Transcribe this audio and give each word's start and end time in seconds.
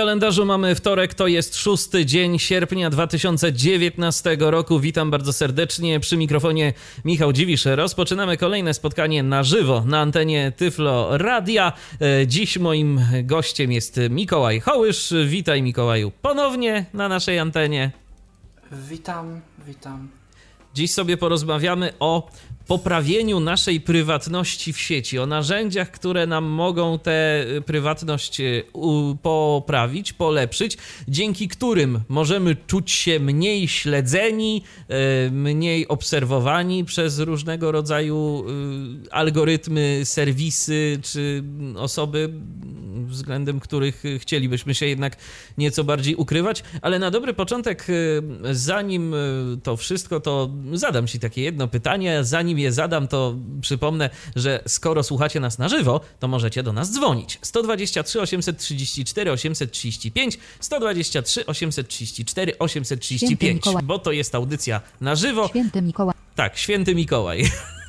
Kalendarzu 0.00 0.46
mamy 0.46 0.74
wtorek, 0.74 1.14
to 1.14 1.26
jest 1.26 1.56
szósty 1.56 2.06
dzień 2.06 2.38
sierpnia 2.38 2.90
2019 2.90 4.36
roku. 4.40 4.80
Witam 4.80 5.10
bardzo 5.10 5.32
serdecznie 5.32 6.00
przy 6.00 6.16
mikrofonie 6.16 6.72
Michał 7.04 7.32
Dziwisz. 7.32 7.64
Rozpoczynamy 7.64 8.36
kolejne 8.36 8.74
spotkanie 8.74 9.22
na 9.22 9.42
żywo 9.42 9.82
na 9.86 10.00
antenie 10.00 10.52
Tyflo 10.56 11.18
Radia. 11.18 11.72
E, 12.00 12.26
Dziś 12.26 12.58
moim 12.58 13.00
gościem 13.22 13.72
jest 13.72 14.00
Mikołaj 14.10 14.60
Hołysz. 14.60 15.14
Witaj 15.26 15.62
Mikołaju 15.62 16.12
ponownie 16.22 16.86
na 16.94 17.08
naszej 17.08 17.38
antenie. 17.38 17.90
Witam, 18.72 19.40
witam. 19.66 20.08
Dziś 20.74 20.92
sobie 20.92 21.16
porozmawiamy 21.16 21.92
o 21.98 22.30
poprawieniu 22.70 23.40
naszej 23.40 23.80
prywatności 23.80 24.72
w 24.72 24.78
sieci, 24.80 25.18
o 25.18 25.26
narzędziach, 25.26 25.90
które 25.90 26.26
nam 26.26 26.44
mogą 26.44 26.98
tę 26.98 27.44
prywatność 27.66 28.40
e, 28.40 28.44
u- 28.72 29.16
poprawić, 29.22 30.12
polepszyć, 30.12 30.78
dzięki 31.08 31.48
którym 31.48 32.00
możemy 32.08 32.56
czuć 32.66 32.90
się 32.90 33.20
mniej 33.20 33.68
śledzeni, 33.68 34.62
e, 34.88 35.30
mniej 35.30 35.88
obserwowani 35.88 36.84
przez 36.84 37.18
różnego 37.18 37.72
rodzaju 37.72 38.44
algorytmy, 39.10 40.00
serwisy 40.04 40.98
czy 41.02 41.44
osoby, 41.76 42.30
względem 43.06 43.60
których 43.60 44.02
chcielibyśmy 44.18 44.74
się 44.74 44.86
jednak 44.86 45.16
nieco 45.58 45.84
bardziej 45.84 46.14
ukrywać. 46.14 46.62
Ale 46.82 46.98
na 46.98 47.10
dobry 47.10 47.34
początek, 47.34 47.86
zanim 48.50 49.14
to 49.62 49.76
wszystko, 49.76 50.20
to 50.20 50.50
zadam 50.72 51.06
Ci 51.06 51.18
takie 51.18 51.42
jedno 51.42 51.68
pytanie. 51.68 52.24
Zanim 52.24 52.59
je 52.60 52.72
zadam, 52.72 53.08
to 53.08 53.34
przypomnę, 53.60 54.10
że 54.36 54.62
skoro 54.66 55.02
słuchacie 55.02 55.40
nas 55.40 55.58
na 55.58 55.68
żywo, 55.68 56.00
to 56.18 56.28
możecie 56.28 56.62
do 56.62 56.72
nas 56.72 56.92
dzwonić. 56.92 57.38
123 57.42 58.20
834 58.20 59.32
835, 59.32 60.38
123 60.60 61.46
834 61.46 62.58
835, 62.58 63.54
Mikołaj. 63.54 63.84
bo 63.84 63.98
to 63.98 64.12
jest 64.12 64.34
audycja 64.34 64.80
na 65.00 65.14
żywo. 65.14 65.48
Święty 65.48 65.82
Mikołaj. 65.82 66.14
Tak, 66.34 66.58
święty 66.58 66.94
Mikołaj. 66.94 67.44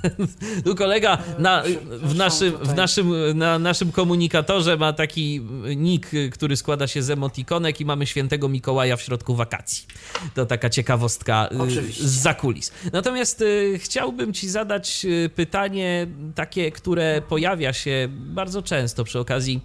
Tu 0.65 0.75
kolega 0.75 1.17
na, 1.39 1.63
w 1.89 2.15
naszym, 2.15 2.57
w 2.57 2.75
naszym, 2.75 3.37
na 3.37 3.59
naszym 3.59 3.91
komunikatorze 3.91 4.77
ma 4.77 4.93
taki 4.93 5.41
nick, 5.75 6.09
który 6.31 6.57
składa 6.57 6.87
się 6.87 7.03
z 7.03 7.09
emotikonek 7.09 7.81
i 7.81 7.85
mamy 7.85 8.05
świętego 8.05 8.49
Mikołaja 8.49 8.97
w 8.97 9.01
środku 9.01 9.35
wakacji. 9.35 9.85
To 10.33 10.45
taka 10.45 10.69
ciekawostka 10.69 11.49
y, 11.53 11.61
Oczywiście. 11.61 12.03
z 12.03 12.11
zakulis. 12.11 12.71
Natomiast 12.93 13.41
y, 13.41 13.79
chciałbym 13.79 14.33
ci 14.33 14.49
zadać 14.49 15.05
y, 15.05 15.29
pytanie 15.35 16.07
takie, 16.35 16.71
które 16.71 17.21
pojawia 17.29 17.73
się 17.73 18.07
bardzo 18.11 18.61
często 18.61 19.03
przy 19.03 19.19
okazji 19.19 19.61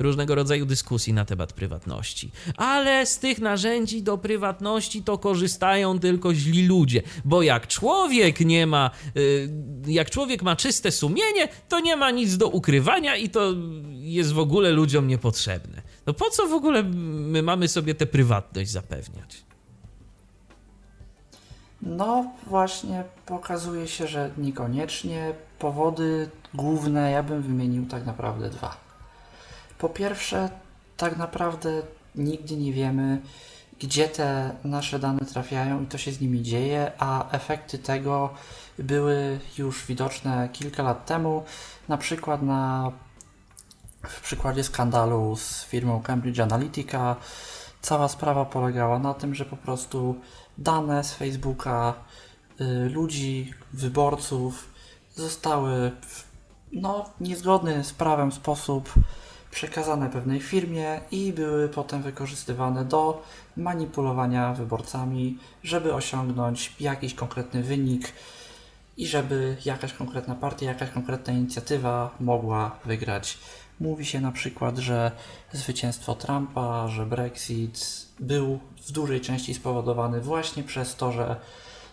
różnego 0.00 0.34
rodzaju 0.34 0.66
dyskusji 0.66 1.12
na 1.12 1.24
temat 1.24 1.52
prywatności. 1.52 2.30
Ale 2.56 3.06
z 3.06 3.18
tych 3.18 3.40
narzędzi 3.40 4.02
do 4.02 4.18
prywatności 4.18 5.02
to 5.02 5.18
korzystają 5.18 5.98
tylko 5.98 6.34
źli 6.34 6.66
ludzie, 6.66 7.02
bo 7.24 7.42
jak 7.42 7.66
człowiek 7.66 8.40
nie 8.40 8.66
ma, 8.66 8.90
y, 9.16 9.50
jak 9.86 10.10
człowiek 10.10 10.42
ma 10.42 10.56
czyste 10.56 10.90
sumienie, 10.90 11.48
to 11.68 11.80
nie 11.80 11.96
ma 11.96 12.10
nic 12.10 12.36
do 12.36 12.48
ukrywania 12.48 13.16
i 13.16 13.28
to 13.28 13.54
jest 13.92 14.32
w 14.32 14.38
ogóle 14.38 14.70
ludziom 14.70 15.08
niepotrzebne. 15.08 15.82
No 16.06 16.14
po 16.14 16.30
co 16.30 16.48
w 16.48 16.52
ogóle 16.52 16.82
my 16.82 17.42
mamy 17.42 17.68
sobie 17.68 17.94
tę 17.94 18.06
prywatność 18.06 18.70
zapewniać? 18.70 19.44
No 21.82 22.32
właśnie 22.46 23.04
pokazuje 23.26 23.88
się, 23.88 24.06
że 24.06 24.30
niekoniecznie. 24.38 25.32
Powody 25.58 26.30
główne 26.54 27.10
ja 27.10 27.22
bym 27.22 27.42
wymienił 27.42 27.86
tak 27.86 28.06
naprawdę 28.06 28.50
dwa. 28.50 28.89
Po 29.80 29.88
pierwsze, 29.88 30.50
tak 30.96 31.16
naprawdę 31.16 31.82
nigdy 32.14 32.56
nie 32.56 32.72
wiemy, 32.72 33.20
gdzie 33.80 34.08
te 34.08 34.56
nasze 34.64 34.98
dane 34.98 35.20
trafiają 35.20 35.82
i 35.82 35.86
co 35.86 35.98
się 35.98 36.12
z 36.12 36.20
nimi 36.20 36.42
dzieje, 36.42 36.92
a 36.98 37.30
efekty 37.30 37.78
tego 37.78 38.30
były 38.78 39.40
już 39.58 39.86
widoczne 39.86 40.48
kilka 40.52 40.82
lat 40.82 41.06
temu, 41.06 41.44
na 41.88 41.98
przykład 41.98 42.42
na 42.42 42.92
w 44.02 44.20
przykładzie 44.20 44.64
skandalu 44.64 45.36
z 45.36 45.64
firmą 45.64 46.02
Cambridge 46.02 46.40
Analytica. 46.40 47.16
Cała 47.80 48.08
sprawa 48.08 48.44
polegała 48.44 48.98
na 48.98 49.14
tym, 49.14 49.34
że 49.34 49.44
po 49.44 49.56
prostu 49.56 50.16
dane 50.58 51.04
z 51.04 51.14
Facebooka 51.14 51.94
y, 52.60 52.64
ludzi, 52.88 53.54
wyborców 53.72 54.68
zostały 55.14 55.90
w 55.90 56.24
no, 56.72 57.10
niezgodny 57.20 57.84
z 57.84 57.92
prawem 57.92 58.32
sposób 58.32 58.92
przekazane 59.50 60.10
pewnej 60.10 60.40
firmie 60.40 61.00
i 61.10 61.32
były 61.32 61.68
potem 61.68 62.02
wykorzystywane 62.02 62.84
do 62.84 63.22
manipulowania 63.56 64.52
wyborcami, 64.54 65.38
żeby 65.64 65.94
osiągnąć 65.94 66.72
jakiś 66.80 67.14
konkretny 67.14 67.62
wynik 67.62 68.12
i 68.96 69.06
żeby 69.06 69.56
jakaś 69.64 69.92
konkretna 69.92 70.34
partia, 70.34 70.66
jakaś 70.66 70.90
konkretna 70.90 71.32
inicjatywa 71.32 72.14
mogła 72.20 72.76
wygrać. 72.84 73.38
Mówi 73.80 74.06
się 74.06 74.20
na 74.20 74.32
przykład, 74.32 74.78
że 74.78 75.12
zwycięstwo 75.52 76.14
Trumpa, 76.14 76.88
że 76.88 77.06
Brexit 77.06 78.06
był 78.20 78.58
w 78.86 78.92
dużej 78.92 79.20
części 79.20 79.54
spowodowany 79.54 80.20
właśnie 80.20 80.62
przez 80.62 80.96
to, 80.96 81.12
że 81.12 81.36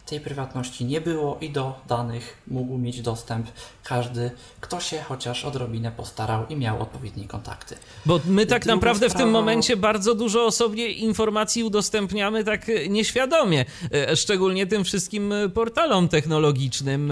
tej 0.08 0.20
prywatności 0.20 0.86
nie 0.86 1.02
było 1.02 1.38
i 1.42 1.50
do 1.50 1.74
danych 1.88 2.38
mógł 2.48 2.78
mieć 2.78 3.02
dostęp 3.02 3.48
każdy, 3.84 4.32
kto 4.62 4.80
się 4.80 5.02
chociaż 5.02 5.46
odrobinę 5.46 5.92
postarał 5.92 6.48
i 6.48 6.56
miał 6.56 6.82
odpowiednie 6.82 7.28
kontakty. 7.28 7.76
Bo 8.06 8.20
my 8.26 8.46
tak 8.46 8.64
Druga 8.64 8.76
naprawdę 8.76 9.10
w 9.10 9.14
tym 9.14 9.30
momencie 9.30 9.78
bardzo 9.78 10.16
dużo 10.16 10.46
osobnie 10.46 10.90
informacji 10.90 11.64
udostępniamy 11.64 12.44
tak 12.44 12.70
e, 12.70 12.90
nieświadomie, 12.90 13.66
e, 13.94 14.16
szczególnie 14.16 14.68
tym 14.68 14.84
wszystkim 14.84 15.32
e, 15.32 15.50
portalom 15.50 16.08
technologicznym, 16.10 17.12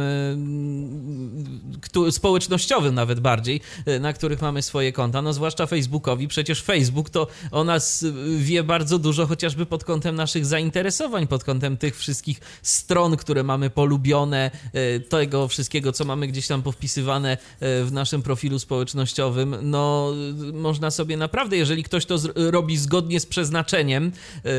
społecznościowym 2.12 2.96
nawet 2.96 3.20
bardziej, 3.20 3.62
na 4.00 4.14
których 4.14 4.42
mamy 4.42 4.62
swoje 4.62 4.94
konta, 4.94 5.22
no 5.22 5.34
zwłaszcza 5.34 5.66
Facebookowi. 5.66 6.28
Przecież 6.28 6.64
Facebook 6.64 7.10
to 7.10 7.28
o 7.52 7.64
nas 7.64 8.06
wie 8.38 8.64
bardzo 8.64 9.00
dużo, 9.00 9.28
chociażby 9.28 9.66
pod 9.66 9.84
kątem 9.84 10.16
naszych 10.16 10.46
zainteresowań, 10.46 11.28
pod 11.28 11.44
kątem 11.44 11.78
tych 11.78 11.98
wszystkich 11.98 12.40
stron, 12.62 12.85
które 13.18 13.44
mamy 13.44 13.70
polubione, 13.70 14.52
e, 14.74 15.00
tego 15.00 15.48
wszystkiego, 15.48 15.92
co 15.92 16.06
mamy 16.06 16.28
gdzieś 16.28 16.48
tam 16.48 16.62
powpisywane 16.62 17.32
e, 17.32 17.38
w 17.84 17.92
naszym 17.92 18.22
profilu 18.22 18.60
społecznościowym, 18.60 19.56
no 19.62 20.14
y, 20.50 20.54
można 20.54 20.92
sobie 20.92 21.18
naprawdę, 21.18 21.58
jeżeli 21.58 21.84
ktoś 21.84 22.06
to 22.06 22.16
robi 22.36 22.78
zgodnie 22.78 23.20
z 23.20 23.26
przeznaczeniem 23.26 24.06
e, 24.06 24.52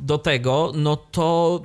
do 0.00 0.18
tego, 0.18 0.72
no 0.74 0.96
to 0.96 1.62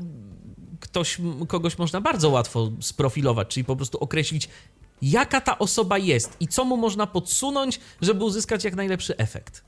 ktoś, 0.79 1.17
kogoś 1.47 1.77
można 1.77 2.01
bardzo 2.01 2.29
łatwo 2.29 2.71
sprofilować, 2.81 3.47
czyli 3.47 3.63
po 3.63 3.75
prostu 3.75 3.97
określić, 3.97 4.49
jaka 5.01 5.41
ta 5.41 5.59
osoba 5.59 5.97
jest 5.97 6.37
i 6.39 6.47
co 6.47 6.65
mu 6.65 6.77
można 6.77 7.07
podsunąć, 7.07 7.79
żeby 8.01 8.23
uzyskać 8.23 8.63
jak 8.63 8.75
najlepszy 8.75 9.17
efekt. 9.17 9.63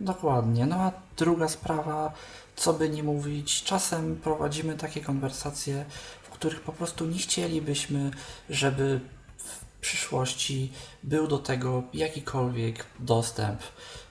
Dokładnie. 0.00 0.66
No 0.66 0.76
a 0.76 0.92
druga 1.16 1.48
sprawa, 1.48 2.12
co 2.58 2.72
by 2.72 2.88
nie 2.88 3.02
mówić, 3.02 3.62
czasem 3.62 4.16
prowadzimy 4.16 4.76
takie 4.76 5.00
konwersacje, 5.00 5.84
w 6.22 6.28
których 6.28 6.60
po 6.60 6.72
prostu 6.72 7.06
nie 7.06 7.18
chcielibyśmy, 7.18 8.10
żeby 8.50 9.00
w 9.38 9.80
przyszłości 9.80 10.72
był 11.02 11.28
do 11.28 11.38
tego 11.38 11.82
jakikolwiek 11.94 12.86
dostęp. 12.98 13.60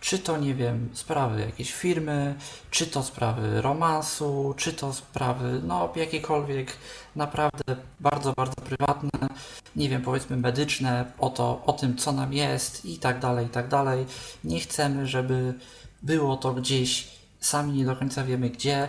Czy 0.01 0.19
to, 0.19 0.37
nie 0.37 0.55
wiem, 0.55 0.89
sprawy 0.93 1.41
jakiejś 1.41 1.73
firmy, 1.73 2.35
czy 2.71 2.87
to 2.87 3.03
sprawy 3.03 3.61
romansu, 3.61 4.53
czy 4.57 4.73
to 4.73 4.93
sprawy, 4.93 5.61
no, 5.63 5.93
jakiekolwiek 5.95 6.73
naprawdę 7.15 7.63
bardzo, 7.99 8.33
bardzo 8.33 8.55
prywatne, 8.55 9.29
nie 9.75 9.89
wiem, 9.89 10.01
powiedzmy 10.01 10.37
medyczne, 10.37 11.11
o 11.19 11.29
to, 11.29 11.63
o 11.65 11.73
tym, 11.73 11.97
co 11.97 12.11
nam 12.11 12.33
jest 12.33 12.85
i 12.85 12.99
tak 12.99 13.19
dalej, 13.19 13.45
i 13.45 13.49
tak 13.49 13.67
dalej. 13.67 14.05
Nie 14.43 14.59
chcemy, 14.59 15.07
żeby 15.07 15.53
było 16.01 16.37
to 16.37 16.53
gdzieś, 16.53 17.16
sami 17.39 17.73
nie 17.73 17.85
do 17.85 17.95
końca 17.95 18.23
wiemy 18.23 18.49
gdzie, 18.49 18.87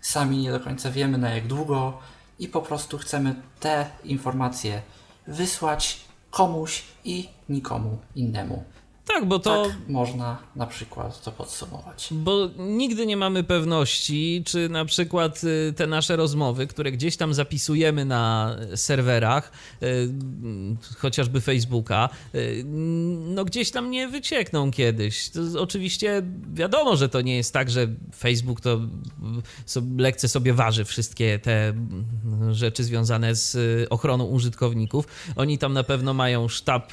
sami 0.00 0.38
nie 0.38 0.52
do 0.52 0.60
końca 0.60 0.90
wiemy 0.90 1.18
na 1.18 1.30
jak 1.30 1.46
długo 1.46 1.98
i 2.38 2.48
po 2.48 2.62
prostu 2.62 2.98
chcemy 2.98 3.34
te 3.60 3.86
informacje 4.04 4.82
wysłać 5.26 6.00
komuś 6.30 6.82
i 7.04 7.28
nikomu 7.48 7.98
innemu. 8.14 8.64
Tak, 9.06 9.24
bo 9.24 9.38
to. 9.38 9.64
Tak 9.64 9.88
można 9.88 10.38
na 10.56 10.66
przykład 10.66 11.22
to 11.24 11.32
podsumować. 11.32 12.08
Bo 12.10 12.50
nigdy 12.58 13.06
nie 13.06 13.16
mamy 13.16 13.44
pewności, 13.44 14.42
czy 14.46 14.68
na 14.68 14.84
przykład 14.84 15.44
y, 15.44 15.72
te 15.76 15.86
nasze 15.86 16.16
rozmowy, 16.16 16.66
które 16.66 16.92
gdzieś 16.92 17.16
tam 17.16 17.34
zapisujemy 17.34 18.04
na 18.04 18.56
serwerach, 18.74 19.52
y, 19.82 20.08
chociażby 20.98 21.40
Facebooka, 21.40 22.08
y, 22.34 22.64
no 23.18 23.44
gdzieś 23.44 23.70
tam 23.70 23.90
nie 23.90 24.08
wyciekną 24.08 24.70
kiedyś. 24.70 25.28
To 25.28 25.40
oczywiście 25.62 26.22
wiadomo, 26.54 26.96
że 26.96 27.08
to 27.08 27.20
nie 27.20 27.36
jest 27.36 27.52
tak, 27.52 27.70
że 27.70 27.88
Facebook 28.16 28.60
to 28.60 28.80
lekce 29.98 30.28
sobie 30.28 30.54
waży 30.54 30.84
wszystkie 30.84 31.38
te 31.38 31.74
rzeczy 32.50 32.84
związane 32.84 33.34
z 33.34 33.56
ochroną 33.90 34.24
użytkowników. 34.24 35.06
Oni 35.36 35.58
tam 35.58 35.72
na 35.72 35.84
pewno 35.84 36.14
mają 36.14 36.48
sztab 36.48 36.92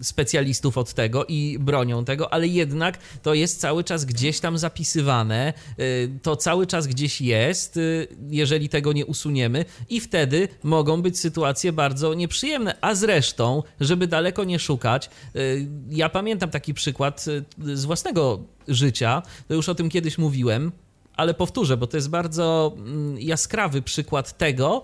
specjalistów 0.00 0.78
od 0.80 0.94
tego 0.94 1.24
i 1.28 1.58
bronią 1.60 2.04
tego, 2.04 2.32
ale 2.32 2.46
jednak 2.46 2.98
to 3.22 3.34
jest 3.34 3.60
cały 3.60 3.84
czas 3.84 4.04
gdzieś 4.04 4.40
tam 4.40 4.58
zapisywane, 4.58 5.52
y, 5.80 6.18
to 6.22 6.36
cały 6.36 6.66
czas 6.66 6.86
gdzieś 6.86 7.20
jest, 7.20 7.76
y, 7.76 8.08
jeżeli 8.30 8.68
tego 8.68 8.92
nie 8.92 9.06
usuniemy, 9.06 9.64
i 9.88 10.00
wtedy 10.00 10.48
mogą 10.62 11.02
być 11.02 11.18
sytuacje 11.18 11.72
bardzo 11.72 12.14
nieprzyjemne. 12.14 12.76
A 12.80 12.94
zresztą, 12.94 13.62
żeby 13.80 14.06
daleko 14.06 14.44
nie 14.44 14.58
szukać, 14.58 15.10
y, 15.36 15.66
ja 15.90 16.08
pamiętam 16.08 16.50
taki 16.50 16.74
przykład 16.74 17.24
z 17.58 17.84
własnego 17.84 18.40
życia, 18.68 19.22
to 19.48 19.54
już 19.54 19.68
o 19.68 19.74
tym 19.74 19.88
kiedyś 19.88 20.18
mówiłem 20.18 20.72
ale 21.16 21.34
powtórzę, 21.34 21.76
bo 21.76 21.86
to 21.86 21.96
jest 21.96 22.10
bardzo 22.10 22.72
mm, 22.76 23.18
jaskrawy 23.18 23.82
przykład 23.82 24.38
tego, 24.38 24.82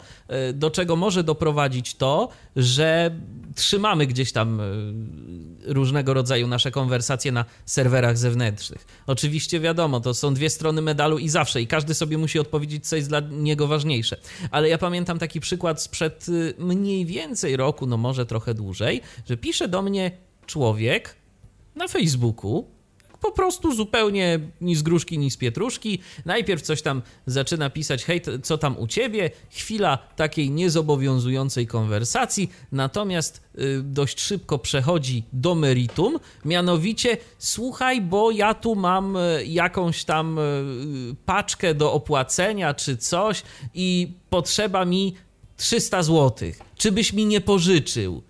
do 0.55 0.71
czego 0.71 0.97
może 0.97 1.25
doprowadzić 1.25 1.95
to, 1.95 2.29
że 2.57 3.11
trzymamy 3.57 4.07
gdzieś 4.07 4.33
tam 4.33 4.61
e, 4.61 4.65
różnego 5.73 6.15
rodzaju 6.15 6.47
nasze 6.47 6.71
konwersacje 6.71 7.33
na 7.33 7.45
serwerach 7.67 8.19
zewnętrznych. 8.19 8.87
Oczywiście 9.07 9.61
wiadomo, 9.61 10.01
to 10.01 10.15
są 10.15 10.35
dwie 10.35 10.51
strony 10.51 10.83
medalu 10.83 11.19
i 11.19 11.29
zawsze, 11.29 11.63
i 11.63 11.67
każdy 11.67 11.95
sobie 11.95 12.19
musi 12.19 12.39
odpowiedzieć, 12.39 12.89
co 12.89 12.97
jest 12.97 13.09
dla 13.09 13.21
niego 13.21 13.67
ważniejsze. 13.67 14.17
Ale 14.51 14.69
ja 14.69 14.79
pamiętam 14.79 15.19
taki 15.19 15.41
przykład 15.41 15.83
sprzed 15.83 16.27
e, 16.29 16.65
mniej 16.65 17.07
więcej 17.07 17.57
roku, 17.57 17.87
no 17.87 17.97
może 17.97 18.27
trochę 18.27 18.55
dłużej, 18.55 19.01
że 19.29 19.37
pisze 19.37 19.69
do 19.69 19.83
mnie 19.83 20.11
człowiek 20.47 21.17
na 21.75 21.89
Facebooku, 21.89 22.76
po 23.21 23.33
prostu 23.33 23.75
zupełnie 23.75 24.41
ni 24.61 24.77
z 24.77 24.83
gruszki, 24.83 25.19
ni 25.19 25.31
z 25.31 25.37
pietruszki. 25.37 25.99
Najpierw 26.25 26.63
coś 26.63 26.83
tam 26.83 27.03
zaczyna 27.27 27.71
pisać, 27.71 28.05
hej, 28.05 28.23
co 28.43 28.59
tam 28.59 28.79
u 28.79 28.87
ciebie? 28.87 29.31
Chwila 29.51 29.99
takiej 30.17 30.51
niezobowiązującej 30.51 31.67
konwersacji, 31.67 32.51
natomiast 32.73 33.43
y, 33.59 33.83
dość 33.83 34.21
szybko 34.21 34.59
przechodzi 34.59 35.25
do 35.33 35.55
meritum, 35.55 36.19
mianowicie 36.45 37.17
słuchaj, 37.39 38.01
bo 38.01 38.31
ja 38.31 38.55
tu 38.55 38.75
mam 38.75 39.17
y, 39.17 39.45
jakąś 39.47 40.05
tam 40.05 40.39
y, 40.39 40.43
paczkę 41.27 41.75
do 41.75 41.93
opłacenia 41.93 42.75
czy 42.75 42.97
coś 42.97 43.43
i 43.75 44.13
potrzeba 44.31 44.85
mi 44.85 45.15
300 45.57 46.03
zł. 46.03 46.49
Czy 46.77 46.93
byś 46.93 47.13
mi 47.13 47.27
nie 47.27 47.41
pożyczył? 47.41 48.23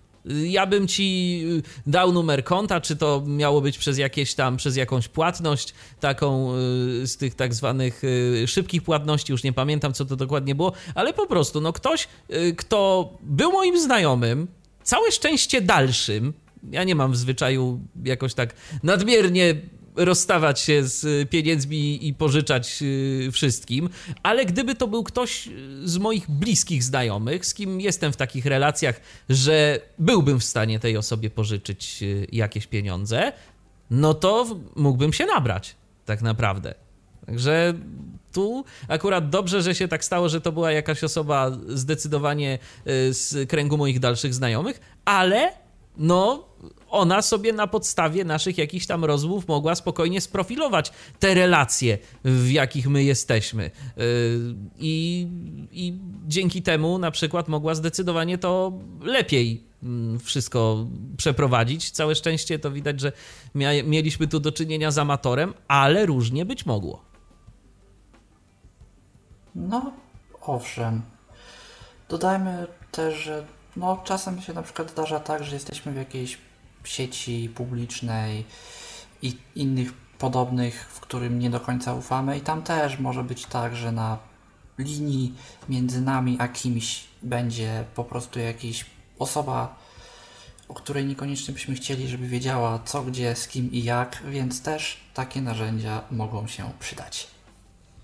Ja 0.43 0.65
bym 0.65 0.87
ci 0.87 1.41
y, 1.57 1.89
dał 1.89 2.11
numer 2.11 2.43
konta, 2.43 2.81
czy 2.81 2.95
to 2.95 3.23
miało 3.27 3.61
być 3.61 3.77
przez 3.77 3.97
jakieś 3.97 4.35
tam, 4.35 4.57
przez 4.57 4.75
jakąś 4.75 5.07
płatność, 5.07 5.73
taką 5.99 6.55
y, 6.55 7.07
z 7.07 7.17
tych 7.17 7.35
tak 7.35 7.53
zwanych 7.53 8.03
y, 8.03 8.45
szybkich 8.47 8.83
płatności, 8.83 9.31
już 9.31 9.43
nie 9.43 9.53
pamiętam 9.53 9.93
co 9.93 10.05
to 10.05 10.15
dokładnie 10.15 10.55
było, 10.55 10.73
ale 10.95 11.13
po 11.13 11.27
prostu, 11.27 11.61
no 11.61 11.73
ktoś, 11.73 12.07
kto 12.57 13.09
był 13.21 13.51
moim 13.51 13.81
znajomym, 13.81 14.47
całe 14.83 15.11
szczęście 15.11 15.61
dalszym, 15.61 16.33
ja 16.71 16.83
nie 16.83 16.95
mam 16.95 17.11
w 17.11 17.17
zwyczaju 17.17 17.79
jakoś 18.03 18.33
tak 18.33 18.53
nadmiernie 18.83 19.55
rozstawać 19.97 20.59
się 20.59 20.83
z 20.83 21.29
pieniędzmi 21.29 22.07
i 22.07 22.13
pożyczać 22.13 22.79
y, 22.81 23.29
wszystkim, 23.31 23.89
ale 24.23 24.45
gdyby 24.45 24.75
to 24.75 24.87
był 24.87 25.03
ktoś 25.03 25.49
z 25.83 25.97
moich 25.97 26.31
bliskich 26.31 26.83
znajomych, 26.83 27.45
z 27.45 27.53
kim 27.53 27.81
jestem 27.81 28.13
w 28.13 28.17
takich 28.17 28.45
relacjach, 28.45 29.01
że 29.29 29.79
byłbym 29.99 30.39
w 30.39 30.43
stanie 30.43 30.79
tej 30.79 30.97
osobie 30.97 31.29
pożyczyć 31.29 31.99
y, 32.01 32.27
jakieś 32.31 32.67
pieniądze, 32.67 33.33
no 33.89 34.13
to 34.13 34.45
mógłbym 34.75 35.13
się 35.13 35.25
nabrać, 35.25 35.75
tak 36.05 36.21
naprawdę. 36.21 36.73
Także 37.25 37.73
tu 38.33 38.65
akurat 38.87 39.29
dobrze, 39.29 39.61
że 39.61 39.75
się 39.75 39.87
tak 39.87 40.05
stało, 40.05 40.29
że 40.29 40.41
to 40.41 40.51
była 40.51 40.71
jakaś 40.71 41.03
osoba 41.03 41.51
zdecydowanie 41.67 42.59
y, 42.87 43.13
z 43.13 43.49
kręgu 43.49 43.77
moich 43.77 43.99
dalszych 43.99 44.33
znajomych, 44.33 44.79
ale 45.05 45.53
no 45.97 46.47
ona 46.89 47.21
sobie 47.21 47.53
na 47.53 47.67
podstawie 47.67 48.25
naszych 48.25 48.57
jakichś 48.57 48.85
tam 48.85 49.05
rozmów 49.05 49.47
mogła 49.47 49.75
spokojnie 49.75 50.21
sprofilować 50.21 50.91
te 51.19 51.33
relacje, 51.33 51.97
w 52.23 52.51
jakich 52.51 52.87
my 52.87 53.03
jesteśmy. 53.03 53.63
Yy, 53.63 54.03
I, 54.79 55.27
I 55.71 55.99
dzięki 56.27 56.61
temu 56.61 56.97
na 56.97 57.11
przykład 57.11 57.47
mogła 57.47 57.75
zdecydowanie 57.75 58.37
to 58.37 58.73
lepiej 59.01 59.63
mm, 59.83 60.19
wszystko 60.19 60.87
przeprowadzić. 61.17 61.91
Całe 61.91 62.15
szczęście 62.15 62.59
to 62.59 62.71
widać, 62.71 62.99
że 62.99 63.11
mieliśmy 63.85 64.27
tu 64.27 64.39
do 64.39 64.51
czynienia 64.51 64.91
z 64.91 64.97
amatorem, 64.97 65.53
ale 65.67 66.05
różnie 66.05 66.45
być 66.45 66.65
mogło. 66.65 67.05
No, 69.55 69.91
owszem. 70.41 71.01
Dodajmy 72.09 72.67
też, 72.91 73.23
że 73.23 73.45
no, 73.75 74.01
czasem 74.03 74.41
się 74.41 74.53
na 74.53 74.61
przykład 74.61 74.91
zdarza 74.91 75.19
tak, 75.19 75.43
że 75.43 75.55
jesteśmy 75.55 75.91
w 75.91 75.95
jakiejś 75.95 76.37
sieci 76.87 77.49
publicznej 77.55 78.45
i 79.21 79.37
innych 79.55 79.93
podobnych, 79.93 80.89
w 80.93 80.99
którym 80.99 81.39
nie 81.39 81.49
do 81.49 81.59
końca 81.59 81.93
ufamy, 81.93 82.37
i 82.37 82.41
tam 82.41 82.61
też 82.61 82.99
może 82.99 83.23
być 83.23 83.45
tak, 83.45 83.75
że 83.75 83.91
na 83.91 84.17
linii 84.77 85.33
między 85.69 86.01
nami 86.01 86.37
a 86.39 86.47
kimś 86.47 87.03
będzie 87.23 87.85
po 87.95 88.03
prostu 88.03 88.39
jakaś 88.39 88.85
osoba, 89.19 89.75
o 90.67 90.73
której 90.73 91.05
niekoniecznie 91.05 91.53
byśmy 91.53 91.75
chcieli, 91.75 92.07
żeby 92.07 92.27
wiedziała 92.27 92.79
co, 92.85 93.03
gdzie, 93.03 93.35
z 93.35 93.47
kim 93.47 93.71
i 93.71 93.83
jak, 93.83 94.23
więc 94.29 94.61
też 94.61 94.97
takie 95.13 95.41
narzędzia 95.41 96.01
mogą 96.11 96.47
się 96.47 96.71
przydać. 96.79 97.36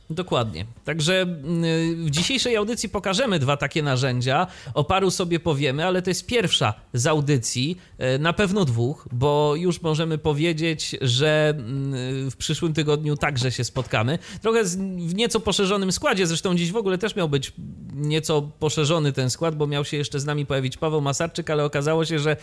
Dokładnie. 0.09 0.65
Także 0.85 1.21
mm, 1.21 2.05
w 2.05 2.09
dzisiejszej 2.09 2.55
audycji 2.55 2.89
pokażemy 2.89 3.39
dwa 3.39 3.57
takie 3.57 3.83
narzędzia. 3.83 4.47
O 4.73 4.83
paru 4.83 5.11
sobie 5.11 5.39
powiemy, 5.39 5.85
ale 5.85 6.01
to 6.01 6.09
jest 6.09 6.25
pierwsza 6.25 6.73
z 6.93 7.07
audycji, 7.07 7.77
e, 7.97 8.17
na 8.17 8.33
pewno 8.33 8.65
dwóch, 8.65 9.07
bo 9.11 9.55
już 9.55 9.81
możemy 9.81 10.17
powiedzieć, 10.17 10.95
że 11.01 11.53
mm, 11.57 12.31
w 12.31 12.35
przyszłym 12.37 12.73
tygodniu 12.73 13.17
także 13.17 13.51
się 13.51 13.63
spotkamy. 13.63 14.19
Trochę 14.41 14.63
w 14.97 15.15
nieco 15.15 15.39
poszerzonym 15.39 15.91
składzie, 15.91 16.27
zresztą 16.27 16.55
dziś 16.55 16.71
w 16.71 16.77
ogóle 16.77 16.97
też 16.97 17.15
miał 17.15 17.29
być 17.29 17.53
nieco 17.93 18.41
poszerzony 18.41 19.13
ten 19.13 19.29
skład, 19.29 19.55
bo 19.55 19.67
miał 19.67 19.85
się 19.85 19.97
jeszcze 19.97 20.19
z 20.19 20.25
nami 20.25 20.45
pojawić 20.45 20.77
Paweł 20.77 21.01
Masarczyk, 21.01 21.49
ale 21.49 21.65
okazało 21.65 22.05
się, 22.05 22.19
że 22.19 22.31
e, 22.31 22.37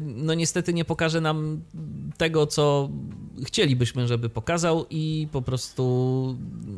no 0.00 0.34
niestety 0.34 0.74
nie 0.74 0.84
pokaże 0.84 1.20
nam 1.20 1.60
tego, 2.18 2.46
co 2.46 2.88
chcielibyśmy, 3.44 4.08
żeby 4.08 4.28
pokazał 4.28 4.86
i 4.90 5.28
po 5.32 5.42
prostu 5.42 5.84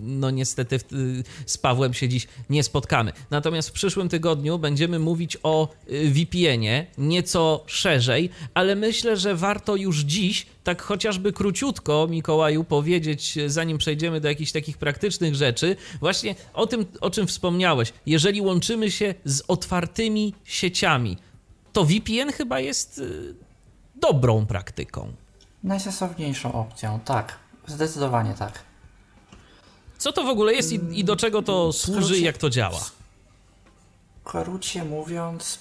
no 0.03 0.31
niestety 0.31 0.79
z 1.47 1.59
Pawłem 1.59 1.95
się 1.95 2.09
dziś 2.09 2.27
nie 2.51 2.63
spotkamy. 2.63 3.13
Natomiast 3.31 3.69
w 3.69 3.73
przyszłym 3.73 4.09
tygodniu 4.09 4.59
będziemy 4.59 4.99
mówić 4.99 5.39
o 5.43 5.69
y, 5.91 6.11
VPN-ie 6.11 6.87
nieco 6.99 7.65
szerzej, 7.67 8.31
ale 8.55 8.77
myślę, 8.77 9.17
że 9.17 9.35
warto 9.35 9.77
już 9.77 10.01
dziś 10.01 10.47
tak 10.65 10.83
chociażby 10.83 11.33
króciutko, 11.33 12.07
Mikołaju, 12.11 12.65
powiedzieć, 12.65 13.39
zanim 13.47 13.79
przejdziemy 13.79 14.21
do 14.21 14.29
jakichś 14.29 14.53
takich 14.53 14.79
praktycznych 14.79 15.35
rzeczy, 15.35 15.77
właśnie 16.01 16.35
o 16.55 16.67
tym, 16.67 16.87
o 17.01 17.11
czym 17.11 17.27
wspomniałeś. 17.27 17.93
Jeżeli 18.07 18.41
łączymy 18.41 18.91
się 18.91 19.15
z 19.25 19.43
otwartymi 19.49 20.35
sieciami, 20.45 21.17
to 21.73 21.85
VPN 21.85 22.33
chyba 22.33 22.61
jest 22.61 22.99
y, 22.99 23.35
dobrą 24.01 24.47
praktyką. 24.47 25.13
Najsensowniejszą 25.67 26.53
opcją, 26.53 27.01
tak. 27.05 27.39
Zdecydowanie 27.67 28.35
tak. 28.35 28.53
Co 29.99 30.13
to 30.13 30.23
w 30.25 30.29
ogóle 30.29 30.55
jest 30.55 30.73
i, 30.73 30.81
i 30.93 31.05
do 31.05 31.17
czego 31.17 31.43
to 31.43 31.73
służy 31.73 32.19
i 32.19 32.23
jak 32.23 32.39
to 32.39 32.51
działa? 32.51 32.79
W 32.79 32.93
skrócie 34.21 34.85
mówiąc, 34.85 35.59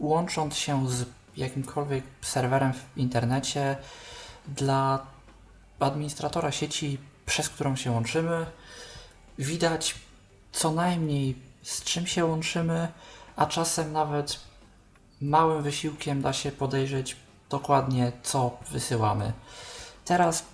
łącząc 0.00 0.56
się 0.56 0.90
z 0.90 1.04
jakimkolwiek 1.36 2.04
serwerem 2.22 2.72
w 2.72 2.98
internecie 2.98 3.76
dla 4.48 5.06
administratora 5.80 6.52
sieci, 6.52 6.98
przez 7.26 7.48
którą 7.48 7.76
się 7.76 7.90
łączymy, 7.90 8.46
widać 9.38 9.94
co 10.52 10.70
najmniej 10.72 11.36
z 11.62 11.82
czym 11.82 12.06
się 12.06 12.24
łączymy, 12.24 12.88
a 13.36 13.46
czasem 13.46 13.92
nawet 13.92 14.40
małym 15.20 15.62
wysiłkiem 15.62 16.22
da 16.22 16.32
się 16.32 16.52
podejrzeć 16.52 17.16
dokładnie 17.50 18.12
co 18.22 18.58
wysyłamy. 18.70 19.32
Teraz 20.04 20.44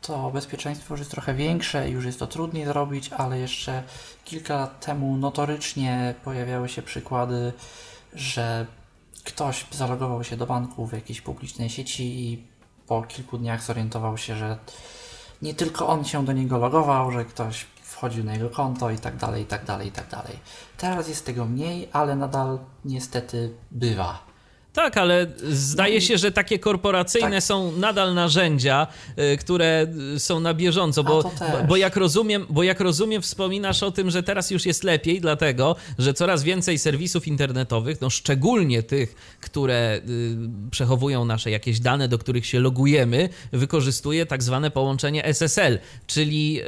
to 0.00 0.30
bezpieczeństwo 0.30 0.94
już 0.94 0.98
jest 0.98 1.10
trochę 1.10 1.34
większe, 1.34 1.90
już 1.90 2.04
jest 2.04 2.18
to 2.18 2.26
trudniej 2.26 2.64
zrobić, 2.64 3.12
ale 3.12 3.38
jeszcze 3.38 3.82
kilka 4.24 4.56
lat 4.56 4.86
temu 4.86 5.16
notorycznie 5.16 6.14
pojawiały 6.24 6.68
się 6.68 6.82
przykłady, 6.82 7.52
że 8.14 8.66
ktoś 9.24 9.66
zalogował 9.70 10.24
się 10.24 10.36
do 10.36 10.46
banku 10.46 10.86
w 10.86 10.92
jakiejś 10.92 11.20
publicznej 11.20 11.70
sieci 11.70 12.04
i 12.04 12.46
po 12.86 13.02
kilku 13.02 13.38
dniach 13.38 13.62
zorientował 13.62 14.18
się, 14.18 14.36
że 14.36 14.58
nie 15.42 15.54
tylko 15.54 15.88
on 15.88 16.04
się 16.04 16.24
do 16.24 16.32
niego 16.32 16.58
logował, 16.58 17.10
że 17.10 17.24
ktoś 17.24 17.66
wchodził 17.82 18.24
na 18.24 18.32
jego 18.32 18.50
konto 18.50 18.90
i 18.90 18.98
tak 18.98 19.16
dalej, 19.16 19.42
i 19.42 19.46
tak 19.46 19.64
dalej, 19.64 19.88
i 19.88 19.92
tak 19.92 20.08
dalej. 20.08 20.38
Teraz 20.76 21.08
jest 21.08 21.26
tego 21.26 21.44
mniej, 21.44 21.88
ale 21.92 22.16
nadal 22.16 22.58
niestety 22.84 23.54
bywa. 23.70 24.27
Tak, 24.72 24.96
ale 24.96 25.26
zdaje 25.42 25.94
no 25.94 26.00
się, 26.00 26.18
że 26.18 26.32
takie 26.32 26.58
korporacyjne 26.58 27.30
tak. 27.30 27.42
są 27.42 27.72
nadal 27.72 28.14
narzędzia, 28.14 28.86
y, 29.18 29.36
które 29.36 29.86
są 30.18 30.40
na 30.40 30.54
bieżąco, 30.54 31.04
bo, 31.04 31.30
bo, 31.68 31.76
jak 31.76 31.96
rozumiem, 31.96 32.46
bo 32.50 32.62
jak 32.62 32.80
rozumiem, 32.80 33.22
wspominasz 33.22 33.82
o 33.82 33.90
tym, 33.90 34.10
że 34.10 34.22
teraz 34.22 34.50
już 34.50 34.66
jest 34.66 34.84
lepiej, 34.84 35.20
dlatego, 35.20 35.76
że 35.98 36.14
coraz 36.14 36.42
więcej 36.42 36.78
serwisów 36.78 37.28
internetowych, 37.28 38.00
no 38.00 38.10
szczególnie 38.10 38.82
tych, 38.82 39.14
które 39.40 40.00
y, 40.08 40.36
przechowują 40.70 41.24
nasze 41.24 41.50
jakieś 41.50 41.80
dane, 41.80 42.08
do 42.08 42.18
których 42.18 42.46
się 42.46 42.60
logujemy, 42.60 43.28
wykorzystuje 43.52 44.26
tak 44.26 44.42
zwane 44.42 44.70
połączenie 44.70 45.24
SSL, 45.24 45.78
czyli 46.06 46.60
y, 46.60 46.64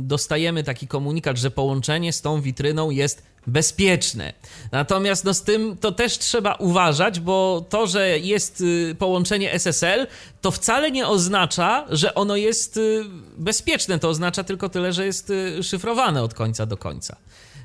dostajemy 0.00 0.64
taki 0.64 0.88
komunikat, 0.88 1.38
że 1.38 1.50
połączenie 1.50 2.12
z 2.12 2.20
tą 2.22 2.40
witryną 2.40 2.90
jest 2.90 3.35
bezpieczne. 3.46 4.32
Natomiast 4.72 5.24
no, 5.24 5.34
z 5.34 5.42
tym 5.42 5.76
to 5.76 5.92
też 5.92 6.18
trzeba 6.18 6.54
uważać, 6.54 7.20
bo 7.20 7.64
to, 7.68 7.86
że 7.86 8.18
jest 8.18 8.60
y, 8.60 8.96
połączenie 8.98 9.52
SSL, 9.52 10.06
to 10.40 10.50
wcale 10.50 10.90
nie 10.90 11.08
oznacza, 11.08 11.84
że 11.90 12.14
ono 12.14 12.36
jest 12.36 12.76
y, 12.76 13.04
bezpieczne. 13.36 13.98
To 13.98 14.08
oznacza 14.08 14.44
tylko 14.44 14.68
tyle, 14.68 14.92
że 14.92 15.06
jest 15.06 15.30
y, 15.30 15.62
szyfrowane 15.62 16.22
od 16.22 16.34
końca 16.34 16.66
do 16.66 16.76
końca. 16.76 17.16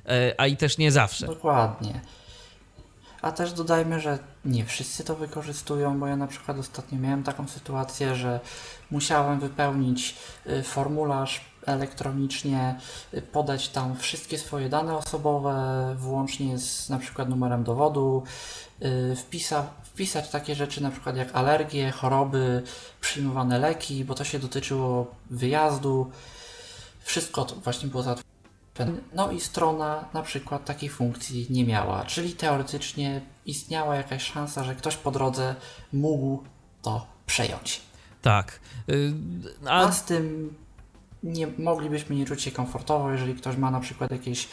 E, 0.06 0.36
a 0.38 0.48
i 0.48 0.58
też 0.58 0.78
nie 0.78 0.92
zawsze. 0.92 1.28
Dokładnie. 1.28 2.02
A 3.22 3.32
też 3.32 3.54
dodajmy, 3.54 4.00
że 4.00 4.20
nie 4.46 4.66
wszyscy 4.66 5.04
to 5.04 5.16
wykorzystują, 5.16 6.00
bo 6.00 6.08
ja 6.08 6.16
na 6.16 6.28
przykład 6.28 6.60
ostatnio 6.60 7.00
miałem 7.00 7.24
taką 7.24 7.48
sytuację, 7.48 8.16
że 8.16 8.40
musiałem 8.92 9.40
wypełnić 9.40 10.16
formularz 10.64 11.51
elektronicznie, 11.66 12.76
y, 13.14 13.22
podać 13.22 13.70
tam 13.70 13.98
wszystkie 13.98 14.38
swoje 14.38 14.70
dane 14.70 14.96
osobowe, 14.96 15.96
włącznie 16.00 16.58
z 16.58 16.90
na 16.90 17.00
przykład 17.00 17.30
numerem 17.30 17.64
dowodu, 17.64 18.24
y, 18.82 19.16
wpisa, 19.16 19.68
wpisać 19.84 20.30
takie 20.30 20.56
rzeczy 20.56 20.84
na 20.84 20.92
przykład 20.92 21.18
jak 21.18 21.36
alergie, 21.36 21.92
choroby, 21.92 22.64
przyjmowane 23.02 23.60
leki, 23.60 24.06
bo 24.06 24.16
to 24.16 24.24
się 24.24 24.40
dotyczyło 24.40 25.16
wyjazdu. 25.30 26.12
Wszystko 27.04 27.46
to 27.46 27.56
właśnie 27.56 27.90
było 27.90 28.04
załatwione. 28.04 28.32
No 29.14 29.32
i 29.32 29.40
strona 29.40 30.06
na 30.14 30.22
przykład 30.22 30.66
takiej 30.66 30.90
funkcji 30.90 31.48
nie 31.50 31.66
miała, 31.66 32.06
czyli 32.06 32.34
teoretycznie 32.34 33.22
istniała 33.46 33.96
jakaś 33.96 34.24
szansa, 34.24 34.64
że 34.64 34.76
ktoś 34.76 34.98
po 34.98 35.12
drodze 35.12 35.56
mógł 35.94 36.44
to 36.82 37.08
przejąć. 37.26 37.82
Tak. 38.22 38.60
Y, 38.90 39.14
a, 39.66 39.82
A 39.82 39.92
z 39.92 40.04
tym 40.04 40.56
nie 41.24 41.48
moglibyśmy 41.58 42.16
nie 42.16 42.26
czuć 42.26 42.42
się 42.42 42.52
komfortowo, 42.52 43.12
jeżeli 43.12 43.36
ktoś 43.36 43.58
ma 43.58 43.72
na 43.72 43.80
przykład 43.80 44.12
jakieś 44.12 44.48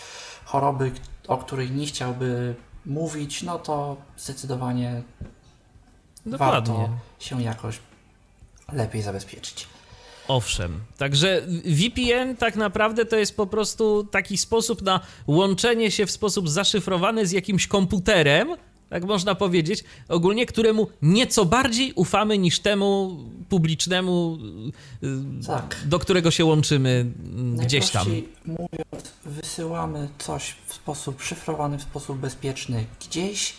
choroby, 0.44 0.92
o 1.28 1.38
których 1.38 1.74
nie 1.74 1.86
chciałby 1.86 2.54
mówić, 2.86 3.42
no 3.42 3.58
to 3.58 3.96
zdecydowanie 4.16 5.02
Dokładnie. 6.26 6.74
warto 6.74 6.88
się 7.18 7.42
jakoś 7.42 7.78
lepiej 8.72 9.02
zabezpieczyć. 9.02 9.66
Owszem. 10.28 10.80
Także 10.98 11.42
VPN 11.64 12.36
tak 12.36 12.56
naprawdę 12.56 13.04
to 13.04 13.16
jest 13.16 13.36
po 13.36 13.46
prostu 13.46 14.04
taki 14.04 14.38
sposób 14.38 14.82
na 14.82 15.00
łączenie 15.26 15.90
się 15.90 16.06
w 16.06 16.10
sposób 16.10 16.48
zaszyfrowany 16.48 17.26
z 17.26 17.32
jakimś 17.32 17.66
komputerem, 17.66 18.48
tak 18.90 19.04
można 19.04 19.34
powiedzieć, 19.34 19.84
ogólnie 20.08 20.46
któremu 20.46 20.88
nieco 21.02 21.44
bardziej 21.44 21.92
ufamy 21.92 22.38
niż 22.38 22.60
temu 22.60 23.16
publicznemu, 23.48 24.38
y, 25.42 25.46
tak. 25.46 25.76
do 25.84 25.98
którego 25.98 26.30
się 26.30 26.44
łączymy 26.44 27.06
mm, 27.34 27.56
gdzieś 27.56 27.90
tam. 27.90 28.06
mówiąc, 28.44 29.12
wysyłamy 29.24 30.08
coś 30.18 30.54
w 30.66 30.74
sposób 30.74 31.22
szyfrowany, 31.22 31.78
w 31.78 31.82
sposób 31.82 32.18
bezpieczny 32.18 32.84
gdzieś 33.00 33.54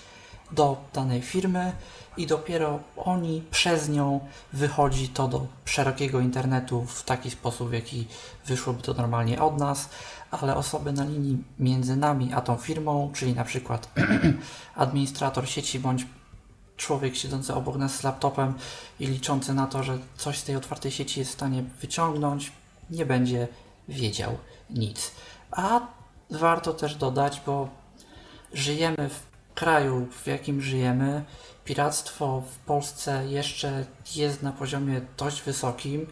do 0.52 0.78
danej 0.94 1.22
firmy 1.22 1.72
i 2.18 2.28
dopiero 2.28 2.80
oni 2.98 3.44
przez 3.52 3.90
nią 3.90 4.20
wychodzi 4.54 5.10
to 5.10 5.28
do 5.28 5.48
szerokiego 5.66 6.20
internetu 6.20 6.86
w 6.86 7.04
taki 7.04 7.32
sposób, 7.32 7.70
w 7.70 7.74
jaki 7.74 8.08
wyszłoby 8.46 8.82
to 8.82 8.94
normalnie 8.94 9.42
od 9.42 9.58
nas 9.58 9.90
ale 10.32 10.56
osoby 10.56 10.94
na 10.94 11.04
linii 11.04 11.44
między 11.60 11.96
nami 11.96 12.34
a 12.34 12.42
tą 12.42 12.56
firmą, 12.56 13.12
czyli 13.14 13.34
na 13.34 13.44
przykład 13.44 13.90
administrator 14.76 15.50
sieci 15.50 15.80
bądź 15.80 16.06
człowiek 16.78 17.16
siedzący 17.16 17.54
obok 17.54 17.76
nas 17.76 17.96
z 17.96 18.04
laptopem 18.04 18.54
i 19.00 19.08
liczący 19.08 19.54
na 19.54 19.68
to, 19.68 19.84
że 19.84 19.98
coś 20.18 20.38
z 20.38 20.44
tej 20.44 20.56
otwartej 20.56 20.92
sieci 20.92 21.20
jest 21.20 21.32
w 21.32 21.34
stanie 21.34 21.64
wyciągnąć, 21.82 22.52
nie 22.90 23.06
będzie 23.06 23.48
wiedział 23.88 24.38
nic. 24.70 25.12
A 25.52 25.80
warto 26.30 26.74
też 26.74 26.96
dodać, 26.96 27.42
bo 27.46 27.70
żyjemy 28.54 29.10
w 29.10 29.30
kraju, 29.56 30.08
w 30.12 30.28
jakim 30.28 30.62
żyjemy, 30.62 31.24
piractwo 31.66 32.42
w 32.42 32.58
Polsce 32.58 33.28
jeszcze 33.28 33.86
jest 34.16 34.44
na 34.44 34.52
poziomie 34.52 35.02
dość 35.18 35.42
wysokim. 35.42 36.08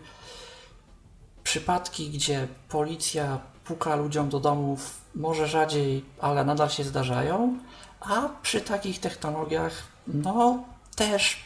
Przypadki, 1.44 2.10
gdzie 2.10 2.48
policja 2.70 3.40
puka 3.68 3.96
ludziom 3.96 4.30
do 4.30 4.40
domów 4.40 5.02
może 5.16 5.48
rzadziej, 5.48 6.04
ale 6.22 6.46
nadal 6.46 6.70
się 6.70 6.84
zdarzają, 6.84 7.58
a 8.00 8.30
przy 8.42 8.62
takich 8.62 9.00
technologiach, 9.00 9.74
no 10.08 10.64
też 10.96 11.38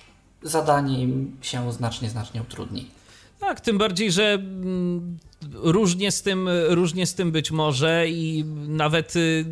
zadanie 0.44 1.02
im 1.02 1.38
się 1.42 1.74
znacznie, 1.74 2.10
znacznie 2.10 2.42
utrudni. 2.42 2.92
Tak, 3.40 3.62
tym 3.62 3.78
bardziej, 3.78 4.12
że 4.12 4.34
mm, 4.34 5.18
różnie 5.54 6.12
z 6.12 6.22
tym, 6.22 6.50
różnie 6.70 7.08
z 7.08 7.16
tym 7.16 7.32
być 7.32 7.52
może 7.52 8.10
i 8.10 8.46
nawet 8.68 9.16
y, 9.16 9.46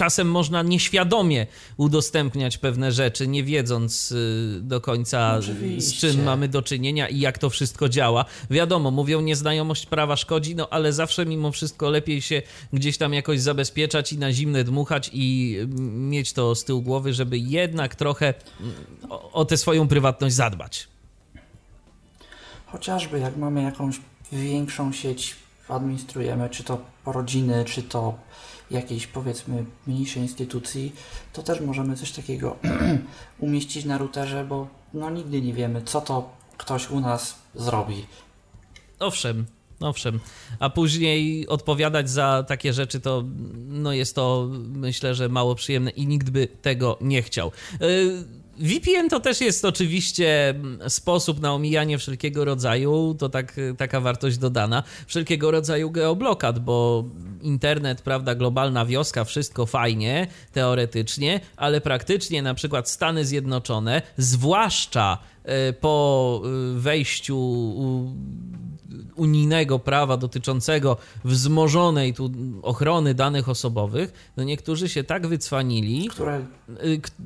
czasem 0.00 0.30
można 0.30 0.62
nieświadomie 0.62 1.46
udostępniać 1.76 2.58
pewne 2.58 2.92
rzeczy, 2.92 3.28
nie 3.28 3.44
wiedząc 3.44 4.12
y, 4.12 4.58
do 4.62 4.80
końca 4.80 5.36
Oczywiście. 5.38 5.90
z 5.90 6.00
czym 6.00 6.24
mamy 6.24 6.48
do 6.48 6.62
czynienia 6.62 7.08
i 7.08 7.20
jak 7.20 7.38
to 7.38 7.50
wszystko 7.50 7.88
działa. 7.88 8.24
Wiadomo, 8.50 8.90
mówią 8.90 9.20
nieznajomość 9.20 9.86
prawa 9.86 10.16
szkodzi, 10.16 10.56
no 10.56 10.68
ale 10.70 10.92
zawsze 10.92 11.26
mimo 11.26 11.52
wszystko 11.52 11.90
lepiej 11.90 12.22
się 12.22 12.42
gdzieś 12.72 12.98
tam 12.98 13.14
jakoś 13.14 13.40
zabezpieczać 13.40 14.12
i 14.12 14.18
na 14.18 14.32
zimne 14.32 14.64
dmuchać 14.64 15.10
i 15.12 15.56
mieć 15.92 16.32
to 16.32 16.54
z 16.54 16.64
tyłu 16.64 16.82
głowy, 16.82 17.12
żeby 17.12 17.38
jednak 17.38 17.94
trochę 17.94 18.34
o, 19.08 19.32
o 19.32 19.44
tę 19.44 19.56
swoją 19.56 19.88
prywatność 19.88 20.34
zadbać. 20.34 20.88
Chociażby 22.66 23.18
jak 23.18 23.36
mamy 23.36 23.62
jakąś 23.62 24.00
większą 24.32 24.92
sieć, 24.92 25.36
administrujemy, 25.68 26.50
czy 26.50 26.64
to 26.64 26.80
rodziny, 27.06 27.64
czy 27.64 27.82
to 27.82 28.14
jakiejś 28.70 29.06
powiedzmy 29.06 29.64
mniejszej 29.86 30.22
instytucji, 30.22 30.92
to 31.32 31.42
też 31.42 31.60
możemy 31.60 31.96
coś 31.96 32.12
takiego 32.12 32.56
umieścić 33.38 33.84
na 33.84 33.98
routerze, 33.98 34.44
bo 34.44 34.68
no 34.94 35.10
nigdy 35.10 35.42
nie 35.42 35.52
wiemy, 35.52 35.82
co 35.82 36.00
to 36.00 36.30
ktoś 36.56 36.90
u 36.90 37.00
nas 37.00 37.34
zrobi. 37.54 38.06
Owszem, 38.98 39.46
owszem. 39.80 40.20
A 40.58 40.70
później 40.70 41.48
odpowiadać 41.48 42.10
za 42.10 42.44
takie 42.48 42.72
rzeczy 42.72 43.00
to 43.00 43.24
no 43.68 43.92
jest 43.92 44.14
to 44.14 44.48
myślę, 44.68 45.14
że 45.14 45.28
mało 45.28 45.54
przyjemne 45.54 45.90
i 45.90 46.06
nikt 46.06 46.30
by 46.30 46.46
tego 46.46 46.98
nie 47.00 47.22
chciał. 47.22 47.52
Yy, 47.80 48.39
VPN 48.60 49.08
to 49.08 49.20
też 49.20 49.40
jest 49.40 49.64
oczywiście 49.64 50.48
mm, 50.48 50.90
sposób 50.90 51.40
na 51.40 51.54
omijanie 51.54 51.98
wszelkiego 51.98 52.44
rodzaju, 52.44 53.16
to 53.18 53.28
tak, 53.28 53.56
taka 53.76 54.00
wartość 54.00 54.38
dodana, 54.38 54.82
wszelkiego 55.06 55.50
rodzaju 55.50 55.90
geoblokad, 55.90 56.58
bo 56.58 57.04
internet, 57.42 58.02
prawda, 58.02 58.34
globalna 58.34 58.86
wioska, 58.86 59.24
wszystko 59.24 59.66
fajnie, 59.66 60.26
teoretycznie, 60.52 61.40
ale 61.56 61.80
praktycznie 61.80 62.42
na 62.42 62.54
przykład 62.54 62.88
Stany 62.90 63.24
Zjednoczone, 63.24 64.02
zwłaszcza 64.16 65.18
e, 65.44 65.72
po 65.72 66.42
e, 66.44 66.78
wejściu 66.78 67.36
unijnego 69.16 69.78
prawa 69.78 70.16
dotyczącego 70.16 70.96
wzmożonej 71.24 72.14
tu 72.14 72.30
ochrony 72.62 73.14
danych 73.14 73.48
osobowych, 73.48 74.32
no 74.36 74.44
niektórzy 74.44 74.88
się 74.88 75.04
tak 75.04 75.26
wycwanili, 75.26 76.08
które 76.08 76.34
e, 76.34 76.42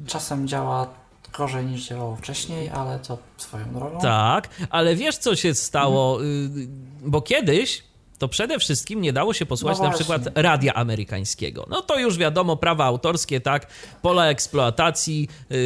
czasem 0.06 0.48
działa 0.48 1.03
gorzej 1.36 1.66
niż 1.66 1.88
działało 1.88 2.16
wcześniej, 2.16 2.68
ale 2.68 2.98
to 2.98 3.18
swoją 3.36 3.74
drogą. 3.74 4.00
Tak, 4.00 4.48
ale 4.70 4.96
wiesz 4.96 5.16
co 5.16 5.36
się 5.36 5.54
stało, 5.54 6.16
hmm. 6.16 6.68
bo 7.00 7.22
kiedyś 7.22 7.82
to 8.18 8.28
przede 8.28 8.58
wszystkim 8.58 9.00
nie 9.00 9.12
dało 9.12 9.34
się 9.34 9.46
posłuchać 9.46 9.78
no 9.78 9.84
na 9.84 9.90
przykład 9.90 10.22
radia 10.34 10.74
amerykańskiego. 10.74 11.66
No 11.70 11.82
to 11.82 11.98
już 11.98 12.18
wiadomo, 12.18 12.56
prawa 12.56 12.84
autorskie, 12.84 13.40
tak, 13.40 13.66
pola 14.02 14.26
eksploatacji, 14.26 15.28
yy, 15.50 15.58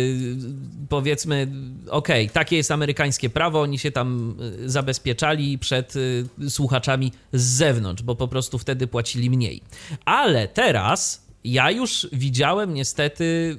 powiedzmy, 0.89 1.49
okej, 1.91 2.25
okay, 2.25 2.35
takie 2.35 2.57
jest 2.57 2.71
amerykańskie 2.71 3.31
prawo, 3.31 3.61
oni 3.61 3.79
się 3.79 3.91
tam 3.91 4.37
y, 4.65 4.71
zabezpieczali 4.71 5.59
przed 5.59 5.95
yy, 6.39 6.51
słuchaczami 6.51 7.13
z 7.33 7.43
zewnątrz, 7.43 8.03
bo 8.03 8.15
po 8.15 8.29
prostu 8.29 8.59
wtedy 8.59 8.87
płacili 8.87 9.31
mniej. 9.31 9.63
Ale 10.05 10.49
teraz 10.49 11.28
Ja 11.51 11.71
już 11.71 12.09
widziałem 12.13 12.75
niestety 12.75 13.25
y, 13.25 13.57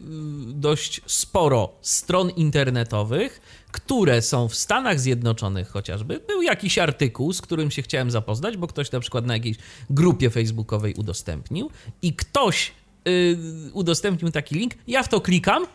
dość 0.53 1.01
sporo 1.05 1.69
stron 1.81 2.29
internetowych, 2.29 3.41
które 3.72 4.22
są 4.22 4.48
w 4.48 4.55
Stanach 4.55 5.00
Zjednoczonych 5.00 5.69
chociażby. 5.69 6.19
Był 6.27 6.41
jakiś 6.41 6.77
artykuł, 6.77 7.34
z 7.34 7.41
którym 7.41 7.72
się 7.72 7.81
chciałem 7.81 8.12
zapoznać, 8.12 8.58
bo 8.58 8.67
ktoś 8.67 8.91
na 8.91 9.00
przykład 9.00 9.25
na 9.25 9.34
jakiejś 9.34 9.58
grupie 9.89 10.29
facebookowej 10.29 10.93
udostępnił 10.93 11.69
i 12.01 12.13
ktoś 12.13 12.72
yy, 13.05 13.38
udostępnił 13.74 14.31
taki 14.31 14.55
link. 14.55 14.74
Ja 14.88 15.03
w 15.03 15.10
to 15.10 15.22
klikam. 15.22 15.65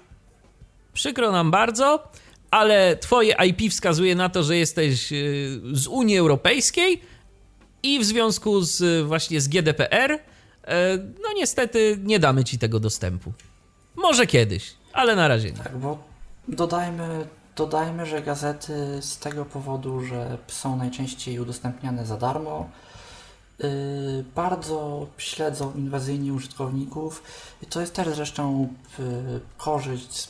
Przykro 0.92 1.33
nam 1.33 1.50
bardzo, 1.50 2.09
ale 2.50 2.97
twoje 2.97 3.35
IP 3.47 3.73
wskazuje 3.73 4.14
na 4.14 4.28
to, 4.28 4.42
że 4.42 4.56
jesteś 4.56 5.12
yy, 5.12 5.61
z 5.73 5.87
Unii 5.87 6.18
Europejskiej 6.18 7.00
i 7.83 7.99
w 7.99 8.04
związku 8.04 8.61
z 8.61 9.06
właśnie 9.06 9.40
z 9.40 9.49
GDPR, 9.49 10.18
no 11.23 11.28
niestety 11.37 11.99
nie 12.02 12.18
damy 12.18 12.44
ci 12.44 12.59
tego 12.59 12.80
dostępu. 12.80 13.33
Może 13.97 14.26
kiedyś, 14.26 14.75
ale 14.92 15.16
na 15.16 15.28
razie 15.28 15.50
nie. 15.50 15.59
Tak, 15.59 15.76
bo 15.76 15.99
dodajmy 16.49 17.26
Dodajmy, 17.56 18.06
że 18.06 18.23
gazety 18.23 19.02
z 19.02 19.18
tego 19.18 19.44
powodu, 19.44 20.04
że 20.04 20.38
są 20.47 20.76
najczęściej 20.76 21.40
udostępniane 21.40 22.06
za 22.06 22.16
darmo, 22.16 22.71
yy, 23.59 23.68
bardzo 24.35 25.06
śledzą 25.18 25.73
inwazyjni 25.75 26.33
użytkowników 26.33 27.23
i 27.62 27.66
to 27.66 27.80
jest 27.80 27.94
też 27.94 28.09
zresztą 28.09 28.68
yy, 28.99 29.04
korzyść 29.59 30.16
z 30.16 30.28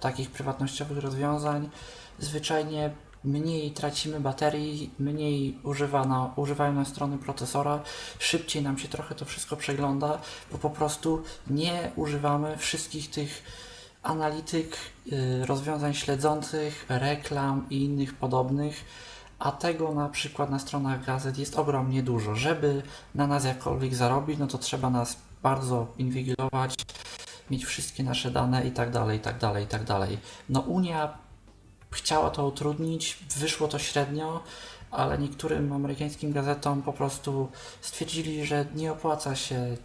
takich 0.00 0.30
prywatnościowych 0.30 0.98
rozwiązań. 0.98 1.70
Zwyczajnie 2.18 2.90
mniej 3.24 3.70
tracimy 3.70 4.20
baterii, 4.20 4.90
mniej 4.98 5.58
używana, 5.62 6.32
używają 6.36 6.72
na 6.72 6.84
strony 6.84 7.18
procesora, 7.18 7.82
szybciej 8.18 8.62
nam 8.62 8.78
się 8.78 8.88
trochę 8.88 9.14
to 9.14 9.24
wszystko 9.24 9.56
przegląda, 9.56 10.18
bo 10.52 10.58
po 10.58 10.70
prostu 10.70 11.22
nie 11.46 11.92
używamy 11.96 12.56
wszystkich 12.56 13.10
tych 13.10 13.42
analityk 14.02 14.76
y, 15.12 15.46
rozwiązań 15.46 15.94
śledzących, 15.94 16.86
reklam 16.88 17.66
i 17.70 17.84
innych 17.84 18.14
podobnych, 18.14 18.84
a 19.38 19.52
tego 19.52 19.94
na 19.94 20.08
przykład 20.08 20.50
na 20.50 20.58
stronach 20.58 21.04
gazet 21.04 21.38
jest 21.38 21.58
ogromnie 21.58 22.02
dużo. 22.02 22.34
Żeby 22.34 22.82
na 23.14 23.26
nas 23.26 23.44
jakkolwiek 23.44 23.94
zarobić, 23.94 24.38
no 24.38 24.46
to 24.46 24.58
trzeba 24.58 24.90
nas 24.90 25.16
bardzo 25.42 25.86
inwigilować, 25.98 26.74
mieć 27.50 27.64
wszystkie 27.64 28.02
nasze 28.02 28.30
dane 28.30 28.66
i 28.66 28.70
tak 28.70 28.90
dalej, 28.90 29.18
i 29.18 29.20
tak 29.20 29.38
dalej, 29.38 29.64
i 29.64 29.66
tak 29.66 29.84
dalej. 29.84 30.18
No 30.48 30.60
Unia 30.60 31.23
chciała 31.94 32.30
to 32.30 32.46
utrudnić, 32.46 33.18
wyszło 33.36 33.68
to 33.68 33.78
średnio, 33.78 34.42
ale 34.90 35.18
niektórym 35.18 35.72
amerykańskim 35.72 36.32
gazetom 36.32 36.82
po 36.82 36.92
prostu 36.92 37.48
stwierdzili, 37.80 38.46
że 38.46 38.66
nie 38.74 38.92
opłaca 38.92 39.36
się 39.36 39.76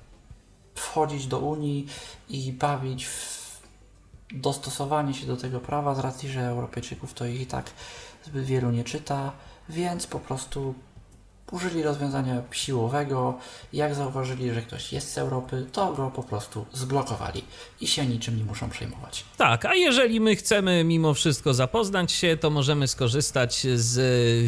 wchodzić 0.76 1.28
do 1.28 1.40
Unii 1.40 1.88
i 2.30 2.54
bawić 2.54 3.08
w 3.08 3.40
dostosowanie 4.34 5.14
się 5.14 5.28
do 5.28 5.38
tego 5.38 5.60
prawa 5.60 5.96
z 5.96 6.00
racji, 6.00 6.30
że 6.30 6.42
Europejczyków 6.42 7.14
to 7.14 7.26
ich 7.26 7.42
i 7.42 7.46
tak 7.46 7.72
zbyt 8.26 8.46
wielu 8.46 8.72
nie 8.72 8.84
czyta, 8.84 9.32
więc 9.70 10.08
po 10.08 10.20
prostu 10.20 10.76
użyli 11.52 11.84
rozwiązania 11.84 12.42
siłowego. 12.52 13.38
Jak 13.74 13.96
zauważyli, 13.96 14.54
że 14.54 14.62
ktoś 14.62 14.94
jest 14.94 15.14
z 15.14 15.18
Europy, 15.18 15.66
to 15.72 15.94
go 15.94 16.12
po 16.16 16.24
prostu 16.24 16.66
zblokowali 16.74 17.44
i 17.82 17.88
się 17.88 18.06
niczym 18.06 18.38
nie 18.38 18.44
muszą 18.44 18.70
przejmować. 18.70 19.26
Tak, 19.38 19.66
a 19.66 19.76
jeżeli 19.76 20.20
my 20.20 20.36
chcemy 20.36 20.84
mimo 20.84 21.14
wszystko 21.14 21.54
zapoznać 21.54 22.12
się, 22.12 22.38
to 22.38 22.50
możemy 22.50 22.88
skorzystać 22.88 23.68
z 23.76 24.00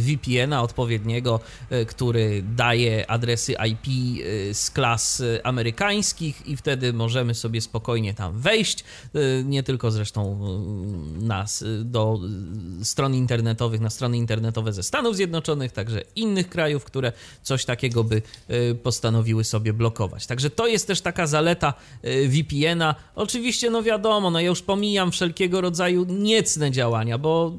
VPN-a 0.03 0.61
odpowiedniego, 0.61 1.39
e, 1.69 1.85
który 1.85 2.43
daje 2.55 3.11
adresy 3.11 3.53
IP 3.69 3.87
e, 3.87 4.53
z 4.53 4.71
klas 4.71 5.23
amerykańskich 5.43 6.47
i 6.47 6.57
wtedy 6.57 6.93
możemy 6.93 7.35
sobie 7.35 7.61
spokojnie 7.61 8.13
tam 8.13 8.39
wejść. 8.39 8.83
E, 9.15 9.43
nie 9.43 9.63
tylko 9.63 9.91
zresztą 9.91 10.39
nas 11.21 11.63
do 11.83 12.19
stron 12.83 13.15
internetowych, 13.15 13.81
na 13.81 13.89
strony 13.89 14.17
internetowe 14.17 14.73
ze 14.73 14.83
Stanów 14.83 15.15
Zjednoczonych, 15.15 15.71
także 15.71 16.01
innych 16.15 16.49
krajów, 16.49 16.85
które 16.91 17.11
coś 17.41 17.65
takiego 17.65 18.03
by 18.03 18.21
e, 18.47 18.75
postanowiły 18.75 19.43
sobie 19.43 19.73
blokować. 19.73 20.27
Także 20.27 20.49
to 20.49 20.67
jest 20.67 20.87
też 20.87 21.01
taka 21.01 21.27
zaleta 21.27 21.73
e, 22.01 22.27
VPN-a. 22.27 22.95
Oczywiście, 23.15 23.69
no 23.69 23.83
wiadomo, 23.83 24.31
no 24.31 24.39
ja 24.39 24.47
już 24.47 24.61
pomijam 24.61 25.11
wszelkiego 25.11 25.61
rodzaju 25.61 26.05
niecne 26.09 26.71
działania, 26.71 27.17
bo 27.17 27.53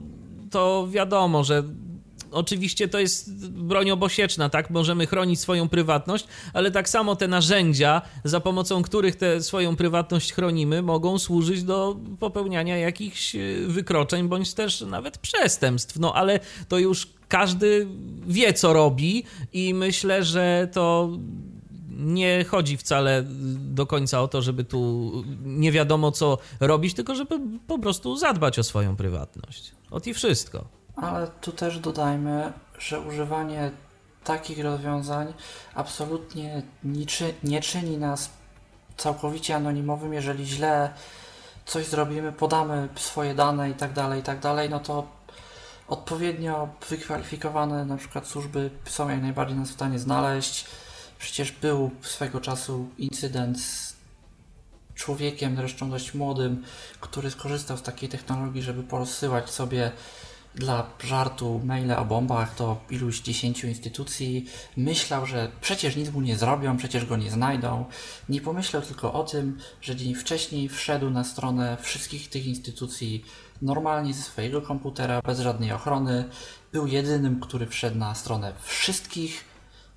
to 0.51 0.89
wiadomo, 0.91 1.45
że 1.45 1.63
oczywiście 2.33 2.89
to 2.89 2.99
jest 2.99 3.49
broń 3.49 3.91
obosieczna, 3.91 4.49
tak? 4.49 4.71
Możemy 4.71 5.07
chronić 5.07 5.41
swoją 5.41 5.69
prywatność, 5.69 6.27
ale 6.53 6.71
tak 6.71 6.89
samo 6.89 7.17
te 7.17 7.29
narzędzia, 7.29 8.03
za 8.25 8.41
pomocą 8.41 8.83
których 8.83 9.17
tę 9.17 9.43
swoją 9.43 9.77
prywatność 9.77 10.33
chronimy, 10.33 10.83
mogą 10.83 11.19
służyć 11.19 11.63
do 11.63 11.97
popełniania 12.21 12.79
jakichś 12.79 13.35
e, 13.35 13.39
wykroczeń 13.67 14.29
bądź 14.29 14.55
też 14.55 14.81
nawet 14.81 15.19
przestępstw. 15.19 15.99
No 15.99 16.15
ale 16.15 16.41
to 16.69 16.79
już 16.79 17.07
każdy 17.33 17.87
wie, 18.27 18.53
co 18.53 18.73
robi, 18.73 19.25
i 19.53 19.75
myślę, 19.75 20.25
że 20.25 20.69
to 20.73 21.09
nie 21.89 22.45
chodzi 22.45 22.77
wcale 22.77 23.23
do 23.59 23.87
końca 23.87 24.23
o 24.23 24.29
to, 24.29 24.43
żeby 24.43 24.65
tu 24.65 25.13
nie 25.45 25.73
wiadomo 25.73 26.11
co 26.13 26.39
robić, 26.61 26.95
tylko 26.95 27.15
żeby 27.15 27.41
po 27.67 27.79
prostu 27.79 28.17
zadbać 28.17 28.59
o 28.59 28.63
swoją 28.63 28.97
prywatność. 28.97 29.73
Ot 29.91 30.07
i 30.07 30.15
wszystko. 30.15 30.65
Ale 30.97 31.27
tu 31.41 31.53
też 31.53 31.79
dodajmy, 31.79 32.53
że 32.79 33.01
używanie 33.01 33.71
takich 34.25 34.59
rozwiązań 34.65 35.33
absolutnie 35.75 36.63
nie 37.45 37.61
czyni 37.61 37.99
nas 37.99 38.31
całkowicie 38.97 39.57
anonimowym, 39.57 40.13
jeżeli 40.13 40.47
źle 40.47 40.91
coś 41.67 41.87
zrobimy, 41.87 42.33
podamy 42.33 42.89
swoje 42.97 43.35
dane 43.35 43.71
i 43.71 43.75
tak 43.75 43.93
dalej, 43.93 44.21
i 44.21 44.23
tak 44.23 44.41
dalej, 44.41 44.71
no 44.71 44.81
to 44.81 45.22
odpowiednio 45.89 46.69
wykwalifikowane 46.89 47.85
na 47.85 47.97
przykład 47.97 48.27
służby 48.27 48.71
są 48.85 49.09
jak 49.09 49.23
najbardziej 49.23 49.57
nas 49.57 49.71
w 49.71 49.75
stanie 49.75 49.99
znaleźć. 49.99 50.65
Przecież 51.19 51.53
był 51.53 51.91
swego 52.01 52.41
czasu 52.41 52.89
incydent 52.99 53.61
z 53.61 53.97
człowiekiem, 54.95 55.57
zresztą 55.57 55.91
dość 55.91 56.15
młodym, 56.15 56.65
który 57.01 57.31
skorzystał 57.31 57.77
z 57.77 57.83
takiej 57.83 58.09
technologii, 58.09 58.63
żeby 58.63 58.83
porozsyłać 58.83 59.51
sobie 59.51 59.93
dla 60.55 60.87
żartu 61.05 61.61
maile 61.65 61.93
o 61.93 62.05
bombach 62.05 62.57
do 62.57 62.77
iluś 62.91 63.21
dziesięciu 63.21 63.67
instytucji. 63.67 64.47
Myślał, 64.77 65.27
że 65.27 65.51
przecież 65.61 65.97
nic 65.97 66.11
mu 66.11 66.21
nie 66.21 66.37
zrobią, 66.37 66.77
przecież 66.77 67.07
go 67.07 67.17
nie 67.17 67.31
znajdą. 67.31 67.85
Nie 68.29 68.41
pomyślał 68.41 68.83
tylko 68.83 69.13
o 69.13 69.25
tym, 69.25 69.59
że 69.81 69.97
dzień 69.97 70.15
wcześniej 70.15 70.69
wszedł 70.69 71.11
na 71.11 71.25
stronę 71.25 71.77
wszystkich 71.81 72.31
tych 72.31 72.47
instytucji 72.47 73.25
normalnie 73.63 74.15
ze 74.15 74.23
swojego 74.23 74.63
komputera, 74.63 75.21
bez 75.23 75.41
żadnej 75.41 75.73
ochrony. 75.73 76.29
Był 76.73 76.87
jedynym, 76.87 77.41
który 77.41 77.67
wszedł 77.67 77.99
na 77.99 78.15
stronę 78.15 78.53
wszystkich 78.63 79.45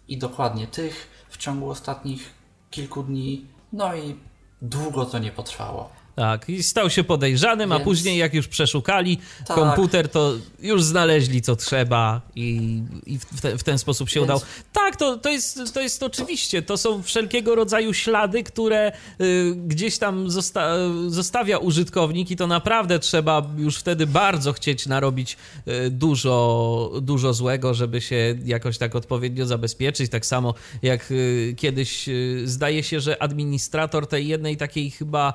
i 0.07 0.17
dokładnie 0.17 0.67
tych 0.67 1.25
w 1.29 1.37
ciągu 1.37 1.69
ostatnich 1.69 2.33
kilku 2.69 3.03
dni. 3.03 3.45
No 3.73 3.95
i 3.95 4.19
długo 4.61 5.05
to 5.05 5.19
nie 5.19 5.31
potrwało. 5.31 6.04
Tak, 6.15 6.49
i 6.49 6.63
stał 6.63 6.89
się 6.89 7.03
podejrzanym, 7.03 7.69
Więc... 7.69 7.81
a 7.81 7.83
później 7.83 8.17
jak 8.17 8.33
już 8.33 8.47
przeszukali 8.47 9.19
tak. 9.47 9.57
komputer, 9.57 10.09
to 10.09 10.33
już 10.59 10.83
znaleźli 10.83 11.41
co 11.41 11.55
trzeba 11.55 12.21
i, 12.35 12.81
i 13.05 13.19
w, 13.19 13.41
te, 13.41 13.57
w, 13.57 13.63
ten 13.63 13.77
sposób 13.79 14.09
się 14.09 14.19
Więc... 14.19 14.29
udał. 14.29 14.41
Tak, 14.73 14.95
to, 14.95 15.17
to, 15.17 15.29
jest, 15.29 15.73
to 15.73 15.81
jest 15.81 16.03
oczywiście, 16.03 16.61
to 16.61 16.77
są 16.77 17.03
wszelkiego 17.03 17.55
rodzaju 17.55 17.93
ślady, 17.93 18.43
które 18.43 18.91
y, 19.21 19.53
gdzieś 19.55 19.97
tam 19.97 20.31
zosta 20.31 20.75
zostawia 21.07 21.57
użytkownik 21.57 22.31
i 22.31 22.35
to 22.35 22.47
naprawdę 22.47 22.99
trzeba 22.99 23.49
już 23.57 23.77
wtedy 23.77 24.07
bardzo 24.07 24.53
chcieć 24.53 24.87
narobić 24.87 25.37
y, 25.67 25.89
dużo, 25.89 26.91
dużo 27.01 27.33
złego, 27.33 27.73
żeby 27.73 28.01
się 28.01 28.35
jakoś 28.45 28.77
tak 28.77 28.95
odpowiednio 28.95 29.45
zabezpieczyć. 29.45 30.11
Tak 30.11 30.25
samo 30.25 30.53
jak 30.81 31.11
y, 31.11 31.53
kiedyś 31.57 32.09
y, 32.09 32.41
zdaje 32.45 32.83
się, 32.83 32.99
że 32.99 33.21
administrator 33.21 34.07
tej 34.07 34.27
jednej 34.27 34.57
takiej 34.57 34.91
chyba 34.91 35.33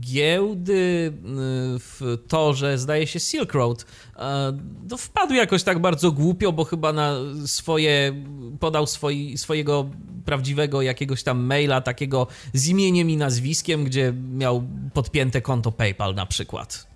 giełdy 0.00 1.12
e, 1.14 1.20
w 1.78 2.18
torze, 2.28 2.78
zdaje 2.78 3.06
się 3.06 3.20
Silk 3.20 3.54
Road, 3.54 3.84
no 4.90 4.96
wpadł 4.96 5.34
jakoś 5.34 5.62
tak 5.62 5.78
bardzo 5.78 6.12
głupio, 6.12 6.52
bo 6.52 6.64
chyba 6.64 6.92
na 6.92 7.14
swoje, 7.46 8.24
podał 8.60 8.86
swoi, 8.86 9.38
swojego 9.38 9.90
prawdziwego 10.24 10.82
jakiegoś 10.82 11.22
tam 11.22 11.44
maila, 11.44 11.80
takiego 11.80 12.26
z 12.54 12.68
imieniem 12.68 13.10
i 13.10 13.16
nazwiskiem, 13.16 13.84
gdzie 13.84 14.12
miał 14.32 14.62
podpięte 14.94 15.42
konto 15.42 15.72
PayPal 15.72 16.14
na 16.14 16.26
przykład. 16.26 16.86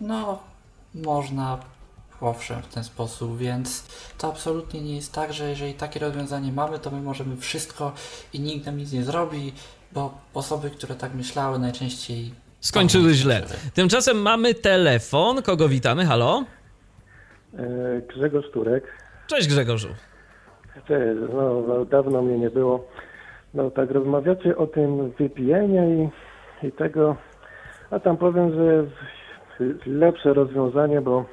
No, 0.00 0.38
można 0.94 1.58
owszem 2.20 2.62
w 2.62 2.66
ten 2.66 2.84
sposób, 2.84 3.38
więc 3.38 3.84
to 4.18 4.28
absolutnie 4.28 4.80
nie 4.80 4.96
jest 4.96 5.12
tak, 5.12 5.32
że 5.32 5.50
jeżeli 5.50 5.74
takie 5.74 6.00
rozwiązanie 6.00 6.52
mamy, 6.52 6.78
to 6.78 6.90
my 6.90 7.00
możemy 7.00 7.36
wszystko 7.36 7.92
i 8.32 8.40
nikt 8.40 8.66
nam 8.66 8.76
nic 8.76 8.92
nie 8.92 9.04
zrobi, 9.04 9.52
bo 9.94 10.14
osoby, 10.34 10.70
które 10.70 10.94
tak 10.94 11.14
myślały, 11.14 11.58
najczęściej 11.58 12.30
skończyły 12.60 13.12
źle. 13.14 13.42
Tymczasem 13.74 14.16
mamy 14.16 14.54
telefon. 14.54 15.42
Kogo 15.42 15.68
witamy? 15.68 16.04
Halo? 16.04 16.44
E, 17.58 17.66
Grzegorz 18.00 18.50
Turek. 18.50 18.84
Cześć 19.26 19.48
Grzegorzu. 19.48 19.88
Cześć, 20.88 21.20
no, 21.34 21.62
no, 21.68 21.84
dawno 21.84 22.22
mnie 22.22 22.38
nie 22.38 22.50
było. 22.50 22.88
No 23.54 23.70
tak, 23.70 23.90
rozmawiacie 23.90 24.56
o 24.56 24.66
tym 24.66 25.10
VPN-ie 25.10 26.04
i, 26.62 26.66
i 26.66 26.72
tego, 26.72 27.16
a 27.90 28.00
tam 28.00 28.16
powiem, 28.16 28.54
że 28.54 28.64
jest 28.64 29.86
lepsze 29.86 30.34
rozwiązanie, 30.34 31.00
bo 31.00 31.24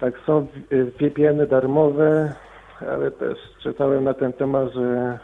tak 0.00 0.14
są 0.26 0.46
VPN-y 0.70 1.46
darmowe, 1.46 2.34
ale 2.80 3.10
też 3.10 3.38
czytałem 3.62 4.04
na 4.04 4.14
ten 4.14 4.32
temat, 4.32 4.72
że 4.74 5.18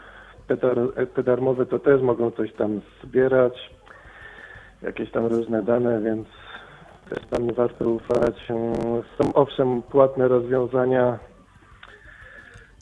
te, 0.57 0.67
dar, 0.67 1.07
te 1.15 1.23
darmowe 1.23 1.65
to 1.65 1.79
też 1.79 2.01
mogą 2.01 2.31
coś 2.31 2.53
tam 2.53 2.81
zbierać, 3.03 3.71
jakieś 4.81 5.11
tam 5.11 5.25
różne 5.25 5.63
dane, 5.63 6.01
więc 6.01 6.27
też 7.09 7.25
tam 7.29 7.47
nie 7.47 7.53
warto 7.53 7.89
ufać. 7.89 8.47
Są 9.17 9.33
owszem 9.33 9.81
płatne 9.81 10.27
rozwiązania, 10.27 11.19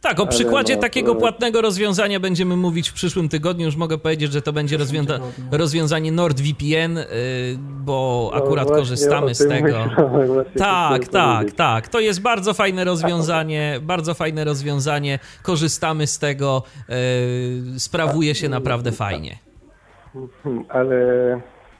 Tak, 0.01 0.19
o 0.19 0.27
przykładzie 0.27 0.75
no, 0.75 0.81
takiego 0.81 1.13
to- 1.13 1.19
płatnego 1.19 1.62
rozwiązania 1.62 2.19
będziemy 2.19 2.55
mówić 2.57 2.89
w 2.89 2.93
przyszłym 2.93 3.29
tygodniu. 3.29 3.65
Już 3.65 3.75
mogę 3.75 3.97
powiedzieć, 3.97 4.33
że 4.33 4.41
to 4.41 4.53
będzie 4.53 4.77
rozwiąza- 4.77 5.19
rozwiązanie 5.51 6.12
NordVPN, 6.12 6.97
y, 6.97 7.05
bo 7.59 8.29
No 8.33 8.38
akurat 8.43 8.67
korzystamy 8.71 9.35
z 9.35 9.47
tego. 9.47 9.63
myślałem, 9.63 10.45
Tak, 10.57 11.07
tak, 11.07 11.35
powiedzieć. 11.35 11.57
tak. 11.57 11.88
To 11.88 11.99
jest 11.99 12.21
bardzo 12.21 12.53
fajne 12.53 12.83
rozwiązanie, 12.83 13.79
bardzo 13.81 14.13
fajne 14.13 14.43
rozwiązanie. 14.43 15.19
Korzystamy 15.43 16.07
z 16.07 16.19
tego, 16.19 16.63
y, 17.75 17.79
sprawuje 17.79 18.35
się 18.35 18.49
naprawdę 18.49 18.91
fajnie. 18.91 19.38
Ale 20.69 20.95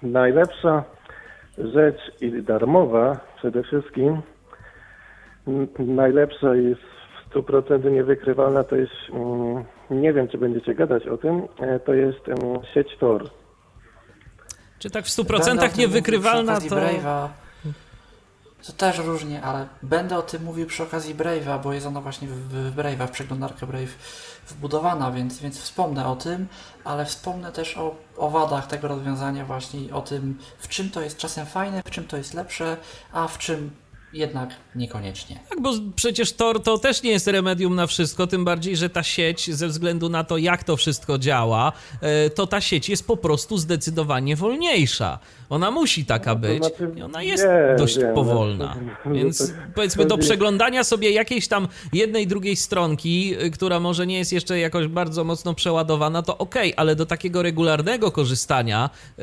najlepsza 0.04 0.84
rzecz 1.58 1.98
i 2.22 2.44
darmowa 2.44 3.20
przede 3.38 3.64
wszystkim, 3.64 4.22
najlepsza 5.80 6.56
jest 6.56 6.89
100% 7.34 7.92
niewykrywalna, 7.92 8.64
to 8.64 8.76
jest, 8.76 8.92
mm, 9.14 9.64
nie 9.90 10.14
wiem 10.14 10.28
czy 10.28 10.38
będziecie 10.38 10.76
gadać 10.76 11.08
o 11.08 11.18
tym, 11.18 11.48
e, 11.60 11.80
to 11.80 11.94
jest 11.94 12.20
sieć 12.74 12.88
Tor. 13.00 13.30
Czy 14.80 14.90
tak 14.90 15.06
w 15.06 15.18
Będę 15.18 15.36
o 15.36 15.40
100% 15.40 15.70
tym 15.70 15.80
niewykrywalna 15.80 16.60
to... 16.62 16.68
okazji 16.68 16.70
Brave'a. 16.70 17.28
To 18.68 18.74
też 18.74 18.98
różnie, 18.98 19.42
ale 19.42 19.68
będę 19.84 20.18
o 20.18 20.22
tym 20.22 20.44
mówił 20.44 20.68
przy 20.68 20.84
okazji 20.84 21.16
Brave'a, 21.16 21.62
bo 21.64 21.74
jest 21.74 21.86
ona 21.86 22.02
właśnie 22.02 22.28
w, 22.28 22.32
w 22.32 22.76
Brave'a, 22.76 23.08
w 23.08 23.12
przeglądarkę 23.12 23.68
Brave 23.68 23.96
wbudowana, 24.48 25.12
więc, 25.12 25.40
więc 25.40 25.60
wspomnę 25.60 26.08
o 26.08 26.16
tym, 26.16 26.48
ale 26.84 27.06
wspomnę 27.06 27.52
też 27.52 27.78
o, 27.78 27.96
o 28.18 28.30
wadach 28.30 28.68
tego 28.68 28.88
rozwiązania 28.88 29.46
właśnie 29.46 29.80
i 29.80 29.92
o 29.92 30.02
tym, 30.02 30.38
w 30.58 30.68
czym 30.68 30.90
to 30.90 31.02
jest 31.02 31.18
czasem 31.18 31.46
fajne, 31.46 31.82
w 31.86 31.90
czym 31.90 32.04
to 32.04 32.18
jest 32.18 32.34
lepsze, 32.34 32.78
a 33.12 33.28
w 33.28 33.38
czym 33.38 33.72
jednak 34.14 34.50
niekoniecznie. 34.76 35.40
Tak, 35.50 35.62
bo 35.62 35.74
przecież 35.96 36.34
Tor 36.34 36.64
to 36.64 36.78
też 36.78 37.04
nie 37.04 37.12
jest 37.12 37.28
remedium 37.28 37.76
na 37.76 37.88
wszystko, 37.88 38.28
tym 38.28 38.46
bardziej, 38.46 38.78
że 38.78 38.90
ta 38.90 39.04
sieć, 39.04 39.56
ze 39.56 39.68
względu 39.68 40.10
na 40.10 40.24
to, 40.24 40.38
jak 40.38 40.64
to 40.64 40.78
wszystko 40.78 41.18
działa, 41.18 41.72
e, 42.02 42.30
to 42.30 42.48
ta 42.48 42.62
sieć 42.62 42.90
jest 42.90 43.08
po 43.08 43.18
prostu 43.18 43.58
zdecydowanie 43.58 44.36
wolniejsza. 44.36 45.20
Ona 45.50 45.72
musi 45.72 46.06
taka 46.06 46.34
to 46.34 46.40
być. 46.40 46.58
znaczy, 46.58 46.92
I 46.96 47.02
ona 47.02 47.24
jest 47.24 47.44
wiem, 47.44 47.78
dość 47.78 47.98
wiem, 47.98 48.16
powolna. 48.16 48.76
no, 49.06 49.12
Więc 49.14 49.38
to 49.38 49.54
powiedzmy, 49.76 50.06
do 50.06 50.18
przeglądania 50.18 50.84
sobie 50.84 51.12
jakiejś 51.12 51.48
tam 51.48 51.68
jednej, 51.94 52.28
drugiej 52.28 52.56
stronki, 52.56 53.36
y, 53.44 53.52
która 53.52 53.80
może 53.80 54.08
nie 54.08 54.18
jest 54.18 54.34
jeszcze 54.34 54.60
jakoś 54.60 54.88
bardzo 54.88 55.24
mocno 55.24 55.54
przeładowana, 55.54 56.22
to 56.22 56.38
okej, 56.38 56.74
ale 56.78 56.96
do 56.96 57.06
takiego 57.06 57.42
regularnego 57.42 58.12
korzystania 58.12 58.90
y, 59.10 59.22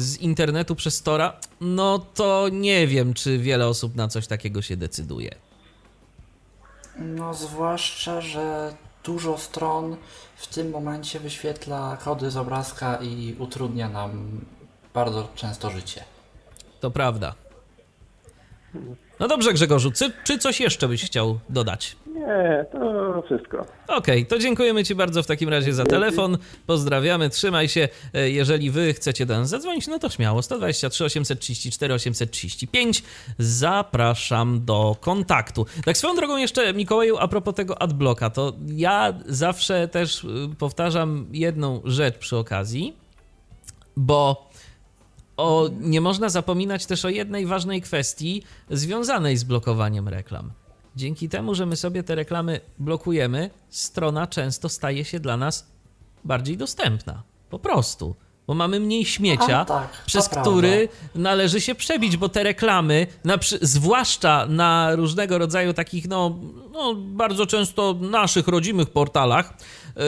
z 0.00 0.18
internetu 0.20 0.74
przez 0.74 1.02
Tora, 1.02 1.36
no 1.60 1.98
to 1.98 2.48
nie 2.52 2.86
wiem, 2.86 3.14
czy 3.14 3.38
wiele 3.38 3.68
osób 3.68 3.94
na 3.94 4.08
coś 4.08 4.23
takiego 4.26 4.62
się 4.62 4.76
decyduje. 4.76 5.34
No, 6.98 7.34
zwłaszcza, 7.34 8.20
że 8.20 8.74
dużo 9.04 9.38
stron 9.38 9.96
w 10.36 10.46
tym 10.46 10.70
momencie 10.70 11.20
wyświetla 11.20 11.98
kody 12.04 12.30
z 12.30 12.36
obrazka 12.36 12.96
i 12.96 13.36
utrudnia 13.38 13.88
nam 13.88 14.40
bardzo 14.94 15.28
często 15.34 15.70
życie. 15.70 16.04
To 16.80 16.90
prawda. 16.90 17.34
No 19.20 19.28
dobrze, 19.28 19.52
Grzegorzu, 19.52 19.90
czy, 19.90 20.12
czy 20.24 20.38
coś 20.38 20.60
jeszcze 20.60 20.88
byś 20.88 21.04
chciał 21.04 21.38
dodać? 21.48 21.96
Nie, 22.06 22.66
to 22.72 23.22
wszystko. 23.26 23.66
Okej, 23.88 24.26
to 24.26 24.38
dziękujemy 24.38 24.84
Ci 24.84 24.94
bardzo 24.94 25.22
w 25.22 25.26
takim 25.26 25.48
razie 25.48 25.72
za 25.72 25.84
telefon. 25.84 26.38
Pozdrawiamy, 26.66 27.30
trzymaj 27.30 27.68
się. 27.68 27.88
E, 28.14 28.30
Jeżeli 28.30 28.70
Wy 28.70 28.94
chcecie 28.94 29.26
do 29.26 29.38
nas 29.38 29.48
zadzwonić, 29.48 29.86
no 29.86 29.98
to 29.98 30.08
śmiało 30.08 30.42
123 30.42 31.04
834 31.04 31.94
835. 31.94 33.02
Zapraszam 33.38 34.64
do 34.64 34.96
kontaktu. 35.00 35.66
Tak 35.84 35.96
swoją 35.96 36.16
drogą 36.16 36.36
jeszcze, 36.36 36.74
Mikołaju, 36.74 37.16
a 37.18 37.28
propos 37.28 37.54
tego 37.54 37.82
adblocka, 37.82 38.30
to 38.30 38.52
ja 38.76 39.14
zawsze 39.26 39.88
też 39.88 40.24
y, 40.24 40.28
powtarzam 40.58 41.26
jedną 41.32 41.80
rzecz 41.84 42.18
przy 42.18 42.36
okazji, 42.36 42.96
bo 43.96 44.50
o, 45.36 45.68
nie 45.80 46.00
można 46.00 46.28
zapominać 46.28 46.86
też 46.86 47.04
o 47.04 47.08
jednej 47.08 47.46
ważnej 47.46 47.82
kwestii 47.82 48.42
związanej 48.70 49.36
z 49.36 49.44
blokowaniem 49.44 50.08
reklam. 50.08 50.52
Dzięki 50.96 51.28
temu, 51.28 51.54
że 51.54 51.66
my 51.66 51.76
sobie 51.76 52.02
te 52.02 52.14
reklamy 52.14 52.60
blokujemy, 52.78 53.50
strona 53.68 54.26
często 54.26 54.68
staje 54.68 55.04
się 55.04 55.20
dla 55.20 55.36
nas 55.36 55.66
bardziej 56.24 56.56
dostępna. 56.56 57.22
Po 57.50 57.58
prostu. 57.58 58.14
Bo 58.46 58.54
mamy 58.54 58.80
mniej 58.80 59.04
śmiecia, 59.04 59.60
A, 59.60 59.64
tak, 59.64 59.88
przez 60.06 60.28
prawda. 60.28 60.50
który 60.50 60.88
należy 61.14 61.60
się 61.60 61.74
przebić, 61.74 62.16
bo 62.16 62.28
te 62.28 62.42
reklamy, 62.42 63.06
na, 63.24 63.38
zwłaszcza 63.60 64.46
na 64.46 64.96
różnego 64.96 65.38
rodzaju 65.38 65.72
takich, 65.72 66.08
no, 66.08 66.38
no 66.72 66.94
bardzo 66.94 67.46
często 67.46 67.94
naszych 68.00 68.48
rodzimych 68.48 68.90
portalach, 68.90 69.54
yy, 69.96 70.02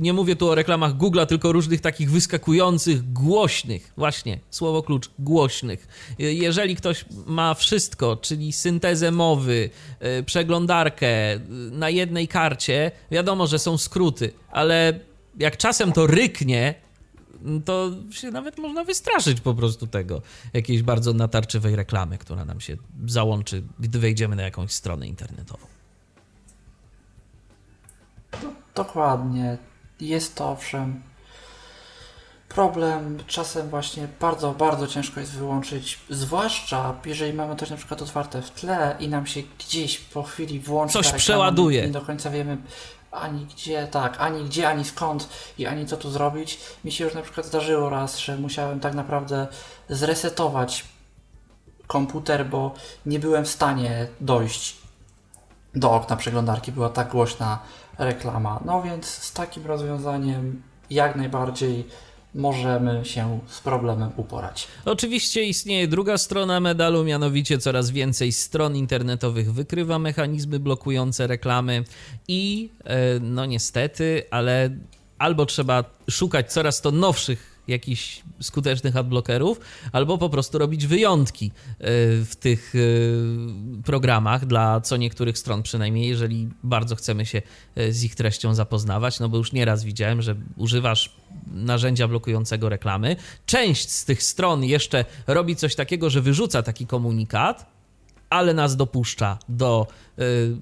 nie 0.00 0.12
mówię 0.12 0.36
tu 0.36 0.48
o 0.48 0.54
reklamach 0.54 0.96
Google'a, 0.96 1.26
tylko 1.26 1.52
różnych 1.52 1.80
takich 1.80 2.10
wyskakujących, 2.10 3.12
głośnych, 3.12 3.92
właśnie, 3.96 4.38
słowo 4.50 4.82
klucz, 4.82 5.10
głośnych. 5.18 5.88
Je- 6.18 6.34
Jeżeli 6.34 6.76
ktoś 6.76 7.04
ma 7.26 7.54
wszystko, 7.54 8.16
czyli 8.16 8.52
syntezę 8.52 9.10
mowy, 9.10 9.70
y, 10.18 10.22
przeglądarkę 10.22 11.34
y, 11.34 11.40
na 11.70 11.90
jednej 11.90 12.28
karcie, 12.28 12.90
wiadomo, 13.10 13.46
że 13.46 13.58
są 13.58 13.78
skróty, 13.78 14.32
ale 14.50 15.00
jak 15.38 15.56
czasem 15.56 15.92
to 15.92 16.06
ryknie, 16.06 16.74
to 17.64 17.90
się 18.10 18.30
nawet 18.30 18.58
można 18.58 18.84
wystraszyć 18.84 19.40
po 19.40 19.54
prostu 19.54 19.86
tego, 19.86 20.22
jakiejś 20.52 20.82
bardzo 20.82 21.12
natarczywej 21.12 21.76
reklamy, 21.76 22.18
która 22.18 22.44
nam 22.44 22.60
się 22.60 22.76
załączy, 23.06 23.62
gdy 23.78 23.98
wejdziemy 23.98 24.36
na 24.36 24.42
jakąś 24.42 24.72
stronę 24.72 25.06
internetową. 25.06 25.66
Dokładnie. 28.74 29.58
Jest 30.00 30.34
to 30.34 30.50
owszem 30.50 31.02
problem. 32.48 33.18
Czasem 33.26 33.68
właśnie 33.68 34.08
bardzo, 34.20 34.52
bardzo 34.52 34.86
ciężko 34.86 35.20
jest 35.20 35.32
wyłączyć, 35.32 35.98
zwłaszcza 36.10 36.94
jeżeli 37.04 37.32
mamy 37.32 37.56
coś 37.56 37.70
na 37.70 37.76
przykład 37.76 38.02
otwarte 38.02 38.42
w 38.42 38.50
tle 38.50 38.96
i 39.00 39.08
nam 39.08 39.26
się 39.26 39.42
gdzieś 39.58 39.98
po 39.98 40.22
chwili 40.22 40.60
włączy 40.60 40.92
Coś 40.92 41.06
reklama, 41.06 41.18
przeładuje. 41.18 41.82
Nie 41.82 41.92
do 41.92 42.00
końca 42.00 42.30
wiemy 42.30 42.56
ani 43.10 43.46
gdzie, 43.46 43.86
tak, 43.86 44.16
ani 44.20 44.44
gdzie, 44.44 44.68
ani 44.68 44.84
skąd 44.84 45.28
i 45.58 45.66
ani 45.66 45.86
co 45.86 45.96
tu 45.96 46.10
zrobić. 46.10 46.58
Mi 46.84 46.92
się 46.92 47.04
już 47.04 47.14
na 47.14 47.22
przykład 47.22 47.46
zdarzyło 47.46 47.90
raz, 47.90 48.18
że 48.18 48.36
musiałem 48.36 48.80
tak 48.80 48.94
naprawdę 48.94 49.46
zresetować 49.88 50.84
komputer, 51.86 52.46
bo 52.46 52.74
nie 53.06 53.18
byłem 53.18 53.44
w 53.44 53.48
stanie 53.48 54.06
dojść 54.20 54.76
do 55.74 55.92
okna 55.92 56.16
przeglądarki, 56.16 56.72
była 56.72 56.88
tak 56.88 57.08
głośna 57.08 57.58
reklama. 58.00 58.60
No 58.64 58.82
więc 58.82 59.06
z 59.06 59.32
takim 59.32 59.66
rozwiązaniem 59.66 60.62
jak 60.90 61.16
najbardziej 61.16 61.84
możemy 62.34 63.04
się 63.04 63.40
z 63.46 63.60
problemem 63.60 64.10
uporać. 64.16 64.68
Oczywiście 64.84 65.44
istnieje 65.44 65.88
druga 65.88 66.18
strona 66.18 66.60
medalu, 66.60 67.04
mianowicie 67.04 67.58
coraz 67.58 67.90
więcej 67.90 68.32
stron 68.32 68.76
internetowych 68.76 69.52
wykrywa 69.52 69.98
mechanizmy 69.98 70.58
blokujące 70.58 71.26
reklamy 71.26 71.84
i 72.28 72.70
e, 72.84 73.20
no 73.20 73.46
niestety, 73.46 74.22
ale 74.30 74.70
albo 75.18 75.46
trzeba 75.46 75.84
szukać 76.10 76.52
coraz 76.52 76.80
to 76.80 76.90
nowszych 76.90 77.49
jakichś 77.68 78.22
skutecznych 78.40 78.96
adblockerów, 78.96 79.60
albo 79.92 80.18
po 80.18 80.28
prostu 80.28 80.58
robić 80.58 80.86
wyjątki 80.86 81.46
e, 81.46 81.52
w 82.24 82.36
tych 82.40 82.74
e, 82.74 83.82
programach 83.82 84.46
dla 84.46 84.80
co 84.80 84.96
niektórych 84.96 85.38
stron 85.38 85.62
przynajmniej, 85.62 86.08
jeżeli 86.08 86.48
bardzo 86.64 86.96
chcemy 86.96 87.26
się 87.26 87.42
e, 87.76 87.92
z 87.92 88.04
ich 88.04 88.14
treścią 88.14 88.54
zapoznawać, 88.54 89.20
no 89.20 89.28
bo 89.28 89.36
już 89.36 89.52
nieraz 89.52 89.84
widziałem, 89.84 90.22
że 90.22 90.36
używasz 90.56 91.12
narzędzia 91.52 92.08
blokującego 92.08 92.68
reklamy. 92.68 93.16
Część 93.46 93.90
z 93.90 94.04
tych 94.04 94.22
stron 94.22 94.64
jeszcze 94.64 95.04
robi 95.26 95.56
coś 95.56 95.74
takiego, 95.74 96.10
że 96.10 96.20
wyrzuca 96.20 96.62
taki 96.62 96.86
komunikat, 96.86 97.66
ale 98.30 98.54
nas 98.54 98.76
dopuszcza 98.76 99.38
do 99.48 99.86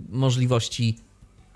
możliwości 0.09 0.99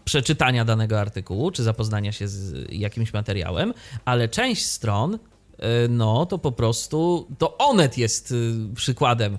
przeczytania 0.05 0.65
danego 0.65 1.01
artykułu 1.01 1.51
czy 1.51 1.63
zapoznania 1.63 2.13
się 2.13 2.29
z 2.29 2.73
jakimś 2.73 3.13
materiałem, 3.13 3.75
ale 4.05 4.29
część 4.29 4.67
stron 4.67 5.19
no 5.89 6.27
to 6.27 6.39
po 6.39 6.53
prostu 6.53 7.29
to 7.39 7.59
Onet 7.59 7.99
jest 7.99 8.35
przykładem 8.75 9.39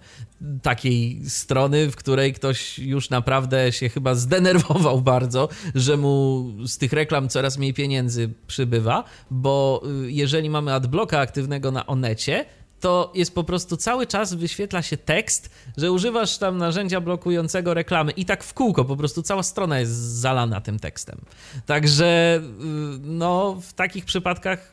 takiej 0.61 1.29
strony, 1.29 1.91
w 1.91 1.95
której 1.95 2.33
ktoś 2.33 2.79
już 2.79 3.09
naprawdę 3.09 3.71
się 3.71 3.89
chyba 3.89 4.15
zdenerwował 4.15 5.01
bardzo, 5.13 5.49
że 5.75 5.97
mu 5.97 6.45
z 6.65 6.77
tych 6.77 6.93
reklam 6.93 7.29
coraz 7.29 7.57
mniej 7.57 7.73
pieniędzy 7.73 8.29
przybywa, 8.47 9.03
bo 9.31 9.83
jeżeli 10.07 10.49
mamy 10.49 10.73
adblocka 10.73 11.19
aktywnego 11.19 11.71
na 11.71 11.85
Onecie, 11.85 12.45
to 12.83 13.11
jest 13.15 13.35
po 13.35 13.43
prostu 13.43 13.77
cały 13.77 14.07
czas 14.07 14.33
wyświetla 14.33 14.81
się 14.81 14.97
tekst, 14.97 15.49
że 15.77 15.91
używasz 15.91 16.37
tam 16.37 16.57
narzędzia 16.57 17.01
blokującego 17.01 17.73
reklamy 17.73 18.11
i 18.11 18.25
tak 18.25 18.43
w 18.43 18.53
kółko, 18.53 18.85
po 18.85 18.95
prostu 18.97 19.21
cała 19.21 19.43
strona 19.43 19.79
jest 19.79 19.91
zalana 19.93 20.61
tym 20.61 20.79
tekstem. 20.79 21.21
Także 21.65 22.41
y, 22.43 22.99
no 23.01 23.61
w 23.61 23.73
takich 23.73 24.05
przypadkach 24.05 24.71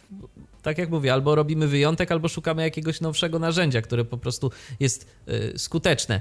tak 0.63 0.79
jak 0.79 0.91
mówię, 0.91 1.13
albo 1.13 1.35
robimy 1.35 1.69
wyjątek, 1.69 2.13
albo 2.13 2.29
szukamy 2.29 2.63
jakiegoś 2.63 3.01
nowszego 3.01 3.39
narzędzia, 3.39 3.83
które 3.83 4.05
po 4.05 4.19
prostu 4.19 4.51
jest 4.81 5.07
y, 5.29 5.59
skuteczne 5.59 6.17
y, 6.17 6.21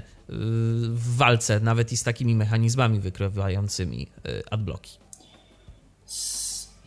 w 0.88 1.16
walce 1.16 1.60
nawet 1.60 1.92
i 1.92 1.96
z 1.96 2.02
takimi 2.02 2.34
mechanizmami 2.34 3.00
wykrywającymi 3.00 4.06
adblocki 4.50 4.98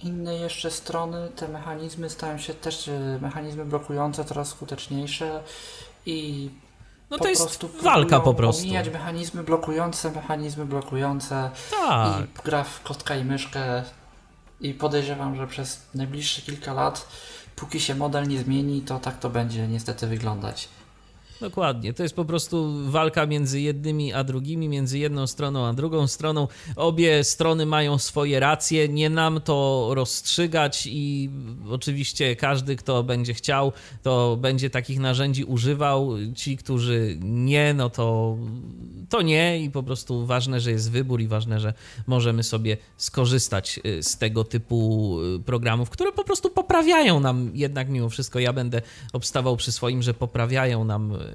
innej 0.04 0.42
jeszcze 0.42 0.72
strony 0.72 1.30
te 1.36 1.48
mechanizmy 1.48 2.10
stają 2.10 2.38
się 2.38 2.54
też 2.54 2.88
e, 2.88 3.20
mechanizmy 3.22 3.66
blokujące 3.66 4.26
coraz 4.26 4.48
skuteczniejsze 4.48 5.44
i 6.06 6.50
no 7.10 7.18
to 7.18 7.30
jest 7.30 7.66
walka 7.84 8.20
po 8.20 8.34
prostu. 8.34 8.64
Omijać 8.64 8.90
mechanizmy 8.90 9.44
blokujące, 9.44 10.12
mechanizmy 10.12 10.66
blokujące 10.66 11.50
tak. 11.72 12.22
i 12.22 12.44
gra 12.46 12.64
w 12.64 12.84
kotka 12.84 13.16
i 13.16 13.26
myszkę 13.26 13.84
i 14.62 14.74
podejrzewam, 14.74 15.36
że 15.36 15.48
przez 15.48 15.82
najbliższe 15.96 16.42
kilka 16.42 16.74
lat, 16.74 17.08
póki 17.56 17.80
się 17.80 17.96
model 17.96 18.28
nie 18.28 18.40
zmieni, 18.40 18.82
to 18.82 19.00
tak 19.00 19.20
to 19.20 19.30
będzie 19.30 19.68
niestety 19.68 20.08
wyglądać. 20.08 20.70
Dokładnie. 21.44 21.94
To 21.94 22.04
jest 22.04 22.16
po 22.16 22.26
prostu 22.26 22.70
walka 22.92 23.26
między 23.26 23.62
jednymi 23.62 24.14
a 24.14 24.24
drugimi, 24.24 24.70
między 24.70 25.00
jedną 25.00 25.28
stroną 25.28 25.66
a 25.66 25.74
drugą 25.74 26.08
stroną. 26.08 26.48
Obie 26.76 27.24
strony 27.24 27.66
mają 27.66 27.98
swoje 27.98 28.40
racje, 28.40 28.90
nie 28.90 29.10
nam 29.10 29.42
to 29.42 29.90
rozstrzygać 29.94 30.88
i 30.92 31.30
oczywiście 31.70 32.36
każdy, 32.36 32.76
kto 32.76 33.04
będzie 33.04 33.34
chciał, 33.34 33.72
to 34.04 34.38
będzie 34.42 34.70
takich 34.70 35.00
narzędzi 35.00 35.44
używał. 35.44 36.10
Ci, 36.36 36.58
którzy 36.58 37.18
nie, 37.22 37.74
no 37.74 37.90
to, 37.90 38.38
to 39.10 39.22
nie 39.22 39.60
i 39.64 39.70
po 39.70 39.84
prostu 39.84 40.26
ważne, 40.26 40.60
że 40.60 40.72
jest 40.72 40.92
wybór 40.92 41.22
i 41.22 41.28
ważne, 41.28 41.60
że 41.60 41.74
możemy 42.08 42.44
sobie 42.44 42.78
skorzystać 42.98 43.80
y, 43.86 44.04
z 44.04 44.18
tego 44.18 44.44
typu 44.44 45.18
y, 45.22 45.40
programów, 45.40 45.90
które 45.90 46.12
po 46.12 46.24
prostu 46.24 46.50
poprawiają 46.50 47.20
nam 47.20 47.52
jednak 47.54 47.90
mimo 47.90 48.10
wszystko. 48.10 48.40
Ja 48.40 48.54
będę 48.54 48.82
obstawał 49.14 49.58
przy 49.58 49.72
swoim, 49.72 50.02
że 50.04 50.14
poprawiają 50.14 50.84
nam 50.84 51.12
y, 51.12 51.33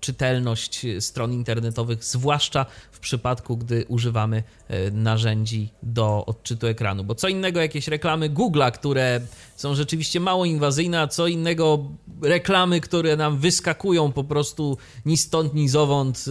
czytelność 0.00 0.86
stron 1.00 1.32
internetowych, 1.32 2.04
zwłaszcza 2.04 2.66
w 2.92 2.98
przypadku, 2.98 3.56
gdy 3.56 3.84
używamy 3.88 4.42
e, 4.68 4.90
narzędzi 4.90 5.68
do 5.82 6.26
odczytu 6.26 6.66
ekranu. 6.66 7.04
Bo 7.04 7.14
co 7.14 7.28
innego 7.28 7.60
jakieś 7.60 7.88
reklamy 7.88 8.30
Google'a, 8.30 8.72
które 8.72 9.20
są 9.56 9.74
rzeczywiście 9.74 10.20
mało 10.20 10.44
inwazyjne, 10.44 11.00
a 11.00 11.06
co 11.06 11.26
innego 11.26 11.84
reklamy, 12.22 12.80
które 12.80 13.16
nam 13.16 13.38
wyskakują 13.38 14.12
po 14.12 14.24
prostu 14.24 14.78
ni 15.06 15.16
stąd, 15.16 15.54
ni 15.54 15.68
zowąd 15.68 16.24
e, 16.28 16.30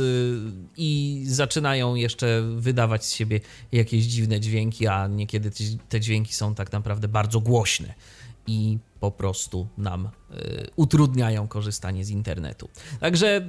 i 0.78 1.24
zaczynają 1.28 1.96
jeszcze 1.96 2.42
wydawać 2.56 3.06
z 3.06 3.14
siebie 3.14 3.40
jakieś 3.72 4.06
dziwne 4.06 4.40
dźwięki, 4.40 4.88
a 4.88 5.08
niekiedy 5.08 5.52
te 5.90 6.00
dźwięki 6.00 6.34
są 6.34 6.56
tak 6.56 6.72
naprawdę 6.72 7.08
bardzo 7.08 7.40
głośne 7.40 7.94
i 8.50 8.80
po 9.00 9.12
prostu 9.12 9.68
nam 9.78 10.06
y, 10.06 10.70
utrudniają 10.76 11.48
korzystanie 11.48 12.06
z 12.06 12.10
internetu. 12.10 12.70
Także 13.00 13.38
y, 13.38 13.42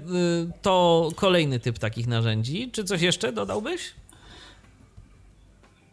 to 0.62 1.08
kolejny 1.16 1.60
typ 1.60 1.78
takich 1.78 2.06
narzędzi. 2.06 2.70
Czy 2.70 2.84
coś 2.84 3.02
jeszcze 3.02 3.32
dodałbyś? 3.32 3.94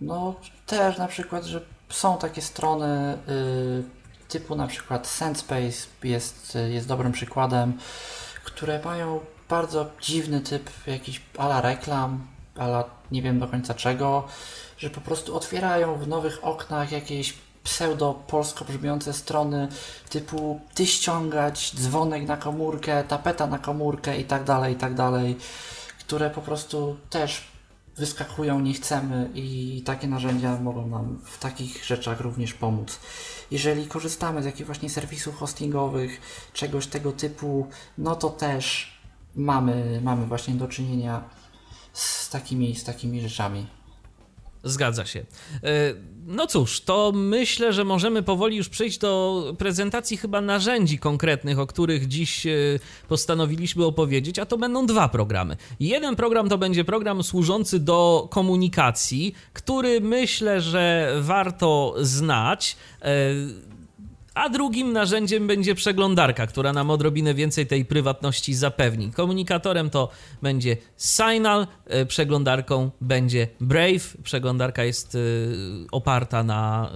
No, 0.02 0.36
też 0.66 0.98
na 0.98 1.08
przykład, 1.08 1.46
że 1.46 1.62
są 1.90 2.18
takie 2.18 2.42
strony 2.42 3.18
y, 3.30 4.30
typu 4.30 4.56
na 4.56 4.68
przykład 4.68 5.08
SendSpace 5.08 5.88
jest, 6.04 6.58
jest 6.70 6.88
dobrym 6.88 7.12
przykładem, 7.12 7.78
które 8.44 8.82
mają 8.86 9.20
bardzo 9.50 9.90
dziwny 10.02 10.42
typ 10.42 10.70
jakiś 10.88 11.22
ala 11.38 11.62
reklam, 11.62 12.28
ala 12.56 12.84
nie 13.12 13.22
wiem 13.22 13.40
do 13.40 13.48
końca 13.48 13.74
czego, 13.74 14.28
że 14.78 14.90
po 14.90 15.02
prostu 15.02 15.36
otwierają 15.36 15.98
w 15.98 16.08
nowych 16.08 16.46
oknach 16.46 16.92
jakieś 16.92 17.34
pseudo-polsko 17.68 18.66
brzmiące 18.66 19.14
strony 19.14 19.68
typu 20.10 20.62
ty 20.74 20.86
ściągać, 20.86 21.76
dzwonek 21.76 22.28
na 22.28 22.38
komórkę, 22.38 23.04
tapeta 23.04 23.48
na 23.48 23.60
komórkę 23.60 24.18
i 24.18 24.26
tak 24.26 24.44
dalej, 24.44 24.74
i 24.74 24.76
tak 24.78 24.94
dalej, 24.94 25.38
które 26.00 26.30
po 26.30 26.42
prostu 26.42 26.98
też 27.10 27.48
wyskakują, 27.98 28.60
nie 28.60 28.74
chcemy 28.74 29.30
i 29.36 29.82
takie 29.86 30.08
narzędzia 30.08 30.60
mogą 30.60 30.88
nam 30.88 31.20
w 31.24 31.40
takich 31.40 31.86
rzeczach 31.86 32.20
również 32.20 32.54
pomóc. 32.54 33.00
Jeżeli 33.52 33.88
korzystamy 33.88 34.44
z 34.44 34.46
jakichś 34.46 34.66
właśnie 34.66 34.90
serwisów 34.90 35.36
hostingowych, 35.36 36.22
czegoś 36.54 36.88
tego 36.88 37.12
typu, 37.12 37.68
no 37.98 38.16
to 38.16 38.30
też 38.30 38.94
mamy, 39.36 40.02
mamy 40.04 40.26
właśnie 40.26 40.54
do 40.54 40.68
czynienia 40.68 41.24
z 41.94 42.30
takimi, 42.30 42.76
z 42.76 42.84
takimi 42.84 43.22
rzeczami. 43.22 43.77
Zgadza 44.64 45.06
się. 45.06 45.20
E, 45.64 45.94
no 46.28 46.48
cóż, 46.48 46.82
to 46.82 47.12
myślę, 47.16 47.74
że 47.74 47.84
możemy 47.84 48.24
powoli 48.24 48.58
już 48.58 48.70
przejść 48.70 48.98
do 48.98 49.44
prezentacji 49.58 50.18
chyba 50.18 50.42
narzędzi 50.42 51.00
konkretnych, 51.00 51.60
o 51.60 51.68
których 51.68 52.08
dziś 52.08 52.46
e, 52.46 52.52
postanowiliśmy 53.08 53.86
opowiedzieć, 53.86 54.40
a 54.40 54.46
to 54.46 54.58
będą 54.58 54.86
dwa 54.86 55.10
programy. 55.10 55.58
Jeden 55.80 56.16
program 56.16 56.50
to 56.50 56.58
będzie 56.58 56.86
program 56.86 57.24
służący 57.24 57.80
do 57.80 58.28
komunikacji, 58.32 59.36
który 59.54 60.02
myślę, 60.02 60.62
że 60.62 61.14
warto 61.22 61.96
znać. 62.00 62.78
A 64.38 64.50
drugim 64.50 64.94
narzędziem 64.94 65.48
będzie 65.48 65.76
przeglądarka, 65.76 66.48
która 66.48 66.74
nam 66.74 66.90
odrobinę 66.90 67.34
więcej 67.34 67.68
tej 67.68 67.86
prywatności 67.86 68.54
zapewni. 68.54 69.12
Komunikatorem 69.12 69.90
to 69.90 70.10
będzie 70.42 70.78
Signal, 70.98 71.68
e, 71.86 72.06
przeglądarką 72.06 72.92
będzie 73.02 73.48
Brave. 73.62 74.18
Przeglądarka 74.24 74.84
jest 74.84 75.16
e, 75.16 75.20
oparta 75.92 76.44
na 76.44 76.92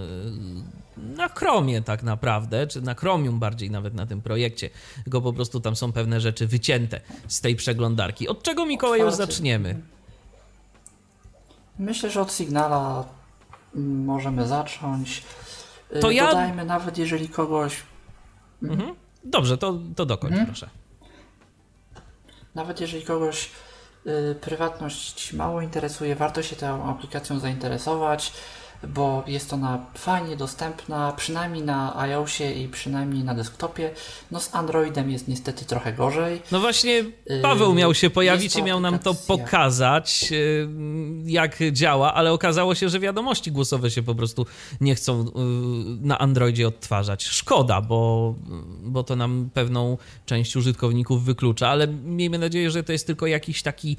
e, 0.97 1.01
na 1.15 1.27
Chromie 1.29 1.81
tak 1.81 2.03
naprawdę, 2.03 2.67
czy 2.67 2.81
na 2.81 2.95
Chromium 2.95 3.39
bardziej 3.39 3.71
nawet 3.71 3.93
na 3.93 4.05
tym 4.05 4.21
projekcie, 4.21 4.69
tylko 5.03 5.21
po 5.21 5.33
prostu 5.33 5.59
tam 5.59 5.75
są 5.75 5.91
pewne 5.91 6.21
rzeczy 6.21 6.47
wycięte 6.47 7.01
z 7.27 7.41
tej 7.41 7.55
przeglądarki. 7.55 8.27
Od 8.27 8.43
czego 8.43 8.65
Mikołaju 8.65 9.11
zaczniemy? 9.11 9.81
Myślę, 11.79 12.09
że 12.09 12.21
od 12.21 12.33
Signala 12.33 13.05
możemy 13.75 14.47
zacząć. 14.47 15.23
To 15.99 16.11
y, 16.11 16.13
ja... 16.13 16.27
Dodajmy 16.27 16.65
nawet, 16.65 16.97
jeżeli 16.97 17.29
kogoś... 17.29 17.83
Mhm. 18.63 18.95
Dobrze, 19.23 19.57
to, 19.57 19.79
to 19.95 20.05
dokończ 20.05 20.31
mhm. 20.31 20.47
proszę. 20.47 20.69
Nawet 22.55 22.81
jeżeli 22.81 23.03
kogoś 23.03 23.49
y, 24.05 24.35
prywatność 24.41 25.33
mało 25.33 25.61
interesuje, 25.61 26.15
warto 26.15 26.43
się 26.43 26.55
tą 26.55 26.89
aplikacją 26.89 27.39
zainteresować 27.39 28.33
bo 28.87 29.23
jest 29.27 29.53
ona 29.53 29.85
fajnie 29.93 30.37
dostępna, 30.37 31.13
przynajmniej 31.17 31.63
na 31.63 31.99
iOSie 31.99 32.53
i 32.53 32.67
przynajmniej 32.67 33.23
na 33.23 33.35
desktopie. 33.35 33.91
No 34.31 34.39
z 34.39 34.55
Androidem 34.55 35.11
jest 35.11 35.27
niestety 35.27 35.65
trochę 35.65 35.93
gorzej. 35.93 36.41
No 36.51 36.59
właśnie 36.59 37.03
Paweł 37.41 37.73
miał 37.73 37.93
się 37.93 38.09
pojawić 38.09 38.55
i 38.55 38.63
miał 38.63 38.79
nam 38.79 38.99
to 38.99 39.13
pokazać, 39.13 40.29
y, 40.31 40.67
jak 41.25 41.57
działa, 41.71 42.13
ale 42.13 42.33
okazało 42.33 42.75
się, 42.75 42.89
że 42.89 42.99
wiadomości 42.99 43.51
głosowe 43.51 43.91
się 43.91 44.03
po 44.03 44.15
prostu 44.15 44.45
nie 44.81 44.95
chcą 44.95 45.21
y, 45.21 45.31
na 46.01 46.19
Androidzie 46.19 46.67
odtwarzać. 46.67 47.23
Szkoda, 47.23 47.81
bo, 47.81 48.35
bo 48.83 49.03
to 49.03 49.15
nam 49.15 49.49
pewną 49.53 49.97
część 50.25 50.55
użytkowników 50.55 51.23
wyklucza, 51.23 51.69
ale 51.69 51.87
miejmy 51.87 52.37
nadzieję, 52.37 52.71
że 52.71 52.83
to 52.83 52.91
jest 52.91 53.07
tylko 53.07 53.27
jakiś 53.27 53.61
taki 53.61 53.97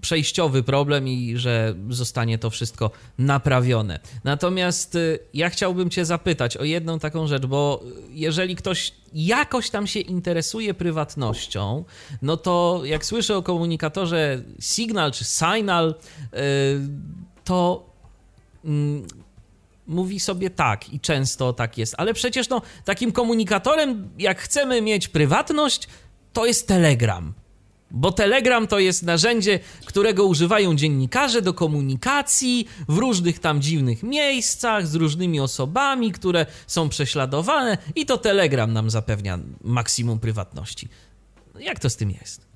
przejściowy 0.00 0.62
problem 0.62 1.08
i 1.08 1.36
że 1.36 1.74
zostanie 1.88 2.38
to 2.38 2.50
wszystko 2.50 2.90
naprawione. 3.18 3.99
Natomiast 4.24 4.94
y, 4.94 5.18
ja 5.34 5.50
chciałbym 5.50 5.90
Cię 5.90 6.04
zapytać 6.04 6.56
o 6.56 6.64
jedną 6.64 6.98
taką 6.98 7.26
rzecz, 7.26 7.46
bo 7.46 7.84
jeżeli 8.10 8.56
ktoś 8.56 8.92
jakoś 9.14 9.70
tam 9.70 9.86
się 9.86 10.00
interesuje 10.00 10.74
prywatnością, 10.74 11.84
no 12.22 12.36
to 12.36 12.82
jak 12.84 13.04
słyszę 13.04 13.36
o 13.36 13.42
komunikatorze 13.42 14.42
Signal 14.60 15.12
czy 15.12 15.24
Signal, 15.24 15.94
y, 15.94 16.36
to 17.44 17.90
mm, 18.64 19.06
mówi 19.86 20.20
sobie 20.20 20.50
tak 20.50 20.92
i 20.92 21.00
często 21.00 21.52
tak 21.52 21.78
jest, 21.78 21.94
ale 21.98 22.14
przecież 22.14 22.48
no, 22.48 22.62
takim 22.84 23.12
komunikatorem, 23.12 24.10
jak 24.18 24.40
chcemy 24.40 24.82
mieć 24.82 25.08
prywatność, 25.08 25.88
to 26.32 26.46
jest 26.46 26.68
Telegram. 26.68 27.34
Bo 27.90 28.12
Telegram 28.12 28.66
to 28.66 28.78
jest 28.78 29.02
narzędzie, 29.02 29.58
którego 29.86 30.24
używają 30.24 30.76
dziennikarze 30.76 31.42
do 31.42 31.54
komunikacji 31.54 32.68
w 32.88 32.98
różnych 32.98 33.38
tam 33.38 33.62
dziwnych 33.62 34.02
miejscach, 34.02 34.86
z 34.86 34.94
różnymi 34.94 35.40
osobami, 35.40 36.12
które 36.12 36.46
są 36.66 36.88
prześladowane, 36.88 37.78
i 37.94 38.06
to 38.06 38.18
Telegram 38.18 38.72
nam 38.72 38.90
zapewnia 38.90 39.38
maksimum 39.64 40.18
prywatności. 40.18 40.88
Jak 41.58 41.78
to 41.78 41.90
z 41.90 41.96
tym 41.96 42.10
jest? 42.10 42.50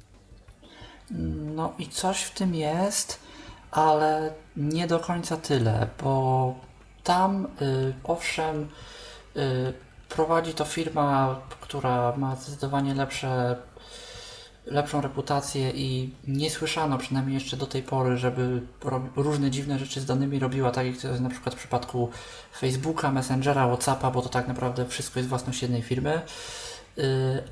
No 1.55 1.73
i 1.79 1.88
coś 1.88 2.23
w 2.23 2.31
tym 2.31 2.55
jest, 2.55 3.18
ale 3.70 4.33
nie 4.57 4.87
do 4.87 5.01
końca 5.01 5.37
tyle, 5.37 5.88
bo 6.03 6.55
tam 7.05 7.47
y, 7.62 7.94
owszem 8.05 8.68
y, 9.37 9.73
prowadzi 10.09 10.55
to 10.55 10.64
firma, 10.64 11.40
która 11.61 12.16
ma 12.16 12.37
zdecydowanie 12.37 12.94
lepsze, 12.94 13.57
lepszą 14.66 15.00
reputację 15.00 15.70
i 15.70 16.11
nie 16.27 16.50
słyszano 16.50 16.98
przynajmniej 16.98 17.35
jeszcze 17.35 17.57
do 17.57 17.66
tej 17.66 17.83
pory, 17.83 18.16
żeby 18.16 18.62
różne 19.16 19.50
dziwne 19.50 19.79
rzeczy 19.79 20.00
z 20.00 20.05
danymi 20.05 20.38
robiła, 20.38 20.70
tak 20.70 20.87
jak 20.87 20.96
to 20.96 21.09
jest 21.09 21.20
na 21.20 21.31
przykład 21.31 21.55
w 21.55 21.59
przypadku 21.59 22.11
Facebooka, 22.59 23.12
Messengera, 23.12 23.66
Whatsappa, 23.66 24.11
bo 24.11 24.22
to 24.22 24.29
tak 24.29 24.48
naprawdę 24.48 24.87
wszystko 24.87 25.18
jest 25.18 25.29
własność 25.29 25.62
jednej 25.62 25.83
firmy, 25.83 26.20
y, 26.98 27.03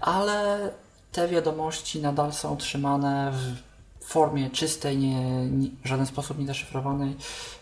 ale 0.01 0.70
te 1.12 1.29
wiadomości 1.29 2.01
nadal 2.01 2.33
są 2.33 2.57
trzymane 2.57 3.33
w 4.01 4.05
formie 4.05 4.51
czystej, 4.51 4.98
nie, 4.98 5.46
nie, 5.46 5.68
w 5.85 5.88
żaden 5.88 6.07
sposób 6.07 6.38
nie 6.38 6.46
zaszyfrowanej 6.46 7.16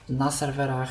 na 0.09 0.31
serwerach 0.31 0.91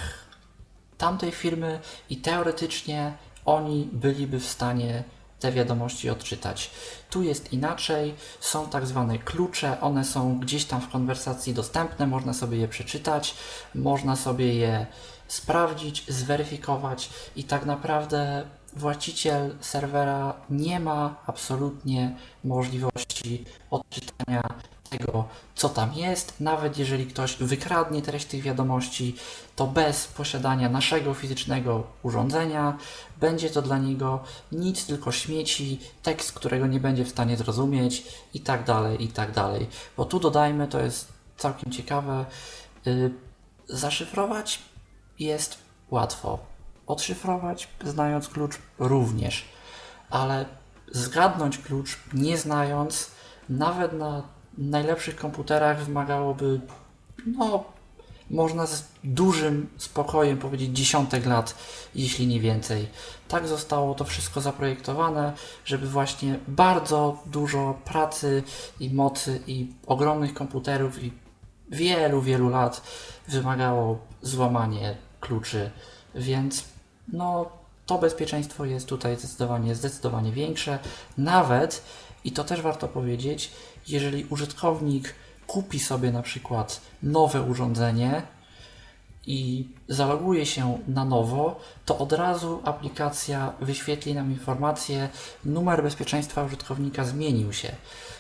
tamtej 0.98 1.32
firmy 1.32 1.80
i 2.10 2.18
teoretycznie 2.18 3.14
oni 3.46 3.90
byliby 3.94 4.40
w 4.40 4.46
stanie 4.46 5.04
te 5.40 5.52
wiadomości 5.52 6.10
odczytać. 6.10 6.72
Tu 7.10 7.24
jest 7.24 7.54
inaczej, 7.54 8.16
są 8.40 8.70
tak 8.70 8.88
zwane 8.88 9.18
klucze, 9.18 9.82
one 9.82 10.06
są 10.06 10.40
gdzieś 10.40 10.66
tam 10.66 10.82
w 10.82 10.90
konwersacji 10.90 11.54
dostępne, 11.54 12.08
można 12.08 12.34
sobie 12.34 12.58
je 12.58 12.68
przeczytać, 12.68 13.36
można 13.76 14.16
sobie 14.16 14.54
je 14.56 14.86
sprawdzić, 15.28 16.06
zweryfikować. 16.08 17.10
I 17.36 17.44
tak 17.44 17.66
naprawdę 17.66 18.44
właściciel 18.74 19.56
serwera 19.62 20.34
nie 20.50 20.80
ma 20.80 21.16
absolutnie 21.28 22.16
możliwości 22.44 23.46
odczytania 23.72 24.42
tego, 24.90 25.26
co 25.56 25.70
tam 25.70 25.94
jest. 25.94 26.40
Nawet 26.40 26.78
jeżeli 26.78 27.08
ktoś 27.08 27.36
wykradnie 27.36 28.02
treść 28.02 28.26
tych 28.26 28.42
wiadomości, 28.42 29.16
to 29.56 29.68
bez 29.68 30.08
posiadania 30.08 30.70
naszego 30.70 31.14
fizycznego 31.14 31.84
urządzenia 32.04 32.78
będzie 33.20 33.50
to 33.50 33.62
dla 33.62 33.78
niego 33.78 34.24
nic, 34.52 34.86
tylko 34.86 35.12
śmieci, 35.12 35.80
tekst, 36.04 36.32
którego 36.32 36.68
nie 36.68 36.80
będzie 36.80 37.06
w 37.06 37.10
stanie 37.10 37.38
zrozumieć 37.38 38.04
i 38.34 38.40
tak 38.40 38.64
dalej, 38.64 39.04
i 39.04 39.08
tak 39.08 39.32
dalej. 39.32 39.68
Bo 39.98 40.06
tu 40.06 40.20
dodajmy, 40.20 40.68
to 40.68 40.80
jest 40.80 41.08
całkiem 41.38 41.72
ciekawe, 41.72 42.26
yy, 42.86 43.12
zaszyfrować 43.68 44.60
jest 45.20 45.58
łatwo. 45.92 46.40
Odszyfrować, 46.88 47.68
znając 47.84 48.30
klucz, 48.30 48.58
również. 48.80 49.46
Ale 50.10 50.46
zgadnąć 50.92 51.58
klucz, 51.58 52.00
nie 52.14 52.38
znając, 52.38 53.12
nawet 53.50 53.94
na 53.94 54.24
najlepszych 54.60 55.16
komputerach 55.16 55.86
wymagałoby, 55.86 56.62
no, 57.26 57.64
można 58.30 58.68
z 58.68 58.84
dużym 59.04 59.70
spokojem 59.78 60.38
powiedzieć 60.38 60.78
dziesiątek 60.78 61.26
lat, 61.26 61.56
jeśli 61.96 62.28
nie 62.28 62.40
więcej. 62.40 62.88
Tak 63.28 63.48
zostało 63.48 63.96
to 63.96 64.06
wszystko 64.06 64.42
zaprojektowane, 64.42 65.34
żeby 65.66 65.88
właśnie 65.88 66.40
bardzo 66.48 67.24
dużo 67.26 67.80
pracy 67.86 68.44
i 68.80 68.90
mocy 68.90 69.42
i 69.48 69.68
ogromnych 69.88 70.34
komputerów 70.34 71.04
i 71.04 71.12
wielu, 71.72 72.22
wielu 72.22 72.50
lat 72.50 72.82
wymagało 73.28 74.00
złamanie 74.22 74.98
kluczy, 75.20 75.72
więc 76.16 76.64
no 77.14 77.50
to 77.86 77.98
bezpieczeństwo 77.98 78.66
jest 78.66 78.88
tutaj 78.88 79.18
zdecydowanie, 79.18 79.76
zdecydowanie 79.76 80.32
większe. 80.32 80.80
Nawet, 81.18 81.84
i 82.24 82.32
to 82.32 82.44
też 82.44 82.62
warto 82.62 82.88
powiedzieć, 82.88 83.52
jeżeli 83.90 84.26
użytkownik 84.26 85.16
kupi 85.48 85.80
sobie 85.80 86.12
na 86.12 86.22
przykład 86.22 86.82
nowe 87.04 87.42
urządzenie 87.42 88.22
i 89.28 89.68
zaloguje 89.88 90.46
się 90.46 90.80
na 90.88 91.06
nowo, 91.06 91.60
to 91.86 91.98
od 91.98 92.14
razu 92.14 92.62
aplikacja 92.64 93.54
wyświetli 93.62 94.14
nam 94.14 94.32
informację, 94.32 95.10
numer 95.46 95.84
bezpieczeństwa 95.84 96.44
użytkownika 96.44 97.04
zmienił 97.04 97.54
się. 97.54 97.72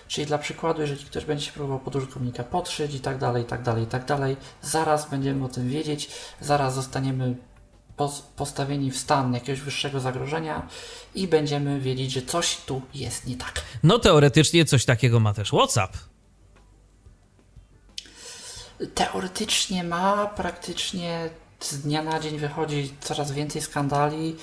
Czyli 0.07 0.27
dla 0.27 0.37
przykładu, 0.37 0.81
jeżeli 0.81 1.05
ktoś 1.05 1.25
będzie 1.25 1.45
się 1.45 1.51
próbował 1.51 1.79
pod 1.79 1.95
użytkownika 1.95 2.43
podszyć 2.43 2.95
i 2.95 2.99
tak 2.99 3.17
dalej, 3.17 3.43
i 3.43 3.45
tak 3.45 3.63
dalej, 3.63 3.83
i 3.83 3.87
tak 3.87 4.05
dalej, 4.05 4.37
zaraz 4.61 5.09
będziemy 5.09 5.45
o 5.45 5.49
tym 5.49 5.69
wiedzieć, 5.69 6.09
zaraz 6.41 6.75
zostaniemy 6.75 7.35
postawieni 8.35 8.91
w 8.91 8.97
stan 8.97 9.33
jakiegoś 9.33 9.61
wyższego 9.61 9.99
zagrożenia 9.99 10.67
i 11.15 11.27
będziemy 11.27 11.79
wiedzieć, 11.79 12.11
że 12.11 12.21
coś 12.21 12.57
tu 12.57 12.81
jest 12.93 13.27
nie 13.27 13.37
tak. 13.37 13.61
No 13.83 13.99
teoretycznie 13.99 14.65
coś 14.65 14.85
takiego 14.85 15.19
ma 15.19 15.33
też 15.33 15.49
WhatsApp. 15.49 15.97
Teoretycznie 18.95 19.83
ma, 19.83 20.27
praktycznie 20.27 21.29
z 21.59 21.77
dnia 21.81 22.03
na 22.03 22.19
dzień 22.19 22.37
wychodzi 22.37 22.93
coraz 23.01 23.31
więcej 23.31 23.61
skandali 23.61 24.35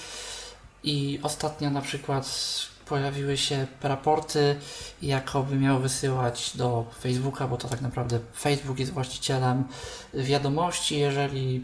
i 0.84 1.20
ostatnio 1.22 1.70
na 1.70 1.80
przykład 1.80 2.26
pojawiły 2.88 3.36
się 3.36 3.66
raporty, 3.82 4.56
jakoby 5.02 5.56
miał 5.56 5.78
wysyłać 5.78 6.56
do 6.56 6.86
Facebooka, 7.00 7.48
bo 7.48 7.56
to 7.56 7.68
tak 7.68 7.80
naprawdę 7.80 8.18
Facebook 8.38 8.78
jest 8.78 8.92
właścicielem 8.92 9.64
wiadomości, 10.14 10.98
jeżeli 10.98 11.62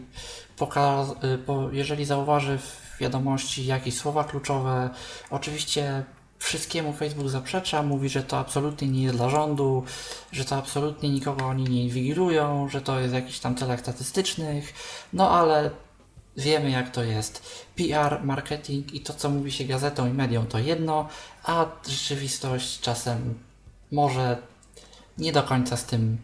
Y, 1.23 1.75
jeżeli 1.75 2.05
zauważy 2.05 2.57
w 2.57 2.97
wiadomości 2.99 3.65
jakieś 3.65 3.97
słowa 3.97 4.23
kluczowe, 4.23 4.89
oczywiście 5.29 6.03
wszystkiemu 6.39 6.93
Facebook 6.93 7.29
zaprzecza, 7.29 7.83
mówi, 7.83 8.09
że 8.09 8.23
to 8.23 8.37
absolutnie 8.37 8.87
nie 8.87 9.03
jest 9.03 9.15
dla 9.15 9.29
rządu, 9.29 9.83
że 10.31 10.45
to 10.45 10.55
absolutnie 10.55 11.09
nikogo 11.09 11.45
oni 11.45 11.63
nie 11.63 11.83
inwigilują, 11.83 12.69
że 12.69 12.81
to 12.81 12.99
jest 12.99 13.13
jakiś 13.13 13.39
tam 13.39 13.55
celach 13.55 13.79
statystycznych, 13.79 14.73
no 15.13 15.29
ale 15.29 15.69
wiemy 16.37 16.71
jak 16.71 16.91
to 16.91 17.03
jest. 17.03 17.65
PR, 17.75 18.23
marketing 18.23 18.93
i 18.93 18.99
to 18.99 19.13
co 19.13 19.29
mówi 19.29 19.51
się 19.51 19.63
gazetą 19.63 20.07
i 20.07 20.13
medią 20.13 20.45
to 20.45 20.59
jedno, 20.59 21.07
a 21.43 21.65
rzeczywistość 21.89 22.79
czasem 22.79 23.39
może 23.91 24.37
nie 25.17 25.31
do 25.31 25.43
końca 25.43 25.77
z 25.77 25.85
tym 25.85 26.17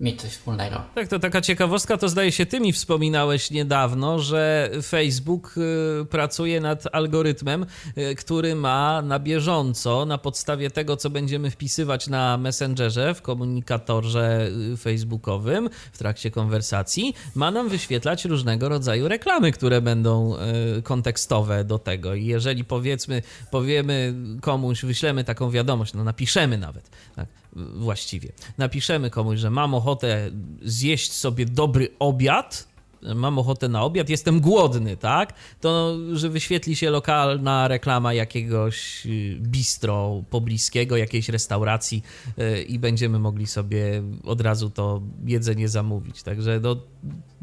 mieć 0.00 0.20
coś 0.20 0.30
wspólnego. 0.30 0.82
Tak, 0.94 1.08
to 1.08 1.18
taka 1.18 1.40
ciekawostka, 1.40 1.96
to 1.96 2.08
zdaje 2.08 2.32
się 2.32 2.46
ty 2.46 2.60
mi 2.60 2.72
wspominałeś 2.72 3.50
niedawno, 3.50 4.18
że 4.18 4.70
Facebook 4.82 5.54
y, 6.02 6.04
pracuje 6.04 6.60
nad 6.60 6.84
algorytmem, 6.92 7.66
y, 7.98 8.14
który 8.14 8.54
ma 8.54 9.02
na 9.02 9.18
bieżąco, 9.18 10.06
na 10.06 10.18
podstawie 10.18 10.70
tego, 10.70 10.96
co 10.96 11.10
będziemy 11.10 11.50
wpisywać 11.50 12.08
na 12.08 12.36
Messengerze, 12.36 13.14
w 13.14 13.22
komunikatorze 13.22 14.48
y, 14.72 14.76
facebookowym, 14.76 15.70
w 15.92 15.98
trakcie 15.98 16.30
konwersacji, 16.30 17.14
ma 17.34 17.50
nam 17.50 17.68
wyświetlać 17.68 18.24
różnego 18.24 18.68
rodzaju 18.68 19.08
reklamy, 19.08 19.52
które 19.52 19.80
będą 19.80 20.34
kontekstowe 20.82 21.64
do 21.64 21.78
tego. 21.78 22.14
I 22.14 22.26
jeżeli 22.26 22.64
powiedzmy, 22.64 23.22
powiemy 23.50 24.14
komuś, 24.40 24.84
wyślemy 24.84 25.24
taką 25.24 25.50
wiadomość, 25.50 25.94
no 25.94 26.04
napiszemy 26.04 26.58
nawet, 26.58 26.90
tak, 27.16 27.26
właściwie. 27.74 28.32
Napiszemy 28.58 29.10
komuś, 29.10 29.38
że 29.38 29.50
mam 29.50 29.74
ochotę 29.74 30.30
zjeść 30.62 31.12
sobie 31.12 31.46
dobry 31.46 31.88
obiad, 31.98 32.70
mam 33.14 33.38
ochotę 33.38 33.68
na 33.68 33.82
obiad, 33.82 34.08
jestem 34.08 34.40
głodny, 34.40 34.96
tak? 34.96 35.34
To, 35.60 35.96
że 36.12 36.28
wyświetli 36.28 36.76
się 36.76 36.90
lokalna 36.90 37.68
reklama 37.68 38.14
jakiegoś 38.14 39.06
y, 39.06 39.38
bistro 39.40 40.22
pobliskiego, 40.30 40.96
jakiejś 40.96 41.28
restauracji 41.28 42.02
y, 42.38 42.62
i 42.62 42.78
będziemy 42.78 43.18
mogli 43.18 43.46
sobie 43.46 44.02
od 44.24 44.40
razu 44.40 44.70
to 44.70 45.02
jedzenie 45.26 45.68
zamówić. 45.68 46.22
Także 46.22 46.60
no, 46.62 46.76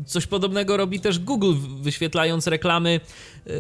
coś 0.06 0.28
podobnego 0.28 0.78
robi 0.78 1.00
też 1.00 1.20
Google, 1.20 1.54
wyświetlając 1.82 2.48
reklamy 2.48 2.90
y, 2.90 3.00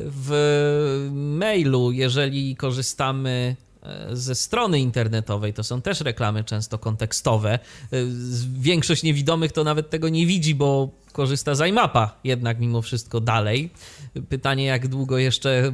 w 0.06 1.10
mailu, 1.14 1.92
jeżeli 1.92 2.56
korzystamy 2.56 3.56
ze 4.12 4.36
strony 4.36 4.80
internetowej. 4.80 5.54
To 5.54 5.64
są 5.64 5.82
też 5.82 6.02
reklamy 6.02 6.44
często 6.44 6.78
kontekstowe. 6.78 7.54
E, 7.54 7.60
większość 8.60 9.04
niewidomych 9.04 9.52
to 9.52 9.64
nawet 9.64 9.90
tego 9.90 10.10
nie 10.10 10.26
widzi, 10.26 10.56
bo 10.56 10.90
korzysta 11.12 11.56
z 11.56 11.70
iMapa 11.70 12.20
jednak 12.24 12.60
mimo 12.60 12.82
wszystko 12.82 13.22
dalej. 13.22 13.70
Pytanie, 14.30 14.66
jak 14.66 14.88
długo 14.88 15.18
jeszcze 15.18 15.72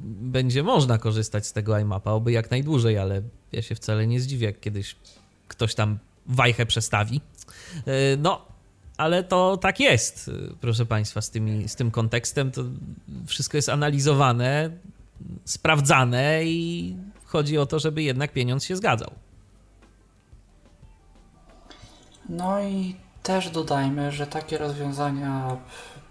będzie 0.00 0.62
można 0.62 0.98
korzystać 0.98 1.46
z 1.46 1.52
tego 1.52 1.78
iMapa, 1.78 2.10
oby 2.10 2.32
jak 2.32 2.50
najdłużej, 2.50 2.98
ale 2.98 3.22
ja 3.52 3.62
się 3.62 3.74
wcale 3.74 4.06
nie 4.06 4.20
zdziwię, 4.20 4.46
jak 4.46 4.60
kiedyś 4.60 4.96
ktoś 5.48 5.74
tam 5.74 5.98
wajchę 6.26 6.66
przestawi. 6.66 7.20
E, 7.86 8.16
no, 8.16 8.46
ale 8.96 9.24
to 9.24 9.56
tak 9.56 9.80
jest, 9.80 10.30
proszę 10.60 10.86
Państwa, 10.86 11.20
z, 11.20 11.30
tymi, 11.30 11.68
z 11.68 11.76
tym 11.76 11.90
kontekstem. 11.90 12.50
To 12.50 12.64
wszystko 13.26 13.58
jest 13.58 13.68
analizowane, 13.68 14.70
sprawdzane 15.44 16.44
i 16.44 16.96
chodzi 17.32 17.58
o 17.58 17.66
to, 17.66 17.78
żeby 17.78 18.02
jednak 18.02 18.32
pieniądz 18.32 18.64
się 18.64 18.76
zgadzał. 18.76 19.10
No 22.28 22.62
i 22.62 22.96
też 23.22 23.50
dodajmy, 23.50 24.12
że 24.12 24.26
takie 24.26 24.58
rozwiązania 24.58 25.56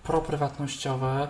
proprywatnościowe 0.04 1.28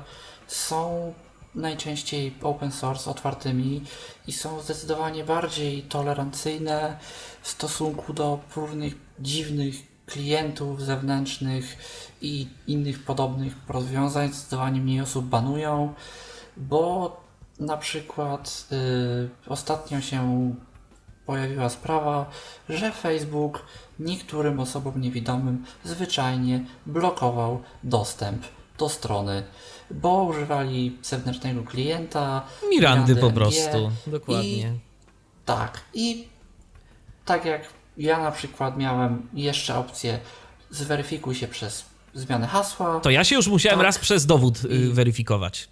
są 0.47 1.13
najczęściej 1.55 2.33
open 2.41 2.71
source, 2.71 3.11
otwartymi 3.11 3.81
i 4.27 4.31
są 4.31 4.61
zdecydowanie 4.61 5.23
bardziej 5.23 5.83
tolerancyjne 5.83 6.97
w 7.41 7.47
stosunku 7.47 8.13
do 8.13 8.39
różnych 8.55 8.93
dziwnych 9.19 9.75
klientów 10.05 10.81
zewnętrznych 10.81 11.77
i 12.21 12.47
innych 12.67 13.03
podobnych 13.03 13.53
rozwiązań. 13.67 14.33
Zdecydowanie 14.33 14.81
mniej 14.81 15.01
osób 15.01 15.25
banują, 15.25 15.93
bo 16.57 17.20
na 17.61 17.77
przykład 17.77 18.65
y, 18.71 19.29
ostatnio 19.47 20.01
się 20.01 20.53
pojawiła 21.25 21.69
sprawa, 21.69 22.25
że 22.69 22.91
Facebook 22.91 23.65
niektórym 23.99 24.59
osobom 24.59 25.01
niewidomym 25.01 25.65
zwyczajnie 25.83 26.65
blokował 26.85 27.61
dostęp 27.83 28.43
do 28.77 28.89
strony, 28.89 29.43
bo 29.91 30.23
używali 30.23 30.97
zewnętrznego 31.03 31.63
klienta. 31.63 32.45
Mirandy 32.69 33.15
po 33.15 33.27
MG, 33.27 33.35
prostu, 33.35 33.91
dokładnie. 34.07 34.67
I, 34.67 34.79
tak, 35.45 35.81
i 35.93 36.27
tak 37.25 37.45
jak 37.45 37.61
ja 37.97 38.19
na 38.19 38.31
przykład 38.31 38.77
miałem 38.77 39.27
jeszcze 39.33 39.75
opcję 39.77 40.19
zweryfikuj 40.69 41.35
się 41.35 41.47
przez 41.47 41.85
zmianę 42.13 42.47
hasła. 42.47 42.99
To 42.99 43.09
ja 43.09 43.23
się 43.23 43.35
już 43.35 43.47
musiałem 43.47 43.79
Tak. 43.79 43.85
raz 43.85 43.99
przez 43.99 44.25
dowód 44.25 44.65
y, 44.65 44.67
I- 44.75 44.93
weryfikować. 44.93 45.69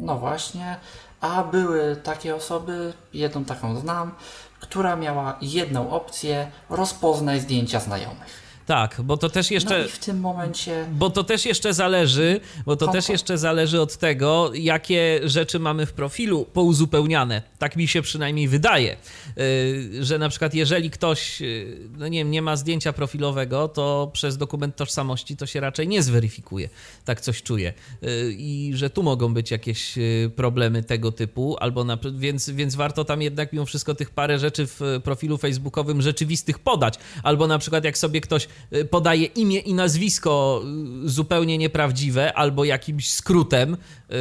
No 0.00 0.18
właśnie, 0.18 0.76
a 1.20 1.44
były 1.44 1.96
takie 1.96 2.34
osoby, 2.34 2.92
jedną 3.12 3.44
taką 3.44 3.80
znam, 3.80 4.14
która 4.60 4.96
miała 4.96 5.36
jedną 5.42 5.90
opcję 5.90 6.50
rozpoznaj 6.70 7.40
zdjęcia 7.40 7.80
znajomych. 7.80 8.39
Tak, 8.70 9.00
bo 9.04 9.16
to 9.16 9.30
też 9.30 9.50
jeszcze. 9.50 9.78
No 9.78 9.84
i 9.84 9.88
w 9.88 9.98
tym 9.98 10.20
momencie 10.20 10.86
Bo 10.92 11.10
to 11.10 11.24
też 11.24 11.46
jeszcze 11.46 11.74
zależy, 11.74 12.40
bo 12.66 12.76
to 12.76 12.88
też 12.88 13.08
jeszcze 13.08 13.38
zależy 13.38 13.80
od 13.80 13.96
tego, 13.96 14.50
jakie 14.54 15.20
rzeczy 15.24 15.58
mamy 15.58 15.86
w 15.86 15.92
profilu 15.92 16.44
pouzupełniane. 16.44 17.42
Tak 17.58 17.76
mi 17.76 17.88
się 17.88 18.02
przynajmniej 18.02 18.48
wydaje, 18.48 18.96
yy, 19.36 20.04
że 20.04 20.18
na 20.18 20.28
przykład 20.28 20.54
jeżeli 20.54 20.90
ktoś, 20.90 21.40
yy, 21.40 21.78
no 21.98 22.08
nie 22.08 22.18
wiem, 22.18 22.30
nie 22.30 22.42
ma 22.42 22.56
zdjęcia 22.56 22.92
profilowego, 22.92 23.68
to 23.68 24.10
przez 24.12 24.36
dokument 24.36 24.76
tożsamości 24.76 25.36
to 25.36 25.46
się 25.46 25.60
raczej 25.60 25.88
nie 25.88 26.02
zweryfikuje. 26.02 26.68
Tak 27.04 27.20
coś 27.20 27.42
czuję. 27.42 27.72
Yy, 28.02 28.08
I 28.32 28.72
że 28.74 28.90
tu 28.90 29.02
mogą 29.02 29.34
być 29.34 29.50
jakieś 29.50 29.98
problemy 30.36 30.82
tego 30.82 31.12
typu, 31.12 31.56
albo 31.60 31.84
na, 31.84 31.98
więc, 32.14 32.50
więc 32.50 32.74
warto 32.74 33.04
tam 33.04 33.22
jednak 33.22 33.52
mimo 33.52 33.66
wszystko 33.66 33.94
tych 33.94 34.10
parę 34.10 34.38
rzeczy 34.38 34.66
w 34.66 34.80
profilu 35.04 35.38
facebookowym 35.38 36.02
rzeczywistych 36.02 36.58
podać. 36.58 36.94
Albo 37.22 37.46
na 37.46 37.58
przykład 37.58 37.84
jak 37.84 37.98
sobie 37.98 38.20
ktoś 38.20 38.44
y, 38.44 38.48
podaje 38.90 39.24
imię 39.24 39.58
i 39.58 39.74
nazwisko 39.74 40.62
y, 41.04 41.08
zupełnie 41.08 41.58
nieprawdziwe 41.58 42.32
albo 42.32 42.64
jakimś 42.64 43.10
skrótem, 43.10 43.76
y, 44.12 44.16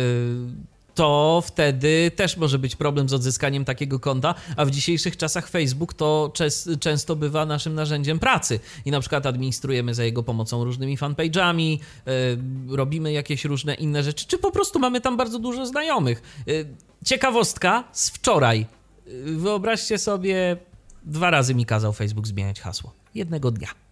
to 1.00 1.44
wtedy 1.46 2.12
też 2.16 2.38
może 2.38 2.60
być 2.60 2.76
problem 2.76 3.10
z 3.10 3.14
odzyskaniem 3.14 3.66
takiego 3.66 4.00
konta, 4.00 4.36
a 4.58 4.66
w 4.66 4.72
dzisiejszych 4.72 5.18
czasach 5.18 5.50
Facebook 5.50 5.94
to 5.94 6.34
często 6.80 7.16
bywa 7.16 7.46
naszym 7.46 7.76
narzędziem 7.76 8.20
pracy 8.20 8.60
i 8.86 8.92
na 8.92 9.00
przykład 9.00 9.26
administrujemy 9.26 9.94
za 9.94 10.04
jego 10.04 10.24
pomocą 10.24 10.64
różnymi 10.64 10.98
fanpage'ami, 10.98 11.80
y, 11.80 12.76
robimy 12.76 13.12
jakieś 13.12 13.46
różne 13.46 13.74
inne 13.74 14.04
rzeczy, 14.04 14.26
czy 14.28 14.38
po 14.38 14.52
prostu 14.52 14.80
mamy 14.80 15.02
tam 15.02 15.18
bardzo 15.18 15.40
dużo 15.40 15.66
znajomych. 15.66 16.22
Y, 16.48 16.66
Ciekawostka 17.06 17.84
z 17.92 18.10
wczoraj. 18.10 18.66
Y, 19.08 19.38
Wyobraźcie 19.38 19.98
sobie, 19.98 20.58
dwa 21.04 21.30
razy 21.30 21.56
mi 21.56 21.66
kazał 21.66 21.94
Facebook 21.94 22.28
zmieniać 22.28 22.62
hasło. 22.62 22.94
Jednego 23.16 23.52
dnia. 23.52 23.89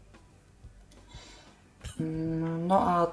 No 2.68 2.82
a 2.82 3.08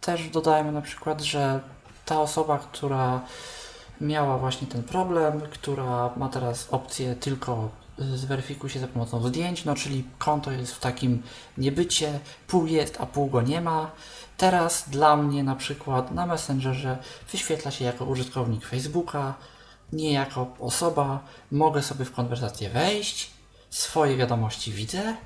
też 0.00 0.28
dodajmy 0.28 0.72
na 0.72 0.82
przykład, 0.82 1.20
że 1.20 1.60
ta 2.04 2.20
osoba, 2.20 2.58
która 2.58 3.20
miała 4.00 4.38
właśnie 4.38 4.66
ten 4.66 4.82
problem, 4.82 5.40
która 5.40 6.10
ma 6.16 6.28
teraz 6.28 6.68
opcję 6.70 7.16
tylko 7.16 7.68
y, 8.00 8.18
zweryfikuj 8.18 8.70
się 8.70 8.80
za 8.80 8.88
pomocą 8.88 9.28
zdjęć, 9.28 9.64
no 9.64 9.74
czyli 9.74 10.04
konto 10.18 10.50
jest 10.50 10.74
w 10.74 10.80
takim 10.80 11.22
niebycie, 11.58 12.20
pół 12.46 12.66
jest, 12.66 13.00
a 13.00 13.06
pół 13.06 13.26
go 13.26 13.42
nie 13.42 13.60
ma. 13.60 13.90
Teraz 14.36 14.88
dla 14.88 15.16
mnie 15.16 15.44
na 15.44 15.56
przykład 15.56 16.10
na 16.10 16.26
Messengerze 16.26 16.98
wyświetla 17.32 17.70
się 17.70 17.84
jako 17.84 18.04
użytkownik 18.04 18.66
Facebooka, 18.66 19.34
nie 19.92 20.12
jako 20.12 20.46
osoba. 20.60 21.20
Mogę 21.52 21.82
sobie 21.82 22.04
w 22.04 22.12
konwersację 22.12 22.70
wejść, 22.70 23.30
swoje 23.70 24.16
wiadomości 24.16 24.72
widzę, 24.72 25.16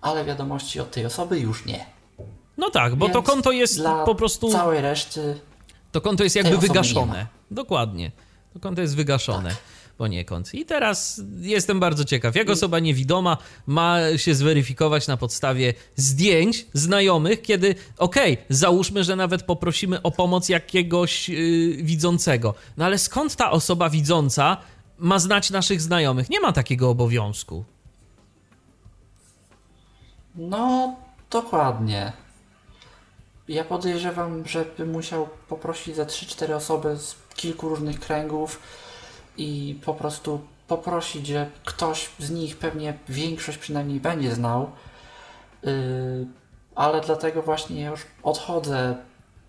ale 0.00 0.24
wiadomości 0.24 0.80
od 0.80 0.90
tej 0.90 1.06
osoby 1.06 1.40
już 1.40 1.66
nie. 1.66 1.97
No 2.58 2.70
tak, 2.70 2.96
bo 2.96 3.08
to 3.08 3.14
Więc 3.14 3.26
konto 3.26 3.52
jest 3.52 3.80
po 4.04 4.14
prostu. 4.14 4.52
całej 4.52 4.80
reszty 4.80 5.40
To 5.92 6.00
konto 6.00 6.24
jest 6.24 6.36
jakby 6.36 6.58
wygaszone. 6.58 7.26
Dokładnie. 7.50 8.10
To 8.52 8.60
konto 8.60 8.80
jest 8.82 8.96
wygaszone 8.96 9.48
Tak. 9.48 9.58
poniekąd. 9.98 10.54
I 10.54 10.64
teraz 10.64 11.20
jestem 11.40 11.80
bardzo 11.80 12.04
ciekaw, 12.04 12.34
jak 12.34 12.50
osoba 12.50 12.78
niewidoma 12.78 13.36
ma 13.66 13.96
się 14.16 14.34
zweryfikować 14.34 15.06
na 15.06 15.16
podstawie 15.16 15.74
zdjęć 15.96 16.66
znajomych, 16.72 17.42
kiedy, 17.42 17.74
okej, 17.98 18.38
załóżmy, 18.48 19.04
że 19.04 19.16
nawet 19.16 19.42
poprosimy 19.42 20.02
o 20.02 20.10
pomoc 20.10 20.48
jakiegoś 20.48 21.28
yy, 21.28 21.76
widzącego. 21.82 22.54
No 22.76 22.84
ale 22.84 22.98
skąd 22.98 23.36
ta 23.36 23.50
osoba 23.50 23.90
widząca 23.90 24.56
ma 24.98 25.18
znać 25.18 25.50
naszych 25.50 25.80
znajomych? 25.82 26.30
Nie 26.30 26.40
ma 26.40 26.52
takiego 26.52 26.90
obowiązku. 26.90 27.64
No, 30.36 30.96
dokładnie. 31.30 32.12
Ja 33.48 33.64
podejrzewam, 33.64 34.46
że 34.46 34.64
bym 34.78 34.90
musiał 34.90 35.28
poprosić 35.48 35.96
za 35.96 36.04
3-4 36.04 36.52
osoby 36.52 36.96
z 36.96 37.16
kilku 37.36 37.68
różnych 37.68 38.00
kręgów 38.00 38.60
i 39.36 39.80
po 39.84 39.94
prostu 39.94 40.40
poprosić, 40.68 41.26
że 41.26 41.50
ktoś 41.64 42.10
z 42.18 42.30
nich 42.30 42.56
pewnie 42.56 42.98
większość 43.08 43.58
przynajmniej 43.58 44.00
będzie 44.00 44.34
znał. 44.34 44.70
Yy, 45.62 46.26
ale 46.74 47.00
dlatego 47.00 47.42
właśnie 47.42 47.80
ja 47.80 47.90
już 47.90 48.06
odchodzę 48.22 48.96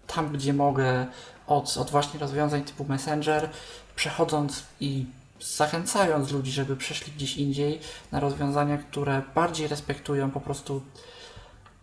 tam, 0.08 0.32
gdzie 0.34 0.54
mogę 0.54 1.08
od, 1.48 1.78
od 1.78 1.90
właśnie 1.90 2.20
rozwiązań 2.20 2.64
typu 2.64 2.86
Messenger, 2.86 3.50
przechodząc 3.96 4.64
i 4.80 5.06
zachęcając 5.42 6.32
ludzi, 6.32 6.52
żeby 6.52 6.76
przeszli 6.76 7.12
gdzieś 7.12 7.38
indziej 7.38 7.80
na 8.12 8.20
rozwiązania, 8.20 8.78
które 8.78 9.22
bardziej 9.36 9.68
respektują 9.68 10.32
po 10.32 10.42
prostu 10.42 10.82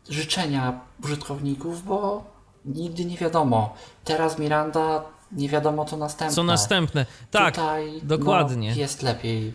życzenia 0.09 0.81
użytkowników, 1.05 1.85
bo 1.85 2.25
nigdy 2.65 3.05
nie 3.05 3.17
wiadomo. 3.17 3.75
Teraz 4.05 4.39
Miranda, 4.39 5.03
nie 5.33 5.49
wiadomo 5.49 5.85
co 5.85 5.97
następne. 5.97 6.35
Co 6.35 6.43
następne? 6.45 7.07
Tak, 7.31 7.55
Tutaj, 7.55 8.01
dokładnie. 8.03 8.71
No, 8.71 8.77
jest 8.77 9.03
lepiej. 9.03 9.53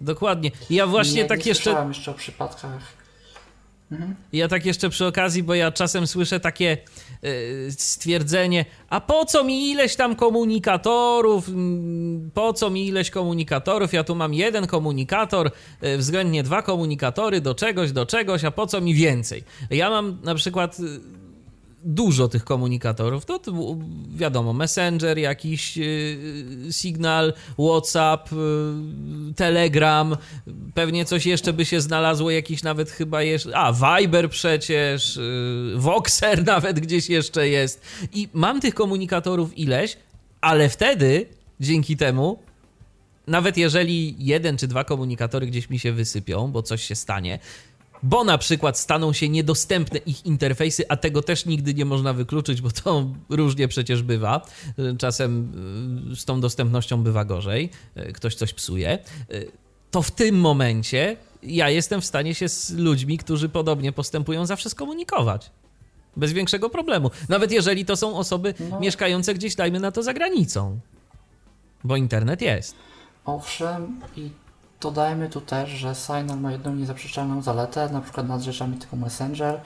dokładnie. 0.00 0.50
Ja 0.70 0.86
właśnie 0.86 1.22
nie, 1.22 1.28
tak 1.28 1.38
nie 1.38 1.44
jeszcze. 1.48 1.64
słyszałem 1.64 1.88
jeszcze 1.88 2.10
o 2.10 2.14
przypadkach. 2.14 2.99
Ja 4.32 4.48
tak 4.48 4.66
jeszcze 4.66 4.90
przy 4.90 5.06
okazji, 5.06 5.42
bo 5.42 5.54
ja 5.54 5.72
czasem 5.72 6.06
słyszę 6.06 6.40
takie 6.40 6.76
e, 7.22 7.70
stwierdzenie, 7.70 8.64
a 8.88 9.00
po 9.00 9.24
co 9.24 9.44
mi 9.44 9.70
ileś 9.70 9.96
tam 9.96 10.16
komunikatorów, 10.16 11.48
Mm, 11.48 12.30
po 12.34 12.52
co 12.52 12.70
mi 12.70 12.86
ileś 12.86 13.10
komunikatorów, 13.10 13.92
ja 13.92 14.04
tu 14.04 14.14
mam 14.14 14.34
jeden 14.34 14.66
komunikator, 14.66 15.50
e, 15.80 15.98
względnie 15.98 16.42
dwa 16.42 16.62
komunikatory 16.62 17.40
do 17.40 17.54
czegoś, 17.54 17.92
do 17.92 18.06
czegoś, 18.06 18.44
a 18.44 18.50
po 18.50 18.66
co 18.66 18.80
mi 18.80 18.94
więcej? 18.94 19.44
Ja 19.70 19.90
mam 19.90 20.18
na 20.24 20.34
przykład 20.34 20.76
e, 20.80 21.19
dużo 21.84 22.28
tych 22.28 22.44
komunikatorów. 22.44 23.24
To, 23.24 23.38
to 23.38 23.52
wiadomo, 24.14 24.52
Messenger, 24.52 25.18
jakiś 25.18 25.76
yy, 25.76 26.72
Signal, 26.72 27.32
WhatsApp, 27.58 28.32
yy, 28.32 29.34
Telegram, 29.36 30.16
pewnie 30.74 31.04
coś 31.04 31.26
jeszcze 31.26 31.52
by 31.52 31.64
się 31.64 31.80
znalazło, 31.80 32.30
jakiś 32.30 32.62
nawet 32.62 32.90
chyba 32.90 33.22
jeszcze, 33.22 33.56
a 33.56 33.72
Viber 33.72 34.30
przecież, 34.30 35.20
Voxer 35.76 36.44
nawet 36.54 36.80
gdzieś 36.80 37.08
jeszcze 37.08 37.48
jest. 37.48 37.82
I 38.12 38.28
mam 38.32 38.60
tych 38.60 38.74
komunikatorów 38.74 39.58
ileś, 39.58 39.96
ale 40.40 40.68
wtedy 40.68 41.26
dzięki 41.60 41.96
temu 41.96 42.38
nawet 43.26 43.56
jeżeli 43.56 44.14
jeden 44.18 44.56
czy 44.58 44.68
dwa 44.68 44.84
komunikatory 44.84 45.46
gdzieś 45.46 45.70
mi 45.70 45.78
się 45.78 45.92
wysypią, 45.92 46.48
bo 46.52 46.62
coś 46.62 46.84
się 46.84 46.94
stanie, 46.94 47.38
bo 48.02 48.24
na 48.24 48.38
przykład 48.38 48.78
staną 48.78 49.12
się 49.12 49.28
niedostępne 49.28 49.98
ich 49.98 50.26
interfejsy, 50.26 50.84
a 50.88 50.96
tego 50.96 51.22
też 51.22 51.46
nigdy 51.46 51.74
nie 51.74 51.84
można 51.84 52.12
wykluczyć, 52.12 52.60
bo 52.60 52.70
to 52.70 53.06
różnie 53.28 53.68
przecież 53.68 54.02
bywa. 54.02 54.46
Czasem 54.98 55.52
y, 56.12 56.16
z 56.16 56.24
tą 56.24 56.40
dostępnością 56.40 57.02
bywa 57.02 57.24
gorzej, 57.24 57.70
y, 57.96 58.12
ktoś 58.12 58.34
coś 58.34 58.52
psuje. 58.52 58.98
y, 59.34 59.50
To 59.90 60.02
w 60.02 60.10
tym 60.10 60.40
momencie 60.40 61.16
ja 61.42 61.70
jestem 61.70 62.00
w 62.00 62.04
stanie 62.06 62.34
się 62.34 62.48
z 62.48 62.70
ludźmi, 62.72 63.18
którzy 63.18 63.48
podobnie 63.48 63.92
postępują, 63.92 64.46
zawsze 64.46 64.70
skomunikować. 64.70 65.50
Bez 66.16 66.32
większego 66.32 66.70
problemu. 66.70 67.10
Nawet 67.28 67.52
jeżeli 67.52 67.84
to 67.84 67.96
są 67.96 68.16
osoby 68.16 68.54
No. 68.70 68.80
mieszkające 68.80 69.34
gdzieś, 69.34 69.54
dajmy 69.54 69.80
na 69.80 69.92
to, 69.92 70.02
za 70.02 70.14
granicą. 70.14 70.80
Bo 71.84 71.96
internet 71.96 72.42
jest. 72.42 72.74
Owszem, 73.24 74.00
i 74.16 74.30
dodajmy 74.80 75.28
tu 75.28 75.40
też, 75.40 75.70
że 75.70 75.94
Signal 75.94 76.40
ma 76.40 76.52
jedną 76.52 76.74
niezaprzeczalną 76.74 77.42
zaletę, 77.42 77.88
na 77.88 78.00
przykład 78.00 78.28
nad 78.28 78.42
rzeczami 78.42 78.76
typu 78.76 78.96
Messenger. 78.96 79.60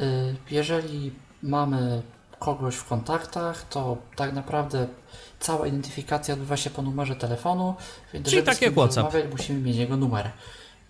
Y, 0.00 0.36
jeżeli 0.50 1.12
mamy 1.42 2.02
kogoś 2.38 2.74
w 2.74 2.84
kontaktach, 2.84 3.68
to 3.68 3.96
tak 4.16 4.32
naprawdę 4.32 4.86
cała 5.40 5.66
identyfikacja 5.66 6.34
odbywa 6.34 6.56
się 6.56 6.70
po 6.70 6.82
numerze 6.82 7.16
telefonu, 7.16 7.74
więc 8.12 8.30
Czyli 8.30 8.42
tak 8.42 8.62
jak 8.62 8.72
WhatsApp. 8.72 9.04
rozmawiać, 9.04 9.32
musimy 9.32 9.60
mieć 9.60 9.76
jego 9.76 9.96
numer. 9.96 10.30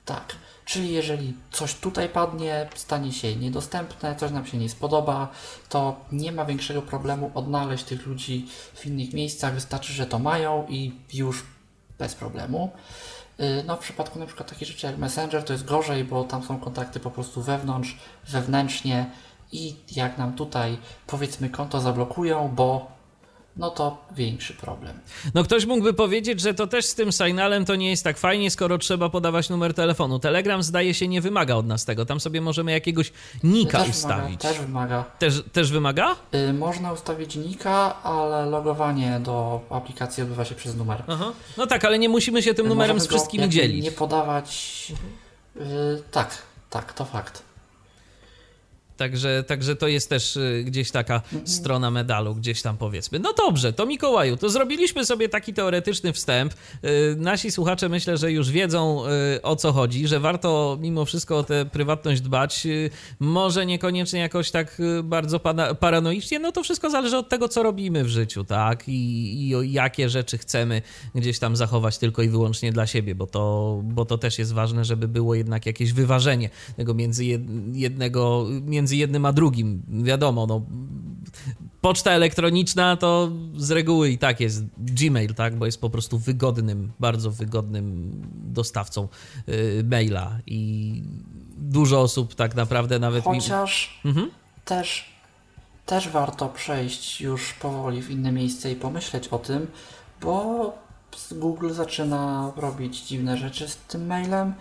Tak. 0.04 0.36
Czyli 0.64 0.92
jeżeli 0.92 1.34
coś 1.50 1.74
tutaj 1.74 2.09
padnie, 2.09 2.68
stanie 2.74 3.12
się 3.12 3.36
niedostępne, 3.36 4.16
coś 4.16 4.30
nam 4.30 4.46
się 4.46 4.59
nie 4.59 4.68
spodoba, 4.68 5.28
to 5.68 5.96
nie 6.12 6.32
ma 6.32 6.44
większego 6.44 6.82
problemu 6.82 7.30
odnaleźć 7.34 7.84
tych 7.84 8.07
ludzi 8.07 8.48
w 8.74 8.86
innych 8.86 9.12
miejscach. 9.12 9.54
Wystarczy, 9.54 9.92
że 9.92 10.07
to 10.07 10.18
mają 10.18 10.66
i 10.68 10.92
już 11.12 11.44
bez 11.98 12.14
problemu. 12.14 12.70
Y, 13.41 13.64
No 13.66 13.76
w 13.76 13.80
przypadku 13.80 14.18
na 14.18 14.26
przykład 14.26 14.49
takich 14.51 14.68
rzeczy 14.68 14.87
jak 14.87 14.99
Messenger 14.99 15.45
to 15.45 15.53
jest 15.53 15.64
gorzej, 15.64 16.05
bo 16.05 16.24
tam 16.24 16.43
są 16.43 16.59
kontakty 16.59 17.01
po 17.01 17.11
prostu 17.11 17.43
wewnątrz, 17.43 17.97
wewnętrznie 18.28 19.07
i 19.53 19.76
jak 19.97 20.18
nam 20.18 20.32
tutaj 20.34 20.78
powiedzmy 21.07 21.51
konto 21.51 21.80
zablokują, 21.80 22.49
bo 22.55 22.95
no 23.57 23.70
to 23.70 24.04
większy 24.16 24.54
problem. 24.54 25.00
No 25.34 25.44
ktoś 25.44 25.66
mógłby 25.66 25.94
powiedzieć, 25.94 26.40
że 26.40 26.54
to 26.54 26.66
też 26.66 26.84
z 26.84 26.94
tym 26.94 27.12
signalem 27.12 27.64
to 27.64 27.76
nie 27.76 27.90
jest 27.90 28.04
tak 28.04 28.18
fajnie, 28.18 28.50
skoro 28.50 28.78
trzeba 28.78 29.09
podawać 29.09 29.50
numer 29.50 29.74
telefonu. 29.74 30.18
Telegram 30.18 30.62
zdaje 30.62 30.94
się 30.94 31.09
nie 31.09 31.20
wymaga 31.20 31.54
od 31.54 31.66
nas 31.66 31.84
tego. 31.84 32.07
Tam 32.07 32.20
sobie 32.20 32.40
możemy 32.40 32.72
jakiegoś 32.72 33.12
nika 33.42 33.78
też 33.78 33.88
ustawić. 33.88 34.42
Wymaga, 34.42 34.48
też 34.48 34.59
wymaga. 34.59 35.04
Też, 35.18 35.42
też 35.52 35.72
wymaga? 35.72 36.16
Y, 36.34 36.52
można 36.52 36.92
ustawić 36.92 37.36
nika, 37.36 38.02
ale 38.02 38.46
logowanie 38.46 39.20
do 39.20 39.61
aplikacji 39.70 40.22
odbywa 40.22 40.44
się 40.44 40.54
przez 40.54 40.76
numer. 40.76 41.02
Aha. 41.07 41.32
No 41.57 41.66
tak, 41.66 41.84
ale 41.84 41.98
nie 41.98 42.09
musimy 42.09 42.42
się 42.42 42.54
tym 42.54 42.68
numerem 42.68 42.96
Możemy 42.96 43.07
z 43.07 43.09
wszystkimi 43.09 43.48
dzielić. 43.48 43.84
Nie 43.84 43.92
podawać. 43.92 44.92
Y, 45.57 45.62
tak, 46.11 46.42
tak, 46.70 46.92
to 46.92 47.04
fakt. 47.04 47.42
Także, 48.97 49.44
także 49.47 49.76
to 49.76 49.88
jest 49.88 50.09
też 50.09 50.36
y, 50.36 50.62
gdzieś 50.66 50.90
taka 50.90 51.22
strona 51.44 51.90
medalu, 51.90 52.34
gdzieś 52.34 52.62
tam 52.62 52.76
powiedzmy. 52.76 53.18
No 53.18 53.32
dobrze, 53.32 53.72
to 53.72 53.86
Mikołaju, 53.86 54.36
to 54.36 54.49
zrobiliśmy 54.51 55.05
sobie 55.05 55.28
taki 55.28 55.55
teoretyczny 55.55 56.12
wstęp. 56.12 56.55
Y, 56.84 57.16
Nasi 57.18 57.51
słuchacze 57.51 57.88
myślę, 57.88 58.16
że 58.16 58.32
już 58.32 58.51
wiedzą 58.51 59.03
y, 59.36 59.42
o 59.42 59.57
co 59.57 59.72
chodzi, 59.72 60.09
że 60.09 60.20
warto 60.20 60.78
mimo 60.80 61.05
wszystko 61.05 61.38
o 61.38 61.42
tę 61.44 61.66
prywatność 61.72 62.20
dbać. 62.20 62.66
Może 63.20 63.66
niekoniecznie 63.66 64.20
jakoś 64.20 64.51
tak 64.51 64.78
bardzo 65.05 65.40
paranoicznie, 65.80 66.38
no 66.38 66.53
to 66.53 66.62
wszystko 66.62 66.90
zależy 66.90 67.16
od 67.16 67.28
tego, 67.28 67.49
co 67.49 67.62
robimy 67.62 68.05
w 68.05 68.09
życiu, 68.09 68.44
tak? 68.44 68.88
I, 68.88 68.92
i 69.51 69.72
jakie 69.72 70.09
rzeczy 70.09 70.38
chcemy 70.38 70.82
gdzieś 71.14 71.38
tam 71.38 71.57
zachować 71.57 71.99
tylko 71.99 72.22
i 72.22 72.28
wyłącznie 72.28 72.72
dla 72.72 72.86
siebie, 72.86 73.14
bo 73.14 73.26
to, 73.26 73.80
bo 73.84 74.05
to 74.05 74.18
też 74.18 74.38
jest 74.38 74.53
ważne, 74.53 74.84
żeby 74.84 75.09
było 75.09 75.34
jednak 75.34 75.66
jakieś 75.66 75.92
wyważenie 75.92 76.51
tego 76.76 76.94
między 76.94 77.22
jed- 77.24 77.74
jednego, 77.76 78.47
między 78.64 78.86
jednym 78.93 79.24
a 79.24 79.32
drugim. 79.32 79.82
Wiadomo, 79.89 80.47
no, 80.47 80.62
poczta 81.80 82.11
elektroniczna 82.11 82.97
to 82.97 83.30
z 83.57 83.70
reguły 83.70 84.11
i 84.11 84.18
tak 84.18 84.41
jest 84.41 84.64
Gmail, 84.78 85.34
tak, 85.34 85.57
bo 85.57 85.66
jest 85.66 85.80
po 85.80 85.91
prostu 85.91 86.18
wygodnym, 86.18 86.93
bardzo 87.01 87.30
wygodnym 87.30 88.12
dostawcą 88.34 89.09
y, 89.49 89.84
maila 89.91 90.39
i 90.47 91.03
dużo 91.59 92.01
osób 92.01 92.34
tak 92.34 92.55
naprawdę 92.55 92.99
nawet 92.99 93.26
mi... 93.26 93.41
Chociaż 93.41 94.01
Mhm. 94.05 94.30
też, 94.64 95.16
też 95.87 96.09
warto 96.09 96.49
przejść 96.49 97.20
już 97.20 97.53
powoli 97.53 98.03
w 98.03 98.11
inne 98.11 98.32
miejsce 98.32 98.72
i 98.72 98.76
pomyśleć 98.76 99.28
o 99.28 99.39
tym, 99.39 99.66
bo 100.20 100.72
Google 101.32 101.72
zaczyna 101.72 102.53
robić 102.57 103.07
dziwne 103.07 103.37
rzeczy 103.37 103.68
z 103.68 103.76
tym 103.76 104.07
mailem. 104.07 104.55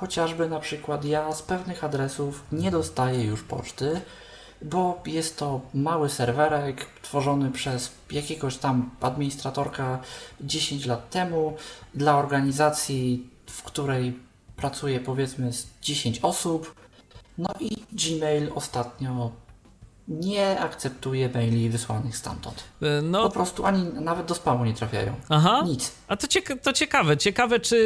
Chociażby 0.00 0.48
na 0.48 0.60
przykład 0.60 1.04
ja 1.04 1.32
z 1.32 1.42
pewnych 1.42 1.84
adresów 1.84 2.44
nie 2.52 2.70
dostaję 2.70 3.24
już 3.24 3.42
poczty, 3.42 4.00
bo 4.62 5.02
jest 5.06 5.38
to 5.38 5.60
mały 5.74 6.10
serwerek 6.10 6.86
tworzony 7.02 7.50
przez 7.50 7.92
jakiegoś 8.10 8.56
tam 8.56 8.90
administratorka 9.00 9.98
10 10.40 10.86
lat 10.86 11.10
temu 11.10 11.56
dla 11.94 12.18
organizacji, 12.18 13.30
w 13.46 13.62
której 13.62 14.18
pracuje 14.56 15.00
powiedzmy 15.00 15.52
z 15.52 15.66
10 15.82 16.18
osób. 16.22 16.74
No 17.38 17.48
i 17.60 17.76
Gmail 17.92 18.52
ostatnio 18.54 19.30
nie 20.08 20.60
akceptuje 20.60 21.28
maili 21.34 21.70
wysłanych 21.70 22.16
stamtąd. 22.16 22.64
Po 22.80 22.86
No, 23.02 23.30
prostu 23.30 23.64
ani 23.66 23.84
nawet 23.84 24.26
do 24.26 24.34
spamu 24.34 24.64
nie 24.64 24.74
trafiają. 24.74 25.14
aha. 25.28 25.62
Nic. 25.66 25.92
A 26.08 26.16
to, 26.16 26.26
cieka- 26.26 26.58
to 26.62 26.72
ciekawe, 26.72 27.16
ciekawe 27.16 27.60
czy 27.60 27.76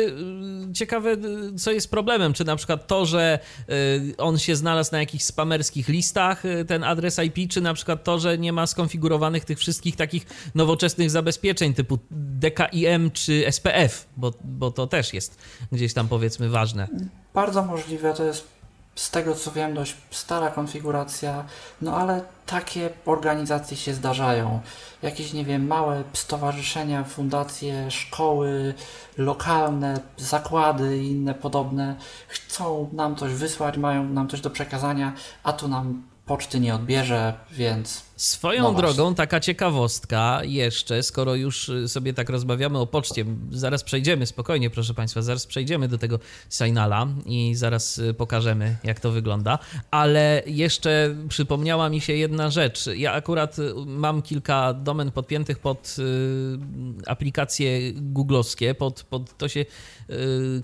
y, 0.70 0.72
ciekawe 0.72 1.10
y, 1.12 1.54
co 1.58 1.70
jest 1.72 1.90
problemem, 1.90 2.32
czy 2.32 2.44
na 2.44 2.56
przykład 2.56 2.86
to, 2.86 3.06
że 3.06 3.38
y, 3.70 4.14
on 4.18 4.38
się 4.38 4.56
znalazł 4.56 4.92
na 4.92 4.98
jakichś 4.98 5.24
spamerskich 5.24 5.88
listach, 5.88 6.42
ten 6.68 6.84
adres 6.84 7.18
IP, 7.18 7.50
czy 7.50 7.60
na 7.60 7.74
przykład 7.74 8.04
to, 8.04 8.18
że 8.18 8.38
nie 8.38 8.52
ma 8.52 8.66
skonfigurowanych 8.66 9.44
tych 9.44 9.58
wszystkich 9.58 9.96
takich 9.96 10.26
nowoczesnych 10.54 11.10
zabezpieczeń 11.10 11.74
typu 11.74 11.98
DKIM 12.10 13.10
czy 13.10 13.44
SPF, 13.50 14.06
bo, 14.16 14.30
bo 14.44 14.70
to 14.70 14.86
też 14.86 15.14
jest 15.14 15.38
gdzieś 15.72 15.94
tam 15.94 16.08
powiedzmy 16.08 16.48
ważne. 16.48 16.88
Bardzo 17.34 17.62
możliwe, 17.62 18.14
to 18.14 18.24
jest 18.24 18.61
z 18.94 19.10
tego 19.10 19.34
co 19.34 19.52
wiem 19.52 19.74
dość 19.74 19.96
stara 20.10 20.50
konfiguracja, 20.50 21.44
no 21.82 21.96
ale 21.96 22.24
takie 22.46 22.90
organizacje 23.06 23.76
się 23.76 23.94
zdarzają. 23.94 24.60
Jakieś, 25.02 25.32
nie 25.32 25.44
wiem, 25.44 25.66
małe 25.66 26.04
stowarzyszenia, 26.12 27.04
fundacje, 27.04 27.90
szkoły, 27.90 28.74
lokalne, 29.18 30.00
zakłady 30.16 30.98
i 30.98 31.10
inne 31.10 31.34
podobne 31.34 31.96
chcą 32.28 32.88
nam 32.92 33.16
coś 33.16 33.32
wysłać, 33.32 33.76
mają 33.76 34.04
nam 34.04 34.28
coś 34.28 34.40
do 34.40 34.50
przekazania, 34.50 35.12
a 35.42 35.52
tu 35.52 35.68
nam 35.68 36.02
poczty 36.26 36.60
nie 36.60 36.74
odbierze, 36.74 37.34
więc 37.50 38.12
Swoją 38.22 38.62
No 38.62 38.74
drogą, 38.74 39.14
taka 39.14 39.40
ciekawostka 39.40 40.40
jeszcze, 40.44 41.02
skoro 41.02 41.34
już 41.34 41.68
y, 41.68 41.88
sobie 41.88 42.14
tak 42.14 42.30
rozmawiamy 42.30 42.78
o 42.78 42.86
poczcie, 42.86 43.24
zaraz 43.50 43.84
przejdziemy, 43.84 44.26
spokojnie 44.26 44.70
proszę 44.70 44.94
Państwa, 44.94 45.22
zaraz 45.22 45.46
przejdziemy 45.46 45.88
do 45.88 45.98
tego 45.98 46.18
Signala 46.50 47.08
i 47.26 47.54
zaraz 47.54 47.98
y, 47.98 48.14
pokażemy, 48.14 48.76
jak 48.84 49.00
to 49.00 49.10
wygląda, 49.10 49.58
ale 49.90 50.42
jeszcze 50.46 51.16
przypomniała 51.28 51.88
mi 51.88 52.00
się 52.00 52.12
jedna 52.12 52.50
rzecz. 52.50 52.86
Ja 52.96 53.12
akurat 53.12 53.58
y, 53.58 53.72
mam 53.86 54.22
kilka 54.22 54.74
domen 54.74 55.10
podpiętych 55.10 55.58
pod 55.58 55.96
aplikacje 57.06 57.92
googlowskie, 57.94 58.74
pod, 58.74 59.02
pod 59.02 59.38
to 59.38 59.48
się 59.48 59.64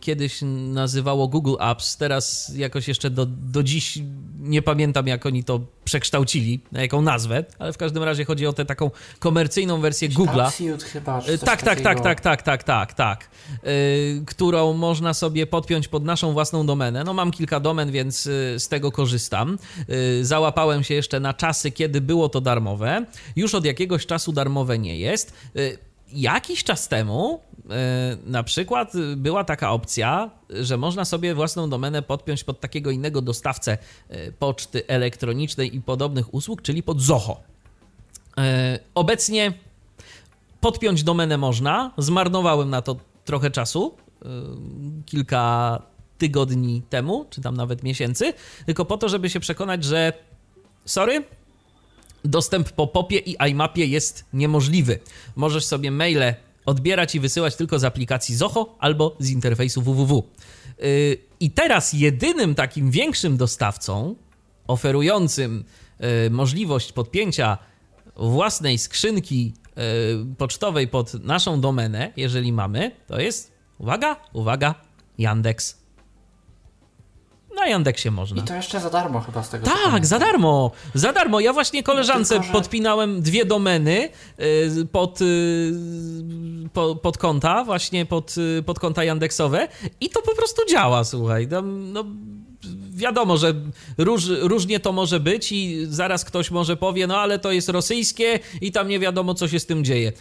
kiedyś 0.00 0.38
nazywało 0.72 1.28
Google 1.28 1.54
Apps, 1.58 1.96
teraz 1.96 2.52
jakoś 2.56 2.88
jeszcze 2.88 3.10
do, 3.10 3.26
do 3.26 3.62
dziś 3.62 3.98
nie 4.38 4.62
pamiętam, 4.62 5.06
jak 5.06 5.26
oni 5.26 5.44
to 5.44 5.57
przekształcili, 5.84 6.60
na 6.72 6.82
jaką 6.82 7.02
nazwę, 7.02 7.44
ale 7.58 7.72
w 7.72 7.76
każdym 7.76 8.02
razie 8.02 8.24
chodzi 8.24 8.46
o 8.46 8.52
tę 8.52 8.64
taką 8.64 8.90
komercyjną 9.18 9.80
wersję 9.80 10.08
Google'a. 10.08 10.50
Chyba, 10.84 11.22
czy 11.22 11.32
Y, 11.32 11.38
coś 11.38 11.46
Tak, 11.48 11.62
tak, 11.62 11.80
tak, 11.80 11.82
takiego. 11.82 12.02
tak, 12.04 12.20
tak, 12.20 12.42
tak, 12.42 12.62
tak, 12.62 12.94
tak. 12.94 13.30
Y, 13.66 14.22
którą 14.26 14.72
można 14.72 15.14
sobie 15.14 15.46
podpiąć 15.46 15.88
pod 15.88 16.04
naszą 16.04 16.32
własną 16.32 16.66
domenę. 16.66 17.04
No 17.04 17.14
mam 17.14 17.30
kilka 17.30 17.60
domen, 17.60 17.90
więc 17.90 18.26
y, 18.26 18.54
z 18.58 18.68
tego 18.68 18.92
korzystam. 18.92 19.58
Y, 19.90 20.24
załapałem 20.24 20.84
się 20.84 20.94
jeszcze 20.94 21.20
na 21.20 21.34
czasy, 21.34 21.70
kiedy 21.70 22.00
było 22.00 22.28
to 22.28 22.40
darmowe. 22.40 23.04
Już 23.36 23.54
od 23.54 23.64
jakiegoś 23.64 24.06
czasu 24.06 24.32
darmowe 24.32 24.78
nie 24.78 24.98
jest. 24.98 25.32
Jakiś 26.12 26.64
czas 26.64 26.88
temu 26.88 27.40
y, 27.56 27.68
na 28.26 28.42
przykład 28.42 28.92
była 29.16 29.44
taka 29.44 29.70
opcja, 29.72 30.30
że 30.50 30.76
można 30.76 31.04
sobie 31.04 31.34
własną 31.34 31.70
domenę 31.70 32.02
podpiąć 32.02 32.44
pod 32.44 32.60
takiego 32.60 32.90
innego 32.90 33.22
dostawcę 33.22 33.78
y, 34.10 34.32
poczty 34.38 34.86
elektronicznej 34.86 35.76
i 35.76 35.80
podobnych 35.80 36.34
usług, 36.34 36.62
czyli 36.62 36.82
pod 36.82 37.00
Zoho. 37.00 37.40
Y, 38.38 38.42
Obecnie 38.94 39.52
podpiąć 40.60 41.02
domenę 41.02 41.38
można. 41.38 41.92
Zmarnowałem 41.98 42.70
na 42.70 42.82
to 42.82 42.96
trochę 43.24 43.50
czasu, 43.50 43.96
kilka 45.06 45.82
tygodni 46.18 46.82
temu, 46.90 47.26
czy 47.30 47.40
tam 47.40 47.56
nawet 47.56 47.82
miesięcy, 47.82 48.32
tylko 48.66 48.84
po 48.84 48.98
to, 48.98 49.08
żeby 49.08 49.30
się 49.30 49.40
przekonać, 49.40 49.84
że 49.84 50.12
sorry, 50.84 51.24
dostęp 52.30 52.72
po 52.72 52.86
popie 52.86 53.18
i 53.18 53.36
iMapie 53.50 53.86
jest 53.86 54.24
niemożliwy. 54.32 54.98
Możesz 55.36 55.64
sobie 55.64 55.90
maile 55.90 56.34
odbierać 56.66 57.14
i 57.14 57.20
wysyłać 57.20 57.56
tylko 57.56 57.78
z 57.78 57.84
aplikacji 57.84 58.36
Zoho 58.36 58.76
albo 58.78 59.16
z 59.18 59.30
interfejsu 59.30 59.82
www. 59.82 60.22
Yy, 60.78 61.18
I 61.40 61.50
teraz 61.50 61.92
jedynym 61.92 62.54
takim 62.54 62.90
większym 62.90 63.36
dostawcą 63.36 64.14
oferującym 64.66 65.64
yy, 66.00 66.30
możliwość 66.30 66.92
podpięcia 66.92 67.58
własnej 68.16 68.78
skrzynki 68.78 69.52
yy, 69.76 70.34
pocztowej 70.38 70.88
pod 70.88 71.14
naszą 71.14 71.60
domenę, 71.60 72.12
jeżeli 72.16 72.52
mamy, 72.52 72.90
to 73.06 73.20
jest, 73.20 73.52
uwaga, 73.78 74.16
uwaga, 74.32 74.74
Yandex. 75.18 75.77
Na 77.58 77.66
Yandeksie 77.66 78.10
można. 78.10 78.42
I 78.42 78.44
to 78.44 78.54
jeszcze 78.54 78.80
za 78.80 78.90
darmo 78.90 79.20
chyba 79.20 79.42
z 79.42 79.48
tego 79.50 79.66
Tak, 79.66 79.74
pamiętam. 79.84 80.04
za 80.04 80.18
darmo, 80.18 80.70
za 80.94 81.12
darmo. 81.12 81.40
Ja 81.40 81.52
właśnie 81.52 81.82
koleżance 81.82 82.34
Tylko, 82.34 82.46
że- 82.46 82.52
podpinałem 82.52 83.22
dwie 83.22 83.44
domeny 83.44 84.08
y, 84.40 84.86
pod, 84.92 85.20
y, 85.20 85.72
po, 86.72 86.96
pod 86.96 87.18
konta, 87.18 87.64
właśnie 87.64 88.06
pod, 88.06 88.34
y, 88.58 88.62
pod 88.62 88.78
konta 88.78 89.04
Yandeksowe 89.04 89.68
i 90.00 90.08
to 90.10 90.22
po 90.22 90.34
prostu 90.34 90.62
działa, 90.70 91.04
słuchaj. 91.04 91.48
Tam, 91.48 91.92
no, 91.92 92.04
wiadomo, 92.98 93.36
że 93.36 93.54
róż, 93.98 94.22
różnie 94.40 94.80
to 94.80 94.92
może 94.92 95.20
być 95.20 95.52
i 95.52 95.86
zaraz 95.86 96.24
ktoś 96.24 96.50
może 96.50 96.76
powie, 96.76 97.06
no 97.06 97.18
ale 97.18 97.38
to 97.38 97.52
jest 97.52 97.68
rosyjskie 97.68 98.38
i 98.60 98.72
tam 98.72 98.88
nie 98.88 98.98
wiadomo, 98.98 99.34
co 99.34 99.48
się 99.48 99.60
z 99.60 99.66
tym 99.66 99.84
dzieje. 99.84 100.12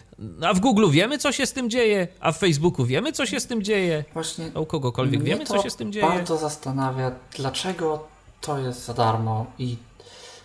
A 0.42 0.54
w 0.54 0.60
Google 0.60 0.90
wiemy, 0.92 1.18
co 1.18 1.32
się 1.32 1.46
z 1.46 1.54
tym 1.54 1.70
dzieje, 1.70 2.08
a 2.20 2.32
w 2.32 2.38
Facebooku 2.38 2.86
wiemy, 2.86 3.12
co 3.12 3.26
się 3.26 3.40
z 3.40 3.48
tym 3.48 3.64
dzieje. 3.64 4.04
Właśnie 4.14 4.52
A 4.56 4.60
u 4.60 4.66
kogokolwiek 4.66 5.24
wiemy, 5.24 5.46
co 5.46 5.64
się 5.64 5.70
z 5.70 5.76
tym 5.76 5.92
dzieje. 5.94 6.06
bardzo 6.06 6.38
zastanawia, 6.38 7.12
dlaczego 7.38 8.08
to 8.42 8.58
jest 8.60 8.86
za 8.86 8.94
darmo 8.94 9.46
i 9.60 9.76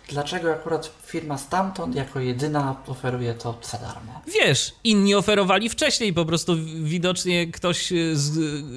dlaczego 0.09 0.51
akurat 0.53 0.91
firma 1.13 1.37
stamtąd 1.37 1.95
jako 1.95 2.19
jedyna 2.19 2.75
oferuje 2.87 3.33
to 3.33 3.57
za 3.61 3.77
darmo. 3.77 4.21
Wiesz, 4.33 4.73
inni 4.83 5.15
oferowali 5.15 5.69
wcześniej, 5.69 6.13
po 6.13 6.25
prostu 6.25 6.55
widocznie 6.83 7.47
ktoś 7.47 7.91
y, 7.91 8.17
z, 8.17 8.31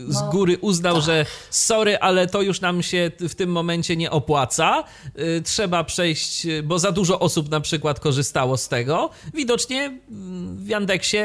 z 0.09 0.21
No, 0.21 0.31
góry 0.31 0.59
uznał, 0.59 1.01
że 1.01 1.27
sorry, 1.51 1.99
ale 1.99 2.27
to 2.27 2.43
już 2.43 2.61
nam 2.61 2.83
się 2.83 3.11
w 3.21 3.35
tym 3.35 3.51
momencie 3.51 3.97
nie 3.97 4.11
opłaca. 4.11 4.85
Y, 5.19 5.43
Trzeba 5.43 5.85
przejść, 5.85 6.47
y, 6.47 6.63
bo 6.63 6.79
za 6.79 6.93
dużo 6.93 7.21
osób 7.21 7.51
na 7.51 7.61
przykład 7.61 8.01
korzystało 8.01 8.57
z 8.57 8.69
tego. 8.69 9.11
Widocznie 9.35 9.81
mm, 10.11 10.57
w 10.57 10.69
Yandeksie 10.69 11.19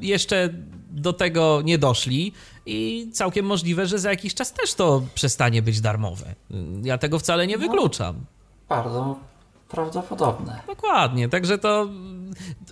jeszcze 0.00 0.48
do 0.90 1.12
tego 1.12 1.60
nie 1.64 1.78
doszli 1.78 2.32
i 2.66 3.08
całkiem 3.12 3.46
możliwe, 3.46 3.86
że 3.86 3.98
za 3.98 4.10
jakiś 4.10 4.34
czas 4.34 4.52
też 4.52 4.74
to 4.74 5.02
przestanie 5.14 5.62
być 5.62 5.80
darmowe. 5.80 6.34
Ja 6.82 6.98
tego 6.98 7.18
wcale 7.18 7.46
nie 7.46 7.58
wykluczam. 7.58 8.24
Bardzo 8.68 9.31
prawdopodobne. 9.72 10.60
Dokładnie, 10.66 11.28
także 11.28 11.58
to 11.58 11.88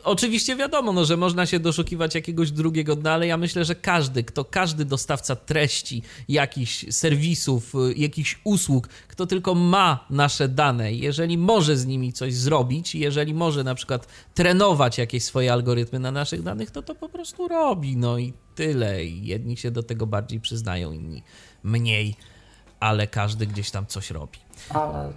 oczywiście 0.04 0.56
wiadomo, 0.56 0.92
no, 0.92 1.04
że 1.04 1.16
można 1.16 1.46
się 1.46 1.60
doszukiwać 1.60 2.14
jakiegoś 2.14 2.50
drugiego 2.50 2.96
dna, 2.96 3.12
ale 3.12 3.26
ja 3.26 3.36
myślę, 3.36 3.64
że 3.64 3.74
każdy, 3.74 4.24
kto, 4.24 4.44
każdy 4.44 4.84
dostawca 4.84 5.36
treści, 5.36 6.02
jakichś 6.28 6.86
serwisów, 6.90 7.74
y, 7.74 7.94
jakichś 7.96 8.40
usług, 8.44 8.88
kto 8.88 9.26
tylko 9.26 9.54
ma 9.54 10.04
nasze 10.10 10.48
dane, 10.48 10.92
jeżeli 10.92 11.38
może 11.38 11.76
z 11.76 11.86
nimi 11.86 12.12
coś 12.12 12.34
zrobić, 12.34 12.94
jeżeli 12.94 13.34
może 13.34 13.64
na 13.64 13.74
przykład 13.74 14.06
trenować 14.34 14.98
jakieś 14.98 15.24
swoje 15.24 15.52
algorytmy 15.52 15.98
na 15.98 16.10
naszych 16.10 16.42
danych, 16.42 16.70
to 16.70 16.82
to 16.82 16.94
po 16.94 17.08
prostu 17.08 17.48
robi, 17.48 17.96
no 17.96 18.18
i 18.18 18.32
tyle. 18.54 19.04
I 19.04 19.26
jedni 19.26 19.56
się 19.56 19.70
do 19.70 19.82
tego 19.82 20.06
bardziej 20.06 20.40
przyznają, 20.40 20.92
inni 20.92 21.22
mniej, 21.62 22.16
ale 22.80 23.06
każdy 23.06 23.46
gdzieś 23.46 23.70
tam 23.70 23.86
coś 23.86 24.10
robi. 24.10 24.38
Ale 24.70 25.12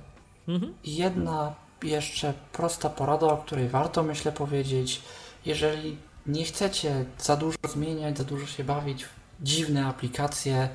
Mhm. 0.48 0.74
jedna 0.84 1.56
jeszcze 1.84 2.34
prosta 2.52 2.90
porada, 2.90 3.28
o 3.28 3.38
której 3.38 3.70
warto 3.70 4.04
myślę 4.04 4.32
powiedzieć. 4.32 5.02
Jeżeli 5.46 5.98
nie 6.26 6.46
chcecie 6.46 7.06
za 7.18 7.36
dużo 7.36 7.58
zmieniać, 7.70 8.18
za 8.18 8.24
dużo 8.24 8.48
się 8.48 8.64
bawić 8.64 9.06
w 9.06 9.10
dziwne 9.42 9.86
aplikacje, 9.86 10.70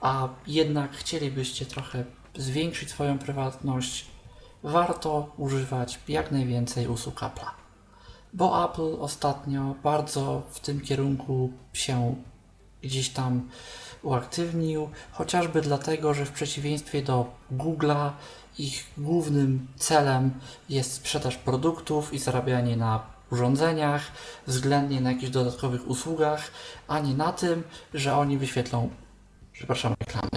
a 0.00 0.28
jednak 0.46 0.92
chcielibyście 0.92 1.66
trochę 1.66 2.04
zwiększyć 2.36 2.90
swoją 2.90 3.18
prywatność, 3.18 4.06
warto 4.62 5.32
używać 5.36 5.98
jak 6.08 6.32
najwięcej 6.32 6.88
usług 6.88 7.20
Apple'a. 7.20 7.50
Bo 8.32 8.64
Apple 8.70 9.00
ostatnio 9.00 9.74
bardzo 9.82 10.42
w 10.50 10.60
tym 10.60 10.80
kierunku 10.80 11.52
się 11.72 12.14
gdzieś 12.82 13.08
tam 13.08 13.48
uaktywnił, 14.02 14.90
chociażby 15.12 15.60
dlatego, 15.60 16.14
że 16.14 16.24
w 16.24 16.32
przeciwieństwie 16.32 17.02
do 17.02 17.26
Google'a 17.52 18.10
ich 18.58 18.84
głównym 18.98 19.68
celem 19.76 20.30
jest 20.68 20.92
sprzedaż 20.92 21.36
produktów 21.36 22.14
i 22.14 22.18
zarabianie 22.18 22.76
na 22.76 23.18
urządzeniach, 23.32 24.12
względnie 24.46 25.00
na 25.00 25.12
jakichś 25.12 25.32
dodatkowych 25.32 25.88
usługach, 25.88 26.50
a 26.88 26.98
nie 26.98 27.14
na 27.14 27.32
tym, 27.32 27.62
że 27.94 28.16
oni 28.16 28.38
wyświetlą, 28.38 28.90
przepraszam, 29.52 29.94
reklamy. 30.00 30.28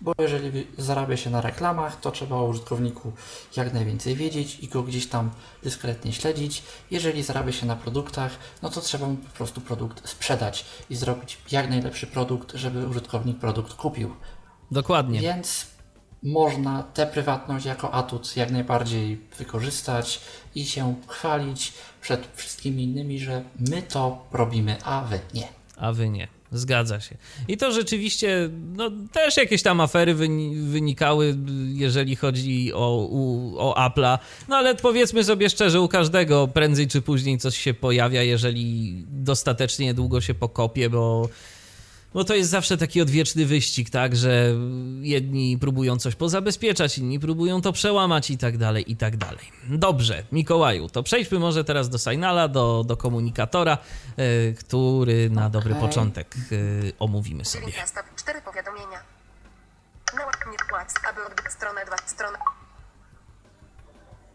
Bo 0.00 0.12
jeżeli 0.18 0.66
zarabia 0.78 1.16
się 1.16 1.30
na 1.30 1.40
reklamach, 1.40 2.00
to 2.00 2.10
trzeba 2.10 2.36
o 2.36 2.44
użytkowniku 2.44 3.12
jak 3.56 3.74
najwięcej 3.74 4.16
wiedzieć 4.16 4.60
i 4.60 4.68
go 4.68 4.82
gdzieś 4.82 5.06
tam 5.06 5.30
dyskretnie 5.62 6.12
śledzić. 6.12 6.62
Jeżeli 6.90 7.22
zarabia 7.22 7.52
się 7.52 7.66
na 7.66 7.76
produktach, 7.76 8.38
no 8.62 8.70
to 8.70 8.80
trzeba 8.80 9.06
mu 9.06 9.16
po 9.16 9.30
prostu 9.30 9.60
produkt 9.60 10.08
sprzedać 10.08 10.64
i 10.90 10.96
zrobić 10.96 11.38
jak 11.50 11.70
najlepszy 11.70 12.06
produkt, 12.06 12.52
żeby 12.54 12.86
użytkownik 12.88 13.38
produkt 13.38 13.74
kupił. 13.74 14.14
Dokładnie. 14.70 15.20
Więc 15.20 15.66
można 16.22 16.82
tę 16.82 17.06
prywatność 17.06 17.66
jako 17.66 17.94
atut 17.94 18.36
jak 18.36 18.50
najbardziej 18.50 19.20
wykorzystać 19.38 20.20
i 20.54 20.66
się 20.66 20.94
chwalić 21.06 21.72
przed 22.00 22.28
wszystkimi 22.34 22.82
innymi, 22.82 23.18
że 23.18 23.42
my 23.70 23.82
to 23.82 24.26
robimy, 24.32 24.76
a 24.84 25.00
wy 25.00 25.20
nie. 25.34 25.48
A 25.76 25.92
wy 25.92 26.08
nie. 26.08 26.28
Zgadza 26.52 27.00
się. 27.00 27.16
I 27.48 27.56
to 27.56 27.72
rzeczywiście, 27.72 28.50
no 28.76 28.90
też 29.12 29.36
jakieś 29.36 29.62
tam 29.62 29.80
afery 29.80 30.14
wyni- 30.14 30.60
wynikały, 30.62 31.36
jeżeli 31.74 32.16
chodzi 32.16 32.72
o, 32.74 33.08
o 33.58 33.74
Apple'a. 33.88 34.18
No 34.48 34.56
ale 34.56 34.74
powiedzmy 34.74 35.24
sobie 35.24 35.50
szczerze, 35.50 35.80
u 35.80 35.88
każdego 35.88 36.48
prędzej 36.48 36.88
czy 36.88 37.02
później 37.02 37.38
coś 37.38 37.58
się 37.58 37.74
pojawia, 37.74 38.22
jeżeli 38.22 38.94
dostatecznie 39.08 39.94
długo 39.94 40.20
się 40.20 40.34
pokopie, 40.34 40.90
bo, 40.90 41.28
bo 42.14 42.24
to 42.24 42.34
jest 42.34 42.50
zawsze 42.50 42.76
taki 42.76 43.02
odwieczny 43.02 43.46
wyścig, 43.46 43.90
tak, 43.90 44.16
że 44.16 44.54
jedni 45.00 45.58
próbują 45.58 45.98
coś 45.98 46.14
pozabezpieczać, 46.14 46.98
inni 46.98 47.20
próbują 47.20 47.60
to 47.60 47.72
przełamać 47.72 48.30
i 48.30 48.38
tak 48.38 48.58
dalej, 48.58 48.92
i 48.92 48.96
tak 48.96 49.16
dalej. 49.16 49.52
Dobrze, 49.68 50.24
Mikołaju, 50.32 50.88
to 50.88 51.02
przejdźmy 51.02 51.38
może 51.38 51.64
teraz 51.64 51.88
do 51.88 51.98
Signala, 51.98 52.48
do, 52.48 52.84
do 52.86 52.96
komunikatora, 52.96 53.78
e, 54.16 54.52
który 54.52 55.30
na 55.30 55.50
dobry 55.50 55.74
początek 55.74 56.34
e, 56.36 56.56
omówimy 56.98 57.44
sobie. 57.44 57.66
9 57.66 57.88
stop, 57.88 58.04
4 58.16 58.42
powiadomienia. 58.42 59.00
Naład 60.16 60.36
nie 60.50 60.58
płac, 60.70 60.94
aby 61.10 61.26
odbyć 61.26 61.52
stronę 61.52 61.84
2, 61.86 61.96
stronę. 62.06 62.38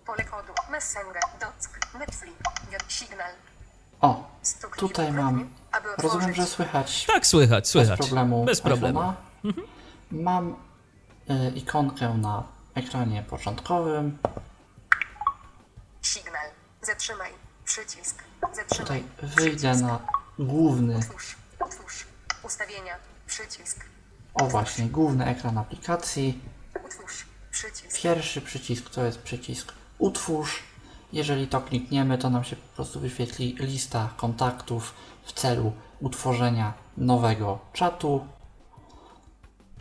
Pole 0.05 0.23
kodu, 0.23 0.53
Messenger, 0.71 1.21
Dock, 1.41 1.93
Netflix, 1.99 2.35
Signal. 2.87 3.52
O, 4.03 4.23
tutaj 4.77 5.11
mam, 5.11 5.49
rozumiem, 5.97 6.33
że 6.33 6.45
słychać 6.45 7.05
Tak, 7.05 7.27
słychać, 7.27 7.67
słychać. 7.67 7.99
bez 7.99 8.07
problemu. 8.07 8.45
Bez 8.45 8.61
problemu. 8.61 9.13
Mam 10.11 10.55
y, 11.29 11.51
ikonkę 11.55 12.13
na 12.13 12.43
ekranie 12.75 13.23
początkowym. 13.29 14.17
Signal. 16.01 16.47
Zatrzymaj. 16.81 17.31
Przycisk. 17.65 18.23
Zatrzymaj. 18.41 18.79
Tutaj 18.79 19.03
wyjdę 19.21 19.57
Przycisk. 19.57 19.81
na 19.81 19.99
główny, 20.39 20.97
Otwórz. 20.97 21.35
Otwórz. 21.59 22.05
Ustawienia. 22.43 22.95
Przycisk. 23.27 23.85
o 24.33 24.45
właśnie, 24.47 24.85
główny 24.85 25.25
ekran 25.25 25.57
aplikacji. 25.57 26.41
Utwórz. 26.85 27.25
Przycisk. 27.51 28.01
Pierwszy 28.01 28.41
przycisk 28.41 28.89
to 28.89 29.03
jest 29.05 29.17
przycisk 29.21 29.73
utwórz. 29.97 30.63
Jeżeli 31.13 31.47
to 31.47 31.61
klikniemy, 31.61 32.17
to 32.17 32.29
nam 32.29 32.43
się 32.43 32.55
po 32.55 32.75
prostu 32.75 32.99
wyświetli 32.99 33.55
lista 33.59 34.09
kontaktów 34.17 34.93
w 35.23 35.33
celu 35.33 35.73
utworzenia 35.99 36.73
nowego 36.97 37.59
czatu. 37.73 38.27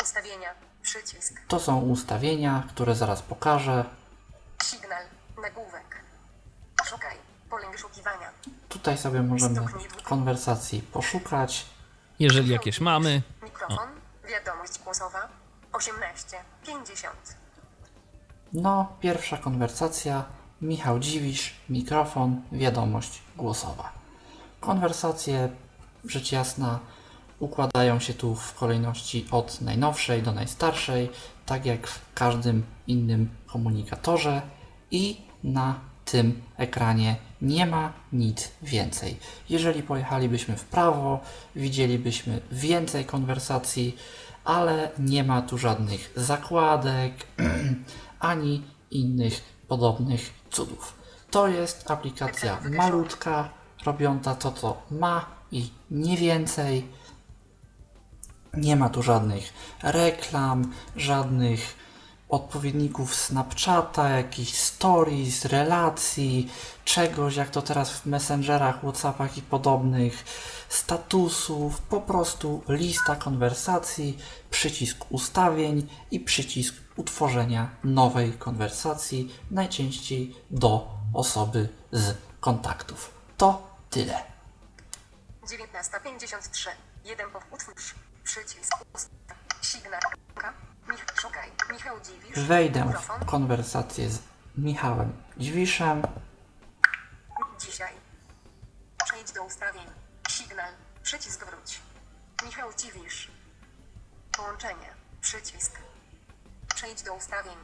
Ustawienia. 0.03 0.49
Przycisk. 0.83 1.41
To 1.49 1.61
są 1.61 1.80
ustawienia, 1.80 2.62
które 2.68 2.95
zaraz 2.95 3.22
pokażę. 3.22 3.85
Signal. 4.64 5.05
Nagłówek. 5.43 6.05
Szukaj. 6.85 7.16
Pole 7.51 7.70
wyszukiwania. 7.72 8.30
Tutaj 8.68 8.99
sobie 8.99 9.22
możemy 9.22 9.61
konwersacji 10.05 10.83
poszukać. 10.83 11.66
Jeżeli 12.18 12.49
jakieś 12.49 12.80
mamy. 12.80 13.22
Mikrofon. 13.43 13.89
Wiadomość 14.28 14.78
głosowa. 14.85 15.28
18. 15.72 16.37
50. 16.66 17.14
No, 18.53 18.97
pierwsza 19.01 19.37
konwersacja. 19.39 20.24
Michał 20.62 20.98
Dziwisz, 20.98 21.54
mikrofon, 21.68 22.40
wiadomość 22.52 23.22
głosowa. 23.36 23.92
Konwersacje, 24.60 25.48
rzecz 26.04 26.32
jasna, 26.32 26.78
układają 27.38 28.00
się 28.00 28.14
tu 28.14 28.34
w 28.34 28.54
kolejności 28.54 29.26
od 29.30 29.60
najnowszej 29.60 30.22
do 30.22 30.32
najstarszej, 30.32 31.10
tak 31.46 31.66
jak 31.66 31.86
w 31.86 32.12
każdym 32.14 32.62
innym 32.86 33.28
komunikatorze 33.46 34.42
i 34.90 35.16
na 35.44 35.80
tym 36.04 36.42
ekranie 36.56 37.16
nie 37.40 37.66
ma 37.66 37.92
nic 38.12 38.50
więcej. 38.62 39.16
Jeżeli 39.50 39.82
pojechalibyśmy 39.82 40.56
w 40.56 40.64
prawo, 40.64 41.20
widzielibyśmy 41.56 42.40
więcej 42.52 43.04
konwersacji, 43.04 43.96
ale 44.44 44.90
nie 44.98 45.24
ma 45.24 45.42
tu 45.42 45.58
żadnych 45.58 46.12
zakładek 46.16 47.12
ani 48.20 48.62
innych 48.90 49.42
podobnych 49.68 50.41
cudów. 50.53 50.94
To 51.30 51.48
jest 51.48 51.90
aplikacja 51.90 52.59
malutka, 52.70 53.48
robiąca 53.84 54.34
to, 54.34 54.53
co 54.53 54.82
ma 54.90 55.26
i 55.53 55.70
nie 55.90 56.16
więcej. 56.16 56.88
Nie 58.55 58.76
ma 58.76 58.88
tu 58.88 59.03
żadnych 59.03 59.53
reklam, 59.82 60.72
żadnych 60.96 61.82
odpowiedników 62.33 63.14
Snapchata, 63.14 64.09
jakichś 64.09 64.55
stories, 64.55 65.45
relacji, 65.45 66.53
czegoś, 66.85 67.37
jak 67.37 67.51
to 67.51 67.62
teraz 67.62 67.91
w 67.91 68.07
Messengerach, 68.07 68.78
Whatsappach 68.78 69.37
i 69.39 69.43
podobnych, 69.43 70.24
statusów, 70.68 71.80
po 71.80 72.01
prostu 72.01 72.62
lista 72.68 73.16
konwersacji, 73.16 74.18
przycisk 74.51 75.05
ustawień 75.11 75.89
i 76.11 76.20
przycisk 76.20 76.74
utworzenia 76.97 77.70
nowej 77.85 78.33
konwersacji, 78.33 79.35
najczęściej 79.51 80.37
do 80.51 80.89
osoby 81.14 81.68
z 81.93 82.16
kontaktów. 82.41 83.11
To 83.37 83.76
tyle. 83.91 84.22
19.53. 85.43 86.68
Jeden 87.05 87.30
po 87.30 87.41
utwórz. 87.55 87.95
Przycisk. 88.24 88.72
Ust. 88.95 89.11
Signal. 89.62 90.01
Wejdę 92.36 92.93
w 93.20 93.24
konwersację 93.24 94.11
z 94.11 94.18
Michałem 94.59 95.12
Dźwiszem. 95.36 96.03
Dzisiaj. 97.61 97.93
Przejdź 99.05 99.32
do 99.32 99.45
ustawień. 99.45 99.82
Przycisk 101.03 101.47
wróć. 101.47 101.80
Michał 102.47 102.70
Dziwisz. 102.78 103.30
Połączenie. 104.36 104.88
Przycisk. 105.20 105.78
Przejdź 106.74 107.03
do 107.03 107.14
ustawień. 107.14 107.55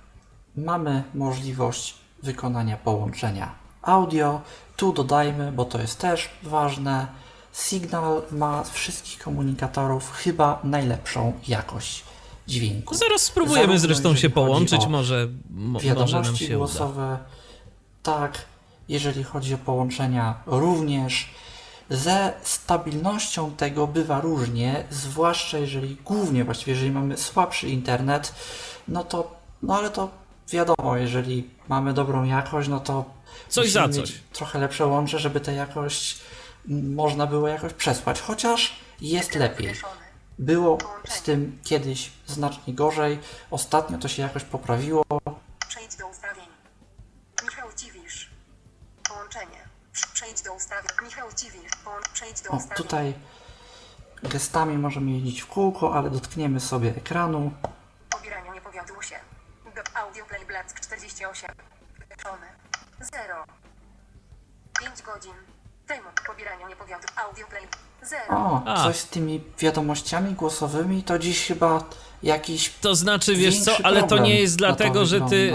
mamy 0.56 1.04
możliwość 1.14 1.98
wykonania 2.22 2.76
połączenia 2.76 3.54
audio. 3.82 4.40
Tu 4.76 4.92
dodajmy, 4.92 5.52
bo 5.52 5.64
to 5.64 5.78
jest 5.78 5.98
też 5.98 6.30
ważne. 6.42 7.06
Signal 7.52 8.22
ma 8.30 8.64
z 8.64 8.70
wszystkich 8.70 9.18
komunikatorów 9.18 10.12
chyba 10.12 10.60
najlepszą 10.64 11.40
jakość 11.48 12.04
dźwięku. 12.48 12.94
Zaraz 12.94 13.22
spróbujemy 13.22 13.78
Zarówno 13.78 13.78
zresztą 13.78 14.16
się 14.16 14.30
połączyć, 14.30 14.86
może, 14.86 15.28
mo, 15.50 15.72
może 15.72 15.86
nam 15.94 15.96
Wiadomości 16.06 16.46
się 16.46 16.46
uda. 16.46 16.56
głosowe, 16.56 17.18
tak. 18.02 18.44
Jeżeli 18.88 19.24
chodzi 19.24 19.54
o 19.54 19.58
połączenia, 19.58 20.34
również. 20.46 21.30
Ze 21.90 22.32
stabilnością 22.42 23.50
tego 23.50 23.86
bywa 23.86 24.20
różnie, 24.20 24.84
zwłaszcza 24.90 25.58
jeżeli, 25.58 25.96
głównie 26.04 26.44
właściwie, 26.44 26.72
jeżeli 26.72 26.90
mamy 26.90 27.16
słabszy 27.16 27.68
internet, 27.68 28.34
no 28.88 29.04
to, 29.04 29.36
no 29.62 29.76
ale 29.78 29.90
to 29.90 30.08
wiadomo, 30.50 30.96
jeżeli 30.96 31.50
mamy 31.68 31.92
dobrą 31.94 32.24
jakość, 32.24 32.68
no 32.68 32.80
to 32.80 33.04
Coś 33.48 33.70
za 33.70 33.88
coś. 33.88 34.12
trochę 34.32 34.58
lepsze 34.58 34.86
łącze, 34.86 35.18
żeby 35.18 35.40
tę 35.40 35.52
jakość 35.54 36.18
można 36.68 37.26
było 37.26 37.48
jakoś 37.48 37.72
przesłać, 37.72 38.20
chociaż 38.20 38.76
jest 39.00 39.34
lepiej. 39.34 39.74
Było 40.38 40.78
z 41.08 41.22
tym 41.22 41.58
kiedyś 41.64 42.12
znacznie 42.26 42.74
gorzej, 42.74 43.18
ostatnio 43.50 43.98
to 43.98 44.08
się 44.08 44.22
jakoś 44.22 44.44
poprawiło, 44.44 45.04
Przejdź 45.68 45.96
do 45.96 46.06
ustawień. 46.08 46.44
Michał 47.44 47.68
Dziwisz. 47.76 48.30
Połączenie. 49.08 49.68
Przejdź 50.12 50.42
do 50.42 50.54
ustawień. 50.54 50.90
Michał 51.04 51.28
Dziwisz. 51.36 51.70
Przejdź 52.12 52.40
do 52.40 52.50
O, 52.50 52.56
ustawień. 52.56 52.76
tutaj 52.76 53.14
gestami 54.22 54.78
możemy 54.78 55.10
jeździć 55.10 55.42
w 55.42 55.46
kółko, 55.46 55.94
ale 55.94 56.10
dotkniemy 56.10 56.60
sobie 56.60 56.88
ekranu. 56.96 57.52
Pobieraniu 58.10 58.52
nie 58.54 58.60
powiodło 58.60 59.02
się. 59.02 59.16
Audio 59.94 60.24
play 60.26 60.46
black 60.46 60.80
48. 60.80 61.50
Wywieszony. 61.98 62.46
0. 63.00 63.44
5 64.80 65.02
godzin. 65.02 65.34
Temu 65.86 66.08
pobieraniu 66.26 66.68
nie 66.68 66.76
powiodło. 66.76 67.10
Audio 67.16 67.46
play 67.46 67.62
0. 67.62 67.87
O, 68.30 68.62
A. 68.66 68.84
coś 68.84 68.96
z 68.96 69.06
tymi 69.06 69.40
wiadomościami 69.58 70.34
głosowymi 70.34 71.02
to 71.02 71.18
dziś 71.18 71.46
chyba 71.46 71.84
jakiś. 72.22 72.70
To 72.80 72.94
znaczy, 72.94 73.34
wiesz 73.34 73.60
co, 73.60 73.72
ale 73.82 74.02
to 74.02 74.18
nie 74.18 74.40
jest 74.40 74.56
dlatego, 74.56 75.06
że 75.06 75.20
ty. 75.20 75.52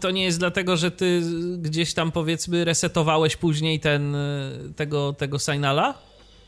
To 0.00 0.10
nie 0.10 0.24
jest 0.24 0.38
dlatego, 0.38 0.76
że 0.76 0.90
ty 0.90 1.22
gdzieś 1.58 1.94
tam 1.94 2.12
powiedzmy 2.12 2.64
resetowałeś 2.64 3.36
później 3.36 3.80
ten 3.80 4.14
y, 4.14 4.72
tego, 4.76 5.12
tego 5.12 5.38
signala 5.38 5.94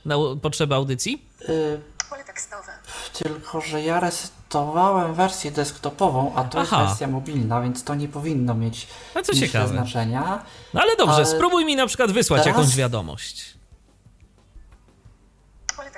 na 0.05 0.15
potrzeby 0.43 0.75
audycji? 0.75 1.23
Y, 1.49 1.81
tekstowe. 2.27 2.73
tylko, 3.13 3.61
że 3.61 3.83
ja 3.83 4.01
resetowałem 4.01 5.15
wersję 5.15 5.51
desktopową, 5.51 6.33
a 6.35 6.45
to 6.45 6.61
Aha. 6.61 6.77
jest 6.81 6.89
wersja 6.89 7.07
mobilna, 7.09 7.61
więc 7.63 7.85
to 7.85 7.95
nie 7.95 8.09
powinno 8.09 8.55
mieć 8.55 8.87
A 9.15 9.23
co 9.23 9.33
myślę, 9.33 9.47
ciekawe. 9.47 9.69
znaczenia. 9.69 10.43
No 10.75 10.81
ale 10.81 10.97
dobrze, 10.97 11.15
Ale 11.15 11.27
spróbuj 11.27 11.65
mi 11.65 11.77
na 11.77 11.87
przykład 11.87 12.13
wysłać 12.13 12.45
teraz- 12.45 12.59
jakąś 12.59 12.77
wiadomość. 12.77 13.58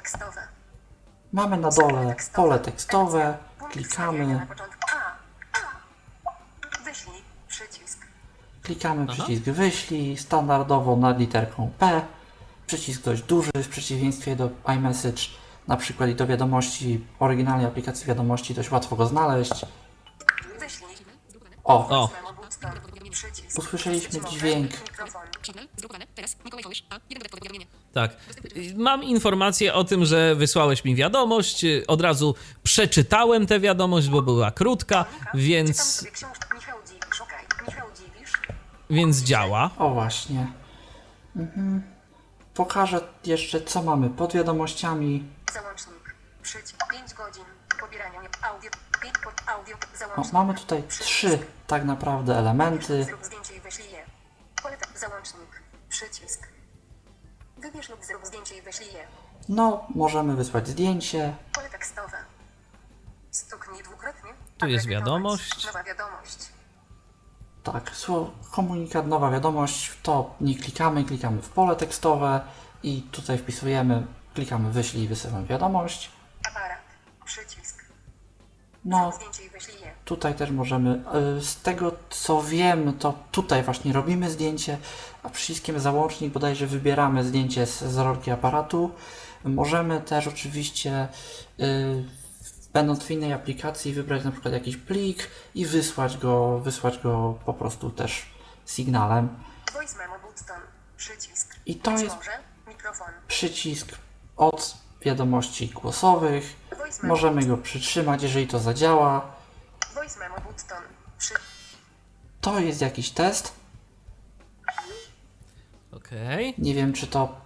Tekstowe. 0.00 0.40
Mamy 1.32 1.56
na 1.56 1.70
dole 1.70 2.16
pole 2.34 2.58
tekstowe, 2.58 3.38
klikamy. 3.70 4.46
Wyślij. 6.84 7.22
Przycisk. 7.48 7.98
klikamy 8.62 9.06
przycisk 9.06 9.42
wyślij, 9.42 10.16
standardowo 10.16 10.96
nad 10.96 11.18
literką 11.18 11.70
P, 11.78 12.02
przycisk 12.66 13.02
dość 13.02 13.22
duży 13.22 13.50
w 13.54 13.68
przeciwieństwie 13.68 14.36
do 14.36 14.50
iMessage, 14.76 15.22
na 15.68 15.76
przykład 15.76 16.10
i 16.10 16.14
do 16.14 16.26
wiadomości, 16.26 17.06
oryginalnej 17.18 17.66
aplikacji 17.66 18.06
wiadomości 18.06 18.54
dość 18.54 18.70
łatwo 18.70 18.96
go 18.96 19.06
znaleźć. 19.06 19.66
Wyślij. 20.60 20.96
O, 21.64 21.88
O. 21.88 22.10
Usłyszeliśmy 23.58 24.20
dźwięk. 24.30 24.70
Tak. 27.92 28.16
Mam 28.76 29.04
informację 29.04 29.74
o 29.74 29.84
tym, 29.84 30.04
że 30.04 30.34
wysłałeś 30.34 30.84
mi 30.84 30.94
wiadomość. 30.94 31.64
Od 31.88 32.00
razu 32.00 32.34
przeczytałem 32.62 33.46
tę 33.46 33.60
wiadomość, 33.60 34.08
bo 34.08 34.22
była 34.22 34.50
krótka, 34.50 35.04
więc, 35.34 35.82
sobie 35.82 36.10
książkę. 36.10 36.48
Michał 36.54 36.78
Dziwisz. 36.86 37.04
Szukaj. 37.16 37.44
Michał 37.68 37.88
Dziwisz. 37.96 38.32
więc 38.90 39.16
działa. 39.22 39.70
o 39.78 39.90
właśnie. 39.90 40.46
Mhm. 41.36 41.82
Pokażę 42.54 43.00
jeszcze 43.24 43.60
co 43.60 43.82
mamy 43.82 44.10
pod 44.10 44.32
wiadomościami. 44.34 45.24
Załącznik. 45.52 46.14
Przycisk. 46.42 46.76
5 46.90 47.14
godzin. 47.14 47.44
Pobierania. 47.80 48.20
Audio. 48.42 48.70
5 49.02 49.14
pod 49.24 49.34
audio. 49.48 49.76
O, 49.76 49.98
Załącznik. 49.98 50.32
mamy 50.32 50.54
tutaj 50.54 50.82
trzy 50.88 51.38
tak 51.66 51.84
naprawdę 51.84 52.38
elementy. 52.38 53.04
Zrób 53.04 53.24
zdjęcie 53.24 53.54
Załącznik. 55.00 55.62
Przycisk. 55.88 56.48
Wybierz 57.58 57.88
lub 57.88 58.04
zrób 58.04 58.26
zdjęcie 58.26 58.56
i 58.56 58.62
wyślij 58.62 58.92
je. 58.92 59.06
No, 59.48 59.86
możemy 59.94 60.36
wysłać 60.36 60.68
zdjęcie. 60.68 61.36
Pole 61.52 61.70
tekstowe. 61.70 62.16
Stuknij 63.30 63.82
dwukrotnie. 63.82 64.30
Tu 64.58 64.66
jest 64.66 64.86
wiadomość. 64.86 65.66
Nowa 65.66 65.82
wiadomość. 65.84 66.38
Tak, 67.62 67.90
słowo 67.96 68.30
komunikat, 68.52 69.06
nowa 69.06 69.30
wiadomość, 69.30 69.92
to 70.02 70.34
nie 70.40 70.54
klikamy, 70.58 71.04
klikamy 71.04 71.42
w 71.42 71.48
pole 71.48 71.76
tekstowe 71.76 72.40
i 72.82 73.02
tutaj 73.02 73.38
wpisujemy, 73.38 74.06
klikamy 74.34 74.70
wyślij 74.70 75.04
i 75.04 75.08
wysyłam 75.08 75.46
wiadomość. 75.46 76.10
Aparat. 76.48 76.78
Przycisk. 77.24 77.84
No, 78.84 79.12
Zrób 79.12 79.14
zdjęcie 79.14 79.44
i 79.44 79.50
wyślij. 79.50 79.79
Tutaj 80.10 80.34
też 80.34 80.50
możemy, 80.50 81.02
y, 81.38 81.42
z 81.42 81.62
tego 81.62 81.92
co 82.10 82.42
wiem, 82.42 82.98
to 82.98 83.14
tutaj 83.30 83.62
właśnie 83.62 83.92
robimy 83.92 84.30
zdjęcie, 84.30 84.78
a 85.22 85.30
przyciskiem 85.30 85.80
załącznik 85.80 86.32
bodajże 86.32 86.66
wybieramy 86.66 87.24
zdjęcie 87.24 87.66
z, 87.66 87.82
z 87.82 87.98
rolki 87.98 88.30
aparatu. 88.30 88.90
Możemy 89.44 90.00
też 90.00 90.26
oczywiście, 90.26 91.08
y, 91.60 92.04
będąc 92.72 93.04
w 93.04 93.10
innej 93.10 93.32
aplikacji, 93.32 93.92
wybrać 93.92 94.24
na 94.24 94.32
przykład 94.32 94.54
jakiś 94.54 94.76
plik 94.76 95.28
i 95.54 95.66
wysłać 95.66 96.16
go, 96.18 96.58
wysłać 96.58 96.98
go 96.98 97.38
po 97.46 97.54
prostu 97.54 97.90
też 97.90 98.26
sygnałem. 98.64 99.28
Voice 99.72 99.98
memo 99.98 100.14
button. 100.14 100.60
Przycisk. 100.96 101.56
I 101.66 101.74
to 101.76 101.90
jest 101.90 102.16
mikrofon. 102.68 103.08
przycisk 103.28 103.88
od 104.36 104.76
wiadomości 105.02 105.68
głosowych. 105.68 106.56
Możemy 107.02 107.46
go 107.46 107.56
przytrzymać, 107.56 108.22
jeżeli 108.22 108.46
to 108.46 108.58
zadziała. 108.58 109.39
Voice 110.00 110.18
memo 110.18 110.34
button. 110.36 110.82
Przy... 111.18 111.34
To 112.40 112.60
jest 112.60 112.80
jakiś 112.80 113.10
test. 113.10 113.52
Okej. 115.92 116.54
Nie 116.58 116.74
wiem, 116.74 116.92
czy 116.92 117.06
to 117.06 117.40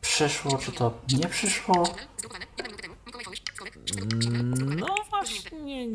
przyszło, 0.00 0.58
czy 0.58 0.72
to 0.72 0.98
nie 1.12 1.28
przyszło. 1.28 1.94
Signal 3.86 4.76
No 4.76 4.94
właśnie 5.10 5.86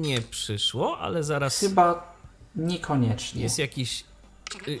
nie 0.00 0.20
przyszło, 0.22 0.98
ale 0.98 1.24
zaraz 1.24 1.58
Chyba 1.58 2.14
niekoniecznie. 2.56 3.42
jest 3.42 3.58
jakiś. 3.58 4.04
y, 4.68 4.80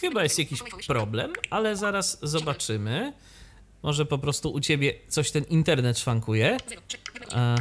Chyba 0.00 0.22
jest 0.22 0.38
jakiś 0.38 0.60
problem, 0.86 1.32
ale 1.50 1.76
zaraz 1.76 2.18
zobaczymy. 2.22 3.12
Może 3.82 4.06
po 4.06 4.18
prostu 4.18 4.52
u 4.52 4.60
ciebie 4.60 4.94
coś 5.08 5.30
ten 5.30 5.44
internet 5.44 5.98
szwankuje. 5.98 6.56
A. 7.32 7.56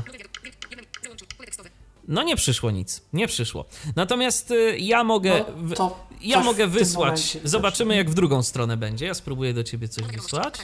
No 2.08 2.24
nie 2.24 2.36
przyszło 2.36 2.72
nic, 2.72 3.01
nie 3.14 3.28
przyszło. 3.28 3.66
Natomiast 3.95 4.51
y, 4.51 4.78
ja 4.80 5.04
mogę. 5.04 5.45
No, 5.58 5.76
to 5.76 6.08
Ja 6.22 6.39
mogę 6.39 6.68
wysłać. 6.68 7.38
Zobaczymy, 7.43 7.95
jak 7.95 8.10
w 8.10 8.14
drugą 8.14 8.43
stronę 8.43 8.78
będzie. 8.78 9.06
Ja 9.06 9.14
spróbuję 9.14 9.54
do 9.54 9.64
ciebie 9.64 9.88
coś 9.88 10.06
wysłać. 10.06 10.56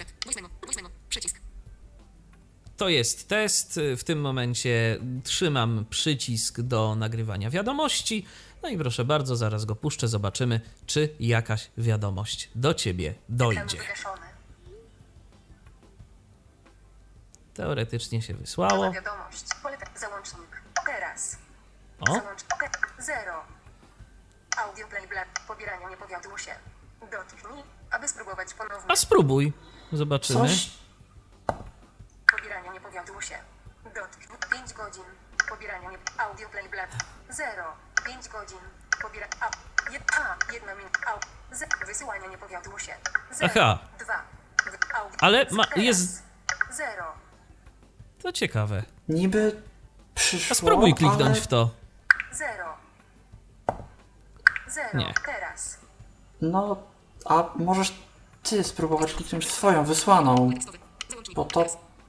To 2.78 2.90
jest 2.90 3.28
test. 3.28 3.80
W 3.98 4.04
tym 4.04 4.22
momencie 4.22 5.00
trzymam 5.24 5.86
przycisk 5.90 6.62
do 6.62 6.96
nagrywania 6.96 7.50
wiadomości. 7.50 8.26
No 8.64 8.70
i 8.70 8.78
proszę 8.78 9.06
bardzo, 9.06 9.36
zaraz 9.36 9.66
go 9.66 9.76
puszczę, 9.76 10.08
zobaczymy, 10.08 10.62
czy 10.86 11.16
jakaś 11.20 11.72
wiadomość 11.78 12.50
do 12.56 12.74
ciebie 12.74 13.16
dojdzie. 13.30 13.78
Teoretycznie 17.54 18.22
się 18.22 18.34
wysłało. 18.34 18.92
wiadomość. 18.92 19.46
Załącznik. 19.96 20.59
Teraz. 20.90 21.38
O. 22.10 22.14
Audio 24.58 24.88
play 24.88 25.08
black. 25.08 25.28
Pobieranie 25.48 25.86
nie 25.86 25.98
powiodło 25.98 26.38
się. 26.38 26.52
Dotknij, 27.12 27.64
aby 27.92 28.08
spróbować 28.08 28.54
ponownie. 28.54 28.92
a 28.92 28.96
spróbuj. 28.96 29.54
Zobaczymy. 29.92 30.40
Coś 30.40 30.70
Pobieranie 32.32 32.70
nie 32.70 32.82
powiodło 32.82 33.22
się. 33.22 33.36
Dotknij. 33.96 34.28
5 34.52 34.74
godzin. 34.74 35.04
Pobieranie 35.50 35.88
nie... 35.88 35.98
Audio 36.18 36.50
play 36.50 36.70
black. 36.70 36.92
Zero. 37.30 37.64
5 38.06 38.30
godzin. 38.30 38.60
Pobiera... 39.02 39.28
A. 39.42 39.50
Jed... 39.92 40.04
A. 40.18 40.54
Jedna 40.54 40.76
minuta. 40.76 41.00
Au. 41.08 41.20
Z... 41.52 41.66
Wysyłanie 41.88 42.28
nie 42.28 42.38
powiodło 42.38 42.80
się. 42.80 42.94
Zero. 43.32 43.52
Aha. 43.56 43.80
Dwa. 44.00 44.22
W- 44.72 44.96
Audio... 44.96 45.18
Ale 45.22 45.46
ma- 45.52 45.66
jest- 45.76 46.24
Zero. 46.72 47.14
To 48.22 48.32
ciekawe. 48.32 48.84
niby 49.08 49.62
przyszło, 50.20 50.52
A 50.52 50.56
spróbuj 50.56 50.94
kliknąć 50.94 51.22
ale... 51.22 51.42
w 51.42 51.48
to. 51.48 51.70
Zero. 52.32 52.78
Zero. 54.68 54.90
Nie. 55.00 55.14
Teraz. 55.26 55.78
No, 56.42 56.84
a 57.26 57.50
możesz 57.56 57.94
ty 58.44 58.64
spróbować 58.64 59.14
kliknąć 59.14 59.46
w 59.46 59.52
swoją 59.52 59.86
wysłaną, 59.86 60.52
bo 61.36 61.46
to... 61.46 61.66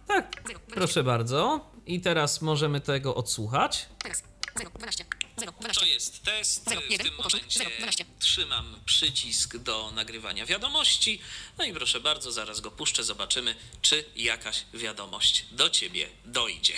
Tak, 0.06 0.26
proszę 0.74 1.02
bardzo. 1.02 1.70
I 1.86 2.00
teraz 2.00 2.40
możemy 2.42 2.80
tego 2.80 3.14
odsłuchać. 3.14 3.88
Teraz. 4.02 4.22
0, 4.58 4.70
12. 4.74 5.04
0, 5.38 5.52
12. 5.52 5.80
To 5.80 5.86
jest 5.86 6.22
test. 6.24 6.68
Zero, 6.68 6.80
W 6.80 6.98
tym 7.02 7.14
momencie 7.16 8.04
trzymam 8.18 8.76
przycisk 8.84 9.56
do 9.56 9.90
nagrywania 9.90 10.46
wiadomości. 10.46 11.20
No 11.58 11.64
i 11.64 11.72
proszę 11.72 12.00
bardzo, 12.00 12.32
zaraz 12.32 12.60
go 12.60 12.70
puszczę, 12.70 13.04
zobaczymy, 13.04 13.54
czy 13.82 14.04
jakaś 14.16 14.64
wiadomość 14.74 15.46
do 15.52 15.70
ciebie 15.70 16.06
dojdzie. 16.24 16.74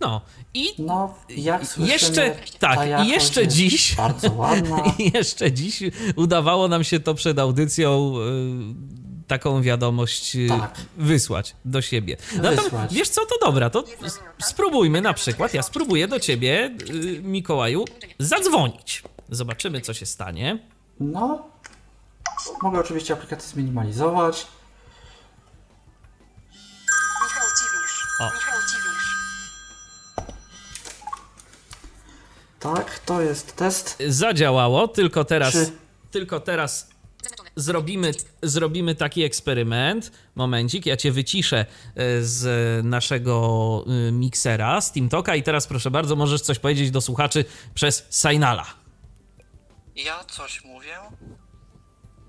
No 0.00 0.20
i 0.54 0.74
No, 0.78 1.14
jak 1.28 1.66
słyszymy, 1.66 1.88
jeszcze, 1.92 2.36
ta 2.58 2.74
tak, 2.76 3.06
i 3.06 3.08
jeszcze 3.08 3.42
jest 3.42 3.56
dziś, 3.56 3.94
Bardzo 3.94 4.32
ładna. 4.32 4.82
i 4.98 5.10
jeszcze 5.14 5.52
dziś 5.52 5.82
udawało 6.16 6.68
nam 6.68 6.84
się 6.84 7.00
to 7.00 7.14
przed 7.14 7.38
audycją 7.38 8.14
y, 9.24 9.26
taką 9.26 9.62
wiadomość 9.62 10.36
y, 10.36 10.46
Tak. 10.48 10.74
wysłać 10.96 11.56
do 11.64 11.82
siebie. 11.82 12.16
Natomiast 12.36 12.62
Wysłać. 12.62 12.94
wiesz 12.94 13.08
co, 13.08 13.20
to 13.26 13.46
dobra, 13.46 13.70
to 13.70 13.84
spróbujmy 14.42 15.00
na 15.00 15.12
przykład, 15.14 15.54
ja 15.54 15.62
spróbuję 15.62 16.08
do 16.08 16.20
ciebie, 16.20 16.76
y, 16.90 17.20
Mikołaju, 17.22 17.84
zadzwonić. 18.18 19.02
Zobaczymy, 19.28 19.80
co 19.80 19.94
się 19.94 20.06
stanie. 20.06 20.58
No, 21.00 21.42
mogę 22.62 22.80
oczywiście 22.80 23.14
aplikację 23.14 23.48
zminimalizować. 23.48 24.46
Michał 27.24 27.48
Ciwisz. 27.58 28.06
O. 28.20 28.49
Tak, 32.60 32.98
to 32.98 33.20
jest 33.22 33.56
test. 33.56 34.02
Zadziałało, 34.08 34.88
tylko 34.88 35.24
teraz, 35.24 35.52
Czy- 35.52 35.72
tylko 36.10 36.40
teraz 36.40 36.90
zrobimy, 37.56 38.10
zrobimy 38.42 38.94
taki 38.94 39.22
eksperyment. 39.22 40.12
Momencik, 40.34 40.86
ja 40.86 40.96
cię 40.96 41.12
wyciszę 41.12 41.66
y, 41.98 42.24
z 42.24 42.84
naszego 42.84 43.84
y, 44.08 44.12
miksera, 44.12 44.80
z 44.80 44.92
TeamToka 44.92 45.36
i 45.36 45.42
teraz 45.42 45.66
proszę 45.66 45.90
bardzo, 45.90 46.16
możesz 46.16 46.40
coś 46.40 46.58
powiedzieć 46.58 46.90
do 46.90 47.00
słuchaczy 47.00 47.44
przez 47.74 48.06
Signala. 48.10 48.66
Ja 49.96 50.24
coś 50.24 50.64
mówię 50.64 50.96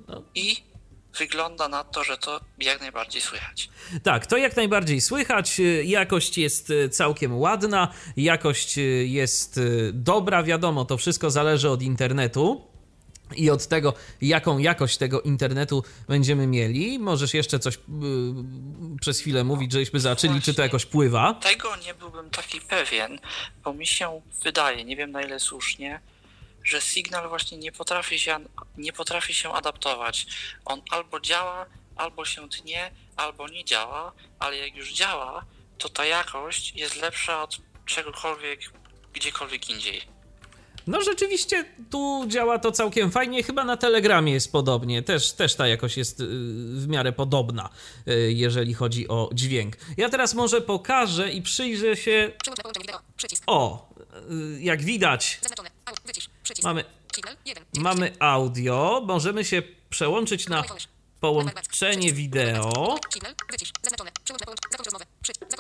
No. 0.08 0.22
i 0.36 0.56
wygląda 1.20 1.68
na 1.68 1.84
to, 1.84 2.04
że 2.04 2.18
to 2.18 2.40
jak 2.58 2.82
najbardziej 2.82 3.22
słychać. 3.22 3.70
Tak, 4.04 4.28
to 4.28 4.38
jak 4.38 4.56
najbardziej 4.56 5.02
słychać. 5.02 5.62
Jakość 5.84 6.38
jest 6.38 6.70
y, 6.70 6.90
całkiem 6.90 7.40
ładna, 7.40 7.94
jakość 8.18 8.78
y, 8.78 8.82
jest 9.08 9.58
y, 9.58 9.92
dobra. 9.94 10.44
Wiadomo, 10.44 10.86
to 10.86 10.98
wszystko 10.98 11.32
zależy 11.32 11.70
od 11.70 11.82
internetu. 11.82 12.72
I 13.36 13.50
od 13.50 13.68
tego, 13.68 13.94
jaką 14.22 14.58
jakość 14.58 14.98
tego 14.98 15.22
internetu 15.22 15.84
będziemy 16.08 16.48
mieli. 16.48 17.00
Możesz 17.00 17.34
jeszcze 17.34 17.60
coś 17.60 17.76
y, 17.76 17.80
przez 19.02 19.20
chwilę 19.20 19.44
mówić, 19.44 19.72
żebyśmy 19.72 20.00
zobaczyli, 20.00 20.42
czy 20.42 20.54
to 20.54 20.62
jakoś 20.62 20.86
pływa. 20.86 21.34
Tego 21.34 21.76
nie 21.76 21.94
byłbym 21.94 22.30
taki 22.30 22.62
pewien, 22.62 23.20
bo 23.64 23.74
mi 23.74 23.88
się 23.88 24.22
wydaje, 24.44 24.84
nie 24.84 24.96
wiem 24.96 25.12
na 25.12 25.22
ile 25.22 25.40
słusznie, 25.40 26.00
że 26.64 26.82
Signal 26.82 27.30
właśnie 27.30 27.58
nie 27.58 27.72
potrafi 27.72 28.20
się, 28.20 28.40
nie 28.78 28.94
potrafi 28.94 29.34
się 29.34 29.54
adaptować. 29.54 30.26
On 30.66 30.82
albo 30.92 31.20
działa, 31.20 31.66
albo 31.96 32.26
się 32.26 32.50
tnie, 32.50 32.92
albo 33.16 33.48
nie 33.48 33.66
działa, 33.66 34.14
ale 34.40 34.58
jak 34.58 34.76
już 34.76 34.94
działa, 34.94 35.46
to 35.78 35.90
ta 35.90 36.06
jakość 36.06 36.74
jest 36.76 36.96
lepsza 36.96 37.44
od 37.44 37.58
czegokolwiek, 37.86 38.60
gdziekolwiek 39.14 39.70
indziej. 39.70 40.02
No 40.88 41.02
rzeczywiście 41.02 41.66
tu 41.90 42.24
działa 42.28 42.60
to 42.60 42.72
całkiem 42.72 43.12
fajnie. 43.12 43.44
Chyba 43.44 43.64
na 43.64 43.78
Telegramie 43.78 44.34
jest 44.34 44.52
podobnie. 44.52 45.04
Też, 45.04 45.32
też 45.32 45.56
ta 45.56 45.68
jakość 45.68 45.98
jest 45.98 46.20
y, 46.20 46.26
w 46.76 46.88
miarę 46.88 47.12
podobna, 47.12 47.70
y, 48.08 48.34
jeżeli 48.34 48.74
chodzi 48.74 49.08
o 49.08 49.30
dźwięk. 49.34 49.76
Ja 49.98 50.10
teraz 50.10 50.34
może 50.34 50.62
pokażę 50.62 51.32
i 51.32 51.42
przyjrzę 51.42 51.98
się. 51.98 52.32
O, 53.48 53.90
y, 54.32 54.62
jak 54.62 54.82
widać, 54.82 55.40
Zaznaczone. 55.42 55.70
Wycisz. 56.06 56.30
Przycisk. 56.44 56.64
mamy, 56.64 56.84
Signal. 57.16 57.38
1. 57.46 57.64
mamy 57.78 58.14
audio. 58.20 59.04
Możemy 59.08 59.46
się 59.46 59.62
przełączyć 59.90 60.48
na 60.50 60.64
połączenie 61.20 62.14
wideo. 62.14 63.00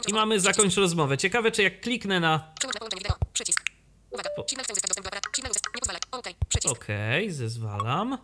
I 0.07 0.13
mamy 0.13 0.39
zakończ 0.39 0.75
rozmowę. 0.75 1.17
Ciekawe, 1.17 1.51
czy 1.51 1.63
jak 1.63 1.81
kliknę 1.81 2.19
na 2.19 2.53
Przełącz 2.59 2.75
na 2.75 2.79
połączenie 2.79 3.01
wideo. 3.01 3.15
Przycisk. 3.33 3.63
Uwaga. 4.11 4.29
Signal 4.49 4.63
chce 4.63 4.73
uzyskać 4.73 4.89
dostęp 4.89 5.03
do 5.03 5.07
aparatu. 5.07 5.29
Signal 5.35 5.51
uzyskać. 5.51 5.73
Nie 5.75 5.79
pozwala. 5.79 5.99
OK. 6.11 6.27
Przycisk. 6.49 6.71
OK, 6.71 6.87
zezwalam. 7.29 8.17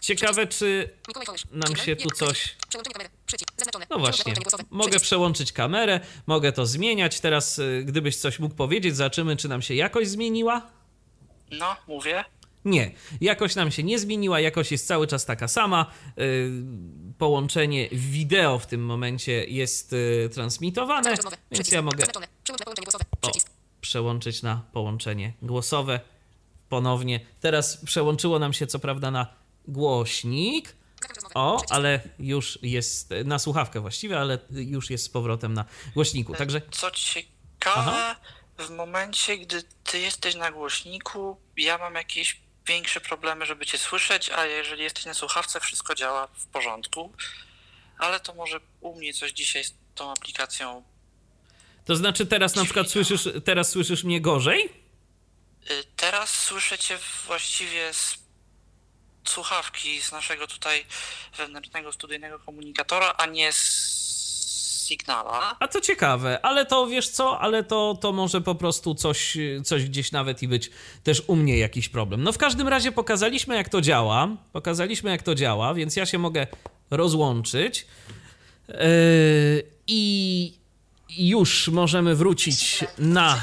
Ciekawe, 0.00 0.46
czy 0.46 0.90
nam 1.50 1.76
się 1.76 1.96
tu 1.96 2.10
coś. 2.10 2.56
No 3.90 3.98
właśnie, 3.98 4.34
mogę 4.70 5.00
przełączyć 5.00 5.52
kamerę, 5.52 6.00
mogę 6.26 6.52
to 6.52 6.66
zmieniać. 6.66 7.20
Teraz, 7.20 7.58
y, 7.58 7.82
gdybyś 7.86 8.16
coś 8.16 8.38
mógł 8.38 8.54
powiedzieć, 8.54 8.96
zobaczymy, 8.96 9.36
czy 9.36 9.48
nam 9.48 9.62
się 9.62 9.74
jakość 9.74 10.10
zmieniła. 10.10 10.70
No, 11.58 11.76
mówię. 11.88 12.24
Nie, 12.64 12.90
jakość 13.20 13.56
nam 13.56 13.70
się 13.70 13.82
nie 13.82 13.98
zmieniła, 13.98 14.40
jakość 14.40 14.72
jest 14.72 14.86
cały 14.86 15.06
czas 15.06 15.24
taka 15.26 15.48
sama. 15.48 15.86
Y, 16.18 16.50
Połączenie 17.18 17.88
wideo 17.92 18.58
w 18.58 18.66
tym 18.66 18.84
momencie 18.84 19.44
jest 19.44 19.92
y, 19.92 20.30
transmitowane, 20.34 21.14
więc 21.50 21.70
ja 21.72 21.82
mogę 21.82 22.06
Zaznaczone. 22.06 22.26
Przełącz 22.42 22.52
na 22.52 22.64
połączenie 22.64 22.84
głosowe. 22.84 23.04
o, 23.22 23.30
przełączyć 23.80 24.42
na 24.42 24.62
połączenie 24.72 25.32
głosowe 25.42 26.00
ponownie. 26.68 27.20
Teraz 27.40 27.76
przełączyło 27.84 28.38
nam 28.38 28.52
się 28.52 28.66
co 28.66 28.78
prawda 28.78 29.10
na 29.10 29.26
głośnik. 29.68 30.76
O, 31.34 31.62
ale 31.70 32.00
już 32.18 32.58
jest 32.62 33.10
na 33.24 33.38
słuchawkę 33.38 33.80
właściwie, 33.80 34.20
ale 34.20 34.38
już 34.50 34.90
jest 34.90 35.04
z 35.04 35.08
powrotem 35.08 35.54
na 35.54 35.64
głośniku. 35.94 36.34
Także 36.34 36.60
Co 36.70 36.90
ciekawe, 36.90 37.30
Aha. 37.90 38.16
W 38.62 38.70
momencie, 38.70 39.38
gdy 39.38 39.62
ty 39.84 39.98
jesteś 39.98 40.34
na 40.34 40.50
głośniku, 40.52 41.40
ja 41.56 41.78
mam 41.78 41.94
jakieś 41.94 42.40
większe 42.66 43.00
problemy, 43.00 43.46
żeby 43.46 43.66
cię 43.66 43.78
słyszeć, 43.78 44.30
a 44.30 44.46
jeżeli 44.46 44.82
jesteś 44.82 45.04
na 45.04 45.14
słuchawce, 45.14 45.60
wszystko 45.60 45.94
działa 45.94 46.26
w 46.26 46.46
porządku. 46.46 47.12
Ale 47.98 48.20
to 48.20 48.34
może 48.34 48.60
u 48.80 48.98
mnie 48.98 49.12
coś 49.14 49.32
dzisiaj 49.32 49.64
z 49.64 49.74
tą 49.94 50.12
aplikacją. 50.12 50.82
to 51.84 51.96
znaczy 51.96 52.26
teraz 52.26 52.54
na 52.54 52.64
przykład 52.64 52.90
słyszysz, 52.90 53.28
teraz 53.44 53.70
słyszysz 53.70 54.04
mnie 54.04 54.20
gorzej? 54.20 54.72
Y, 55.70 55.84
Teraz 55.96 56.30
słyszę 56.30 56.78
cię 56.78 56.98
właściwie 57.26 57.94
z 57.94 58.18
słuchawki, 59.24 60.02
z 60.02 60.12
naszego 60.12 60.46
tutaj 60.46 60.86
wewnętrznego 61.36 61.92
studyjnego 61.92 62.38
komunikatora, 62.38 63.14
a 63.18 63.26
nie 63.26 63.52
z 63.52 64.01
Signala. 64.92 65.56
A 65.60 65.68
to 65.68 65.80
ciekawe, 65.80 66.40
ale 66.42 66.66
to 66.66 66.86
wiesz 66.86 67.08
co, 67.08 67.40
ale 67.40 67.64
to, 67.64 67.98
to 68.00 68.12
może 68.12 68.40
po 68.40 68.54
prostu 68.54 68.94
coś, 68.94 69.36
coś 69.64 69.84
gdzieś 69.84 70.12
nawet 70.12 70.42
i 70.42 70.48
być 70.48 70.70
też 71.02 71.22
u 71.26 71.36
mnie 71.36 71.58
jakiś 71.58 71.88
problem. 71.88 72.22
No 72.22 72.32
w 72.32 72.38
każdym 72.38 72.68
razie 72.68 72.92
pokazaliśmy 72.92 73.54
jak 73.54 73.68
to 73.68 73.80
działa, 73.80 74.28
pokazaliśmy 74.52 75.10
jak 75.10 75.22
to 75.22 75.34
działa, 75.34 75.74
więc 75.74 75.96
ja 75.96 76.06
się 76.06 76.18
mogę 76.18 76.46
rozłączyć 76.90 77.86
yy, 78.68 78.74
i 79.86 80.61
już 81.18 81.68
możemy 81.68 82.14
wrócić 82.14 82.84
na 82.98 83.40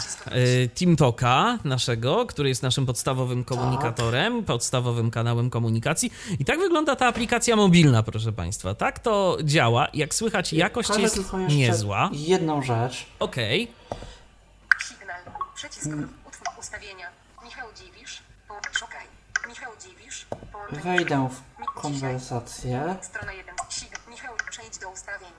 y, 0.64 0.70
TeamTalka 0.80 1.60
naszego, 1.64 2.26
który 2.26 2.50
jest 2.50 2.64
naszym 2.64 2.86
podstawowym 2.86 3.44
komunikatorem, 3.44 4.44
podstawowym 4.44 5.12
kanałem 5.12 5.50
komunikacji. 5.50 6.12
I 6.40 6.46
tak 6.46 6.60
wygląda 6.60 6.96
ta 6.96 7.08
aplikacja 7.08 7.56
mobilna, 7.56 8.04
proszę 8.04 8.32
Państwa. 8.32 8.76
Tak 8.76 9.00
to 9.00 9.38
działa. 9.44 9.88
Jak 9.94 10.14
słychać, 10.16 10.54
jakość 10.54 10.88
Pokażę 10.88 11.02
jest 11.04 11.16
tylko 11.16 11.40
jeszcze 11.40 11.58
niezła. 11.58 12.10
jedną 12.14 12.62
rzecz. 12.62 13.06
Okej. 13.20 13.72
Signal. 14.88 15.22
Przycisk. 15.56 15.88
Utwór 16.28 16.48
ustawienia. 16.60 17.08
Michał 17.46 17.68
Dziwisz. 17.78 18.18
Po... 18.48 18.54
Szukaj. 18.80 19.06
Michał 19.50 19.72
Dziwisz. 19.84 20.26
Połączenie. 20.52 20.82
Wejdę 20.84 21.30
w 21.32 21.82
konwersację. 21.82 22.96
Strona 23.02 23.34
1. 23.34 23.56
Signal. 23.70 24.00
Michał, 24.10 24.34
przejdź 24.52 24.78
do 24.78 24.90
ustawień. 24.90 25.30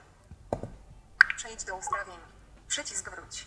Przejdź 1.50 1.64
do 1.64 1.76
ustawień. 1.76 2.16
Przycisk 2.68 3.10
wróć. 3.10 3.46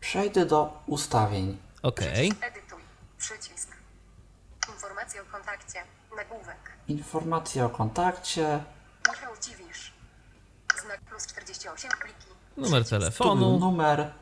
Przejdę 0.00 0.46
do 0.46 0.82
ustawień. 0.86 1.58
Okej. 1.82 2.28
Przycisk 2.28 2.44
edytuj. 2.44 2.82
Przycisk. 3.18 3.68
Informacje 4.68 5.22
o 5.22 5.24
kontakcie. 5.24 5.82
Nagłówek. 6.16 6.72
Informacje 6.88 7.64
o 7.64 7.68
kontakcie. 7.68 8.64
Michał 9.08 9.32
Dziwisz. 9.42 9.92
Znak 10.84 11.00
plus 11.00 11.26
48 11.26 11.90
pliki. 11.90 12.30
Numer 12.56 12.88
telefonu. 12.88 13.58
numer. 13.58 14.12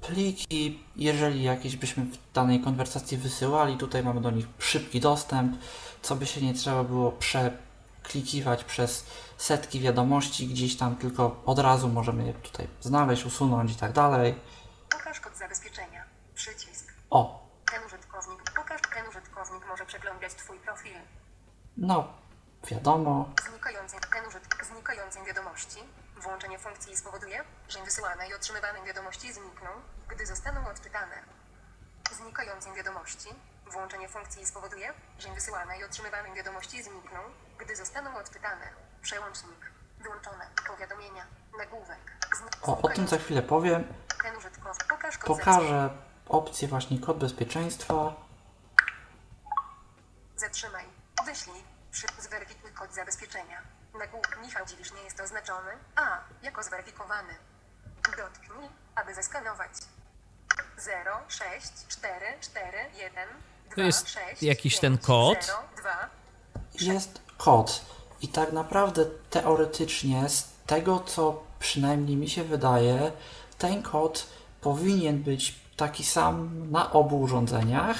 Pliki, 0.00 0.84
jeżeli 0.96 1.42
jakieś 1.42 1.76
byśmy 1.76 2.04
w 2.04 2.32
danej 2.32 2.60
konwersacji 2.60 3.16
wysyłali, 3.16 3.76
tutaj 3.76 4.02
mamy 4.02 4.20
do 4.20 4.30
nich 4.30 4.46
szybki 4.58 5.00
dostęp, 5.00 5.56
co 6.02 6.16
by 6.16 6.26
się 6.26 6.40
nie 6.40 6.54
trzeba 6.54 6.84
było 6.84 7.12
przeklikiwać 7.12 8.64
przez 8.64 9.04
setki 9.36 9.80
wiadomości 9.80 10.46
gdzieś 10.48 10.76
tam, 10.76 10.96
tylko 10.96 11.42
od 11.46 11.58
razu 11.58 11.88
możemy 11.88 12.26
je 12.26 12.34
tutaj 12.34 12.68
znaleźć, 12.80 13.24
usunąć 13.26 13.72
i 13.72 13.76
tak 13.76 13.92
dalej. 13.92 14.40
Pokaż 14.90 15.20
kod 15.20 15.36
zabezpieczenia. 15.36 16.04
Przycisk. 16.34 16.92
O, 17.10 17.48
Ten 17.72 17.84
użytkownik. 17.86 18.42
Pokaż. 18.56 18.80
Ten 18.94 19.08
użytkownik 19.08 19.66
może 19.68 19.86
przeglądać 19.86 20.34
Twój 20.34 20.58
profil. 20.58 20.92
no, 21.76 22.08
wiadomo. 22.70 23.28
Znikającej, 23.50 24.00
ten 24.12 24.26
użytek, 24.26 24.66
znikającej 24.72 25.24
wiadomości. 25.26 25.78
Włączenie 26.16 26.58
funkcji 26.58 26.96
spowoduje, 26.96 27.44
że 27.68 27.84
wysyłane 27.84 28.28
i 28.28 28.34
otrzymywane 28.34 28.82
wiadomości 28.86 29.32
znikną, 29.32 29.70
gdy 30.08 30.26
zostaną 30.26 30.66
odczytane. 30.68 31.16
Znikającej 32.12 32.72
wiadomości. 32.74 33.28
Włączenie 33.72 34.08
funkcji 34.08 34.46
spowoduje, 34.46 34.92
że 35.18 35.28
wysyłane 35.34 35.78
i 35.78 35.84
otrzymywane 35.84 36.34
wiadomości 36.34 36.82
znikną, 36.82 37.18
gdy 37.58 37.76
zostaną 37.76 38.16
odczytane. 38.16 38.66
Przełącznik. 39.04 39.70
Wyłączone. 39.98 40.46
Powiadomienia. 40.66 41.26
Nagłówek. 41.58 41.98
O, 42.62 42.82
o 42.82 42.88
tym 42.88 43.08
za 43.08 43.18
chwilę 43.18 43.42
powiem. 43.42 43.84
Ten 44.22 44.36
użytkownik. 44.36 44.84
Pokaż 44.88 45.18
kod 45.18 45.38
Pokażę 45.38 45.90
opcję 46.28 46.68
właśnie 46.68 46.98
kod 47.00 47.18
bezpieczeństwa. 47.18 48.14
Zatrzymaj. 50.36 50.84
Wyślij. 51.26 51.64
Przy... 51.90 52.06
Zweryfikuj 52.18 52.70
kod 52.72 52.94
zabezpieczenia. 52.94 53.62
Nagłówek 53.98 54.38
Michał 54.42 54.66
Dziwisz 54.66 54.92
nie 54.92 55.02
jest 55.02 55.20
oznaczony. 55.20 55.70
A. 55.96 56.18
Jako 56.42 56.62
zweryfikowany. 56.62 57.34
Dotknij, 58.16 58.68
aby 58.94 59.14
zeskanować. 59.14 59.70
0, 60.78 61.20
6, 61.28 61.72
4, 61.88 62.26
4, 62.40 62.78
1, 62.94 63.28
2, 63.66 63.74
To 63.74 63.80
jest 63.80 64.08
6, 64.08 64.42
jakiś 64.42 64.72
5, 64.72 64.80
ten 64.80 64.98
kod? 64.98 65.44
0, 65.44 65.58
2. 65.76 66.08
jest 66.80 67.20
kod. 67.38 67.94
I 68.22 68.28
tak 68.28 68.52
naprawdę 68.52 69.06
teoretycznie, 69.30 70.28
z 70.28 70.48
tego 70.66 71.02
co 71.06 71.42
przynajmniej 71.58 72.16
mi 72.16 72.28
się 72.28 72.44
wydaje, 72.44 73.12
ten 73.58 73.82
kod 73.82 74.26
powinien 74.60 75.22
być 75.22 75.54
taki 75.76 76.04
sam 76.04 76.50
na 76.70 76.92
obu 76.92 77.20
urządzeniach. 77.20 77.98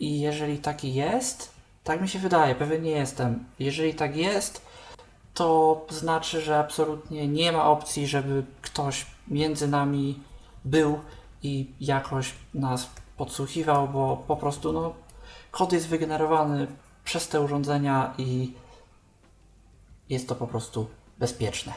I 0.00 0.20
jeżeli 0.20 0.58
taki 0.58 0.94
jest, 0.94 1.50
tak 1.84 2.00
mi 2.00 2.08
się 2.08 2.18
wydaje, 2.18 2.54
pewien 2.54 2.82
nie 2.82 2.90
jestem. 2.90 3.44
Jeżeli 3.58 3.94
tak 3.94 4.16
jest, 4.16 4.62
to 5.34 5.80
znaczy, 5.90 6.40
że 6.40 6.58
absolutnie 6.58 7.28
nie 7.28 7.52
ma 7.52 7.64
opcji, 7.64 8.06
żeby 8.06 8.44
ktoś 8.62 9.06
między 9.28 9.68
nami 9.68 10.20
był 10.64 11.00
i 11.42 11.70
jakoś 11.80 12.34
nas 12.54 12.90
podsłuchiwał, 13.16 13.88
bo 13.88 14.24
po 14.28 14.36
prostu 14.36 14.72
no, 14.72 14.92
kod 15.50 15.72
jest 15.72 15.88
wygenerowany 15.88 16.66
przez 17.04 17.28
te 17.28 17.40
urządzenia 17.40 18.14
i 18.18 18.52
jest 20.10 20.28
to 20.28 20.34
po 20.34 20.46
prostu 20.46 20.90
bezpieczne. 21.18 21.72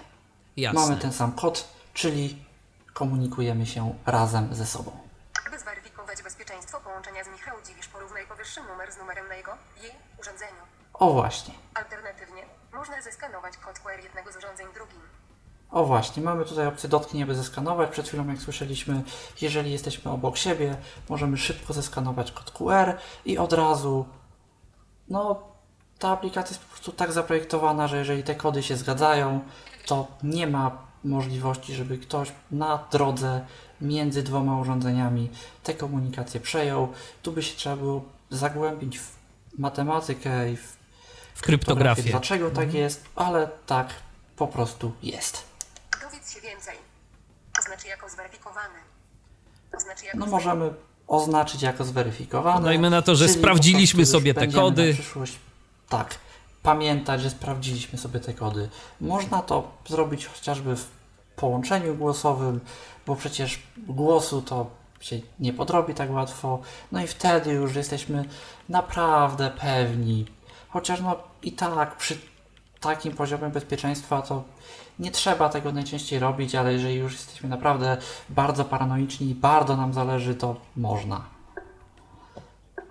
Jasne. 0.58 0.82
Mamy 0.82 0.98
ten 0.98 1.14
sam 1.14 1.32
kod, 1.32 1.68
czyli 1.94 2.46
komunikujemy 2.94 3.66
się 3.66 3.94
razem 4.06 4.56
ze 4.56 4.66
sobą. 4.66 4.92
By 5.52 5.60
zweryfikować 5.60 6.24
bezpieczeństwo 6.24 6.80
połączenia 6.82 7.24
z 7.24 7.28
Michał 7.28 7.56
Dziwisz, 7.68 7.88
porównaj 7.88 8.28
powyższy 8.28 8.60
numer 8.64 8.92
z 8.94 8.98
numerem 8.98 9.28
na 9.28 9.36
jego 9.36 9.52
jej 9.82 9.92
urządzeniu. 10.22 10.62
O 10.94 11.14
właśnie, 11.14 11.54
Alternatywnie, 11.74 12.44
można 12.74 13.02
zeskanować 13.02 13.58
kod 13.58 13.80
QR 13.80 14.04
jednego 14.04 14.32
z 14.32 14.36
urządzeń 14.36 14.68
drugim. 14.74 15.02
o 15.72 15.86
właśnie, 15.86 16.24
mamy 16.24 16.46
tutaj 16.46 16.68
opcję 16.68 16.90
dotknij, 16.90 17.24
aby 17.24 17.36
zeskanować. 17.36 17.90
Przed 17.90 18.08
chwilą, 18.08 18.28
jak 18.28 18.40
słyszeliśmy, 18.40 19.04
jeżeli 19.42 19.72
jesteśmy 19.72 20.12
obok 20.12 20.38
siebie, 20.38 20.76
możemy 21.10 21.38
szybko 21.38 21.74
zeskanować 21.74 22.32
kod 22.32 22.52
QR 22.52 22.98
i 23.26 23.38
od 23.38 23.54
razu, 23.54 24.06
no, 25.08 25.53
ta 26.04 26.10
aplikacja 26.10 26.56
jest 26.56 26.64
po 26.66 26.70
prostu 26.70 26.92
tak 26.92 27.12
zaprojektowana, 27.12 27.88
że 27.88 27.98
jeżeli 27.98 28.24
te 28.24 28.36
kody 28.36 28.64
się 28.64 28.78
zgadzają, 28.78 29.40
to 29.86 30.08
nie 30.24 30.48
ma 30.48 30.78
możliwości, 31.04 31.76
żeby 31.76 31.98
ktoś 31.98 32.32
na 32.52 32.84
drodze 32.92 33.46
między 33.82 34.24
dwoma 34.24 34.60
urządzeniami 34.60 35.30
te 35.64 35.74
komunikacje 35.74 36.40
przejął. 36.40 36.94
Tu 37.22 37.32
by 37.32 37.44
się 37.44 37.56
trzeba 37.58 37.76
było 37.76 38.04
zagłębić 38.30 39.00
w 39.00 39.12
matematykę 39.58 40.52
i 40.52 40.58
w 40.58 40.78
W 41.36 41.42
kryptografię. 41.42 42.04
Dlaczego 42.04 42.50
tak 42.50 42.74
jest, 42.74 43.06
ale 43.16 43.50
tak 43.66 43.88
po 44.36 44.48
prostu 44.48 44.94
jest. 45.04 45.44
Dowiedz 46.02 46.34
się 46.34 46.42
więcej. 46.42 46.76
Oznacz 47.60 47.86
jako 47.86 48.10
zweryfikowany. 48.10 48.80
Oznacz 49.78 50.04
jako 50.04 50.18
No 50.18 50.26
możemy 50.26 50.74
oznaczyć 51.08 51.62
jako 51.62 51.86
zweryfikowane. 51.86 52.66
Dajmy 52.66 52.90
na 52.90 53.02
to, 53.02 53.16
że 53.16 53.30
sprawdziliśmy 53.30 54.06
sobie 54.06 54.34
te 54.34 54.48
kody. 54.48 54.88
Na 54.88 54.94
przyszłość, 54.94 55.40
tak, 55.98 56.16
pamiętać, 56.64 57.22
że 57.22 57.30
sprawdziliśmy 57.30 58.00
sobie 58.00 58.20
te 58.20 58.34
kody. 58.34 58.70
Można 59.02 59.42
to 59.42 59.72
zrobić 59.88 60.28
chociażby 60.28 60.76
w 60.76 60.88
połączeniu 61.36 61.96
głosowym, 61.96 62.60
bo 63.08 63.16
przecież 63.16 63.60
głosu 63.78 64.42
to 64.42 64.66
się 65.00 65.20
nie 65.40 65.54
podrobi 65.54 65.94
tak 65.94 66.12
łatwo. 66.12 66.60
No 66.92 67.04
i 67.04 67.08
wtedy 67.08 67.52
już 67.52 67.76
jesteśmy 67.76 68.26
naprawdę 68.70 69.52
pewni. 69.62 70.26
Chociaż 70.70 71.02
no 71.02 71.16
i 71.44 71.52
tak 71.52 71.98
przy 71.98 72.18
takim 72.80 73.14
poziomie 73.14 73.50
bezpieczeństwa 73.50 74.22
to 74.22 74.44
nie 75.00 75.12
trzeba 75.12 75.50
tego 75.50 75.72
najczęściej 75.72 76.20
robić, 76.20 76.56
ale 76.56 76.74
jeżeli 76.74 76.96
już 76.96 77.14
jesteśmy 77.14 77.50
naprawdę 77.50 77.98
bardzo 78.30 78.66
paranoiczni 78.66 79.30
i 79.30 79.36
bardzo 79.36 79.78
nam 79.78 79.94
zależy, 79.94 80.36
to 80.36 80.56
można. 80.76 81.33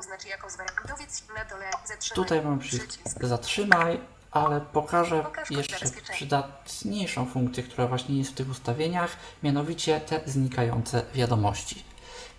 Oznacz 0.02 0.24
jako. 0.26 0.48
Dowiedz 0.88 1.22
na 1.28 1.44
dole. 1.44 1.70
Zatrzymaj. 1.86 2.16
Tutaj 2.24 2.42
mamy 2.42 2.58
przycisk 2.58 3.24
zatrzymaj, 3.24 4.00
ale 4.30 4.60
pokażę 4.60 5.22
Pokaż 5.22 5.50
jeszcze 5.50 5.86
przydatniejszą 6.12 7.26
funkcję, 7.26 7.62
która 7.62 7.86
właśnie 7.86 8.18
jest 8.18 8.30
w 8.30 8.34
tych 8.34 8.50
ustawieniach, 8.50 9.16
mianowicie 9.42 10.00
te 10.00 10.20
znikające 10.26 11.02
wiadomości. 11.14 11.84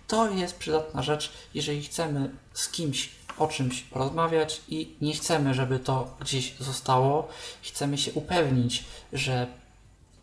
To 0.06 0.30
jest 0.30 0.56
przydatna 0.58 1.02
rzecz, 1.02 1.32
jeżeli 1.54 1.82
chcemy 1.82 2.30
z 2.54 2.68
kimś 2.68 3.10
o 3.38 3.48
czymś 3.48 3.84
rozmawiać 3.92 4.62
i 4.68 4.96
nie 5.00 5.14
chcemy, 5.14 5.54
żeby 5.54 5.78
to 5.78 6.16
gdzieś 6.20 6.56
zostało. 6.58 7.28
Chcemy 7.62 7.98
się 7.98 8.12
upewnić, 8.12 8.84
że 9.12 9.46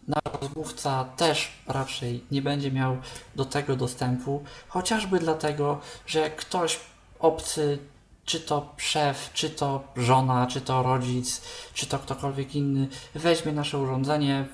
nasz 0.07 0.41
rozmówca 0.41 1.05
też 1.17 1.51
raczej 1.67 2.23
nie 2.31 2.41
będzie 2.41 2.71
miał 2.71 2.97
do 3.35 3.45
tego 3.45 3.75
dostępu, 3.75 4.43
chociażby 4.67 5.19
dlatego, 5.19 5.81
że 6.05 6.29
ktoś 6.29 6.79
obcy, 7.21 7.79
czy 8.25 8.39
to 8.39 8.73
szef, 8.77 9.29
czy 9.33 9.49
to 9.49 9.83
żona, 9.95 10.47
czy 10.47 10.61
to 10.61 10.83
rodzic, 10.83 11.41
czy 11.73 11.87
to 11.87 11.99
ktokolwiek 11.99 12.55
inny, 12.55 12.87
weźmie 13.15 13.51
nasze 13.51 13.77
urządzenie, 13.77 14.47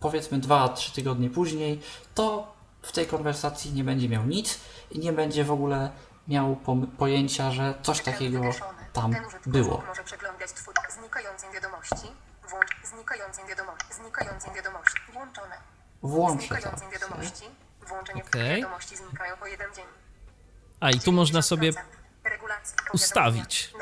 powiedzmy 0.00 0.38
2-3 0.38 0.94
tygodnie 0.94 1.30
później, 1.30 1.80
to 2.14 2.54
w 2.82 2.92
tej 2.92 3.06
konwersacji 3.06 3.72
nie 3.72 3.84
będzie 3.84 4.08
miał 4.08 4.26
nic 4.26 4.60
i 4.90 4.98
nie 4.98 5.12
będzie 5.12 5.44
w 5.44 5.52
ogóle 5.52 5.90
miał 6.28 6.56
pojęcia, 6.98 7.50
że 7.50 7.74
coś 7.82 8.00
takiego 8.00 8.40
tam 8.92 9.16
było. 9.46 9.82
może 9.86 10.04
przeglądać 10.04 10.52
twój 10.52 10.74
znikającą 11.00 11.52
wiadomości. 11.52 12.08
Włącz 12.48 12.70
znikającą 12.84 13.46
wiadomość. 13.46 13.84
Znikającą 13.90 14.54
wiadomość. 14.54 14.94
Włączone. 15.12 15.56
Włączę 16.02 16.48
to. 16.48 16.54
Znikającą 16.54 16.90
wiadomości. 16.90 17.44
Włączenie 17.88 18.24
Okej. 18.24 18.60
wiadomości 18.60 18.96
znikają 18.96 19.36
po 19.36 19.46
jeden 19.46 19.74
dzień. 19.74 19.84
A 20.84 20.90
i 20.90 21.00
tu 21.00 21.12
można 21.12 21.42
sobie 21.42 21.72
90%. 21.72 21.76
Regulacja. 22.24 22.76
ustawić. 22.92 23.72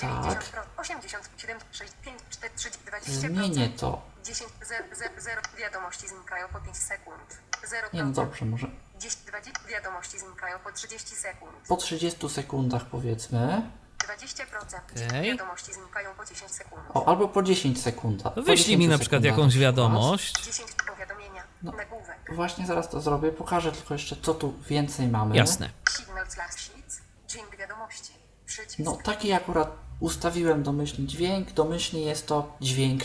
Tak. 0.00 0.44
90%. 0.44 0.62
87, 0.76 1.58
6, 1.72 1.92
5, 2.04 2.20
4, 2.30 2.54
30, 2.56 2.80
20%. 2.84 3.10
Zmienię 3.10 3.68
to. 3.68 4.02
10, 4.24 4.50
0, 4.62 4.84
0, 4.92 5.10
0, 5.18 5.42
wiadomości 5.58 6.08
znikają 6.08 6.48
po 6.48 6.60
5 6.60 6.76
sekund. 6.76 7.38
0, 7.66 7.88
Nie 7.92 8.04
no 8.04 8.10
dobrze, 8.10 8.44
może 8.44 8.66
10, 8.98 9.24
20, 9.26 9.60
wiadomości 9.68 10.18
znikają 10.18 10.58
po 10.58 10.72
30 10.72 11.16
sekund. 11.16 11.52
po 11.68 11.76
30 11.76 12.28
sekundach 12.28 12.84
powiedzmy. 12.84 13.70
20%. 14.06 15.06
Okej. 15.08 15.22
Wiadomości 15.30 15.72
znikają 15.74 16.14
po 16.14 16.24
10 16.24 16.50
sekund. 16.52 16.82
O, 16.94 17.08
albo 17.08 17.28
po 17.28 17.42
10 17.42 17.82
sekundach. 17.82 18.34
Po 18.34 18.42
wyślij 18.42 18.76
mi 18.76 18.84
10 18.84 18.90
na 18.90 18.98
przykład 18.98 19.22
sekundach 19.22 19.38
jakąś 19.38 19.58
wiadomość. 19.58 20.44
10 20.44 20.68
powiadomienia. 20.88 21.42
No. 21.62 21.72
Nagłówek. 21.72 22.16
Właśnie 22.34 22.66
zaraz 22.66 22.90
to 22.90 23.00
zrobię. 23.00 23.32
Pokażę 23.32 23.72
tylko 23.72 23.94
jeszcze, 23.94 24.16
co 24.22 24.34
tu 24.34 24.54
więcej 24.68 25.08
mamy. 25.08 25.36
Jasne. 25.36 25.70
Signal 25.96 26.30
slash 26.30 26.54
sheets. 26.56 27.00
Dźwięk 27.28 27.56
wiadomości. 27.56 28.12
Przycisk. 28.46 28.78
No 28.78 28.98
taki 29.04 29.32
akurat 29.32 29.70
ustawiłem 30.00 30.62
domyślnie 30.62 31.06
dźwięk. 31.06 31.52
Domyślnie 31.52 32.02
jest 32.02 32.26
to 32.26 32.56
dźwięk 32.60 33.02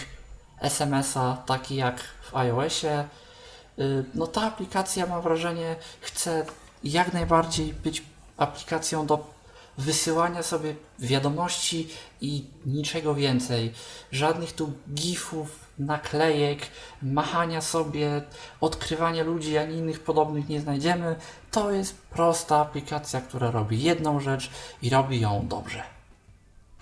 SMS-a, 0.61 1.37
taki 1.45 1.75
jak 1.75 1.99
w 2.31 2.35
iOSie. 2.35 3.07
Y, 3.79 4.03
No 4.13 4.27
ta 4.27 4.41
aplikacja 4.41 5.05
mam 5.05 5.21
wrażenie 5.21 5.75
chce 6.01 6.45
jak 6.83 7.13
najbardziej 7.13 7.73
być 7.73 8.03
aplikacją 8.37 9.05
do 9.05 9.27
wysyłania 9.81 10.43
sobie 10.43 10.75
wiadomości 10.99 11.87
i 12.21 12.45
niczego 12.65 13.15
więcej. 13.15 13.73
Żadnych 14.11 14.53
tu 14.53 14.73
gifów, 14.93 15.59
naklejek, 15.79 16.59
machania 17.01 17.61
sobie, 17.61 18.21
odkrywania 18.61 19.23
ludzi 19.23 19.57
ani 19.57 19.75
innych 19.75 19.99
podobnych 19.99 20.49
nie 20.49 20.61
znajdziemy. 20.61 21.15
To 21.51 21.71
jest 21.71 21.97
prosta 22.01 22.57
aplikacja, 22.57 23.21
która 23.21 23.51
robi 23.51 23.83
jedną 23.83 24.19
rzecz 24.19 24.49
i 24.81 24.89
robi 24.89 25.19
ją 25.19 25.47
dobrze. 25.47 25.83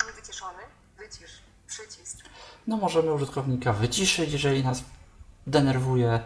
Niewyciszony. 0.06 0.62
Wycisz. 0.98 1.40
Przycisk. 1.66 2.18
No 2.66 2.76
możemy 2.76 3.12
użytkownika 3.12 3.72
wyciszyć, 3.72 4.32
jeżeli 4.32 4.64
nas 4.64 4.82
denerwuje. 5.46 6.20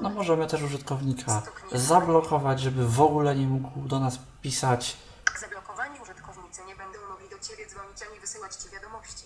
No 0.00 0.10
możemy 0.10 0.46
też 0.46 0.62
użytkownika 0.62 1.42
zablokować, 1.72 2.60
żeby 2.60 2.88
w 2.88 3.00
ogóle 3.00 3.36
nie 3.36 3.46
mógł 3.46 3.80
do 3.88 4.00
nas 4.00 4.18
pisać. 4.42 4.96
Zablokowani 5.40 6.00
użytkownicy 6.00 6.64
nie 6.64 6.76
będą 6.76 6.98
mogli 7.08 7.28
do 7.28 7.38
Ciebie 7.38 7.66
dzwonić 7.66 8.02
ani 8.10 8.20
wysyłać 8.20 8.54
Ci 8.56 8.70
wiadomości. 8.70 9.24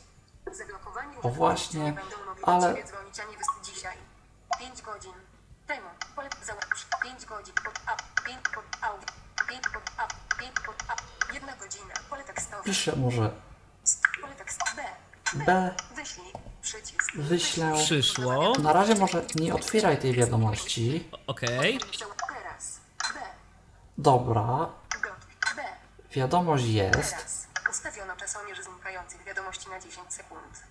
Zablokowani 0.52 1.16
O 1.22 1.28
właśnie, 1.28 1.80
nie 1.84 1.92
będą 1.92 2.16
mogli 2.26 2.44
ale- 2.44 2.60
do 2.68 2.76
Ciebie 2.76 2.88
dzwonić 2.88 3.20
ani 3.20 3.36
wysyłać 3.36 3.66
dzisiaj. 3.74 3.96
5 4.58 4.82
godzin 4.82 5.12
temu. 5.66 5.88
Pole 6.16 6.28
załóż 6.46 6.86
5 7.02 7.26
godzin 7.26 7.54
pod 7.64 7.74
app, 7.92 8.02
5 8.26 8.38
pod 8.54 8.64
audio, 8.82 9.06
5 9.48 9.62
pod 9.74 9.82
app, 10.04 10.12
5 10.40 10.54
pod 10.66 10.76
app, 10.92 11.00
1 11.34 11.58
godzina. 11.58 11.94
Pole 12.10 12.24
tekstowe. 12.24 12.62
Piszę 12.64 12.96
może 12.96 13.30
Pole 14.20 14.34
tekst 14.34 14.60
B. 14.76 14.82
B. 15.46 15.74
wyślę. 17.14 17.72
Przyszło. 17.84 18.52
Na 18.58 18.72
razie 18.72 18.94
może 18.94 19.24
nie 19.34 19.54
otwieraj 19.54 19.98
tej 19.98 20.12
wiadomości. 20.12 21.08
Okej. 21.26 21.78
Dobra, 23.98 24.68
wiadomość 26.12 26.64
jest. 26.64 27.10
Teraz. 27.10 27.46
Ustawiono 27.70 28.16
czasomierz 28.16 28.58
znikających 28.60 29.24
wiadomości 29.24 29.68
na 29.68 29.80
10 29.80 30.12
sekund. 30.12 30.62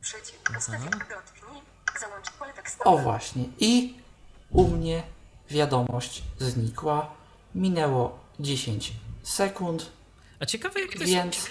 Przycisk. 0.00 0.52
Dotknij. 0.52 1.62
Załącz 2.00 2.30
pole 2.30 2.52
tekstowe. 2.52 2.90
O 2.90 2.98
właśnie. 2.98 3.44
I 3.58 3.98
u 4.50 4.68
mnie 4.68 5.02
wiadomość 5.50 6.22
znikła. 6.38 7.10
Minęło 7.54 8.18
10 8.40 8.92
sekund, 9.22 9.90
A 10.40 10.46
ciekawe 10.46 10.80
jak 10.80 10.90
to 10.92 10.98
jest. 10.98 11.12
więc 11.12 11.50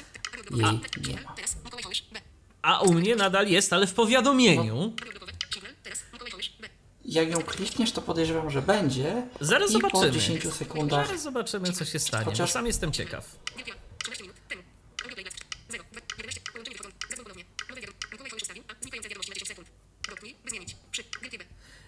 jej 0.52 0.82
nie 1.08 1.22
ma. 1.22 1.36
A 2.64 2.82
u 2.82 2.94
mnie 2.94 3.16
nadal 3.16 3.48
jest, 3.48 3.74
ale 3.74 3.88
w 3.88 3.94
powiadomieniu. 3.94 4.94
Jak 7.06 7.30
ją 7.30 7.42
klikniesz, 7.44 7.92
to 7.92 8.02
podejrzewam, 8.02 8.50
że 8.50 8.62
będzie. 8.62 9.28
Zaraz 9.40 9.70
I 9.70 9.74
zobaczymy. 9.74 10.04
po 10.06 10.10
10 10.12 10.54
sekundach 10.54 11.08
Zaraz 11.08 11.24
zobaczymy, 11.24 11.72
co 11.74 11.86
się 11.86 12.00
stanie, 12.00 12.26
bo 12.26 12.32
Chociaż- 12.32 12.52
sam 12.52 12.66
jestem 12.68 12.92
ciekaw. 12.92 13.26
GPA. 13.58 13.76
13 14.04 14.24
minut 14.24 14.38
temu. 14.50 14.62
Audio 15.04 15.16
playback. 15.16 15.38
0. 15.70 15.84
B. 15.94 16.02
11. 16.18 16.42
Połączenie 16.52 16.74
mikrofon. 16.76 16.92
Zadzwoń 17.10 17.24
ponownie. 17.26 17.46
Nowe 17.70 17.82
wiadomo. 17.82 17.98
Mikołaj 18.12 18.30
Hołysz 18.30 18.44
ustawił. 18.44 18.64
A. 18.68 18.74
Znikające 18.82 19.10
wiadomości 19.10 19.30
na 19.32 19.36
10 19.36 19.48
sekund. 19.48 19.68
Dotknij. 20.10 20.36
By 20.44 20.50
zmienić. 20.50 20.76
Przy. 20.92 21.04
GTB. 21.04 21.44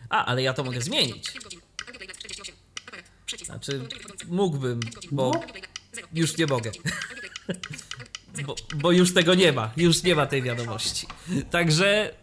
A, 0.09 0.25
ale 0.25 0.41
ja 0.43 0.53
to 0.53 0.63
mogę 0.63 0.81
zmienić. 0.81 1.31
5 1.31 1.43
godzin. 1.43 1.61
Audio 1.87 1.97
playback. 1.99 2.19
48. 2.19 2.55
Aparat. 2.87 3.05
Przycisk. 3.25 3.45
Znaczy, 3.51 3.87
mógłbym, 4.27 4.79
bo. 5.11 5.31
0. 5.93 6.07
już 6.13 6.37
nie 6.37 6.45
mogę. 6.47 6.71
Bo, 8.45 8.55
bo 8.75 8.91
już 8.91 9.13
tego 9.13 9.35
nie 9.35 9.51
ma, 9.51 9.71
już 9.77 10.03
nie 10.03 10.15
ma 10.15 10.25
tej 10.25 10.41
wiadomości. 10.41 11.07
Także, 11.51 12.13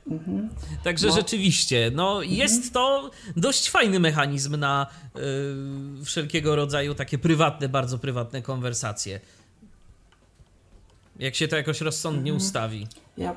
także 0.84 1.06
No. 1.08 1.14
rzeczywiście, 1.14 1.90
no 1.94 2.22
jest 2.22 2.72
to 2.72 3.10
dość 3.36 3.70
fajny 3.70 4.00
mechanizm 4.00 4.56
na 4.56 4.86
y, 6.00 6.04
wszelkiego 6.04 6.56
rodzaju 6.56 6.94
takie 6.94 7.18
prywatne, 7.18 7.68
bardzo 7.68 7.98
prywatne 7.98 8.42
konwersacje. 8.42 9.20
Jak 11.18 11.34
się 11.34 11.48
to 11.48 11.56
jakoś 11.56 11.80
rozsądnie 11.80 12.34
ustawi. 12.34 12.86
Ja 13.16 13.36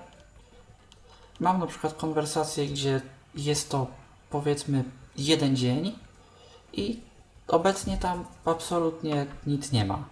mam 1.39 1.59
na 1.59 1.67
przykład 1.67 1.93
konwersację, 1.93 2.67
gdzie 2.67 3.01
jest 3.35 3.69
to 3.69 3.87
powiedzmy 4.29 4.83
jeden 5.17 5.55
dzień 5.55 5.91
i 6.73 6.99
obecnie 7.47 7.97
tam 7.97 8.25
absolutnie 8.45 9.25
nic 9.47 9.71
nie 9.71 9.85
ma. 9.85 10.03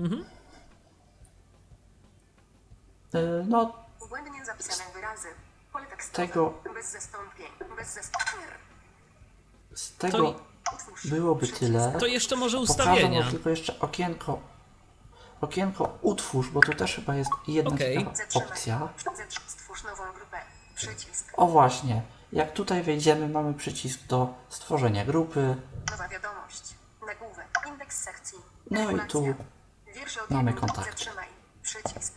Y, 0.00 0.33
No, 3.48 3.72
Błędnie 4.08 4.44
zapisane 4.44 4.92
wyrazy. 4.94 5.28
Pole 5.72 5.86
tekstowe. 5.86 6.28
Tego- 6.28 6.54
Bez 6.74 6.92
zastąpień. 6.92 7.46
Bez 7.76 7.94
zastąpień. 7.94 8.40
z 9.74 9.96
tego 9.96 10.34
byłoby 11.04 11.48
tyle. 11.48 11.96
To 12.00 12.06
jeszcze 12.06 12.36
może 12.36 12.56
Pokażę 12.58 12.72
ustawienia. 12.72 13.22
wam 13.22 13.30
tylko 13.30 13.50
jeszcze 13.50 13.80
okienko. 13.80 14.38
Okienko 15.40 15.98
utwórz, 16.02 16.50
bo 16.50 16.60
tu 16.60 16.74
też 16.74 16.94
chyba 16.94 17.14
jest 17.14 17.30
jedna 17.48 17.70
Zatrzymaj. 18.14 18.48
opcja. 18.48 18.88
Zetrz- 19.16 19.40
Stwórz 19.46 19.82
nową 19.84 20.02
grupę. 20.12 20.40
Przycisk. 20.74 21.32
O 21.36 21.46
właśnie, 21.46 22.02
jak 22.32 22.52
tutaj 22.52 22.82
wejdziemy, 22.82 23.28
mamy 23.28 23.54
przycisk 23.54 24.00
do 24.06 24.34
stworzenia 24.48 25.04
grupy. 25.04 25.56
Nowa 25.90 26.08
wiadomość. 26.08 26.74
Nagłówek. 27.06 27.46
Indeks 27.68 28.02
sekcji. 28.02 28.38
No 28.70 28.90
i 28.90 29.00
tu 29.08 29.34
mamy. 30.30 30.54
Zatrzymaj. 30.84 31.28
Przycisk. 31.62 32.14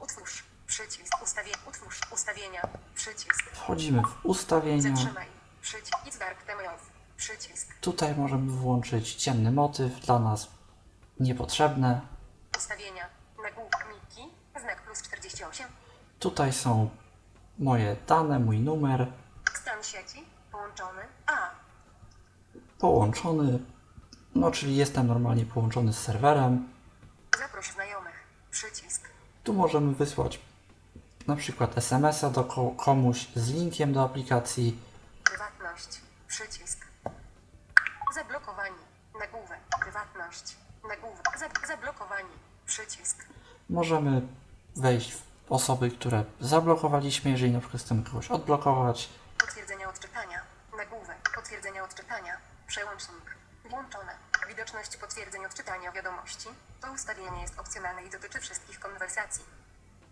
Utwórz. 0.00 0.42
Przycisk. 0.66 1.22
Ustawie. 1.22 1.52
Utwórz. 1.68 2.00
Ustawienia. 2.12 2.68
Przycisk. 2.94 3.50
wchodzimy 3.52 4.02
w 4.02 4.26
ustawienia. 4.26 4.96
Zatrzymaj. 4.96 5.26
Przycisk. 5.62 5.98
It's 6.06 6.18
dark 6.18 6.46
time 6.46 6.74
off. 6.74 6.90
Przycisk. 7.16 7.74
Tutaj 7.80 8.14
możemy 8.16 8.52
włączyć 8.52 9.14
ciemny 9.14 9.52
motyw, 9.52 10.00
dla 10.00 10.18
nas 10.18 10.48
niepotrzebne. 11.20 12.00
Ustawienia. 12.56 13.06
Nagłówek. 13.42 13.86
Miki. 13.88 14.28
Znak 14.60 14.82
plus 14.82 15.02
48. 15.02 15.66
Tutaj 16.18 16.52
są 16.52 16.90
moje 17.58 17.96
dane, 18.06 18.38
mój 18.38 18.58
numer, 18.58 19.12
Stan 19.54 19.82
sieci. 19.82 20.24
Połączony. 20.52 21.02
A. 21.26 21.50
połączony, 22.78 23.58
no 24.34 24.50
czyli 24.50 24.76
jestem 24.76 25.06
normalnie 25.06 25.46
połączony 25.46 25.92
z 25.92 25.98
serwerem. 25.98 26.68
Zaproś 27.38 27.72
znajomych. 27.72 28.24
Przycisk. 28.50 29.08
Tu 29.44 29.52
możemy 29.52 29.94
wysłać 29.94 30.40
na 31.28 31.36
przykład 31.36 31.78
SMS-a 31.78 32.30
do 32.30 32.44
ko- 32.44 32.70
komuś 32.70 33.26
z 33.36 33.50
linkiem 33.50 33.92
do 33.92 34.02
aplikacji. 34.04 34.78
Prywatność. 35.24 36.00
Przycisk. 36.28 36.86
Zablokowani. 38.14 38.76
Nagłówek. 39.20 39.60
Prywatność. 39.82 40.56
Nagłówek. 40.88 41.38
Za- 41.38 41.66
zablokowani. 41.66 42.30
Przycisk. 42.66 43.24
Możemy 43.70 44.22
wejść 44.76 45.12
w 45.14 45.22
osoby, 45.52 45.90
które 45.90 46.24
zablokowaliśmy, 46.40 47.30
jeżeli 47.30 47.52
na 47.52 47.60
przykład 47.60 47.82
chcemy 47.82 48.02
kogoś 48.04 48.30
odblokować. 48.30 49.08
Potwierdzenia 49.38 49.88
odczytania. 49.88 50.40
Nagłówek. 50.76 51.30
Potwierdzenia 51.34 51.84
odczytania. 51.84 52.36
Przełącznik. 52.66 53.36
Włączone. 53.70 54.12
Widoczność 54.48 54.96
potwierdzeń 54.96 55.46
odczytania 55.46 55.92
wiadomości. 55.92 56.48
To 56.80 56.92
ustawienie 56.92 57.40
jest 57.42 57.58
opcjonalne 57.58 58.02
i 58.04 58.10
dotyczy 58.10 58.40
wszystkich 58.40 58.80
konwersacji. 58.80 59.44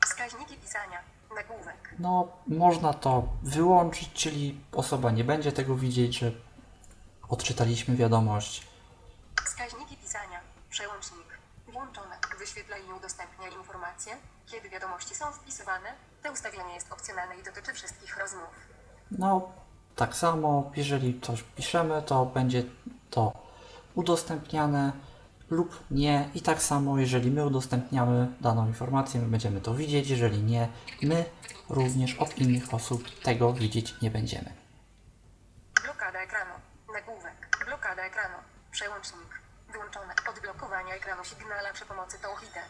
Wskaźniki 0.04 0.56
pisania. 0.56 0.98
Nagłówek. 1.36 1.94
No, 1.98 2.28
można 2.46 2.94
to 2.94 3.28
wyłączyć, 3.42 4.12
czyli 4.12 4.60
osoba 4.72 5.10
nie 5.10 5.24
będzie 5.24 5.52
tego 5.52 5.74
widzieć, 5.76 6.18
że 6.18 6.32
odczytaliśmy 7.28 7.96
wiadomość. 7.96 8.66
Wskaźniki 9.44 9.96
pisania. 9.96 10.40
Przełącznik. 10.70 11.38
Włączone. 11.72 12.16
Wyświetla 12.38 12.76
i 12.78 12.92
udostępnia 12.92 13.48
informacje. 13.48 14.16
Kiedy 14.46 14.68
wiadomości 14.70 15.14
są 15.14 15.32
wpisywane, 15.32 15.88
to 16.22 16.32
ustawienie 16.32 16.74
jest 16.74 16.92
opcjonalne 16.92 17.36
i 17.36 17.42
dotyczy 17.42 17.72
wszystkich 17.72 18.18
rozmów. 18.18 18.48
No, 19.10 19.52
tak 19.96 20.14
samo, 20.14 20.70
jeżeli 20.76 21.20
coś 21.20 21.42
piszemy, 21.42 22.02
to 22.02 22.26
będzie 22.26 22.62
to 23.10 23.32
udostępniane 23.94 24.92
lub 25.50 25.84
nie. 25.90 26.30
I 26.34 26.40
tak 26.42 26.62
samo, 26.62 26.98
jeżeli 26.98 27.30
my 27.30 27.46
udostępniamy 27.46 28.28
daną 28.40 28.66
informację, 28.66 29.20
my 29.20 29.26
będziemy 29.26 29.60
to 29.60 29.74
widzieć, 29.74 30.10
jeżeli 30.10 30.42
nie, 30.42 30.68
my 31.02 31.24
również 31.68 32.14
od 32.14 32.38
innych 32.38 32.74
osób 32.74 33.20
tego 33.22 33.52
widzieć 33.52 34.00
nie 34.02 34.10
będziemy. 34.10 34.52
Blokada 35.84 36.20
ekranu. 36.20 36.54
Nagłówek. 36.94 37.58
Blokada 37.66 38.02
ekranu. 38.02 38.36
Przełącznik. 38.70 39.40
Wyłączone. 39.72 40.14
Odblokowanie 40.30 40.92
ekranu 40.94 41.24
Signala 41.24 41.72
przy 41.72 41.86
pomocy 41.86 42.18
Touhide. 42.22 42.62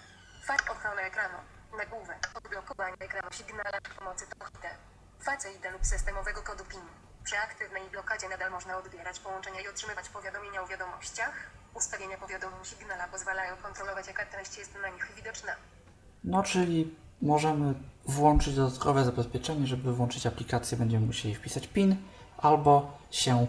Fakt 0.45 0.71
ochrony 0.71 1.01
ekranu. 1.03 1.39
Nagłówek. 1.79 2.31
Odblokowanie 2.35 2.97
ekranu 2.99 3.33
Signala 3.33 3.81
przy 3.83 3.95
pomocy 3.95 4.25
Touhide. 4.39 4.71
Face 5.21 5.49
lub 5.73 5.87
systemowego 5.87 6.43
kodu 6.43 6.65
PIN. 6.65 6.81
Przy 7.25 7.39
aktywnej 7.39 7.91
blokadzie 7.91 8.29
nadal 8.29 8.51
można 8.51 8.77
odbierać 8.77 9.21
połączenia 9.21 9.61
i 9.61 9.69
otrzymywać 9.69 10.09
powiadomienia 10.09 10.63
o 10.63 10.67
wiadomościach. 10.67 11.60
Ustawienia 11.75 12.17
powiadomień 12.19 12.65
Signala 12.65 13.09
pozwalają 13.09 13.57
kontrolować 13.57 14.07
jaka 14.07 14.27
treść 14.27 14.59
jest 14.59 14.75
na 14.83 14.89
nich 14.89 15.13
widoczna. 15.17 15.53
No, 16.25 16.43
czyli 16.43 16.95
możemy 17.23 17.75
włączyć 18.07 18.55
dodatkowe 18.55 19.05
zabezpieczenie, 19.05 19.67
żeby 19.67 19.93
włączyć 19.93 20.27
aplikację, 20.27 20.79
będziemy 20.79 21.07
musieli 21.07 21.35
wpisać 21.35 21.67
PIN 21.67 21.97
albo 22.39 22.99
się 23.11 23.47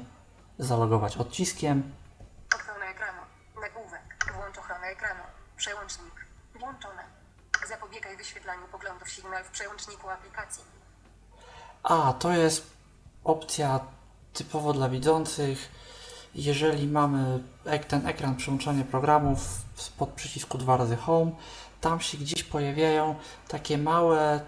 zalogować 0.60 1.18
odciskiem. 1.18 1.94
Ochrona 2.56 2.86
ekranu. 2.86 3.22
Nagłówek. 3.62 4.02
Włącz 4.36 4.58
ochronę 4.58 4.88
ekranu. 4.88 5.24
Przełącznik. 5.58 6.26
Włączone. 6.60 7.04
Zapobiegaj 7.68 8.18
wyświetlaniu 8.18 8.68
poglądów 8.72 9.10
Signal 9.10 9.44
w 9.44 9.50
przełączniku 9.50 10.10
aplikacji. 10.10 10.64
A, 11.84 12.14
to 12.14 12.32
jest 12.32 12.72
opcja 13.24 13.80
typowo 14.34 14.74
dla 14.74 14.90
widzących. 14.90 15.81
Jeżeli 16.36 16.88
mamy 16.88 17.40
ten 17.88 18.08
ekran 18.08 18.36
przełączania 18.36 18.84
programów 18.84 19.62
spod 19.76 20.10
przycisku 20.10 20.58
dwa 20.58 20.78
razy 20.78 20.96
Home, 20.96 21.32
tam 21.82 22.00
się 22.00 22.18
gdzieś 22.18 22.44
pojawiają 22.44 23.16
takie 23.48 23.78
małe 23.78 24.42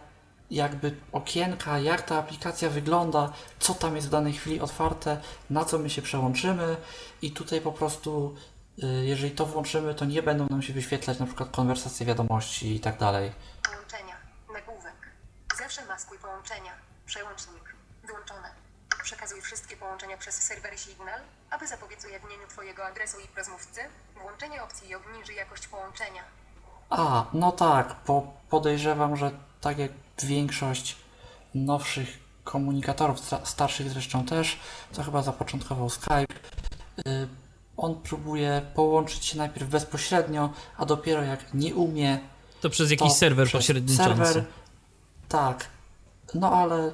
jakby 0.51 0.95
okienka, 1.11 1.79
jak 1.79 2.01
ta 2.01 2.17
aplikacja 2.17 2.69
wygląda, 2.69 3.33
co 3.59 3.73
tam 3.73 3.95
jest 3.95 4.07
w 4.07 4.11
danej 4.11 4.33
chwili 4.33 4.59
otwarte, 4.59 5.21
na 5.49 5.65
co 5.65 5.79
my 5.79 5.89
się 5.89 6.01
przełączymy 6.01 6.77
i 7.21 7.31
tutaj 7.31 7.61
po 7.61 7.71
prostu 7.71 8.35
y, 8.83 9.05
jeżeli 9.05 9.31
to 9.31 9.45
włączymy, 9.45 9.95
to 9.95 10.05
nie 10.05 10.23
będą 10.23 10.47
nam 10.49 10.61
się 10.61 10.73
wyświetlać 10.73 11.19
na 11.19 11.25
przykład 11.25 11.49
konwersacje 11.49 12.05
wiadomości 12.05 12.75
i 12.75 12.79
tak 12.79 12.97
dalej. 12.97 13.31
Połączenia. 13.63 14.15
Nagłówek. 14.53 15.09
Zawsze 15.57 15.85
maskuj 15.85 16.17
połączenia. 16.17 16.71
Przełącznik. 17.05 17.75
Wyłączone. 18.03 18.62
Przekazuj 19.03 19.41
wszystkie 19.41 19.77
połączenia 19.77 20.17
przez 20.17 20.35
serwery 20.35 20.77
Signal, 20.77 21.19
aby 21.49 21.67
zapobiec 21.67 22.05
ujawnieniu 22.05 22.47
Twojego 22.47 22.85
adresu 22.85 23.17
i 23.19 23.37
rozmówcy. 23.37 23.79
Włączenie 24.21 24.63
opcji 24.63 24.95
obniży 24.95 25.33
jakość 25.33 25.67
połączenia. 25.67 26.21
A, 26.89 27.25
no 27.33 27.51
tak, 27.51 27.95
bo 28.07 28.33
podejrzewam, 28.49 29.15
że 29.17 29.31
tak 29.61 29.77
jak 29.79 29.91
większość 30.23 30.97
nowszych 31.55 32.07
komunikatorów, 32.43 33.19
sta- 33.19 33.45
starszych 33.45 33.89
zresztą 33.89 34.25
też, 34.25 34.59
co 34.91 35.03
chyba 35.03 35.21
zapoczątkował 35.21 35.89
Skype, 35.89 36.33
y, 37.07 37.27
on 37.77 38.01
próbuje 38.01 38.61
połączyć 38.75 39.25
się 39.25 39.37
najpierw 39.37 39.67
bezpośrednio, 39.69 40.53
a 40.77 40.85
dopiero 40.85 41.23
jak 41.23 41.53
nie 41.53 41.75
umie, 41.75 42.19
To 42.61 42.69
przez 42.69 42.87
to 42.87 42.93
jakiś 42.93 43.13
serwer 43.13 43.47
przez 43.47 43.59
pośredniczący. 43.61 44.03
serwer, 44.25 44.43
tak, 45.29 45.65
no 46.33 46.51
ale 46.51 46.91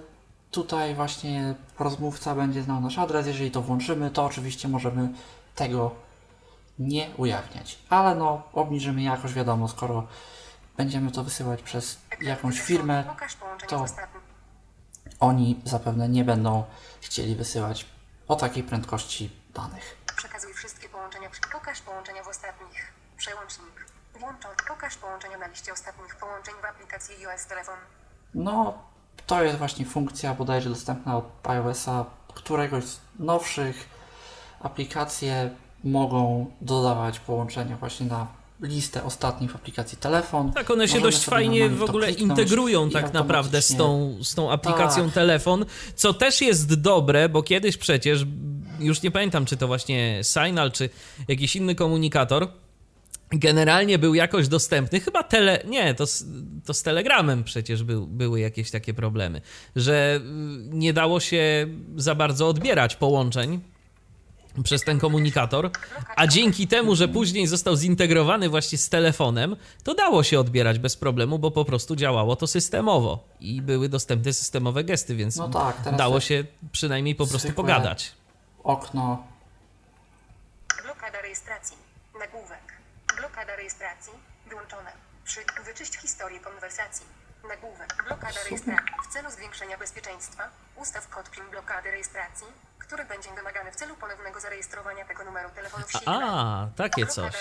tutaj 0.52 0.96
właśnie 0.96 1.56
rozmówca 1.80 2.36
będzie 2.36 2.64
znał 2.64 2.82
nasz 2.82 2.98
adres, 2.98 3.28
jeżeli 3.28 3.52
to 3.52 3.62
włączymy, 3.62 4.12
to 4.12 4.26
oczywiście 4.26 4.68
możemy 4.68 5.10
tego 5.56 5.92
nie 6.80 7.10
ujawniać. 7.18 7.80
Ale 7.90 8.16
no, 8.16 8.42
obniżymy 8.54 9.02
jakość, 9.02 9.34
wiadomo, 9.34 9.68
skoro 9.68 10.08
będziemy 10.78 11.12
to 11.12 11.24
wysyłać 11.24 11.62
przez 11.62 11.98
jakąś 12.22 12.62
firmę, 12.62 13.04
to 13.68 13.86
oni 15.20 15.62
zapewne 15.66 16.10
nie 16.10 16.24
będą 16.24 16.64
chcieli 17.02 17.36
wysyłać 17.36 17.86
o 18.28 18.36
takiej 18.36 18.64
prędkości 18.64 19.32
danych. 19.54 19.96
Przekazuj 20.16 20.54
wszystkie 20.54 20.90
połączenia. 20.90 21.30
Pokaż 21.52 21.82
połączenia 21.82 22.24
w 22.24 22.28
ostatnich. 22.28 22.94
Przełącznik. 23.18 23.86
Włączony. 24.20 24.56
Pokaż 24.68 24.98
połączenia 24.98 25.38
na 25.38 25.48
liście 25.48 25.74
ostatnich 25.74 26.16
połączeń 26.16 26.54
w 26.62 26.66
aplikacji 26.66 27.26
iOS 27.26 27.46
Telefon. 27.46 27.76
No, 28.34 28.84
to 29.28 29.44
jest 29.44 29.58
właśnie 29.58 29.86
funkcja 29.86 30.34
bodajże 30.34 30.70
dostępna 30.70 31.18
od 31.18 31.26
iOS-a, 31.44 32.06
któregoś 32.34 32.84
z 32.84 33.00
nowszych. 33.20 33.90
Aplikacje 34.62 35.50
mogą 35.84 36.46
dodawać 36.62 37.20
połączenia 37.20 37.78
właśnie 37.78 38.06
na 38.06 38.28
listę 38.62 39.04
ostatnich 39.04 39.56
aplikacji 39.56 39.98
telefon. 39.98 40.52
Tak, 40.52 40.72
one 40.72 40.88
się 40.88 40.94
Możemy 40.94 41.12
dość 41.12 41.26
fajnie 41.26 41.70
w 41.70 41.84
ogóle 41.84 42.12
integrują 42.12 42.90
tak 42.90 43.14
naprawdę 43.14 43.62
z 43.62 43.76
tą, 43.76 44.18
z 44.24 44.36
tą 44.36 44.52
aplikacją 44.52 45.06
Tak. 45.06 45.14
telefon, 45.14 45.66
co 45.96 46.14
też 46.14 46.42
jest 46.42 46.82
dobre, 46.82 47.30
bo 47.30 47.44
kiedyś 47.44 47.78
przecież, 47.78 48.26
już 48.80 49.02
nie 49.02 49.12
pamiętam 49.12 49.46
czy 49.46 49.58
to 49.58 49.68
właśnie 49.68 50.22
Signal, 50.24 50.72
czy 50.72 50.90
jakiś 51.28 51.56
inny 51.56 51.76
komunikator, 51.76 52.48
generalnie 53.32 54.00
był 54.00 54.14
jakoś 54.14 54.48
dostępny, 54.48 55.00
chyba 55.00 55.24
tele, 55.24 55.60
nie, 55.68 55.94
to, 55.96 56.08
z- 56.08 56.26
to 56.66 56.74
z 56.74 56.84
Telegramem 56.84 57.44
przecież 57.44 57.84
był, 57.84 58.08
były 58.08 58.40
jakieś 58.40 58.72
takie 58.72 58.94
problemy, 58.94 59.42
że 59.76 60.16
y, 60.16 60.70
nie 60.70 60.94
dało 60.94 61.20
się 61.20 61.68
za 61.96 62.16
bardzo 62.16 62.48
odbierać 62.48 62.96
połączeń 62.96 63.60
przez 64.64 64.84
ten 64.84 65.00
komunikator, 65.00 65.72
a 66.16 66.28
dzięki 66.28 66.68
temu, 66.68 66.96
że 66.96 67.08
później 67.08 67.48
został 67.48 67.76
zintegrowany 67.76 68.50
właśnie 68.50 68.78
z 68.78 68.90
telefonem, 68.90 69.56
to 69.84 69.96
dało 69.96 70.24
się 70.24 70.40
odbierać 70.40 70.80
bez 70.80 70.96
problemu, 70.96 71.40
bo 71.40 71.52
po 71.52 71.66
prostu 71.66 71.96
działało 71.96 72.36
to 72.36 72.48
systemowo 72.48 73.28
i 73.40 73.62
były 73.62 73.90
dostępne 73.90 74.34
systemowe 74.34 74.84
gesty, 74.84 75.16
więc 75.16 75.36
No 75.36 75.50
tak, 75.50 75.96
dało 75.98 76.20
się 76.20 76.44
przynajmniej 76.72 77.16
po 77.16 77.28
prostu 77.28 77.52
pogadać. 77.52 78.12
Okno 78.64 79.24
Blokada 80.84 81.22
rejestracji. 81.22 81.78
Rejestracji. 83.60 84.14
Wyłączone. 84.50 84.92
Przy... 85.24 85.40
Wyczyść 85.66 85.98
historię 85.98 86.40
konwersacji. 86.40 87.06
Nagłówek. 87.50 88.04
Blokada 88.08 88.44
rejestracji. 88.44 88.94
W 89.10 89.14
celu 89.14 89.32
zwiększenia 89.32 89.78
bezpieczeństwa 89.78 90.50
ustaw 90.76 91.10
kod 91.10 91.32
PIN 91.32 91.44
blokady 91.52 91.92
rejestracji, 91.92 92.48
który 92.80 93.06
będzie 93.06 93.30
wymagany 93.36 93.72
w 93.72 93.76
celu 93.76 93.96
ponownego 93.96 94.40
zarejestrowania 94.40 95.06
tego 95.06 95.24
numeru 95.24 95.50
telefonu 95.50 95.84
w 95.88 95.92
Signal. 95.92 96.24
A, 96.24 96.68
takie 96.76 97.08
coś. 97.08 97.34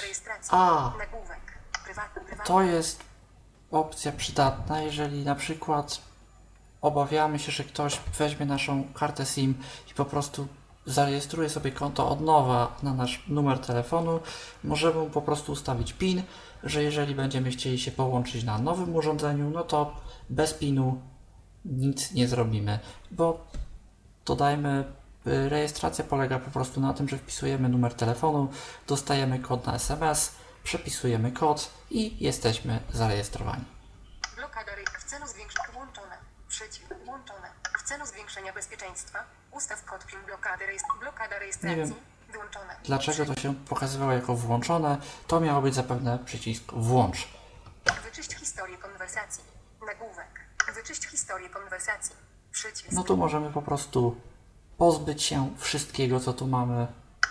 A. 0.50 0.92
Nagłówek. 0.98 1.40
Prywatny, 1.84 2.22
prywatny. 2.22 2.46
To 2.46 2.62
jest 2.62 3.04
opcja 3.70 4.12
przydatna, 4.12 4.80
jeżeli 4.80 5.24
na 5.24 5.34
przykład 5.34 6.00
obawiamy 6.80 7.38
się, 7.38 7.52
że 7.52 7.64
ktoś 7.64 8.00
weźmie 8.18 8.46
naszą 8.46 8.92
kartę 8.94 9.26
SIM 9.26 9.62
i 9.90 9.94
po 9.94 10.04
prostu 10.04 10.48
zarejestruje 10.88 11.48
sobie 11.48 11.72
konto 11.72 12.08
od 12.08 12.20
nowa 12.20 12.76
na 12.82 12.94
nasz 12.94 13.24
numer 13.28 13.58
telefonu. 13.58 14.20
Możemy 14.64 15.10
po 15.10 15.22
prostu 15.22 15.52
ustawić 15.52 15.92
PIN, 15.92 16.22
że 16.64 16.82
jeżeli 16.82 17.14
będziemy 17.14 17.50
chcieli 17.50 17.78
się 17.78 17.90
połączyć 17.90 18.44
na 18.44 18.58
nowym 18.58 18.96
urządzeniu, 18.96 19.50
no 19.50 19.64
to 19.64 19.96
bez 20.30 20.54
PIN-u 20.54 21.00
nic 21.64 22.12
nie 22.12 22.28
zrobimy, 22.28 22.78
bo 23.10 23.46
dodajmy, 24.26 24.84
y, 25.26 25.48
rejestracja 25.48 26.04
polega 26.04 26.38
po 26.38 26.50
prostu 26.50 26.80
na 26.80 26.94
tym, 26.94 27.08
że 27.08 27.18
wpisujemy 27.18 27.68
numer 27.68 27.94
telefonu, 27.94 28.48
dostajemy 28.86 29.38
kod 29.38 29.66
na 29.66 29.74
SMS, 29.74 30.32
przepisujemy 30.64 31.32
kod 31.32 31.70
i 31.90 32.24
jesteśmy 32.24 32.80
zarejestrowani. 32.92 33.64
Blokada 34.36 34.72
w 34.98 35.04
celu 35.04 35.26
zwiększenia 35.26 35.72
włączone. 35.72 36.18
Przycisk 36.48 36.94
włączone. 37.04 37.48
W 37.62 37.72
celu 37.88 38.06
zwiększenia 38.06 38.52
bezpieczeństwa 38.52 39.24
ustaw 39.50 39.84
kod 39.84 40.06
PIN 40.06 40.20
blokady 40.26 40.64
rejestr- 40.66 40.98
blokada 41.00 41.38
rejestracji. 41.38 41.76
wiem, 41.76 41.94
Wyłączone. 42.32 42.76
Dlaczego 42.84 43.26
to 43.26 43.40
się 43.40 43.54
pokazywało 43.54 44.12
jako 44.12 44.34
włączone? 44.34 44.98
To 45.26 45.40
miało 45.40 45.62
być 45.62 45.74
zapewne 45.74 46.18
przycisk 46.24 46.72
włącz. 46.72 47.28
Wyczyść 48.04 48.34
historię 48.34 48.78
konwersacji. 48.78 49.44
Nagłówek. 49.86 50.40
Wyczyść 50.74 51.06
historię 51.06 51.50
konwersacji. 51.50 52.16
Przycisk. 52.52 52.92
No 52.92 53.02
tu 53.04 53.16
możemy 53.16 53.52
po 53.52 53.62
prostu 53.62 54.20
pozbyć 54.78 55.22
się 55.22 55.56
wszystkiego, 55.58 56.20
co 56.20 56.32
tu 56.32 56.46
mamy. 56.46 56.86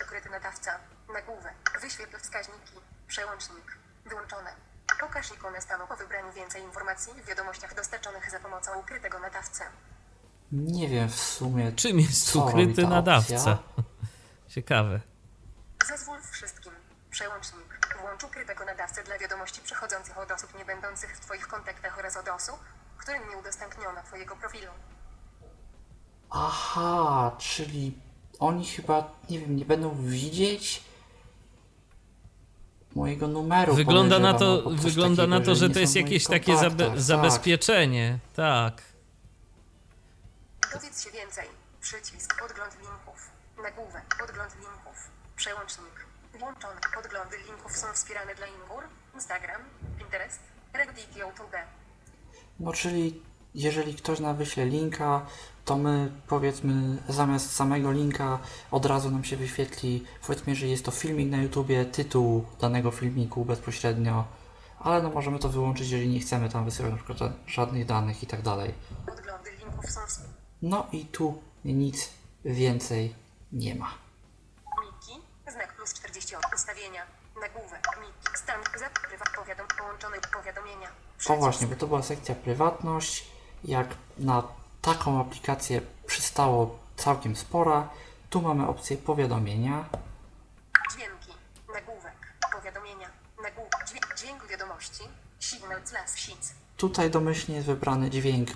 Ukryty 0.05 0.29
nadawca. 0.29 0.79
Nagłówek. 1.13 1.53
Wyświetl 1.81 2.17
wskaźniki. 2.19 2.73
Przełącznik. 3.07 3.77
Wyłączone. 4.05 4.53
Pokaż 4.99 5.31
ikonę 5.31 5.61
stanu 5.61 5.88
po 5.88 5.95
wybraniu 5.95 6.31
więcej 6.34 6.61
informacji 6.63 7.13
w 7.13 7.25
wiadomościach 7.25 7.75
dostarczonych 7.75 8.31
za 8.31 8.39
pomocą 8.39 8.79
ukrytego 8.79 9.19
nadawcy. 9.19 9.63
Nie 10.52 10.88
wiem 10.88 11.10
w 11.10 11.15
sumie. 11.19 11.72
Czym 11.72 11.99
jest 11.99 12.32
co 12.32 12.40
robi 12.40 12.52
ukryty 12.64 12.82
ta 12.82 12.90
nadawca? 12.90 13.36
opcja. 13.36 13.57
Ciekawe. 14.49 15.02
Zezwól 15.88 16.18
wszystkim. 16.32 16.72
Przełącznik. 17.11 17.95
Włącz 18.02 18.24
ukrytego 18.24 18.65
nadawcę 18.65 19.03
dla 19.03 19.18
wiadomości 19.18 19.61
przychodzących 19.61 20.18
od 20.18 20.32
osób 20.32 20.57
nie 20.57 20.65
będących 20.65 21.18
w 21.18 21.19
Twoich 21.19 21.48
kontaktach 21.48 21.99
oraz 21.99 22.18
od 22.18 22.28
osób, 22.28 22.60
którym 22.98 23.22
nie 23.30 23.38
udostępniono 23.38 24.03
Twojego 24.03 24.36
profilu. 24.36 24.72
Aha, 26.30 27.36
czyli 27.38 27.98
oni 28.40 28.65
chyba, 28.65 29.11
nie 29.30 29.40
wiem, 29.40 29.56
nie 29.56 29.65
będą 29.65 29.95
widzieć 30.02 30.84
mojego 32.95 33.28
numeru. 33.28 33.76
Wygląda 33.76 34.19
na 34.19 34.34
to, 34.34 34.69
wygląda 34.69 35.24
takiego, 35.24 35.40
na 35.40 35.45
to, 35.45 35.56
że 35.56 35.68
nie 35.68 35.74
to 35.74 35.80
jest 35.80 35.95
jakieś 35.95 36.28
takie 36.28 36.53
zabe- 36.53 36.61
kontaktach, 36.61 36.90
tak. 36.90 37.02
zabezpieczenie. 37.02 38.19
Tak. 38.36 38.82
Dowiedz 40.82 41.04
się 41.04 41.12
więcej. 41.12 41.45
Przycisk. 41.82 42.40
Podgląd 42.40 42.74
linków. 42.82 43.30
Nagłówek. 43.64 44.16
Podgląd 44.20 44.56
linków. 44.56 44.98
Przełącznik. 45.36 46.06
Włączony. 46.40 46.82
Podglądy 46.95 47.38
linków 47.38 47.78
są 47.78 47.88
wspierane 47.94 48.36
dla 48.36 48.48
Ingur, 48.48 48.84
Instagram, 49.16 49.62
Pinterest, 49.98 50.40
Reddit 50.74 51.16
i 51.16 51.20
YouTube. 51.20 51.56
No 52.60 52.74
czyli 52.74 53.24
jeżeli 53.56 53.95
ktoś 53.95 54.20
nam 54.20 54.38
wyśle 54.38 54.66
linka, 54.66 55.26
to 55.66 55.78
my 55.78 56.12
powiedzmy 56.28 57.04
zamiast 57.10 57.56
samego 57.56 57.91
linka 57.91 58.40
od 58.72 58.86
razu 58.86 59.12
nam 59.12 59.24
się 59.24 59.38
wyświetli, 59.38 60.06
powiedzmy, 60.28 60.56
że 60.56 60.68
jest 60.68 60.86
to 60.86 60.91
filmik 60.91 61.30
na 61.30 61.38
YouTubie, 61.38 61.86
tytuł 61.86 62.45
danego 62.62 62.91
filmiku 62.91 63.45
bezpośrednio, 63.45 64.26
ale 64.80 65.02
no 65.04 65.10
możemy 65.10 65.40
to 65.40 65.49
wyłączyć, 65.49 65.90
jeżeli 65.90 66.10
nie 66.10 66.20
chcemy 66.20 66.49
tam 66.49 66.66
wysyłać 66.66 66.91
na 66.91 66.98
przykład 66.98 67.18
ża- 67.18 67.34
żadnych 67.48 67.86
danych 67.86 68.24
i 68.24 68.28
tak 68.28 68.41
dalej. 68.41 68.74
Podglądy 69.06 69.52
linków 69.52 69.91
są 69.91 70.02
wspierane. 70.08 70.27
No 70.61 70.88
i 70.91 71.05
tu 71.05 71.41
nic 71.65 72.09
więcej 72.45 73.15
nie 73.51 73.75
ma. 73.75 73.93
Miki, 74.84 75.21
znak 75.51 75.75
plus 75.75 75.93
40 75.93 76.35
od 76.35 76.43
ustawienia, 76.55 77.01
nagłówek, 77.41 77.88
Miki, 78.01 78.38
stan, 78.38 78.63
zap, 78.79 78.99
prywat, 79.07 79.29
powiadom, 79.35 79.67
połączone 79.79 80.17
powiadomienia. 80.34 80.88
O 80.89 81.17
Przycisk. 81.17 81.39
właśnie, 81.39 81.67
bo 81.67 81.75
to 81.75 81.88
była 81.88 82.03
sekcja 82.03 82.35
prywatność. 82.35 83.25
Jak 83.63 83.88
na 84.17 84.43
taką 84.81 85.21
aplikację 85.21 85.81
przystało 86.07 86.79
całkiem 86.97 87.35
spora, 87.35 87.89
tu 88.29 88.41
mamy 88.41 88.67
opcję 88.67 88.97
powiadomienia. 88.97 89.85
Dźwięki, 90.91 91.31
nagłówek, 91.73 92.34
powiadomienia, 92.53 93.09
nagłówek, 93.43 93.85
dźwięk, 93.88 94.15
dźwięk 94.17 94.47
wiadomości, 94.47 95.03
signal 95.39 95.81
slash 95.88 96.09
sheets. 96.11 96.53
Tutaj 96.77 97.11
domyślnie 97.11 97.55
jest 97.55 97.67
wybrany 97.67 98.09
dźwięk 98.09 98.49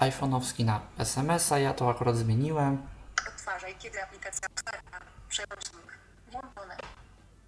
iPhone'owski 0.00 0.64
na 0.64 0.80
SMS-a, 0.98 1.58
ja 1.58 1.74
to 1.74 1.90
akurat 1.90 2.16
zmieniłem. 2.16 2.82
Odtwarzaj, 3.28 3.74
kiedy 3.78 4.02
aplikacja 4.02 4.48
otwarta. 4.56 4.98
Przełącznik. 5.28 5.98
Włączone. 6.32 6.76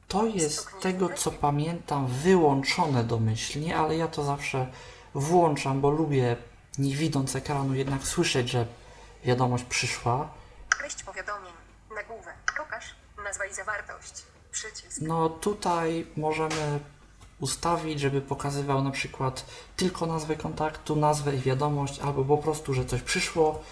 To 0.08 0.26
jest 0.26 0.58
z 0.58 0.82
tego 0.82 1.08
co 1.08 1.30
pamiętam 1.30 2.06
wyłączone 2.06 3.04
domyślnie, 3.04 3.76
ale 3.76 3.96
ja 3.96 4.08
to 4.08 4.24
zawsze 4.24 4.66
włączam, 5.14 5.80
bo 5.80 5.90
lubię 5.90 6.36
nie 6.78 6.96
widząc 6.96 7.36
ekranu 7.36 7.74
jednak 7.74 8.02
słyszeć, 8.02 8.48
że 8.48 8.66
wiadomość 9.24 9.64
przyszła. 9.64 10.28
Treść 10.78 11.02
powiadomień. 11.02 11.52
Nagłówek. 11.94 12.34
Pokaż. 12.56 12.94
Nazwa 13.24 13.46
i 13.46 13.54
zawartość. 13.54 14.22
Przycisk. 14.50 15.00
No 15.00 15.28
tutaj 15.28 16.06
możemy 16.16 16.80
ustawić, 17.43 18.01
żeby 18.01 18.20
pokazywał 18.20 18.82
na 18.82 18.90
przykład 18.90 19.47
tylko 19.77 20.06
nazwę 20.06 20.36
kontaktu, 20.36 20.97
nazwę 20.97 21.36
i 21.36 21.40
wiadomość, 21.40 22.01
albo 22.01 22.24
po 22.24 22.39
prostu, 22.39 22.74
że 22.74 22.85
coś 22.85 23.02
przyszło. 23.02 23.62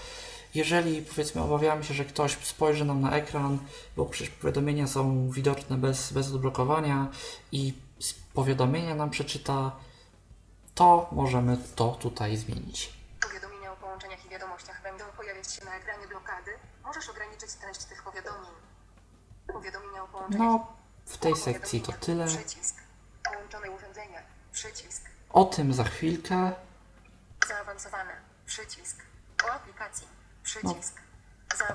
Jeżeli 0.54 1.02
powiedzmy 1.02 1.42
obawiamy 1.42 1.84
się, 1.84 1.94
że 1.94 2.04
ktoś 2.04 2.36
spojrzy 2.36 2.84
nam 2.84 3.00
na 3.00 3.16
ekran, 3.16 3.58
bo 3.96 4.06
przecież 4.06 4.34
powiadomienia 4.34 4.86
są 4.86 5.30
widoczne 5.30 5.76
bez, 5.76 6.12
bez 6.12 6.32
odblokowania 6.32 7.08
i 7.52 7.74
powiadomienia 8.34 8.94
nam 8.94 9.10
przeczyta, 9.10 9.72
to 10.74 11.08
możemy 11.12 11.58
to 11.76 11.90
tutaj 11.90 12.36
zmienić. 12.36 12.92
Powiadomienia 13.20 13.72
o 13.72 13.76
połączeniach 13.76 14.26
i 14.26 14.28
wiadomościach 14.28 14.82
będą 14.82 15.04
pojawiać 15.16 15.52
się 15.54 15.64
na 15.64 15.76
ekranie 15.76 16.08
blokady. 16.08 16.50
Możesz 16.84 17.08
ograniczyć 17.08 17.52
treść 17.52 17.84
tych 17.84 18.02
powiadomień. 18.02 18.52
Powiadomienia 19.52 20.02
o 20.02 20.08
połączeniach. 20.08 20.48
No, 20.48 20.66
w 21.06 21.18
tej 21.18 21.36
sekcji 21.36 21.80
to 21.80 21.92
tyle. 21.92 22.26
Przycisk. 22.26 22.79
Przycisk. 24.60 25.02
O 25.30 25.44
tym 25.44 25.74
za 25.74 25.84
chwilkę. 25.84 26.52
Zaawansowane. 27.48 28.12
Przycisk. 28.46 28.96
O 29.44 29.52
aplikacji. 29.52 30.06
Przycisk. 30.42 31.00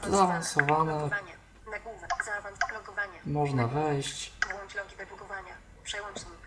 zaawansowane. 0.10 0.92
Logowanie. 0.92 1.32
Nagłówek. 1.72 2.10
Zaawansowane. 2.26 2.74
Logowanie. 2.74 3.20
Można 3.26 3.68
wejść. 3.68 4.34
Włącz 4.52 4.76
logi 4.76 4.96
debugowania. 4.98 5.54
Przełącznik. 5.84 6.40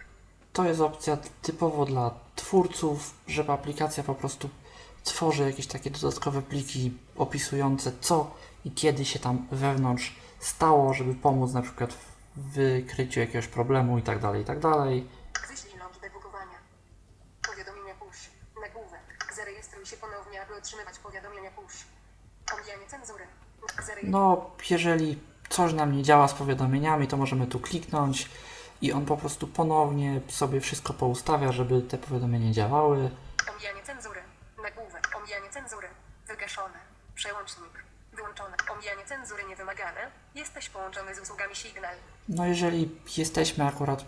To 0.52 0.64
jest 0.64 0.80
opcja 0.80 1.18
typowo 1.42 1.84
dla 1.84 2.10
twórców, 2.36 3.14
żeby 3.26 3.52
aplikacja 3.52 4.02
po 4.02 4.14
prostu 4.14 4.50
tworzy 5.04 5.42
jakieś 5.42 5.66
takie 5.66 5.90
dodatkowe 5.90 6.42
pliki 6.42 6.98
opisujące 7.16 7.92
co 8.00 8.34
i 8.64 8.70
kiedy 8.70 9.04
się 9.04 9.18
tam 9.18 9.46
wewnątrz 9.52 10.16
stało, 10.40 10.94
żeby 10.94 11.14
pomóc 11.14 11.52
na 11.52 11.62
przykład 11.62 11.94
w 12.36 12.40
wykryciu 12.52 13.20
jakiegoś 13.20 13.46
problemu 13.46 13.98
i 13.98 14.02
tak 14.02 14.18
dalej, 14.18 14.42
i 14.42 14.44
tak 14.44 14.58
dalej. 14.58 15.08
Wyślij 15.48 15.78
logi 15.78 16.00
debugowania. 16.00 16.58
Powiadomienia 17.48 17.94
push. 17.94 18.30
Nagłówek. 18.60 19.04
Zarejestruj 19.36 19.68
się 19.88 19.96
ponownie, 19.96 20.42
aby 20.42 20.54
otrzymywać 20.54 20.98
powiadomienia 20.98 21.50
push. 21.50 21.84
Omijanie 22.54 22.86
cenzury. 22.86 23.24
No, 24.02 24.50
jeżeli 24.70 25.18
coś 25.48 25.72
nam 25.72 25.96
nie 25.96 26.02
działa 26.02 26.28
z 26.28 26.34
powiadomieniami, 26.34 27.08
to 27.08 27.16
możemy 27.16 27.46
tu 27.46 27.60
kliknąć 27.60 28.28
i 28.82 28.92
on 28.92 29.06
po 29.06 29.16
prostu 29.16 29.46
ponownie 29.46 30.20
sobie 30.28 30.60
wszystko 30.60 30.92
poustawia, 30.92 31.52
żeby 31.52 31.82
te 31.82 31.98
powiadomienia 31.98 32.52
działały. 32.52 33.10
Omijanie 33.54 33.82
cenzury. 33.82 34.20
Nagłówek. 34.62 35.10
Omijanie 35.16 35.50
cenzury. 35.50 35.88
Wygaszone. 36.26 36.78
Przełącznik. 37.14 37.84
Wyłączone. 38.12 38.56
Omijanie 38.72 39.04
cenzury 39.04 39.44
niewymagane. 39.48 40.10
Jesteś 40.34 40.68
połączony 40.68 41.14
z 41.14 41.20
usługami 41.20 41.56
Signal. 41.56 41.94
No 42.28 42.46
jeżeli 42.46 42.90
jesteśmy 43.16 43.66
akurat 43.66 44.04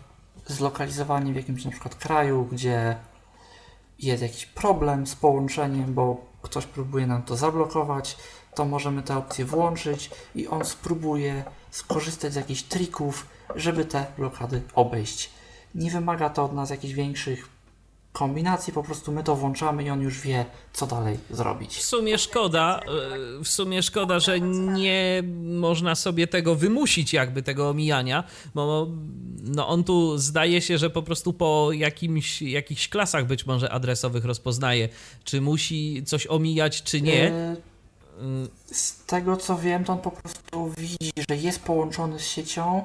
zlokalizowani 0.47 1.33
w 1.33 1.37
jakimś 1.37 1.65
na 1.65 1.71
przykład 1.71 1.95
kraju, 1.95 2.45
gdzie 2.45 2.97
jest 4.03 4.23
jakiś 4.23 4.47
problem 4.47 5.07
z 5.07 5.15
połączeniem, 5.15 5.95
bo 5.95 6.17
ktoś 6.43 6.67
próbuje 6.67 7.07
nam 7.07 7.23
to 7.23 7.37
zablokować, 7.37 8.17
to 8.55 8.65
możemy 8.65 9.03
tę 9.03 9.17
opcję 9.17 9.45
włączyć 9.45 10.11
i 10.35 10.49
on 10.49 10.65
spróbuje 10.65 11.45
skorzystać 11.71 12.33
z 12.33 12.37
jakichś 12.37 12.63
trików, 12.63 13.27
żeby 13.55 13.85
te 13.85 14.07
blokady 14.19 14.63
obejść. 14.75 15.31
Nie 15.75 15.91
wymaga 15.91 16.31
to 16.31 16.45
od 16.45 16.53
nas 16.53 16.71
jakichś 16.71 16.95
większych 16.95 17.49
kombinacji, 18.13 18.73
po 18.73 18.83
prostu 18.83 19.13
my 19.13 19.25
to 19.25 19.37
włączamy 19.37 19.85
i 19.85 19.91
on 19.91 20.01
już 20.01 20.21
wie, 20.21 20.45
co 20.73 20.87
dalej 20.87 21.19
zrobić. 21.31 21.77
W 21.77 21.83
sumie 21.83 22.19
szkoda, 22.19 22.81
e, 23.41 23.45
w 23.45 23.49
sumie 23.49 23.83
szkoda, 23.83 24.19
że 24.19 24.41
nie 24.41 25.23
można 25.43 25.95
sobie 25.95 26.27
tego 26.27 26.55
wymusić, 26.55 27.13
jakby 27.13 27.43
tego 27.43 27.69
omijania, 27.69 28.25
bo 28.55 28.87
no 29.45 29.69
on 29.69 29.85
tu 29.85 30.19
zdaje 30.19 30.61
się, 30.61 30.79
że 30.79 30.91
po 30.91 31.03
prostu 31.03 31.33
po 31.33 31.69
jakimś, 31.73 32.43
jakichś 32.43 32.89
klasach 32.89 33.27
być 33.27 33.47
może 33.47 33.71
adresowych 33.73 34.25
rozpoznaje, 34.25 34.89
czy 35.25 35.41
musi 35.41 36.03
coś 36.07 36.27
omijać, 36.27 36.83
czy 36.83 37.01
nie. 37.01 37.25
E, 37.31 37.57
Z 38.67 39.05
tego 39.05 39.37
co 39.37 39.59
wiem, 39.59 39.85
to 39.85 39.93
on 39.93 39.99
po 39.99 40.11
prostu 40.11 40.73
widzi, 40.79 41.11
że 41.29 41.37
jest 41.37 41.63
połączony 41.63 42.19
z 42.19 42.27
siecią, 42.27 42.85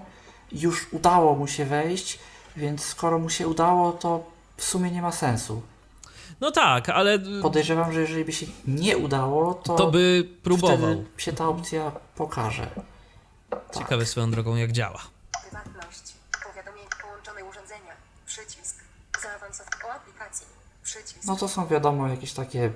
już 0.52 0.88
udało 0.92 1.36
mu 1.36 1.48
się 1.48 1.66
wejść, 1.66 2.20
więc 2.58 2.82
skoro 2.84 3.20
mu 3.20 3.30
się 3.30 3.48
udało, 3.48 3.92
to 3.92 4.35
w 4.58 4.64
sumie 4.64 4.92
nie 4.92 5.02
ma 5.02 5.12
sensu. 5.12 5.62
No 6.42 6.52
tak, 6.52 6.90
ale 6.90 7.20
Podejrzewam, 7.42 7.94
że 7.94 8.02
jeżeli 8.02 8.26
by 8.26 8.32
się 8.34 8.46
nie 8.68 8.98
udało, 8.98 9.54
to, 9.54 9.76
to 9.76 9.92
by 9.92 10.30
próbował. 10.44 10.78
wtedy 10.78 11.06
się 11.18 11.34
ta 11.34 11.48
opcja 11.48 11.92
pokaże. 12.16 12.68
Ciekawe 13.78 14.06
swoją 14.06 14.32
drogą, 14.32 14.56
jak 14.56 14.72
działa. 14.72 15.02
Prywatność. 15.44 16.14
Powiadomienie. 16.44 16.88
Połączone 17.02 17.44
urządzenia. 17.46 17.94
Przycisk. 18.26 18.76
O 19.88 19.92
aplikacji. 19.92 20.46
Przycisk. 20.84 21.26
No 21.26 21.36
to 21.36 21.48
są 21.48 21.68
wiadomo 21.68 22.08
jakieś 22.08 22.34
takie 22.34 22.72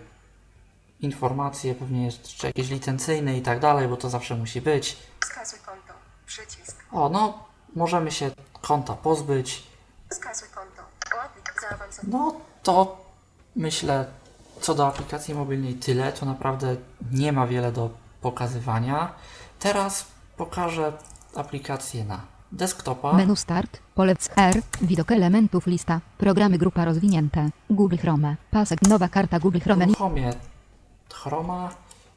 informacje, 0.99 1.75
pewnie 1.75 2.05
jeszcze 2.05 2.47
jakieś 2.47 2.69
licencyjne 2.69 3.37
i 3.37 3.41
tak 3.41 3.59
dalej, 3.59 3.87
bo 3.87 3.97
to 3.97 4.09
zawsze 4.09 4.35
musi 4.35 4.61
być. 4.61 4.97
Konto. 5.65 5.93
Przycisk. 6.25 6.83
O, 6.91 7.09
no 7.09 7.45
możemy 7.75 8.11
się 8.11 8.31
konta 8.61 8.93
pozbyć. 8.93 9.63
Konto. 10.09 10.58
Zaawansowane. 11.61 12.11
No 12.11 12.35
to 12.63 13.05
myślę, 13.55 14.05
co 14.61 14.75
do 14.75 14.87
aplikacji 14.87 15.33
mobilnej 15.35 15.73
tyle, 15.73 16.11
to 16.11 16.25
naprawdę 16.25 16.75
nie 17.11 17.31
ma 17.31 17.47
wiele 17.47 17.71
do 17.71 17.89
pokazywania. 18.21 19.13
Teraz 19.59 20.05
pokażę 20.37 20.93
aplikację 21.35 22.03
na 22.05 22.21
desktopa. 22.51 23.13
Menu 23.13 23.35
Start, 23.35 23.79
pole 23.95 24.15
R, 24.35 24.61
widok 24.81 25.11
elementów 25.11 25.67
lista, 25.67 26.01
programy 26.17 26.57
grupa 26.57 26.85
rozwinięte, 26.85 27.49
Google 27.69 27.97
Chrome, 27.97 28.35
pasek 28.51 28.81
nowa 28.81 29.07
karta 29.07 29.39
Google 29.39 29.59
Chrome, 29.59 29.85
Uruchomię 29.85 30.33
Chroma, 31.13 31.69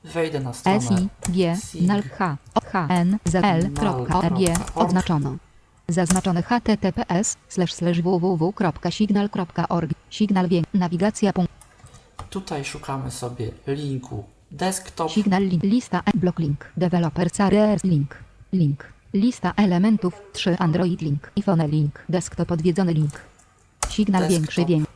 wejdę 0.05 0.41
na 0.41 0.53
stronę 0.53 0.81
SI, 0.81 1.09
G, 1.29 1.57
NAL, 1.81 2.03
H, 2.03 2.37
O, 2.55 2.61
H, 2.61 2.87
N, 2.91 3.19
Z, 3.25 3.45
L, 3.45 3.71
G, 4.39 4.55
oznaczono. 4.75 5.37
Zaznaczone 5.89 6.43
https 6.43 7.37
www.signal.org, 8.03 9.91
signal 10.11 10.49
wiek, 10.49 10.65
nawigacja 10.75 11.33
punkt, 11.33 11.53
Tutaj 12.31 12.65
szukamy 12.65 13.11
sobie 13.11 13.51
linku 13.67 14.25
desktop. 14.51 15.11
signal 15.13 15.43
link, 15.43 15.63
lista, 15.63 16.03
e, 16.05 16.11
block 16.19 16.39
link, 16.39 16.73
developers 16.77 17.41
areas 17.41 17.85
link, 17.85 18.17
link, 18.53 18.93
Lista 19.15 19.53
elementów 19.57 20.15
3 20.33 20.57
Android 20.59 21.01
link. 21.03 21.31
iPhone 21.37 21.67
link. 21.69 22.05
Desktop 22.09 22.53
odwiedzony 22.53 22.93
link. 22.93 23.21
Signal 23.89 24.23
Desktop. 24.23 24.39
większy 24.41 24.65
większy. 24.65 24.93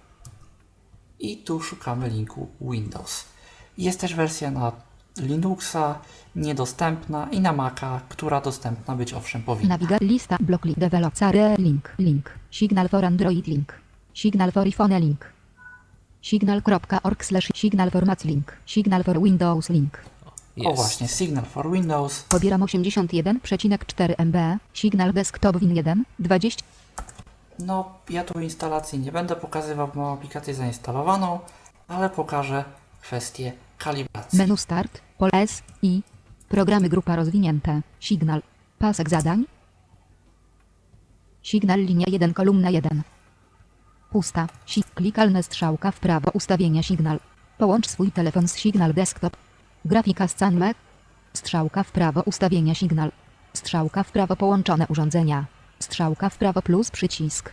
I 1.20 1.36
tu 1.36 1.60
szukamy 1.60 2.08
linku 2.10 2.48
Windows. 2.60 3.24
Jest 3.78 4.00
też 4.00 4.14
wersja 4.14 4.50
na 4.50 4.72
Linuxa 5.18 5.98
niedostępna 6.36 7.28
i 7.30 7.40
na 7.40 7.52
Maca, 7.52 8.00
która 8.08 8.40
dostępna 8.40 8.96
być 8.96 9.12
owszem 9.12 9.42
powinna. 9.42 9.68
Nawiga 9.68 9.96
lista 10.00 10.36
blok 10.40 10.64
link 10.64 10.78
developer 10.78 11.58
link 11.58 11.94
link. 11.98 12.30
Signal 12.50 12.88
for 12.88 13.04
Android 13.04 13.46
link. 13.46 13.72
Signal 14.14 14.52
for 14.52 14.66
iPhone 14.66 15.00
link. 15.00 15.32
Signal.org 16.22 17.24
slash 17.24 17.48
signal 17.54 17.90
for 17.90 18.06
Mac 18.06 18.24
link. 18.24 18.52
Signal 18.66 19.04
for 19.04 19.22
Windows 19.22 19.68
link. 19.68 19.98
O 20.64 20.74
właśnie, 20.74 21.08
Signal 21.08 21.44
for 21.44 21.70
Windows. 21.70 22.22
Pobieram 22.22 22.60
81,4 22.60 24.14
MB. 24.18 24.58
Signal 24.74 25.12
desktop 25.12 25.58
Win 25.58 25.74
1 25.76 26.04
20. 26.18 26.64
No, 27.58 27.84
ja 28.10 28.24
tu 28.24 28.40
instalacji 28.40 28.98
nie 28.98 29.12
będę 29.12 29.36
pokazywał, 29.36 29.88
bo 29.94 30.00
mam 30.00 30.14
aplikację 30.14 30.54
zainstalowaną, 30.54 31.38
ale 31.88 32.10
pokażę 32.10 32.64
kwestię 33.00 33.52
Menu 34.32 34.56
start. 34.56 35.00
Pol 35.18 35.30
S 35.32 35.62
i 35.82 36.02
programy 36.48 36.88
grupa 36.88 37.16
rozwinięte. 37.16 37.82
Signal. 38.00 38.42
Pasek 38.78 39.10
zadań. 39.10 39.44
Signal 41.42 41.80
linia 41.80 42.06
1 42.08 42.34
kolumna 42.34 42.70
1. 42.70 43.02
Pusta. 44.10 44.48
Si 44.66 44.82
klikalne 44.94 45.42
strzałka 45.42 45.90
w 45.90 46.00
prawo 46.00 46.30
ustawienia 46.30 46.82
signal. 46.82 47.20
Połącz 47.58 47.88
swój 47.88 48.12
telefon 48.12 48.48
z 48.48 48.56
Signal 48.56 48.94
Desktop. 48.94 49.36
Grafika 49.84 50.28
z 50.28 50.34
CanMe. 50.34 50.74
Strzałka 51.32 51.82
w 51.82 51.92
prawo 51.92 52.22
ustawienia 52.22 52.74
signal. 52.74 53.12
Strzałka 53.52 54.02
w 54.02 54.12
prawo 54.12 54.36
połączone 54.36 54.86
urządzenia. 54.88 55.46
Strzałka 55.78 56.28
w 56.28 56.38
prawo 56.38 56.62
plus 56.62 56.90
przycisk. 56.90 57.52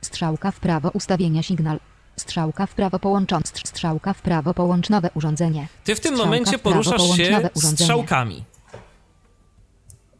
Strzałka 0.00 0.50
w 0.50 0.60
prawo 0.60 0.90
ustawienia 0.90 1.42
signal. 1.42 1.80
Strzałka 2.16 2.66
w 2.66 2.74
prawo 2.74 2.98
połączone. 2.98 3.42
Strzałka 3.66 4.12
w 4.12 4.22
prawo 4.22 4.54
połącz 4.54 4.90
nowe 4.90 5.10
urządzenie. 5.14 5.68
Ty 5.84 5.94
w 5.94 6.00
tym 6.00 6.14
Strzałka 6.14 6.24
momencie 6.24 6.58
w 6.58 6.60
prawo 6.60 6.82
poruszasz 6.82 7.16
się 7.16 7.30
nowe 7.30 7.50
urządzenie. 7.54 7.76
strzałkami. 7.76 8.44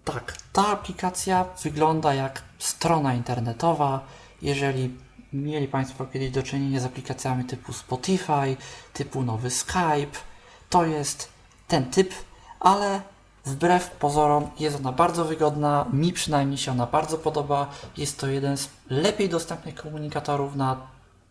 Tak, 0.05 0.37
ta 0.53 0.67
aplikacja 0.67 1.45
wygląda 1.63 2.15
jak 2.15 2.43
strona 2.59 3.15
internetowa. 3.15 4.01
Jeżeli 4.43 4.95
mieli 5.33 5.69
Państwo 5.69 6.07
kiedyś 6.07 6.31
do 6.31 6.43
czynienia 6.43 6.81
z 6.81 6.85
aplikacjami 6.85 7.45
typu 7.45 7.73
Spotify, 7.73 8.57
typu 8.93 9.23
nowy 9.23 9.51
Skype, 9.51 10.19
to 10.71 10.85
jest 10.87 11.29
ten 11.69 11.91
typ, 11.91 12.15
ale 12.61 13.01
wbrew 13.45 13.91
pozorom 13.91 14.51
jest 14.59 14.77
ona 14.77 14.93
bardzo 14.93 15.25
wygodna. 15.25 15.87
Mi 15.93 16.13
przynajmniej 16.13 16.59
się 16.59 16.73
ona 16.73 16.87
bardzo 16.87 17.19
podoba. 17.19 17.67
Jest 17.97 18.19
to 18.19 18.27
jeden 18.27 18.57
z 18.57 18.69
lepiej 18.91 19.29
dostępnych 19.29 19.75
komunikatorów 19.75 20.57
na 20.57 20.77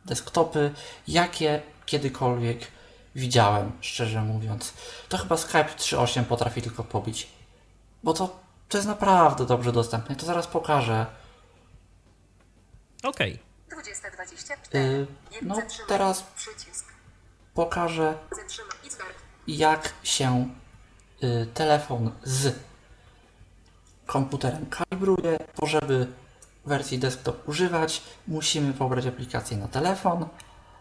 desktopy, 0.06 0.74
jakie 1.08 1.62
kiedykolwiek 1.86 2.68
widziałem, 3.16 3.72
szczerze 3.82 4.22
mówiąc. 4.22 4.74
To 5.10 5.18
chyba 5.18 5.38
Skype 5.38 5.76
3.8 5.78 6.24
potrafi 6.24 6.62
tylko 6.62 6.84
pobić. 6.84 7.28
Bo 8.04 8.14
to, 8.14 8.40
to 8.70 8.78
jest 8.78 8.88
naprawdę 8.88 9.46
dobrze 9.46 9.72
dostępne. 9.72 10.16
To 10.16 10.26
zaraz 10.26 10.48
pokażę. 10.48 11.06
Okej. 13.04 13.40
2024. 13.70 14.84
Yy, 14.84 15.08
no 15.42 15.56
teraz 15.88 16.24
pokażę 17.54 18.18
jak 19.48 19.94
się 20.04 20.50
y, 21.24 21.48
telefon 21.54 22.12
z 22.24 22.56
komputerem 24.06 24.66
kalibruje, 24.66 25.38
bo 25.60 25.68
żeby 25.68 26.08
wersji 26.66 27.00
desktop 27.00 27.50
używać, 27.50 28.02
musimy 28.28 28.74
pobrać 28.74 29.06
aplikację 29.06 29.58
na 29.58 29.68
telefon, 29.68 30.26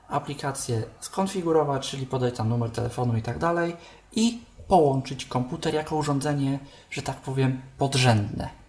aplikację 0.09 0.83
skonfigurować, 1.01 1.91
czyli 1.91 2.07
podać 2.07 2.37
tam 2.37 2.49
numer 2.49 2.71
telefonu 2.71 3.17
i 3.17 3.23
tak 3.23 3.39
dalej 3.39 3.77
i 4.13 4.41
połączyć 4.69 5.25
komputer 5.25 5.75
jako 5.75 5.97
urządzenie, 5.97 6.59
że 6.91 7.03
tak 7.03 7.17
powiem, 7.17 7.61
podrzędne. 7.79 8.63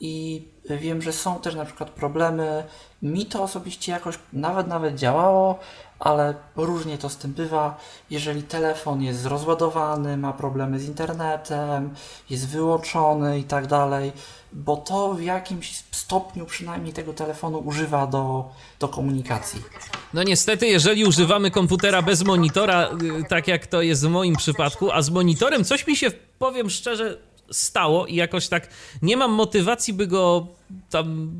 I 0.00 0.44
wiem, 0.70 1.02
że 1.02 1.12
są 1.12 1.38
też 1.38 1.54
na 1.54 1.64
przykład 1.64 1.90
problemy. 1.90 2.64
Mi 3.02 3.26
to 3.26 3.42
osobiście 3.42 3.92
jakoś 3.92 4.18
nawet 4.32 4.66
nawet 4.66 4.94
działało, 4.94 5.58
ale 5.98 6.34
różnie 6.56 6.98
to 6.98 7.08
z 7.08 7.16
tym 7.16 7.32
bywa. 7.32 7.76
Jeżeli 8.10 8.42
telefon 8.42 9.02
jest 9.02 9.26
rozładowany, 9.26 10.16
ma 10.16 10.32
problemy 10.32 10.78
z 10.78 10.88
internetem, 10.88 11.94
jest 12.30 12.48
wyłączony 12.48 13.38
i 13.38 13.44
tak 13.44 13.66
dalej, 13.66 14.12
bo 14.52 14.76
to 14.76 15.14
w 15.14 15.22
jakimś 15.22 15.82
stopniu 15.90 16.46
przynajmniej 16.46 16.92
tego 16.92 17.12
telefonu 17.12 17.58
używa 17.58 18.06
do, 18.06 18.50
do 18.80 18.88
komunikacji. 18.88 19.62
No 20.14 20.22
niestety, 20.22 20.66
jeżeli 20.66 21.04
używamy 21.04 21.50
komputera 21.50 22.02
bez 22.02 22.24
monitora, 22.24 22.90
y, 23.20 23.24
tak 23.28 23.48
jak 23.48 23.66
to 23.66 23.82
jest 23.82 24.06
w 24.06 24.08
moim 24.08 24.36
przypadku, 24.36 24.92
a 24.92 25.02
z 25.02 25.10
monitorem 25.10 25.64
coś 25.64 25.86
mi 25.86 25.96
się, 25.96 26.10
powiem 26.38 26.70
szczerze, 26.70 27.18
stało 27.50 28.06
i 28.06 28.14
jakoś 28.14 28.48
tak 28.48 28.68
nie 29.02 29.16
mam 29.16 29.32
motywacji, 29.32 29.94
by 29.94 30.06
go 30.06 30.46
tam, 30.90 31.32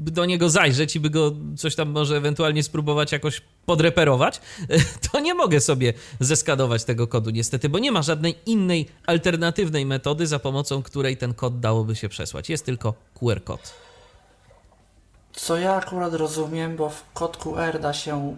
do 0.00 0.24
niego 0.24 0.50
zajrzeć 0.50 0.96
i 0.96 1.00
by 1.00 1.10
go 1.10 1.32
coś 1.56 1.74
tam 1.74 1.90
może 1.90 2.16
ewentualnie 2.16 2.62
spróbować 2.62 3.12
jakoś 3.12 3.42
podreperować, 3.66 4.40
to 5.12 5.20
nie 5.20 5.34
mogę 5.34 5.60
sobie 5.60 5.92
zeskadować 6.20 6.84
tego 6.84 7.06
kodu 7.06 7.30
niestety, 7.30 7.68
bo 7.68 7.78
nie 7.78 7.92
ma 7.92 8.02
żadnej 8.02 8.34
innej 8.46 8.88
alternatywnej 9.06 9.86
metody, 9.86 10.26
za 10.26 10.38
pomocą 10.38 10.82
której 10.82 11.16
ten 11.16 11.34
kod 11.34 11.60
dałoby 11.60 11.96
się 11.96 12.08
przesłać. 12.08 12.50
Jest 12.50 12.66
tylko 12.66 12.94
QR 13.14 13.44
kod. 13.44 13.74
Co 15.32 15.56
ja 15.56 15.74
akurat 15.74 16.14
rozumiem, 16.14 16.76
bo 16.76 16.90
w 16.90 17.04
kod 17.12 17.36
QR 17.36 17.80
da 17.80 17.92
się 17.92 18.36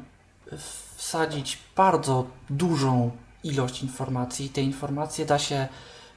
wsadzić 0.97 1.59
bardzo 1.77 2.27
dużą 2.51 3.11
ilość 3.45 3.83
informacji. 3.83 4.49
Te 4.49 4.63
informacje 4.63 5.27
da 5.27 5.39
się 5.39 5.69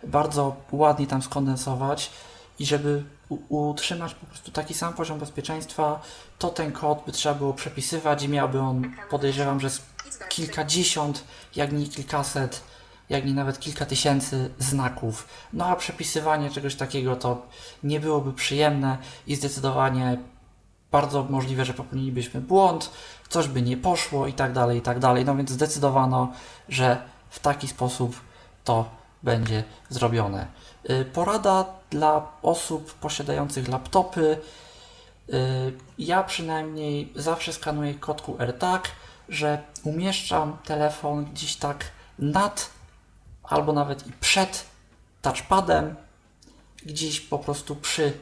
bardzo 0.08 0.56
ładnie 0.72 1.08
tam 1.08 1.22
skondensować 1.22 2.12
i 2.60 2.66
żeby 2.66 3.04
utrzymać 3.30 4.14
po 4.14 4.26
prostu 4.26 4.52
taki 4.52 4.74
sam 4.74 4.94
poziom 4.94 5.20
bezpieczeństwa, 5.20 6.02
to 6.40 6.50
ten 6.50 6.72
kod 6.72 7.04
by 7.06 7.12
trzeba 7.12 7.36
było 7.36 7.54
przepisywać 7.54 8.24
i 8.24 8.30
miałby 8.30 8.60
on, 8.60 8.92
podejrzewam, 9.10 9.60
że 9.60 9.70
kilkadziesiąt, 10.30 11.24
jak 11.56 11.72
nie 11.72 11.88
kilkaset, 11.88 12.62
jak 13.10 13.26
nie 13.26 13.34
nawet 13.34 13.60
kilka 13.60 13.86
tysięcy 13.86 14.50
znaków. 14.60 15.28
No 15.54 15.66
a 15.66 15.76
przepisywanie 15.76 16.50
czegoś 16.50 16.76
takiego 16.76 17.16
to 17.16 17.48
nie 17.84 18.00
byłoby 18.00 18.34
przyjemne 18.34 18.98
i 19.28 19.36
zdecydowanie 19.36 20.18
bardzo 20.92 21.24
możliwe, 21.24 21.66
że 21.66 21.74
popełnilibyśmy 21.74 22.42
błąd, 22.42 22.92
coś 23.30 23.48
by 23.48 23.62
nie 23.62 23.78
poszło 23.78 24.28
i 24.28 24.34
tak 24.34 24.54
dalej, 24.54 24.78
i 24.78 24.82
tak 24.82 25.00
dalej. 25.00 25.26
No 25.26 25.36
więc 25.36 25.50
zdecydowano, 25.50 26.32
że 26.70 27.02
w 27.30 27.40
taki 27.40 27.68
sposób 27.68 28.22
to 28.64 28.90
będzie 29.24 29.64
zrobione. 29.90 30.48
Y, 30.90 31.06
Porada 31.06 31.66
dla 31.96 32.32
osób 32.42 32.94
posiadających 32.94 33.68
laptopy. 33.68 34.38
Y, 35.30 35.74
Ja 35.98 36.24
przynajmniej 36.24 37.14
zawsze 37.16 37.54
skanuję 37.54 37.94
kod 37.94 38.22
QR 38.22 38.54
tak, 38.60 38.92
że 39.30 39.64
umieszczam 39.84 40.58
telefon 40.66 41.26
gdzieś 41.26 41.56
tak 41.56 41.86
nad 42.20 42.70
albo 43.44 43.74
nawet 43.74 44.08
i 44.08 44.12
przed 44.12 44.66
touchpadem, 45.22 45.96
gdzieś 46.86 47.22
po 47.22 47.40
prostu 47.40 47.76
przy 47.76 48.14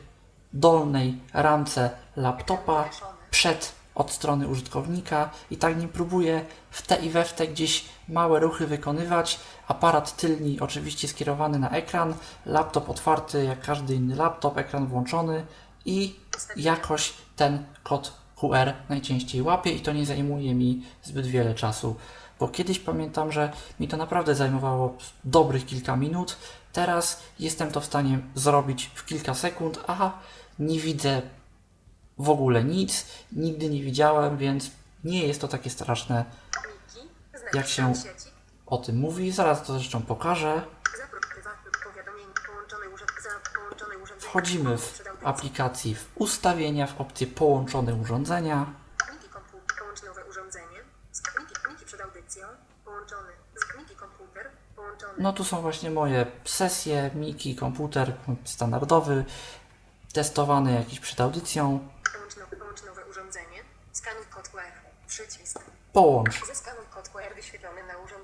dolnej 0.53 1.19
ramce 1.33 1.89
laptopa, 2.15 2.89
przed 3.31 3.73
od 3.95 4.11
strony 4.11 4.47
użytkownika 4.47 5.29
i 5.51 5.57
tak 5.57 5.77
nie 5.81 5.87
próbuję 5.87 6.45
w 6.73 6.81
te 6.81 6.95
i 6.95 7.09
we 7.09 7.25
w 7.25 7.33
te 7.33 7.47
gdzieś 7.47 7.85
małe 8.09 8.39
ruchy 8.39 8.67
wykonywać. 8.67 9.39
Aparat 9.67 10.15
tylni 10.15 10.59
oczywiście 10.59 11.07
skierowany 11.07 11.59
na 11.59 11.69
ekran, 11.69 12.13
laptop 12.45 12.89
otwarty 12.89 13.43
jak 13.43 13.61
każdy 13.61 13.95
inny 13.95 14.15
laptop, 14.15 14.57
ekran 14.57 14.87
włączony 14.87 15.45
i 15.85 16.15
jakoś 16.55 17.13
ten 17.35 17.63
kod 17.83 18.13
QR 18.35 18.73
najczęściej 18.89 19.41
łapie 19.41 19.71
i 19.71 19.79
to 19.79 19.93
nie 19.93 20.05
zajmuje 20.05 20.55
mi 20.55 20.83
zbyt 21.03 21.27
wiele 21.27 21.55
czasu. 21.55 21.95
Bo 22.39 22.47
kiedyś 22.47 22.79
pamiętam, 22.79 23.31
że 23.31 23.51
mi 23.79 23.87
to 23.87 23.97
naprawdę 23.97 24.35
zajmowało 24.35 24.97
dobrych 25.23 25.65
kilka 25.65 25.95
minut. 25.95 26.37
Teraz 26.71 27.23
jestem 27.39 27.71
to 27.71 27.81
w 27.81 27.85
stanie 27.85 28.19
zrobić 28.35 28.91
w 28.95 29.05
kilka 29.05 29.33
sekund, 29.33 29.79
a 29.87 30.11
nie 30.59 30.79
widzę 30.79 31.21
w 32.17 32.29
ogóle 32.29 32.63
nic, 32.63 33.07
nigdy 33.31 33.69
nie 33.69 33.83
widziałem, 33.83 34.37
więc 34.37 34.71
nie 35.03 35.27
jest 35.27 35.41
to 35.41 35.47
takie 35.47 35.69
straszne. 35.69 36.25
Jak 37.53 37.67
się- 37.67 37.93
o 38.65 38.77
tym 38.77 38.97
mówi. 38.97 39.31
Zaraz 39.31 39.63
to 39.63 39.73
zresztą 39.73 40.01
pokażę. 40.01 40.61
Wchodzimy 44.19 44.77
w 44.77 45.01
aplikacji 45.23 45.95
w 45.95 46.11
ustawienia, 46.15 46.87
w 46.87 47.01
opcję 47.01 47.27
połączone 47.27 47.93
urządzenia. 47.95 48.73
No 55.17 55.33
tu 55.33 55.43
są 55.43 55.61
właśnie 55.61 55.89
moje 55.91 56.25
sesje, 56.45 57.11
Miki, 57.15 57.55
komputer 57.55 58.13
standardowy. 58.45 59.25
testowany 60.13 60.73
jakiś 60.73 60.99
przed 60.99 61.21
audycją. 61.21 61.89
Połącz 62.13 62.37
nowe, 62.37 62.55
połącz 62.55 62.83
nowe 62.83 63.05
urządzenie. 63.05 63.63
Skanuj 63.91 64.25
kod 64.29 64.49
QR. 64.49 64.61
Przycisk. 65.07 65.59
Połącz 65.93 66.41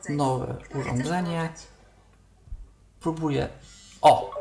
nowe 0.09 0.55
urządzenie. 0.75 1.53
Próbuję. 2.99 3.49
O! 4.01 4.31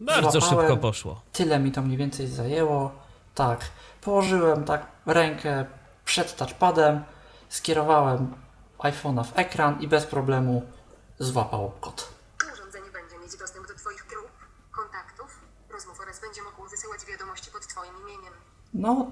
Bardzo 0.00 0.40
Złapałem. 0.40 0.60
szybko 0.60 0.76
poszło. 0.76 1.20
Tyle 1.32 1.58
mi 1.58 1.72
to 1.72 1.82
mniej 1.82 1.96
więcej 1.98 2.26
zajęło. 2.26 2.92
Tak, 3.34 3.60
położyłem 4.00 4.64
tak 4.64 4.86
rękę 5.06 5.66
przed 6.04 6.36
touchpadem, 6.36 7.04
skierowałem 7.48 8.34
iPhone'a 8.78 9.24
w 9.24 9.38
ekran 9.38 9.80
i 9.80 9.88
bez 9.88 10.06
problemu 10.06 10.62
złapał 11.18 11.72
kod. 11.80 12.12
Urządzenie 12.52 12.90
będzie 12.90 13.18
mieć 13.18 13.36
dostęp 13.36 13.68
do 13.68 13.74
Twoich 13.74 14.06
grup, 14.06 14.30
kontaktów, 14.70 15.40
rozmów 15.72 16.00
oraz 16.00 16.20
będzie 16.20 16.42
mogło 16.42 16.68
wysyłać 16.68 17.04
wiadomości 17.04 17.50
pod 17.50 17.66
Twoim 17.66 17.94
imieniem. 18.02 18.32
No, 18.74 19.10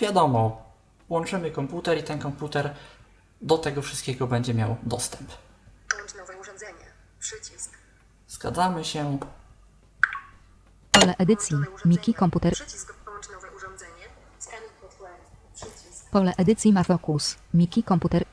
wiadomo, 0.00 0.65
łączymy 1.08 1.50
komputer 1.50 1.98
i 1.98 2.02
ten 2.02 2.18
komputer 2.18 2.74
do 3.42 3.58
tego 3.58 3.82
wszystkiego 3.82 4.26
będzie 4.26 4.54
miał 4.54 4.76
dostęp. 4.82 5.30
Połącz 5.90 6.14
nowe 6.14 6.40
urządzenie. 6.40 6.86
Przycisk. 7.20 7.70
Zgadzamy 8.28 8.84
się. 8.84 9.18
Pole 10.92 11.14
edycji. 11.18 11.56
Miki 11.84 12.14
komputer. 12.14 12.52
Przycisk. 12.52 12.94
Połącz 12.94 13.28
nowe 13.30 13.48
urządzenie. 13.56 14.04
Skanuj. 14.38 14.68
Przycisk. 15.54 16.10
Pole 16.10 16.32
edycji 16.36 16.72
ma 16.72 16.84
fokus. 16.84 17.36
Miki 17.54 17.82
komputer. 17.82 18.24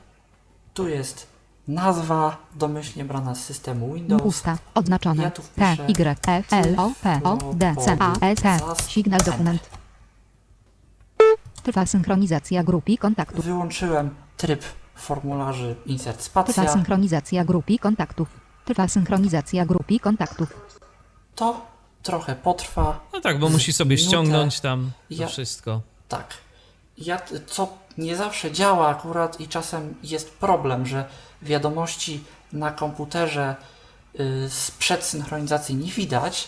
Tu 0.73 0.87
jest 0.87 1.27
nazwa 1.67 2.37
domyślnie 2.55 3.05
brana 3.05 3.35
z 3.35 3.43
systemu 3.43 3.93
Windows. 3.93 4.21
Usta. 4.23 4.57
Odznaczone. 4.75 5.23
Ja 5.23 5.31
tu 5.31 5.41
T, 5.55 5.77
Y, 5.89 6.15
F, 6.27 6.53
L, 6.53 6.75
O, 6.77 6.91
P, 7.03 7.21
O, 7.23 7.53
D, 7.53 7.75
C, 7.85 7.97
A, 7.99 8.13
S, 8.21 8.41
T. 8.41 8.59
Signal 8.87 9.21
dokument. 9.21 9.82
Trwa 11.63 11.85
synchronizacja 11.85 12.63
grup 12.63 12.89
i 12.89 12.97
kontaktów. 12.97 13.45
Wyłączyłem 13.45 14.09
tryb 14.37 14.63
formularzy 14.95 15.75
insert 15.85 16.17
Trwa 16.23 16.43
spacja. 16.43 16.73
synchronizacja 16.73 17.45
grup 17.45 17.69
i 17.69 17.79
kontaktów. 17.79 18.27
Trwa 18.65 18.87
synchronizacja 18.87 19.65
grup 19.65 19.91
i 19.91 19.99
kontaktów. 19.99 20.49
To 21.35 21.61
trochę 22.03 22.35
potrwa. 22.35 22.99
No 23.13 23.21
tak, 23.21 23.39
bo 23.39 23.49
musi 23.49 23.73
sobie 23.73 23.95
Minutę. 23.95 24.09
ściągnąć 24.09 24.59
tam 24.59 24.91
to 25.09 25.15
Ja- 25.21 25.27
wszystko. 25.27 25.81
Tak. 26.07 26.27
Ja, 26.97 27.21
co 27.47 27.67
nie 27.97 28.15
zawsze 28.15 28.51
działa 28.51 28.87
akurat 28.87 29.39
i 29.39 29.47
czasem 29.47 29.95
jest 30.03 30.29
problem, 30.33 30.85
że 30.85 31.05
wiadomości 31.41 32.23
na 32.53 32.71
komputerze 32.71 33.55
y, 34.19 34.49
sprzed 34.49 35.03
synchronizacji 35.03 35.75
nie 35.75 35.91
widać, 35.91 36.47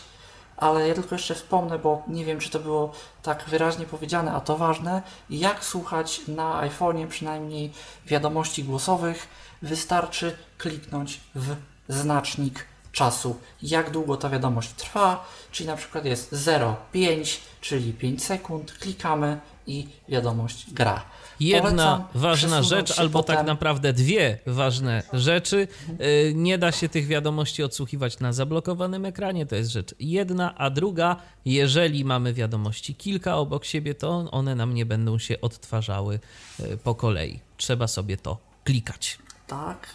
ale 0.58 0.88
ja 0.88 0.94
tylko 0.94 1.16
jeszcze 1.16 1.36
wspomnę, 1.36 1.80
bo 1.80 2.04
nie 2.08 2.26
wiem, 2.26 2.40
czy 2.40 2.50
to 2.50 2.60
było 2.60 2.94
tak 3.24 3.44
wyraźnie 3.48 3.86
powiedziane, 3.86 4.34
a 4.34 4.42
to 4.42 4.58
ważne, 4.58 5.02
jak 5.30 5.64
słuchać 5.64 6.22
na 6.28 6.70
iPhone'ie 6.70 7.08
przynajmniej 7.08 7.72
wiadomości 8.06 8.64
głosowych, 8.64 9.28
wystarczy 9.62 10.38
kliknąć 10.58 11.20
w 11.36 11.56
znacznik 11.90 12.66
czasu, 12.92 13.40
jak 13.62 13.92
długo 13.92 14.18
ta 14.18 14.30
wiadomość 14.30 14.70
trwa, 14.70 15.26
czyli 15.52 15.68
na 15.68 15.76
przykład 15.76 16.06
jest 16.06 16.34
0,5, 16.34 17.40
czyli 17.62 17.94
5 17.94 18.24
sekund, 18.24 18.74
klikamy 18.74 19.40
i 19.68 19.88
wiadomość 20.10 20.74
gra. 20.74 21.04
Jedna 21.40 21.62
Polecam 21.70 22.04
ważna 22.22 22.64
rzecz, 22.64 23.00
albo 23.00 23.24
tak 23.24 23.36
potem- 23.36 23.48
naprawdę 23.48 23.94
dwie 23.94 24.40
ważne 24.46 25.04
rzeczy. 25.14 25.68
Y, 26.02 26.34
Nie 26.36 26.58
da 26.58 26.72
się 26.72 26.90
tych 26.90 27.08
wiadomości 27.08 27.64
odsłuchiwać 27.64 28.20
na 28.20 28.34
zablokowanym 28.34 29.06
ekranie, 29.06 29.46
to 29.46 29.56
jest 29.56 29.72
rzecz 29.72 29.96
jedna, 30.00 30.56
a 30.58 30.70
druga, 30.70 31.16
jeżeli 31.46 32.06
mamy 32.06 32.34
wiadomości 32.34 32.96
kilka 32.96 33.38
obok 33.38 33.66
siebie, 33.66 33.96
to 33.96 34.32
one 34.32 34.56
nam 34.56 34.74
nie 34.74 34.86
będą 34.86 35.20
się 35.20 35.42
odtwarzały 35.42 36.20
y, 36.60 36.78
po 36.78 36.96
kolei. 36.96 37.40
Trzeba 37.58 37.88
sobie 37.88 38.18
to 38.18 38.38
klikać. 38.64 39.18
Tak. 39.48 39.88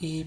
I 0.00 0.26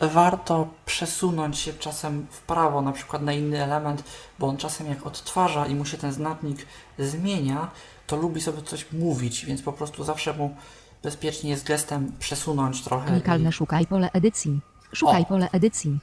warto 0.00 0.68
przesunąć 0.86 1.58
się 1.58 1.72
czasem 1.72 2.26
w 2.30 2.40
prawo, 2.42 2.82
na 2.82 2.92
przykład 2.92 3.22
na 3.22 3.32
inny 3.32 3.64
element, 3.64 4.04
bo 4.38 4.46
on 4.46 4.56
czasem 4.56 4.86
jak 4.86 5.06
odtwarza 5.06 5.66
i 5.66 5.74
mu 5.74 5.84
się 5.84 5.96
ten 5.96 6.12
znacznik 6.12 6.66
zmienia, 6.98 7.70
to 8.08 8.16
lubi 8.16 8.40
sobie 8.40 8.62
coś 8.62 8.92
mówić, 8.92 9.46
więc 9.46 9.62
po 9.62 9.72
prostu 9.72 10.04
zawsze 10.04 10.32
mu 10.32 10.56
bezpiecznie 11.02 11.50
jest 11.50 11.66
gestem 11.66 12.12
przesunąć 12.18 12.82
trochę. 12.82 13.06
Klikalne 13.06 13.48
i 13.48 13.52
szukaj 13.52 13.86
pole 13.86 14.10
edycji. 14.12 14.60
Szukaj 14.92 15.22
O. 15.22 15.24
pole 15.24 15.48
edycji. 15.52 15.98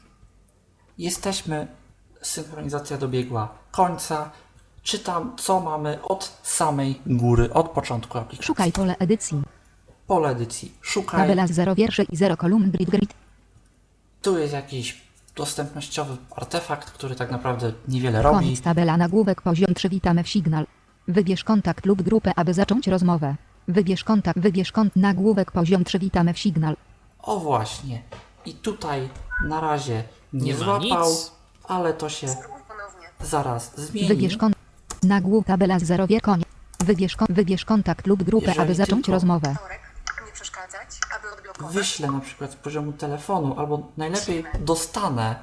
Jesteśmy, 0.97 1.67
synchronizacja 2.21 2.97
dobiegła 2.97 3.49
końca. 3.71 4.31
Czytam, 4.83 5.35
co 5.37 5.59
mamy 5.59 6.01
od 6.03 6.39
samej 6.43 7.01
góry, 7.05 7.53
od 7.53 7.69
początku 7.69 8.17
aplikacji. 8.17 8.45
Szukaj 8.47 8.71
pole 8.71 8.95
edycji. 8.99 9.41
Pole 10.07 10.29
edycji. 10.29 10.73
Szukaj. 10.81 11.19
Tabela 11.19 11.47
z 11.47 11.51
0 11.51 11.75
wierszy 11.75 12.03
i 12.03 12.15
0 12.15 12.37
kolumn 12.37 12.71
grid 12.71 12.89
grid. 12.89 13.13
Tu 14.21 14.39
jest 14.39 14.53
jakiś 14.53 15.01
dostępnościowy 15.35 16.17
artefakt, 16.35 16.91
który 16.91 17.15
tak 17.15 17.31
naprawdę 17.31 17.73
niewiele 17.87 18.21
robi. 18.21 18.35
Koniec 18.35 18.61
tabela 18.61 18.97
nagłówek 18.97 19.41
poziom 19.41 19.73
3 19.73 19.89
witamy 19.89 20.23
w 20.23 20.27
Signal. 20.27 20.65
Wybierz 21.07 21.43
kontakt 21.43 21.85
lub 21.85 22.01
grupę, 22.01 22.31
aby 22.35 22.53
zacząć 22.53 22.87
rozmowę. 22.87 23.35
Wybierz 23.67 24.03
kontakt, 24.03 24.39
wybierz 24.39 24.71
kont 24.71 24.95
nagłówek 24.95 25.51
poziom 25.51 25.83
3 25.83 25.99
witamy 25.99 26.33
w 26.33 26.39
Signal. 26.39 26.75
O 27.21 27.39
właśnie. 27.39 28.01
I 28.45 28.53
tutaj 28.53 29.09
na 29.47 29.61
razie 29.61 30.03
nie, 30.33 30.41
Nie 30.41 30.55
złapał, 30.55 31.09
nic. 31.09 31.31
ale 31.67 31.93
to 31.93 32.09
się 32.09 32.27
zaraz 33.21 33.79
zmieni. 33.79 34.07
Wybierz 34.07 34.37
kont 34.37 34.55
nagłówek 35.03 35.47
tabela 35.47 35.79
z 35.79 35.83
0 35.83 36.07
wier 36.07 36.21
koniec. 36.21 36.47
Wybierz, 36.79 37.15
kon- 37.15 37.27
wybierz 37.29 37.65
kontakt 37.65 38.07
lub 38.07 38.23
grupę, 38.23 38.45
Jeżeli 38.47 38.61
aby 38.61 38.75
zacząć 38.75 39.05
tylko- 39.05 39.11
rozmowę. 39.15 39.55
Torek. 39.61 39.79
Nie 40.25 40.31
przeszkadzać, 40.33 40.87
aby 41.19 41.33
odblokować. 41.37 41.73
Wyślę 41.73 42.11
na 42.11 42.19
przykład 42.19 42.51
z 42.51 42.55
poziomu 42.55 42.91
telefonu, 42.93 43.59
albo 43.59 43.87
najlepiej 43.97 44.43
dostanę. 44.59 45.35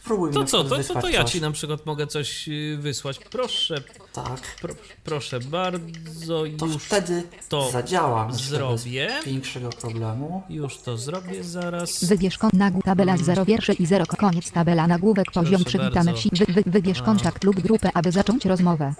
Spróbuj 0.00 0.28
mi 0.28 0.34
To 0.34 0.44
co, 0.44 0.64
to, 0.64 0.82
to, 0.82 1.00
to 1.00 1.08
ja 1.08 1.24
ci 1.24 1.40
na 1.40 1.50
przykład 1.50 1.86
mogę 1.86 2.06
coś 2.06 2.48
y, 2.48 2.78
wysłać. 2.80 3.18
Proszę, 3.18 3.82
Tak. 4.12 4.56
pro, 4.60 4.74
proszę 5.04 5.40
bardzo, 5.40 6.44
To 6.58 6.66
już 6.66 6.82
wtedy 6.82 7.22
to 7.48 7.70
zadziała. 7.70 8.32
zrobię. 8.32 9.06
Bez 9.16 9.24
większego 9.24 9.70
problemu. 9.70 10.42
Już 10.48 10.76
to 10.78 10.96
zrobię 10.98 11.44
zaraz. 11.44 12.04
Wybierz 12.04 12.38
kont 12.38 12.54
tabela 12.84 13.16
z 13.16 13.22
0 13.22 13.44
wierszy 13.44 13.72
i 13.72 13.86
0 13.86 14.06
koniec 14.06 14.50
tabela 14.50 14.86
nagłówek 14.86 15.30
poziom 15.32 15.62
Proszę 15.64 15.78
3 15.78 15.88
witamy 15.88 16.10
w 16.10 16.14
bardzo. 16.14 16.20
Signal. 16.22 16.46
Wy, 16.46 16.52
wy, 16.62 16.70
wybierz 16.70 17.02
kontakt 17.02 17.44
lub 17.44 17.60
grupę, 17.60 17.90
aby 17.94 18.12
zacząć 18.12 18.44
rozmowę. 18.44 18.94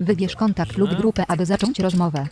Wybierz 0.00 0.36
kontakt 0.36 0.76
lub 0.76 0.88
Dobrze. 0.88 1.02
grupę, 1.02 1.24
aby 1.28 1.46
zacząć 1.46 1.78
rozmowę. 1.78 2.28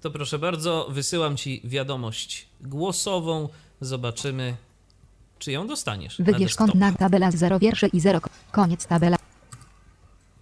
To 0.00 0.10
proszę 0.10 0.38
bardzo, 0.38 0.88
wysyłam 0.90 1.36
ci 1.36 1.60
wiadomość 1.64 2.48
głosową. 2.60 3.48
Zobaczymy, 3.82 4.56
czy 5.38 5.52
ją 5.52 5.66
dostaniesz. 5.66 6.18
na 6.18 6.24
Wybierz 6.24 6.56
na 6.74 6.92
tabela 6.92 7.30
z 7.30 7.36
0 7.36 7.58
wierszy 7.58 7.86
i 7.86 8.00
0 8.00 8.20
koniec 8.52 8.86
tabela. 8.86 9.16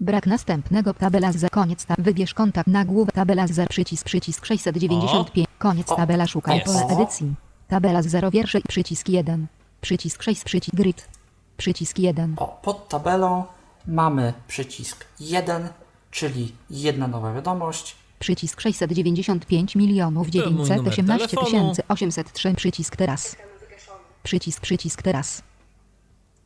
Brak 0.00 0.26
następnego 0.26 0.94
tabela 0.94 1.32
z 1.32 1.50
koniec 1.50 1.84
ta 1.84 1.94
wybierz 1.98 2.34
kontakt 2.34 2.68
nagłówek 2.68 3.14
tabela 3.14 3.46
z 3.46 3.52
0 3.52 3.68
przycisk 3.68 4.06
przycisk 4.06 4.46
695 4.46 5.48
koniec 5.58 5.90
O. 5.90 5.96
tabela 5.96 6.26
szukaj 6.26 6.58
Jest. 6.58 6.72
pole 6.72 6.94
edycji 6.94 7.34
tabela 7.68 8.02
z 8.02 8.06
0 8.06 8.30
wierszy 8.30 8.58
i 8.58 8.62
przycisk 8.62 9.08
1 9.08 9.46
przycisk 9.80 10.22
6 10.22 10.44
przycisk 10.44 10.76
grid 10.76 11.08
przycisk 11.56 11.98
1 11.98 12.34
O, 12.38 12.46
pod 12.62 12.88
tabelą 12.88 13.44
mamy 13.86 14.32
przycisk 14.48 15.04
1, 15.20 15.68
czyli 16.10 16.52
jedna 16.70 17.08
nowa 17.08 17.34
wiadomość. 17.34 17.99
Przycisk 18.20 18.60
695 18.60 19.76
milionów 19.76 20.30
To 20.30 20.38
mój 20.38 20.52
numer 20.52 20.66
918 20.68 21.28
telefonu. 21.36 21.72
803 21.88 22.54
przycisk 22.54 22.96
teraz 22.96 23.36
przycisk 24.22 24.60
przycisk 24.60 25.02
teraz 25.02 25.42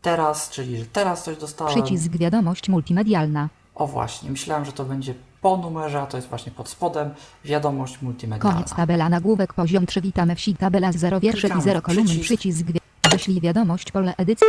Teraz, 0.02 0.51
czyli 0.51 0.78
że 0.78 0.84
teraz 0.86 1.24
coś 1.24 1.36
dostałem. 1.38 1.74
przycisk 1.82 2.12
wiadomość 2.16 2.68
multimedialna 2.68 3.48
O 3.74 3.86
właśnie, 3.86 4.30
myślałem, 4.30 4.64
że 4.64 4.72
to 4.72 4.84
będzie 4.84 5.14
po 5.40 5.56
numerze, 5.56 6.01
a 6.02 6.06
to 6.06 6.16
jest 6.16 6.28
właśnie 6.28 6.52
pod 6.52 6.68
spodem 6.68 7.10
wiadomość 7.44 8.02
multimedialna. 8.02 8.52
Koniec 8.55 8.74
tabela 8.74 9.09
nagłówek 9.09 9.55
poziom 9.55 9.86
3 9.86 10.01
witamy 10.01 10.36
wsi 10.36 10.55
tabela 10.56 10.92
z 10.92 10.96
0 10.96 11.20
wierszy 11.20 11.38
i 11.38 11.40
Klikamy 11.40 11.62
0 11.62 11.82
kolumn 11.82 12.06
przycisk. 12.20 12.66
wyślij 13.10 13.40
wiadomość 13.40 13.92
pole 13.92 14.14
edycji 14.16 14.46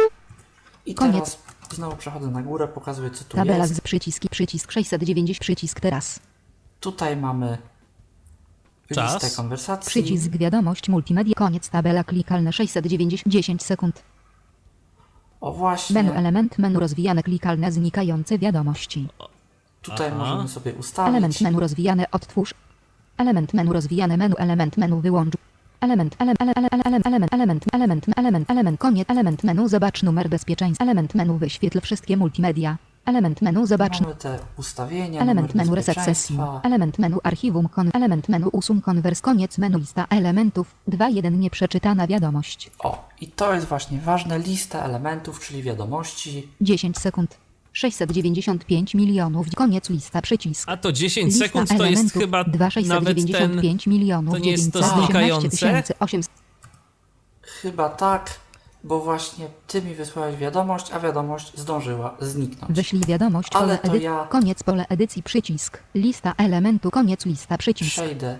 I 0.85 0.95
koniec. 0.95 1.13
teraz 1.15 1.37
znowu 1.75 1.95
przechodzę 1.95 2.27
na 2.27 2.41
górę, 2.41 2.67
pokazuję 2.67 3.11
co 3.11 3.23
tu 3.23 3.37
tabela 3.37 3.57
jest. 3.63 3.75
z 3.75 3.81
przyciski 3.81 4.29
przycisk 4.29 4.71
690 4.71 5.39
przycisk 5.39 5.79
teraz 5.79 6.19
Tutaj 6.79 7.17
mamy 7.17 7.57
Czas. 8.95 9.13
listę 9.23 9.37
konwersacji. 9.37 9.89
przycisk 9.89 10.31
wiadomość 10.31 10.89
multimedia 10.89 11.33
koniec 11.35 11.69
tabela 11.69 12.03
klikalne 12.03 12.53
690 12.53 13.21
10 13.33 13.63
sekund 13.63 14.03
O 15.41 15.51
właśnie, 15.51 15.93
menu 15.93 16.11
element 16.11 16.57
menu 16.59 16.79
rozwijane 16.79 17.23
klikalne 17.23 17.71
znikające 17.71 18.39
wiadomości 18.39 19.07
tutaj 19.81 20.07
Aha. 20.07 20.17
możemy 20.17 20.47
sobie 20.47 20.73
ustawić. 20.73 21.09
element 21.09 21.41
menu 21.41 21.59
rozwijane 21.59 22.11
odtwórz 22.11 22.53
element 23.17 23.53
menu 23.53 23.73
rozwijane 23.73 24.17
menu 24.17 24.35
element 24.37 24.77
menu 24.77 25.01
wyłącz 25.01 25.35
Element, 25.81 26.15
ele, 26.19 26.33
ele, 26.39 26.53
ele, 26.55 26.67
ele, 26.71 26.81
element, 26.85 27.33
element, 27.33 27.33
element, 27.33 27.65
element, 27.73 28.05
element, 28.17 28.49
element, 28.49 28.79
koniec, 28.79 29.09
element 29.09 29.43
menu, 29.43 29.67
zobacz 29.69 30.03
numer 30.03 30.29
bezpieczeństwa, 30.29 30.83
element 30.83 31.15
menu, 31.15 31.37
wyświetl 31.37 31.81
wszystkie 31.81 32.17
multimedia, 32.17 32.77
element 33.05 33.41
menu, 33.41 33.67
zobacz 33.67 34.01
Mamy 34.01 34.15
te 34.15 34.39
ustawienia, 34.57 35.21
Element 35.21 35.55
menu 35.55 35.75
reset 35.75 35.97
sesji. 36.05 36.37
Element 36.63 36.99
menu 36.99 37.17
archiwum 37.23 37.69
kon. 37.69 37.89
Element 37.93 38.29
menu 38.29 38.49
usum 38.51 38.81
konwers. 38.81 39.21
Koniec 39.21 39.57
menu 39.57 39.77
lista 39.79 40.05
elementów. 40.09 40.75
2.1 40.87 41.31
nieprzeczytana 41.37 42.07
wiadomość. 42.07 42.71
O, 42.79 43.09
i 43.21 43.27
to 43.27 43.53
jest 43.53 43.67
właśnie 43.67 43.99
ważne, 43.99 44.39
lista 44.39 44.83
elementów, 44.83 45.39
czyli 45.47 45.63
wiadomości. 45.63 46.47
10 46.61 46.97
sekund. 46.97 47.37
695 47.73 48.93
milionów. 48.95 49.47
Koniec 49.55 49.89
lista 49.89 50.21
przycisk. 50.21 50.69
A 50.69 50.77
to 50.77 50.91
10 50.91 51.25
Lista 51.25 51.45
sekund 51.45 51.67
to 51.67 51.73
jest 51.73 51.83
elementów. 51.83 52.21
chyba 52.21 52.43
2 52.43 52.69
nawet 52.85 53.17
ten... 53.17 53.27
695 53.27 53.87
milionów. 53.87 54.33
to 54.33 54.39
nie 54.39 54.51
jest 54.51 54.73
to 54.73 54.79
918 54.79 55.05
znikające? 55.07 55.49
tysięcy 55.49 55.93
800. 55.99 56.33
Chyba 57.41 57.89
tak, 57.89 58.39
bo 58.85 58.99
właśnie 58.99 59.47
ty 59.67 59.81
mi 59.81 59.95
wysłałeś 59.95 60.35
wiadomość, 60.35 60.91
a 60.91 60.99
wiadomość 60.99 61.51
zdążyła 61.57 62.17
zniknąć. 62.19 62.73
Wyślij 62.77 63.03
wiadomość. 63.07 63.49
Ale 63.53 63.77
Pole 63.77 63.93
to 63.93 63.95
ja- 64.03 64.27
Koniec 64.29 64.63
pole 64.63 64.85
edycji 64.89 65.23
przycisk. 65.23 65.79
Lista 65.95 66.33
elementu. 66.37 66.91
Koniec 66.91 67.25
lista 67.25 67.57
przycisk. 67.57 67.91
Przejdę 67.91 68.37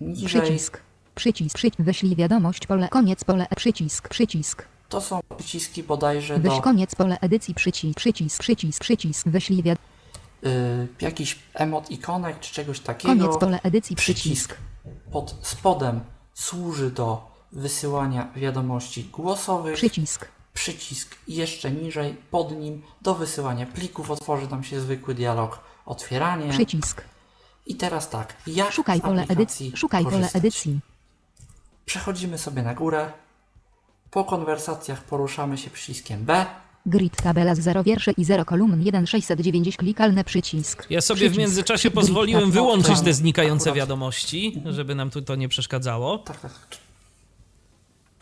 niżej. 0.00 0.42
Przycisk. 0.42 0.80
Przycisk. 1.14 1.56
Przy... 1.56 1.70
Wyślij 1.78 2.16
wiadomość. 2.16 2.66
Pole. 2.66 2.88
Koniec 2.88 3.24
pole. 3.24 3.46
Przycisk. 3.56 4.08
Przycisk. 4.08 4.64
To 4.88 5.00
są 5.00 5.20
przyciski 5.38 5.82
bodajże 5.82 6.38
Wyś 6.38 6.52
do 6.56 6.60
koniec 6.60 6.94
pole 6.94 7.18
edycji 7.20 7.54
przycisk. 7.54 7.98
Przycisk. 7.98 8.40
Przycisk. 8.42 8.80
Przycisk. 8.82 9.28
Wyślij 9.28 9.62
wiadomość. 9.62 9.92
y, 10.46 10.88
jakiś 11.00 11.38
emot 11.54 11.90
ikonek 11.90 12.40
czy 12.40 12.54
czegoś 12.54 12.80
takiego. 12.80 13.14
Koniec 13.14 13.38
pole 13.38 13.60
edycji 13.62 13.96
przycisk. 13.96 14.56
pod 15.12 15.36
spodem 15.42 16.00
służy 16.34 16.90
do 16.90 17.31
wysyłania 17.52 18.28
wiadomości 18.36 19.04
głosowych. 19.04 19.74
Przycisk. 19.74 20.28
Przycisk 20.54 21.16
jeszcze 21.28 21.70
niżej, 21.70 22.16
pod 22.30 22.52
nim 22.58 22.82
do 23.02 23.14
wysyłania 23.14 23.66
plików 23.66 24.10
otworzy 24.10 24.48
nam 24.50 24.64
się 24.64 24.80
zwykły 24.80 25.14
dialog 25.14 25.60
otwieranie. 25.86 26.48
Przycisk. 26.50 27.04
I 27.66 27.74
teraz 27.74 28.10
tak, 28.10 28.34
jak 28.46 28.72
Szukaj 28.72 29.00
pole 29.00 29.24
edycji. 29.28 29.72
Szukaj 29.76 30.04
pole 30.04 30.28
edycji. 30.34 30.80
Przechodzimy 31.86 32.38
sobie 32.38 32.62
na 32.62 32.74
górę. 32.74 33.12
Po 34.10 34.24
konwersacjach 34.24 35.04
poruszamy 35.04 35.58
się 35.58 35.70
przyciskiem 35.70 36.24
B. 36.24 36.46
Grid 36.86 37.22
tabela 37.22 37.54
z 37.54 37.60
0 37.60 37.82
wierszy 37.84 38.12
i 38.16 38.24
0 38.24 38.44
kolumn 38.44 38.82
1 38.82 39.06
690 39.06 39.76
klikalny 39.76 40.24
przycisk. 40.24 40.86
Ja 40.90 41.00
sobie 41.00 41.18
w 41.18 41.20
Przycisk. 41.20 41.38
międzyczasie 41.38 41.90
Grid 41.90 41.94
pozwoliłem 41.94 42.50
wyłączyć 42.50 43.00
te 43.00 43.14
znikające 43.14 43.70
akurat- 43.70 43.76
wiadomości, 43.76 44.62
żeby 44.70 44.94
nam 44.94 45.10
tu 45.10 45.22
to 45.22 45.34
nie 45.34 45.48
przeszkadzało. 45.48 46.18
Tak, 46.18 46.40
tak. 46.40 46.52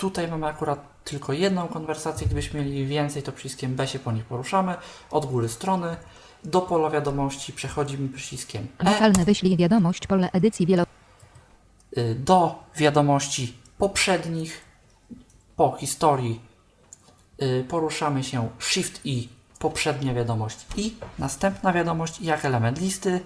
Tu- 0.01 0.11
Tutaj 0.11 0.29
mamy 0.29 0.47
akurat 0.47 1.05
tylko 1.05 1.33
jedną 1.33 1.69
konwersację. 1.69 2.27
Gdybyśmy 2.27 2.65
mieli 2.65 2.87
więcej, 2.87 3.23
to 3.23 3.33
przyciskiem 3.33 3.75
B 3.75 3.87
się 3.87 3.99
po 3.99 4.13
nich 4.13 4.25
poruszamy. 4.25 4.75
Od 5.11 5.27
góry 5.27 5.49
strony. 5.49 5.97
Do 6.45 6.61
pola 6.61 6.91
wiadomości 6.91 7.53
przechodzimy 7.53 8.09
przyciskiem 8.09 8.67
E. 8.79 8.85
Lokalne 8.93 9.25
wyślij 9.25 9.57
wiadomość 9.57 10.07
pole 10.07 10.31
edycji 10.33 10.67
wielo... 10.67 10.85
y, 11.99 12.15
do 12.15 12.65
wiadomości 12.77 13.55
poprzednich. 13.79 14.61
Po 15.57 15.77
historii 15.81 16.41
y, 17.43 17.65
poruszamy 17.69 18.25
się 18.25 18.49
Shift 18.59 19.01
i 19.05 19.29
poprzednia 19.59 20.15
wiadomość 20.15 20.67
i 20.77 20.95
następna 21.19 21.73
wiadomość 21.73 22.21
jak 22.21 22.45
element 22.45 22.81
listy, 22.81 23.21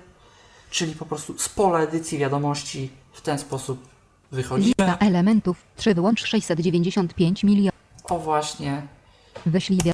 czyli 0.71 0.95
po 0.95 1.07
prostu 1.07 1.39
z 1.39 1.49
pola 1.49 1.81
edycji 1.81 2.19
wiadomości 2.19 2.91
w 3.13 3.21
ten 3.21 3.39
sposób 3.39 3.94
wychodzimy. 4.35 4.75
Lista 4.79 4.97
elementów 5.01 5.57
3 5.77 5.95
wyłącz 5.95 6.27
695 6.27 7.45
milionów. 7.45 7.81
O 8.05 8.19
właśnie, 8.19 8.83
Wyślij 9.47 9.81
wi... 9.83 9.93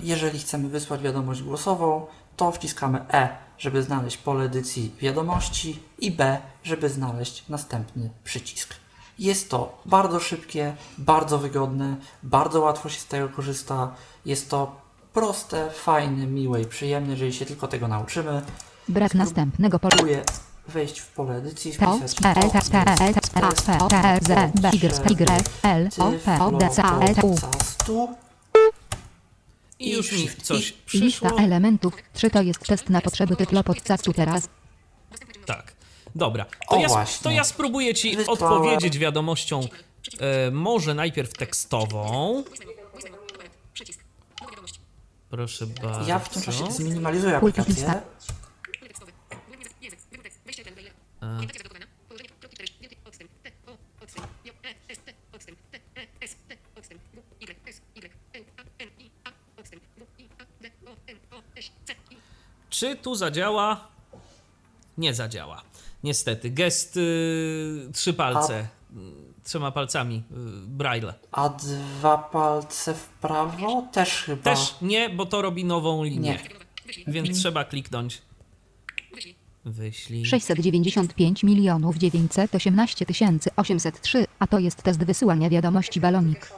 jeżeli 0.00 0.38
chcemy 0.38 0.68
wysłać 0.68 1.02
wiadomość 1.02 1.42
głosową, 1.42 2.06
to 2.36 2.52
wciskamy 2.52 3.00
E, 3.12 3.28
żeby 3.58 3.82
znaleźć 3.82 4.16
pole 4.16 4.44
edycji 4.44 4.94
wiadomości 5.00 5.80
i 5.98 6.10
B, 6.10 6.38
żeby 6.62 6.88
znaleźć 6.88 7.48
następny 7.48 8.10
przycisk. 8.24 8.74
Jest 9.18 9.50
to 9.50 9.82
bardzo 9.86 10.20
szybkie, 10.20 10.76
bardzo 10.98 11.38
wygodne, 11.38 11.96
bardzo 12.22 12.60
łatwo 12.60 12.88
się 12.88 13.00
z 13.00 13.06
tego 13.06 13.28
korzysta. 13.28 13.94
Jest 14.26 14.50
to 14.50 14.76
proste, 15.12 15.70
fajne, 15.70 16.26
miłe 16.26 16.62
i 16.62 16.66
przyjemne, 16.66 17.12
jeżeli 17.12 17.32
się 17.32 17.46
tylko 17.46 17.68
tego 17.68 17.88
nauczymy. 17.88 18.42
Brak 18.88 19.14
następnego 19.14 19.78
pola. 19.78 19.96
Wejść 20.68 20.98
w 20.98 21.06
pole 21.12 21.36
edycji, 21.36 21.72
wpisać 21.72 22.14
T, 23.34 23.40
P, 23.40 23.54
T, 23.66 23.78
O, 23.78 23.88
T, 23.88 23.96
R, 23.96 24.20
Z, 24.24 24.52
B, 24.60 24.70
Y, 24.72 25.10
Y, 25.10 25.44
L, 25.62 25.88
O, 25.98 26.12
P, 26.24 26.40
O, 26.40 26.50
D, 26.52 26.70
C, 26.70 26.82
L, 26.82 27.14
U. 27.22 27.34
Tyflopocastu 27.34 28.08
I 29.78 29.90
już 29.92 30.12
mi 30.12 30.28
coś 30.42 30.60
Lista 30.64 30.78
przyszło. 30.86 31.38
elementów 31.38 31.94
3 32.12 32.30
to 32.30 32.42
jest 32.42 32.60
test 32.66 32.90
na 32.90 33.00
potrzeby 33.00 33.36
tyflo 33.36 33.64
podcastu 33.64 34.12
teraz. 34.12 34.48
Tak. 35.46 35.72
Dobra. 36.14 36.44
To, 36.44 36.76
O, 36.76 36.80
ja, 36.80 36.88
to 37.22 37.30
ja 37.30 37.44
spróbuję 37.44 37.94
ci 37.94 38.16
Wysłałem. 38.16 38.42
odpowiedzieć 38.42 38.98
wiadomością 38.98 39.60
e, 40.20 40.50
może 40.50 40.94
najpierw 40.94 41.32
tekstową. 41.32 42.44
Proszę 45.30 45.66
bardzo. 45.66 46.08
Ja 46.08 46.18
w 46.18 46.28
tym 46.28 46.42
czasie 46.42 46.72
zminimalizuję 46.72 47.40
Pulpit 47.40 47.60
aplikację. 47.60 47.84
lista. 47.84 48.00
Pole 48.00 48.88
tekstowe. 48.88 49.12
Główny 49.48 49.64
język. 49.64 49.82
Język. 49.82 50.00
Wybór 50.10 50.22
tekst. 50.24 50.40
Wejście 50.44 50.64
ten 50.64 50.74
maile. 50.74 50.90
Orientacja 51.20 51.58
zablokowana. 51.62 51.86
Położenie. 52.08 52.28
Kropki 52.40 52.56
cztery. 52.56 52.68
Wielkie. 52.80 52.96
Odstęp. 53.08 53.30
T. 53.42 53.50
O. 53.66 53.76
Odstęp. 54.04 54.26
J. 54.44 54.54
E. 54.64 54.68
S. 54.92 54.98
T. 55.06 55.12
Odstęp. 55.32 55.58
T. 55.72 55.78
E. 55.96 56.06
S. 56.24 56.36
T. 56.48 56.56
Odstęp. 56.78 57.00
W. 57.14 57.18
Y. 57.40 57.56
S. 57.70 57.76
Y. 57.96 58.10
N. 58.34 58.44
A. 58.58 58.62
N. 58.84 58.88
I. 58.98 59.10
A. 59.24 59.30
Odstęp. 59.60 59.82
W. 59.98 60.02
I. 60.22 60.24
A. 60.40 60.44
D. 60.62 60.70
O. 60.86 60.90
N. 61.06 61.16
O. 61.30 61.36
S. 61.56 61.64
C. 61.86 61.92
I. 62.10 62.16
Czy 62.84 62.96
tu 62.96 63.14
zadziała? 63.14 63.88
Nie 64.98 65.14
zadziała. 65.14 65.62
Niestety. 66.02 66.50
Gest 66.50 66.96
y, 66.96 67.88
trzy 67.92 68.14
palce. 68.14 68.60
Y, 68.60 68.64
Trzema 69.44 69.70
palcami. 69.72 70.16
Y, 70.16 70.22
braille. 70.66 71.14
A 71.32 71.48
dwa 71.48 72.18
palce 72.18 72.94
w 72.94 73.08
prawo 73.08 73.88
też 73.92 74.22
chyba. 74.22 74.42
Też 74.42 74.74
nie, 74.82 75.08
bo 75.08 75.26
to 75.26 75.42
robi 75.42 75.64
nową 75.64 76.04
linię. 76.04 76.38
Nie. 76.96 77.04
Więc 77.12 77.38
trzeba 77.38 77.64
kliknąć. 77.64 78.22
Wyślij. 79.14 79.36
Wyślij. 79.64 80.26
695 80.26 81.42
milionów 81.42 81.96
918 81.96 83.06
tysięcy 83.06 83.50
803, 83.56 84.26
a 84.38 84.46
to 84.46 84.58
jest 84.58 84.82
test 84.82 85.04
wysyłania 85.04 85.50
wiadomości 85.50 86.00
balonik. 86.00 86.52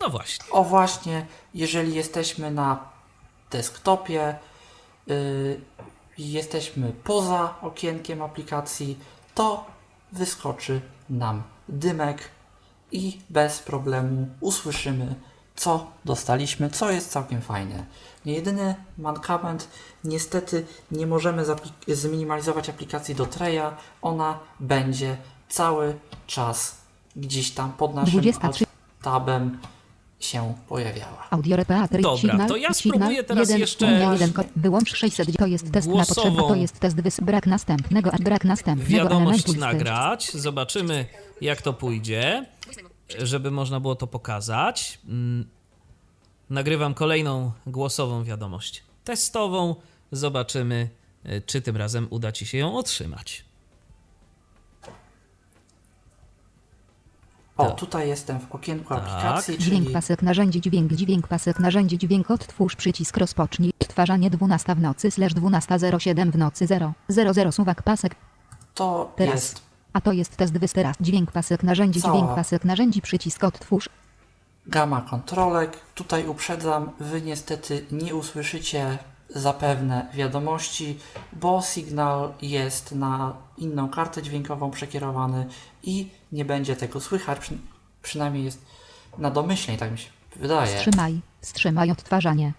No 0.00 0.08
właśnie. 0.10 0.44
O 0.50 0.64
właśnie, 0.64 1.26
jeżeli 1.54 1.94
jesteśmy 1.94 2.50
na 2.50 2.88
desktopie, 3.50 4.38
jesteśmy 6.18 6.92
poza 7.04 7.54
okienkiem 7.62 8.22
aplikacji, 8.22 8.98
to 9.34 9.66
wyskoczy 10.12 10.80
nam 11.10 11.42
dymek 11.68 12.28
i 12.92 13.20
bez 13.30 13.58
problemu 13.58 14.28
usłyszymy, 14.40 15.14
co 15.56 15.86
dostaliśmy, 16.04 16.70
co 16.70 16.90
jest 16.90 17.10
całkiem 17.10 17.42
fajne. 17.42 17.86
Jedyny 18.24 18.74
mankament, 18.98 19.68
niestety 20.04 20.66
nie 20.90 21.06
możemy 21.06 21.44
zminimalizować 21.88 22.68
aplikacji 22.68 23.14
do 23.14 23.26
Treya, 23.26 23.76
ona 24.02 24.38
będzie 24.60 25.16
cały 25.48 25.98
czas 26.26 26.76
gdzieś 27.16 27.50
tam 27.50 27.72
pod 27.72 27.94
naszym 27.94 28.20
23. 28.20 28.64
tabem 29.02 29.58
się 30.24 30.54
pojawiała. 30.68 31.26
Audio 31.30 31.56
repeatry, 31.56 32.02
Dobra, 32.02 32.18
signal, 32.18 32.48
to 32.48 32.56
ja 32.56 32.72
signal, 32.72 32.98
spróbuję 32.98 33.24
teraz 33.24 33.48
jeden, 33.48 33.60
jeszcze 33.60 33.86
Unia, 33.86 34.12
jeden, 34.12 34.32
wyłącz 34.56 34.96
600, 34.96 35.36
to 35.38 35.46
jest 35.46 35.72
test 35.72 35.88
na 35.88 36.04
potrzeby, 36.04 36.36
to 36.36 36.54
jest 36.54 36.80
test 36.80 37.00
wys... 37.00 37.20
brak 37.20 37.46
następnego, 37.46 38.10
a 38.12 38.16
brak 38.18 38.44
następnego 38.44 38.90
Wiadomość 38.90 39.44
elementu 39.48 39.66
nagrać. 39.66 40.32
Zobaczymy, 40.32 41.06
jak 41.40 41.62
to 41.62 41.72
pójdzie, 41.72 42.46
żeby 43.18 43.50
można 43.50 43.80
było 43.80 43.94
to 43.94 44.06
pokazać. 44.06 44.98
Mm, 45.08 45.46
Nagrywam 46.52 46.94
kolejną 46.94 47.52
głosową 47.66 48.24
wiadomość 48.24 48.82
testową. 49.04 49.76
Zobaczymy, 50.12 50.88
y, 51.26 51.42
czy 51.46 51.60
tym 51.60 51.76
razem 51.76 52.06
uda 52.10 52.32
Ci 52.32 52.46
się 52.46 52.58
ją 52.58 52.76
otrzymać. 52.76 53.44
O, 57.62 57.66
Tak. 57.66 57.76
tutaj 57.80 58.08
jestem 58.08 58.40
w 58.40 58.54
okienku 58.54 58.88
Tak. 58.94 58.98
aplikacji, 58.98 59.58
Dźwięk 59.58 59.82
czyli 59.84 59.94
pasek 59.94 60.22
narzędzi 60.22 60.60
dźwięk 60.60 60.92
dźwięk 60.92 61.28
pasek 61.28 61.58
narzędzi 61.60 61.98
dźwięk 61.98 62.30
odtwórz 62.30 62.76
przycisk 62.76 63.16
rozpocznij 63.16 63.72
odtwarzanie 63.82 64.30
12 64.30 64.74
w 64.74 64.80
nocy 64.80 65.10
slash 65.10 65.34
12.07 65.34 66.30
w 66.32 66.36
nocy 66.38 66.66
0 66.66 66.92
00 67.08 67.52
suwak 67.52 67.82
pasek 67.82 68.14
to 68.74 69.12
teraz. 69.16 69.34
jest 69.34 69.62
A 69.92 70.00
to 70.00 70.12
jest 70.12 70.36
test 70.36 70.58
wys 70.58 70.72
teraz 70.72 70.96
dźwięk 71.00 71.32
pasek 71.32 71.62
narzędzi 71.62 72.02
Cała. 72.02 72.14
dźwięk 72.14 72.34
pasek 72.34 72.64
narzędzi 72.64 73.02
przycisk 73.02 73.44
odtwórz 73.44 73.88
gama 74.66 75.00
kontrolek. 75.00 75.78
Tutaj 75.94 76.26
uprzedzam, 76.26 76.90
wy 77.00 77.22
niestety 77.22 77.86
nie 77.92 78.14
usłyszycie 78.14 78.98
zapewne 79.28 80.06
wiadomości, 80.14 80.98
bo 81.32 81.62
sygnał 81.62 82.32
jest 82.42 82.92
na 82.92 83.34
inną 83.58 83.88
kartę 83.88 84.22
dźwiękową 84.22 84.70
przekierowany 84.70 85.46
i 85.82 86.10
nie 86.32 86.44
będzie 86.44 86.76
tego 86.76 87.00
słychać, 87.00 87.38
przy, 87.38 87.58
przynajmniej 88.02 88.44
jest 88.44 88.64
na 89.18 89.30
domyślnej, 89.30 89.78
tak 89.78 89.92
mi 89.92 89.98
się 89.98 90.10
wydaje. 90.36 90.76
Wstrzymaj. 90.76 91.20
Wstrzymaj 91.40 91.90
odtwarzanie. 91.90 92.52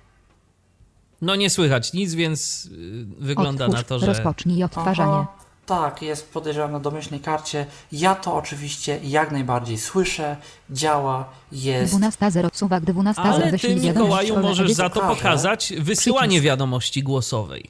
No 1.21 1.35
nie 1.35 1.49
słychać 1.49 1.93
nic, 1.93 2.13
więc 2.13 2.65
y, 2.65 3.05
wygląda 3.19 3.65
Otwórz. 3.65 3.79
na 3.79 3.83
to, 3.83 3.99
że 3.99 4.05
Rozpocznij 4.05 4.63
odtwarzanie. 4.63 5.11
Aha, 5.11 5.27
tak, 5.65 6.01
jest 6.01 6.33
podejrzewam 6.33 6.71
na 6.71 6.79
domyślnej 6.79 7.19
karcie. 7.19 7.65
Ja 7.91 8.15
to 8.15 8.35
oczywiście 8.35 8.99
jak 9.03 9.31
najbardziej 9.31 9.77
słyszę, 9.77 10.37
działa, 10.69 11.29
jest. 11.51 11.93
12.0 11.93 12.49
suwak 12.53 12.83
12.0 12.83 13.13
Ale 13.21 13.57
ty, 13.57 13.75
Mikołaju, 13.75 14.39
możesz 14.39 14.71
za 14.71 14.89
to 14.89 15.01
pokazać 15.01 15.73
wysyłanie 15.79 16.27
Przycisk. 16.27 16.45
wiadomości 16.45 17.03
głosowej. 17.03 17.69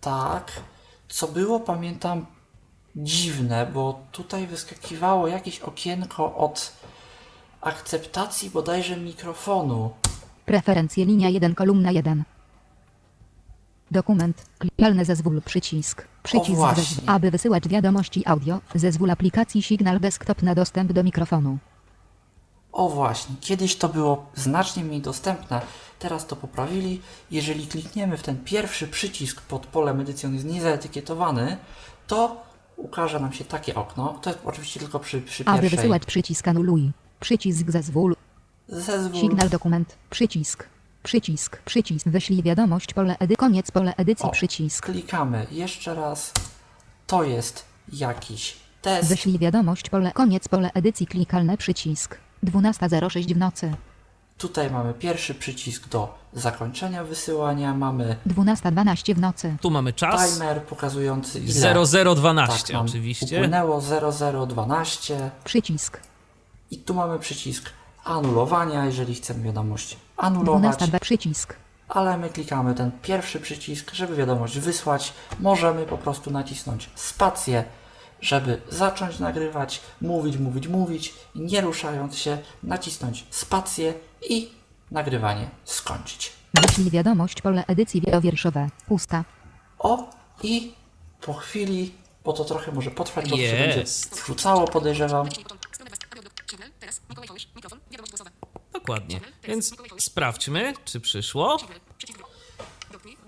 Tak, 0.00 0.52
co 1.08 1.28
było, 1.28 1.60
pamiętam, 1.60 2.26
dziwne, 2.96 3.66
bo 3.66 4.00
tutaj 4.12 4.46
wyskakiwało 4.46 5.28
jakieś 5.28 5.60
okienko 5.60 6.36
od 6.36 6.72
akceptacji 7.60 8.50
bodajże 8.50 8.96
mikrofonu. 8.96 9.90
Preferencje 10.46 11.04
linia 11.04 11.28
1 11.28 11.54
kolumna 11.54 11.90
1. 11.90 12.24
Dokument. 13.90 14.44
Klikalny 14.58 15.04
zezwól 15.04 15.42
przycisk. 15.42 16.06
Przycisk 16.22 16.60
zezwól. 16.76 17.04
Aby 17.06 17.30
wysyłać 17.30 17.68
wiadomości 17.68 18.26
audio, 18.26 18.60
zezwól 18.74 19.10
aplikacji 19.10 19.62
Signal 19.62 20.00
Desktop 20.00 20.42
na 20.42 20.54
dostęp 20.54 20.92
do 20.92 21.04
mikrofonu. 21.04 21.58
O 22.72 22.88
właśnie, 22.88 23.36
kiedyś 23.40 23.76
to 23.76 23.88
było 23.88 24.26
znacznie 24.34 24.84
mniej 24.84 25.00
dostępne, 25.00 25.60
teraz 25.98 26.26
to 26.26 26.36
poprawili. 26.36 27.00
Jeżeli 27.30 27.66
klikniemy 27.66 28.16
w 28.16 28.22
ten 28.22 28.44
pierwszy 28.44 28.88
przycisk 28.88 29.40
pod 29.40 29.66
polem 29.66 30.00
edycjon 30.00 30.34
jest 30.34 30.46
niezaetykietowany, 30.46 31.56
to 32.06 32.49
ukaże 32.80 33.20
nam 33.20 33.32
się 33.32 33.44
takie 33.44 33.74
okno. 33.74 34.18
To 34.22 34.30
jest 34.30 34.42
oczywiście 34.44 34.80
tylko 34.80 35.00
przy, 35.00 35.22
przy 35.22 35.44
Aby 35.44 35.60
pierwszej. 35.60 35.76
wysyłać 35.78 36.04
przycisk 36.06 36.48
anuluj. 36.48 36.90
Przycisk 37.20 37.70
zezwól. 37.70 38.16
Zezwól. 38.68 39.20
Signal 39.20 39.48
dokument. 39.48 39.96
Przycisk. 40.10 40.66
Przycisk. 41.02 41.62
Przycisk. 41.64 42.08
Wyślij 42.08 42.42
wiadomość 42.42 42.94
pole 42.94 43.16
edy. 43.18 43.36
Koniec 43.36 43.70
pole 43.70 43.94
edycji 43.96 44.26
O, 44.26 44.30
przycisk. 44.30 44.84
Klikamy 44.86 45.46
jeszcze 45.50 45.94
raz. 45.94 46.32
To 47.06 47.24
jest 47.24 47.64
jakiś 47.92 48.56
test. 48.82 49.08
Wyślij 49.08 49.38
wiadomość 49.38 49.90
pole. 49.90 50.12
Koniec 50.12 50.48
pole 50.48 50.70
edycji 50.74 51.06
klikalne 51.06 51.56
przycisk. 51.56 52.16
12.06 52.44 53.34
w 53.34 53.36
nocy. 53.36 53.74
Tutaj 54.40 54.70
mamy 54.70 54.94
pierwszy 54.94 55.34
przycisk 55.34 55.88
do 55.88 56.18
zakończenia 56.32 57.04
wysyłania. 57.04 57.74
Mamy 57.74 58.16
12.12 58.26 59.14
w 59.14 59.20
nocy. 59.20 59.56
Tu 59.60 59.70
mamy 59.70 59.92
czas. 59.92 60.32
timer 60.32 60.62
pokazujący 60.62 61.40
ile 61.40 61.74
0012 62.14 62.66
tak, 62.66 62.72
nam 62.72 62.86
oczywiście. 62.86 63.36
upłynęło 63.36 63.80
0012. 64.46 65.30
Przycisk. 65.44 66.00
I 66.70 66.78
tu 66.78 66.94
mamy 66.94 67.18
przycisk 67.18 67.70
anulowania, 68.04 68.86
jeżeli 68.86 69.14
chcemy 69.14 69.42
wiadomość 69.42 69.96
anulować, 70.16 70.76
12.2 70.76 71.00
przycisk. 71.00 71.56
ale 71.88 72.18
my 72.18 72.28
klikamy 72.30 72.74
ten 72.74 72.90
pierwszy 73.02 73.40
przycisk, 73.40 73.94
żeby 73.94 74.16
wiadomość 74.16 74.58
wysłać. 74.58 75.12
Możemy 75.40 75.86
po 75.86 75.98
prostu 75.98 76.30
nacisnąć 76.30 76.90
spację, 76.94 77.64
żeby 78.20 78.60
zacząć 78.68 79.18
nagrywać, 79.18 79.80
mówić, 80.00 80.36
mówić, 80.38 80.68
mówić, 80.68 81.14
nie 81.34 81.60
ruszając 81.60 82.18
się, 82.18 82.38
nacisnąć 82.62 83.26
spację 83.30 83.94
i 84.28 84.50
nagrywanie 84.90 85.50
skończyć. 85.64 86.32
Wyślij 86.54 86.90
wiadomość 86.90 87.42
pole 87.42 87.64
edycji 87.66 88.00
wielowierszowe. 88.00 88.68
Pusta. 88.88 89.24
O, 89.78 90.10
i 90.42 90.72
po 91.20 91.34
chwili, 91.34 91.92
bo 92.24 92.32
to 92.32 92.44
trochę 92.44 92.72
może 92.72 92.90
potrwać, 92.90 93.30
bo 93.30 93.36
to 93.36 93.42
się 93.42 93.56
będzie 93.56 93.84
wrzucało, 94.24 94.68
podejrzewam. 94.68 95.28
Dokładnie. 98.72 99.20
Więc 99.42 99.74
sprawdźmy, 99.98 100.72
czy 100.84 101.00
przyszło. 101.00 101.56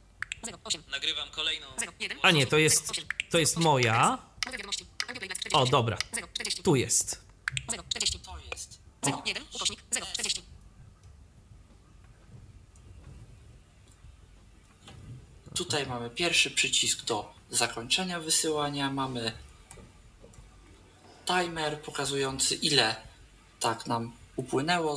08. 0.65 0.83
Nagrywam 0.91 1.29
kolejną. 1.31 1.67
01. 2.01 2.19
A 2.23 2.31
nie, 2.31 2.47
to 2.47 2.59
jest, 2.59 2.93
to 3.31 3.39
jest 3.39 3.57
moja. 3.57 4.19
Nowe 4.47 4.59
wiadomości. 4.59 4.87
Audio 5.09 5.21
play 5.21 5.29
48. 5.29 5.61
O, 5.61 5.67
dobra. 5.67 5.99
040. 6.35 6.63
Tu 6.63 6.77
jest. 6.77 7.21
040. 7.89 8.19
To 8.19 8.39
jest. 8.53 8.81
01. 9.27 9.43
Ukośnik. 9.55 9.81
040. 9.91 10.43
Tutaj 15.55 15.87
mamy 15.87 16.11
pierwszy 16.11 16.51
przycisk 16.51 17.05
do 17.05 17.35
zakończenia 17.51 18.21
wysyłania. 18.21 18.91
Mamy 18.91 19.33
timer 21.27 21.83
pokazujący 21.83 22.55
ile 22.55 22.97
tak 23.61 23.87
nam 23.87 24.13
upłynęło 24.41 24.97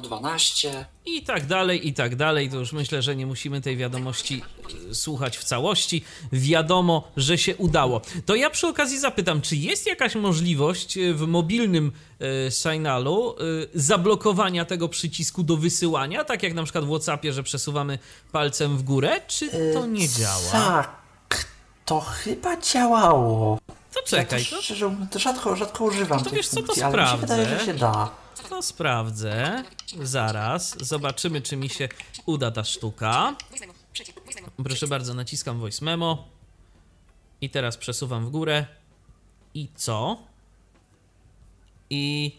0012. 0.00 0.86
I 1.06 1.22
tak 1.22 1.46
dalej, 1.46 1.88
i 1.88 1.92
tak 1.94 2.16
dalej. 2.16 2.50
To 2.50 2.56
już 2.56 2.72
myślę, 2.72 3.02
że 3.02 3.16
nie 3.16 3.26
musimy 3.26 3.60
tej 3.60 3.76
wiadomości 3.76 4.42
y, 4.90 4.94
słuchać 4.94 5.38
w 5.38 5.44
całości. 5.44 6.04
Wiadomo, 6.32 7.08
że 7.16 7.38
się 7.38 7.56
udało. 7.56 8.00
To 8.26 8.34
ja 8.34 8.50
przy 8.50 8.66
okazji 8.66 8.98
zapytam, 8.98 9.40
czy 9.40 9.56
jest 9.56 9.86
jakaś 9.86 10.14
możliwość 10.14 10.96
y, 10.96 11.14
w 11.14 11.26
mobilnym 11.26 11.92
y, 12.46 12.50
signalu 12.50 13.34
y, 13.40 13.68
zablokowania 13.74 14.64
tego 14.64 14.88
przycisku 14.88 15.42
do 15.42 15.56
wysyłania, 15.56 16.24
tak 16.24 16.42
jak 16.42 16.54
na 16.54 16.62
przykład 16.62 16.84
w 16.84 16.88
WhatsAppie, 16.88 17.32
że 17.32 17.42
przesuwamy 17.42 17.98
palcem 18.32 18.76
w 18.78 18.82
górę, 18.82 19.20
czy 19.28 19.50
to 19.74 19.86
nie 19.86 20.08
działa? 20.08 20.50
Tak, 20.52 21.46
to 21.84 22.00
chyba 22.00 22.56
działało. 22.60 23.58
To 23.94 24.02
czekaj, 24.06 24.40
ja 24.42 24.50
to, 24.50 24.56
to 24.56 24.62
szczerze 24.62 24.96
to 25.10 25.18
rzadko, 25.18 25.56
rzadko 25.56 25.84
używam 25.84 26.18
To 26.18 26.24
tej 26.24 26.36
wiesz 26.36 26.48
co, 26.48 26.56
to 26.56 26.62
funkcji, 26.62 26.82
ale 26.82 26.92
mi 26.92 26.98
się 26.98 27.16
sprawdzę. 27.16 27.26
wydaje, 27.36 27.58
że 27.58 27.66
się 27.66 27.74
da. 27.74 28.10
To 28.48 28.62
sprawdzę. 28.62 29.64
Zaraz, 30.02 30.76
zobaczymy, 30.80 31.40
czy 31.42 31.56
mi 31.56 31.68
się 31.68 31.88
uda 32.26 32.50
ta 32.50 32.64
sztuka. 32.64 33.36
Proszę 34.64 34.86
bardzo, 34.88 35.14
naciskam 35.14 35.58
voice 35.60 35.84
memo. 35.84 36.28
I 37.40 37.50
teraz 37.50 37.76
przesuwam 37.76 38.26
w 38.26 38.30
górę. 38.30 38.66
I 39.54 39.68
co? 39.74 40.18
I. 41.90 42.36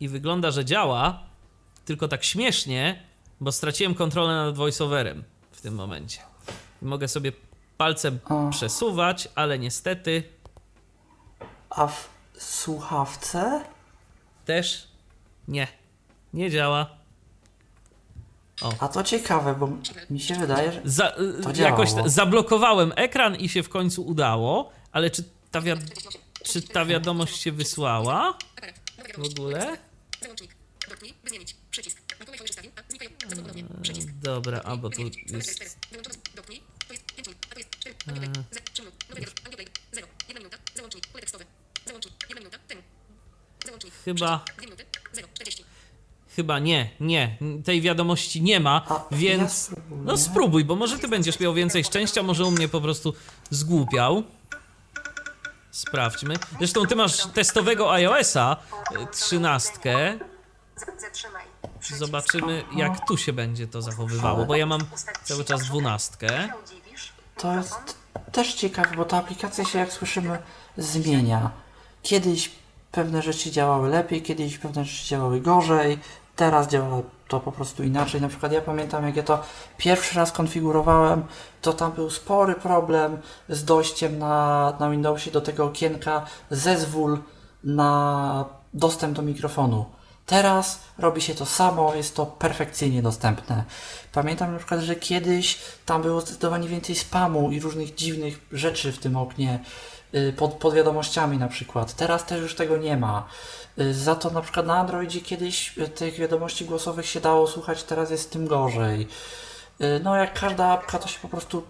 I 0.00 0.08
wygląda, 0.08 0.50
że 0.50 0.64
działa. 0.64 1.22
Tylko 1.84 2.08
tak 2.08 2.24
śmiesznie, 2.24 3.02
bo 3.40 3.52
straciłem 3.52 3.94
kontrolę 3.94 4.34
nad 4.34 4.56
voiceoverem 4.56 5.24
w 5.52 5.60
tym 5.60 5.74
momencie. 5.74 6.20
Mogę 6.82 7.08
sobie 7.08 7.32
palcem 7.76 8.18
O. 8.24 8.50
przesuwać, 8.50 9.28
ale 9.34 9.58
niestety 9.58 10.22
A 11.70 11.86
w 11.86 12.08
słuchawce? 12.38 13.64
też 14.44 14.88
nie. 15.48 15.68
Nie 16.34 16.50
działa. 16.50 16.96
A 18.80 18.88
to 18.88 19.04
ciekawe, 19.04 19.54
bo 19.54 19.68
mi 20.10 20.20
się 20.20 20.34
wydaje, 20.34 20.72
że 20.72 20.80
Za, 20.84 21.10
To 21.10 21.50
y, 21.50 21.58
jakoś 21.62 21.88
działało. 21.90 22.08
zablokowałem 22.08 22.92
ekran 22.96 23.36
i 23.36 23.48
się 23.48 23.62
w 23.62 23.68
końcu 23.68 24.06
udało, 24.06 24.72
ale 24.92 25.10
czy 25.10 25.24
ta, 25.50 25.60
wiad- 25.60 25.80
czy 26.44 26.62
ta 26.62 26.84
wiadomość 26.84 27.40
się 27.42 27.52
wysłała 27.52 28.38
w 29.18 29.26
ogóle? 29.38 29.76
Przycisk. 33.82 34.08
Dobra, 34.22 34.60
a 34.64 34.76
bo 34.76 34.90
tu 34.90 35.00
jest. 35.02 35.14
cztery. 35.54 35.70
Wyłączony. 35.90 36.16
Dotknij. 36.36 36.62
To 36.88 36.92
jest 36.92 37.04
5 37.16 37.28
minut. 37.28 37.46
A 37.50 37.54
to 37.54 37.58
jest 37.58 37.70
4. 37.70 37.96
Audio 38.08 38.20
play. 38.20 38.44
Ze- 38.52 38.60
trzy 38.60 38.82
minut. 38.82 38.94
Nowe 39.08 39.20
wiadomości. 39.20 39.44
Audio 39.44 39.56
play. 39.56 39.66
0. 39.92 40.06
1 40.28 40.38
minuta. 40.42 40.56
Załącznik. 40.76 41.06
Pole 41.06 41.20
tekstowe. 41.20 41.44
Załącznik. 41.86 42.14
1 42.28 42.38
minuta. 42.38 42.58
Temu. 42.68 42.82
Załącznik. 43.66 43.94
Chyba, 44.04 44.44
2 44.56 44.62
minuty. 44.62 44.84
0. 45.12 45.28
40. 45.34 45.64
chyba 46.36 46.58
nie, 46.58 46.90
nie. 47.00 47.36
Tej 47.64 47.80
wiadomości 47.80 48.42
nie 48.42 48.60
ma, 48.60 48.82
A, 48.88 48.92
ja 49.10 49.16
więc. 49.18 49.52
spróbuję. 49.52 50.02
No 50.04 50.16
spróbuj, 50.16 50.64
bo 50.64 50.76
może 50.76 50.98
ty 50.98 51.08
będziesz 51.08 51.40
miał 51.40 51.54
więcej 51.54 51.84
szczęścia, 51.84 52.22
może 52.22 52.44
u 52.44 52.50
mnie 52.50 52.68
po 52.68 52.80
prostu 52.80 53.14
zgłupiał. 53.50 54.22
Sprawdźmy. 55.70 56.34
Zresztą 56.58 56.86
ty 56.86 56.96
masz 56.96 57.26
testowego 57.26 57.92
iOS-a, 57.92 58.56
y, 58.92 59.06
trzynastkę. 59.12 60.18
Zobaczymy, 61.98 62.64
jak 62.76 63.06
tu 63.08 63.16
się 63.16 63.32
będzie 63.32 63.66
to 63.66 63.82
zachowywało, 63.82 64.44
bo 64.44 64.56
ja 64.56 64.66
mam 64.66 64.80
cały 65.24 65.44
czas 65.44 65.62
dwunastkę. 65.64 66.48
To 67.36 67.54
jest 67.56 67.96
też 68.32 68.54
ciekawe, 68.54 68.96
bo 68.96 69.04
ta 69.04 69.16
aplikacja 69.18 69.64
się, 69.64 69.78
jak 69.78 69.92
słyszymy, 69.92 70.38
zmienia. 70.76 71.50
Kiedyś 72.02 72.50
pewne 72.92 73.22
rzeczy 73.22 73.50
działały 73.50 73.88
lepiej, 73.88 74.22
kiedyś 74.22 74.58
pewne 74.58 74.84
rzeczy 74.84 75.08
działały 75.08 75.40
gorzej, 75.40 75.98
teraz 76.36 76.68
działa 76.68 77.02
to 77.28 77.40
po 77.40 77.52
prostu 77.52 77.82
inaczej. 77.82 78.20
Na 78.20 78.28
przykład 78.28 78.52
ja 78.52 78.60
pamiętam, 78.60 79.06
jak 79.06 79.16
ja 79.16 79.22
to 79.22 79.42
pierwszy 79.76 80.16
raz 80.16 80.32
konfigurowałem, 80.32 81.24
to 81.62 81.72
tam 81.72 81.92
był 81.92 82.10
spory 82.10 82.54
problem 82.54 83.18
z 83.48 83.64
dojściem 83.64 84.18
na, 84.18 84.72
na 84.80 84.90
Windowsie 84.90 85.30
do 85.30 85.40
tego 85.40 85.64
okienka 85.64 86.24
zezwól 86.50 87.18
na 87.64 88.44
dostęp 88.74 89.16
do 89.16 89.22
mikrofonu. 89.22 89.84
Teraz 90.26 90.80
robi 90.98 91.20
się 91.20 91.34
to 91.34 91.46
samo, 91.46 91.94
jest 91.94 92.16
to 92.16 92.26
perfekcyjnie 92.26 93.02
dostępne. 93.02 93.64
Pamiętam 94.12 94.52
na 94.52 94.58
przykład, 94.58 94.80
że 94.80 94.96
kiedyś 94.96 95.58
tam 95.86 96.02
było 96.02 96.20
zdecydowanie 96.20 96.68
więcej 96.68 96.94
spamu 96.94 97.50
i 97.50 97.60
różnych 97.60 97.94
dziwnych 97.94 98.40
rzeczy 98.52 98.92
w 98.92 98.98
tym 98.98 99.16
oknie, 99.16 99.58
pod, 100.36 100.52
pod 100.54 100.74
wiadomościami 100.74 101.38
na 101.38 101.48
przykład. 101.48 101.92
Teraz 101.94 102.24
też 102.26 102.40
już 102.40 102.54
tego 102.54 102.76
nie 102.76 102.96
ma. 102.96 103.26
Y, 103.78 103.94
Za 103.94 104.14
to 104.14 104.30
na 104.30 104.40
przykład 104.40 104.66
na 104.66 104.76
Androidzie 104.78 105.20
kiedyś 105.20 105.78
y, 105.78 105.88
tych 105.88 106.14
wiadomości 106.14 106.64
głosowych 106.64 107.06
się 107.06 107.20
dało 107.20 107.46
słuchać, 107.46 107.82
teraz 107.82 108.10
jest 108.10 108.22
z 108.22 108.28
tym 108.28 108.46
gorzej. 108.46 109.08
Y, 109.80 110.00
No 110.04 110.16
jak 110.16 110.40
każda 110.40 110.66
apka 110.66 110.98
to 110.98 111.08
się 111.08 111.18
po 111.20 111.28
prostu 111.28 111.62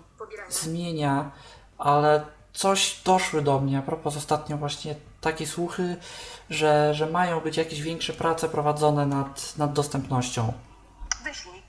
zmienia, 0.50 1.30
ale 1.78 2.24
coś 2.52 3.00
doszły 3.04 3.42
do 3.42 3.60
mnie 3.60 3.78
a 3.78 3.82
propos 3.82 4.16
ostatnio 4.16 4.56
właśnie 4.56 4.94
takie 5.20 5.46
słuchy, 5.46 5.96
że, 6.50 6.94
że 6.94 7.06
mają 7.06 7.40
być 7.40 7.56
jakieś 7.56 7.82
większe 7.82 8.12
prace 8.12 8.48
prowadzone 8.48 9.06
nad, 9.06 9.56
nad 9.58 9.72
dostępnością. 9.72 10.52
Wyślij. 11.24 11.62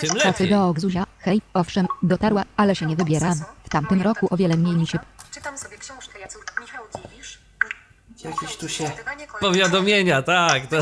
Tym 0.00 0.16
lepiej. 0.16 0.50
do 0.50 0.68
Ogzuzia. 0.68 1.09
Hej, 1.22 1.42
owszem, 1.54 1.86
dotarła, 2.02 2.42
ale 2.56 2.76
się 2.76 2.86
nie 2.86 2.96
wybieram. 2.96 3.34
W 3.64 3.68
tamtym 3.68 4.02
roku 4.02 4.28
o 4.30 4.36
wiele 4.36 4.56
mniej 4.56 4.76
mi 4.76 4.86
się... 4.86 4.98
Czytam 5.34 5.58
sobie 5.58 5.78
książkę 5.78 6.20
Jacur. 6.20 6.42
Michał 6.60 6.84
Dziwisz. 7.10 7.38
Jakieś 8.24 8.56
tu 8.56 8.68
się... 8.68 8.90
Powiadomienia, 9.40 10.22
tak. 10.22 10.62
To, 10.66 10.76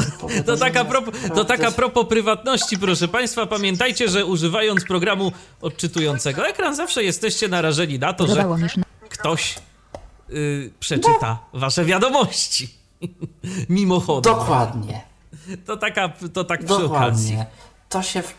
to, 0.47 0.57
taka 0.57 0.85
propos, 0.85 1.15
to 1.35 1.45
taka 1.45 1.71
propos 1.71 2.07
prywatności, 2.09 2.79
proszę 2.79 3.09
Państwa. 3.09 3.47
Pamiętajcie, 3.47 4.09
że 4.09 4.25
używając 4.25 4.85
programu 4.85 5.33
odczytującego 5.61 6.47
ekran 6.49 6.75
zawsze 6.75 7.05
jesteście 7.05 7.49
narażeni 7.49 7.99
na 7.99 8.13
to, 8.13 8.27
że 8.27 8.47
ktoś 9.09 9.59
y, 10.31 10.73
przeczyta 10.81 11.39
Wasze 11.53 11.85
wiadomości. 11.85 12.75
Mimochodem. 13.69 14.33
Dokładnie, 14.35 15.01
To, 15.67 15.77
taka, 15.77 16.09
to 16.33 16.45
tak 16.45 16.65
przy 16.65 16.75
okazji. 16.75 16.89
dokładnie. 16.89 17.47
To 17.89 18.03
się 18.03 18.23
w 18.23 18.35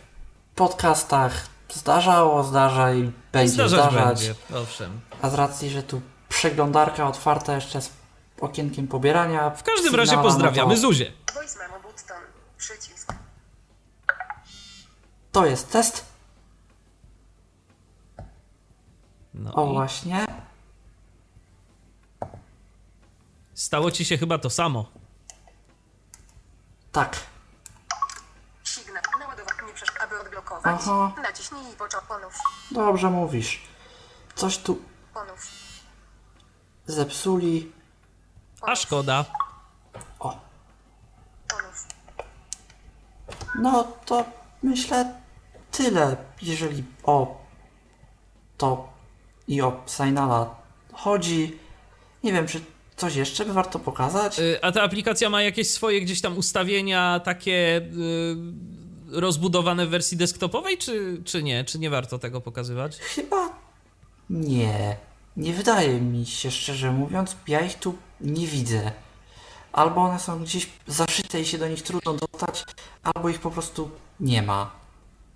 podcastach 0.55 1.47
zdarzało, 1.73 2.43
zdarza 2.43 2.93
i 2.93 3.11
będzie 3.31 3.53
Zdarzać 3.53 3.81
zdarzać. 3.91 4.27
będzie, 4.27 4.35
owszem. 4.55 5.01
A 5.21 5.29
z 5.29 5.33
racji, 5.33 5.69
że 5.69 5.83
tu 5.83 6.01
przeglądarka 6.29 7.07
otwarta 7.07 7.55
jeszcze 7.55 7.81
z 7.81 7.91
okienkiem 8.41 8.87
pobierania. 8.87 9.49
W 9.49 9.63
każdym 9.63 9.95
razie 9.95 10.09
sygnała, 10.09 10.29
pozdrawiamy 10.29 10.69
no 10.69 10.75
to, 10.75 10.81
Zuzię. 10.81 11.11
To 15.31 15.45
jest 15.45 15.71
test. 15.71 16.05
No 19.33 19.53
O 19.53 19.69
i 19.69 19.73
właśnie. 19.73 20.25
stało 23.53 23.91
ci 23.91 24.05
się 24.05 24.17
chyba 24.17 24.37
to 24.37 24.49
samo. 24.49 24.85
Tak. 26.91 27.17
Aha. 30.64 31.14
Naciśnij 31.23 31.61
i 31.61 31.76
ponów. 32.07 32.34
Dobrze 32.72 33.10
mówisz. 33.10 33.61
Coś 34.36 34.57
tu 34.57 34.80
Ponów. 35.14 35.48
zepsuli. 36.88 37.72
A 38.61 38.76
szkoda. 38.76 39.26
O. 40.19 40.40
Ponów. 41.49 41.88
No 43.60 43.84
to 44.06 44.26
myślę 44.64 45.14
tyle, 45.72 46.18
jeżeli 46.41 46.84
o 47.03 47.38
to 48.57 48.90
i 49.48 49.61
o 49.61 49.84
Signala 49.88 50.56
chodzi. 50.94 51.60
Nie 52.23 52.34
wiem, 52.34 52.48
czy 52.48 52.61
coś 52.95 53.15
jeszcze 53.15 53.45
by 53.45 53.53
warto 53.53 53.80
pokazać? 53.80 54.40
Y, 54.40 54.60
A 54.61 54.72
ta 54.72 54.81
aplikacja 54.84 55.30
ma 55.30 55.41
jakieś 55.41 55.69
swoje 55.72 56.02
gdzieś 56.02 56.22
tam 56.22 56.38
ustawienia 56.38 57.19
takie 57.19 57.77
y, 57.77 58.36
rozbudowane 59.11 59.88
w 59.88 59.90
wersji 59.90 60.18
desktopowej, 60.18 60.77
czy, 60.77 61.22
czy 61.26 61.44
nie? 61.44 61.64
Czy 61.64 61.80
nie 61.80 61.90
warto 61.90 62.19
tego 62.19 62.41
pokazywać? 62.41 62.98
Chyba 62.98 63.49
nie. 64.30 64.98
Nie 65.38 65.53
wydaje 65.53 66.02
mi 66.02 66.26
się, 66.26 66.52
szczerze 66.52 66.91
mówiąc, 66.91 67.36
ja 67.48 67.61
ich 67.61 67.76
tu 67.76 67.95
nie 68.22 68.48
widzę. 68.48 68.91
Albo 69.72 70.02
one 70.02 70.19
są 70.19 70.44
gdzieś 70.44 70.69
zaszyte 70.88 71.41
i 71.41 71.45
się 71.45 71.57
do 71.57 71.68
nich 71.68 71.81
trudno 71.81 72.14
dostać, 72.14 72.64
albo 73.03 73.30
ich 73.30 73.40
po 73.40 73.52
prostu 73.52 73.91
nie 74.19 74.41
ma. 74.41 74.80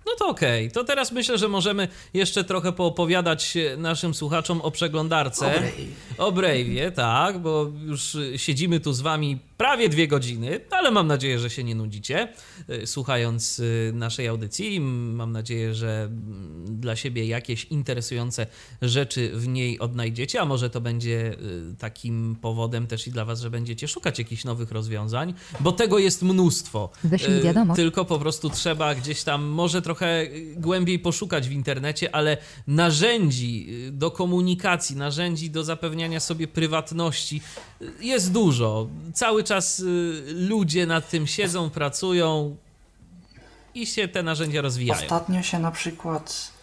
No 0.06 0.12
to 0.18 0.28
okej, 0.28 0.70
to 0.70 0.84
teraz 0.84 1.12
myślę, 1.12 1.38
że 1.38 1.48
możemy 1.48 1.88
jeszcze 2.14 2.44
trochę 2.44 2.72
poopowiadać 2.72 3.54
naszym 3.78 4.14
słuchaczom 4.14 4.60
o 4.60 4.70
przeglądarce. 4.70 5.54
Dobrej. 5.54 5.88
O 6.18 6.32
Brave'ie, 6.32 6.92
tak, 6.92 7.38
bo 7.38 7.66
już 7.84 8.16
siedzimy 8.36 8.80
tu 8.80 8.92
z 8.92 9.00
wami 9.00 9.38
prawie 9.56 9.88
dwie 9.88 10.08
godziny, 10.08 10.60
ale 10.70 10.90
mam 10.90 11.06
nadzieję, 11.06 11.38
że 11.38 11.50
się 11.50 11.64
nie 11.64 11.74
nudzicie 11.74 12.28
y, 12.70 12.86
słuchając 12.86 13.58
y, 13.58 13.92
naszej 13.94 14.28
audycji. 14.28 14.80
Mam 14.80 15.32
nadzieję, 15.32 15.74
że 15.74 16.02
mm, 16.02 16.80
dla 16.80 16.96
siebie 16.96 17.26
jakieś 17.26 17.64
interesujące 17.64 18.46
rzeczy 18.82 19.30
w 19.34 19.48
niej 19.48 19.78
odnajdziecie, 19.78 20.40
a 20.40 20.44
może 20.44 20.70
to 20.70 20.80
będzie 20.80 21.32
y, 21.72 21.76
takim 21.78 22.36
powodem 22.40 22.86
też 22.86 23.06
i 23.06 23.10
dla 23.10 23.24
was, 23.24 23.40
że 23.40 23.50
będziecie 23.50 23.88
szukać 23.88 24.18
jakichś 24.18 24.44
nowych 24.44 24.70
rozwiązań, 24.70 25.34
bo 25.60 25.72
tego 25.72 25.98
jest 25.98 26.22
mnóstwo. 26.22 26.90
Wyślij 27.04 27.42
wiadomość. 27.42 27.76
Tylko 27.76 28.04
po 28.04 28.18
prostu 28.18 28.50
trzeba 28.50 28.94
gdzieś 28.94 29.22
tam 29.22 29.44
może 29.44 29.82
trochę 29.82 30.26
głębiej 30.56 30.98
poszukać 30.98 31.48
w 31.48 31.52
internecie, 31.52 32.14
ale 32.14 32.36
narzędzi 32.66 33.68
do 33.92 34.10
komunikacji, 34.10 34.96
narzędzi 34.96 35.50
do 35.50 35.64
zapewniania 35.64 36.20
sobie 36.20 36.48
prywatności 36.48 37.40
jest 38.00 38.32
dużo. 38.32 38.88
Cały 39.14 39.43
czas 39.44 39.80
y, 39.80 39.84
ludzie 40.26 40.86
nad 40.86 41.10
tym 41.10 41.26
siedzą, 41.26 41.70
pracują 41.70 42.56
i 43.74 43.86
się 43.86 44.08
te 44.08 44.22
narzędzia 44.22 44.62
rozwijają. 44.62 45.02
Ostatnio 45.02 45.42
się 45.42 45.58
na 45.58 45.70
przykład 45.70 46.54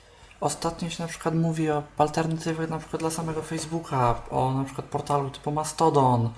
ostatnio 0.41 0.89
się 0.89 1.03
na 1.03 1.09
przykład 1.09 1.35
mówi 1.35 1.69
o 1.69 1.83
alternatywach 1.97 2.69
na 2.69 2.79
przykład 2.79 3.01
dla 3.01 3.11
samego 3.11 3.41
Facebooka, 3.41 4.21
o 4.29 4.53
na 4.53 4.63
przykład 4.63 4.87
portalu 4.87 5.29
typu 5.29 5.51
Mastodon, 5.51 6.29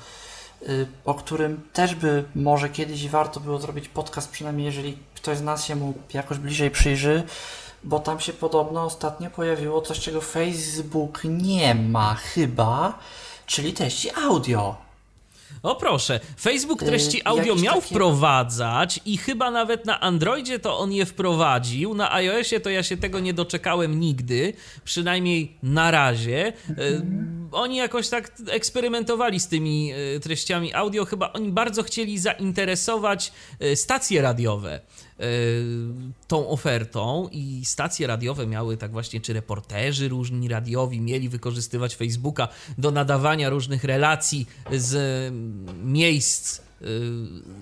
y, 0.68 0.88
o 1.06 1.14
którym 1.14 1.62
też 1.74 1.96
by 1.96 2.24
może 2.36 2.70
kiedyś 2.70 3.10
warto 3.10 3.40
było 3.40 3.60
zrobić 3.60 3.90
podcast, 3.90 4.32
przynajmniej 4.32 4.66
jeżeli 4.66 4.98
ktoś 5.16 5.38
z 5.38 5.42
nas 5.42 5.66
się 5.66 5.76
mu 5.76 5.94
jakoś 6.14 6.38
bliżej 6.38 6.72
przyjrzy, 6.72 7.24
bo 7.84 8.00
tam 8.00 8.20
się 8.20 8.34
podobno 8.34 8.84
ostatnio 8.84 9.30
pojawiło 9.30 9.82
coś, 9.82 10.00
czego 10.00 10.22
Facebook 10.22 11.22
nie 11.24 11.76
ma 11.76 12.16
chyba, 12.16 13.00
czyli 13.46 13.74
treści 13.74 14.10
audio. 14.12 14.76
O 15.64 15.76
proszę, 15.76 16.20
Facebook 16.40 16.82
Y, 16.82 16.86
treści 16.86 17.22
audio 17.26 17.56
miał 17.56 17.76
takie- 17.76 17.88
wprowadzać 17.88 19.00
i 19.06 19.18
chyba 19.18 19.52
nawet 19.52 19.86
na 19.86 20.00
Androidzie 20.00 20.60
to 20.60 20.80
on 20.80 20.92
je 20.92 21.06
wprowadził. 21.06 21.94
Na 21.94 22.14
iOSie 22.14 22.60
to 22.60 22.70
ja 22.70 22.84
się 22.84 22.98
tego 22.98 23.20
nie 23.20 23.34
doczekałem 23.34 24.00
nigdy, 24.00 24.54
przynajmniej 24.84 25.58
na 25.64 25.92
razie. 25.92 26.54
Y, 26.70 27.02
Oni 27.52 27.76
jakoś 27.76 28.10
tak 28.10 28.32
eksperymentowali 28.52 29.40
z 29.40 29.48
tymi 29.48 29.94
y, 30.16 30.20
treściami 30.20 30.74
audio. 30.74 31.06
Chyba 31.06 31.34
oni 31.34 31.50
bardzo 31.52 31.84
chcieli 31.84 32.18
zainteresować 32.20 33.32
stacje 33.76 34.22
radiowe 34.22 34.80
tą 36.28 36.50
ofertą 36.50 37.30
i 37.32 37.66
stacje 37.66 38.08
radiowe 38.08 38.48
miały 38.48 38.78
tak 38.78 38.92
właśnie, 38.92 39.22
czy 39.22 39.34
reporterzy 39.34 40.10
różni 40.10 40.48
radiowi 40.48 41.02
mieli 41.02 41.30
wykorzystywać 41.30 41.96
Facebooka 41.96 42.48
do 42.78 42.92
nadawania 42.92 43.50
różnych 43.50 43.84
relacji 43.84 44.48
z 44.72 44.96
mm, 44.96 45.92
miejsc 45.92 46.60
y, 46.60 46.62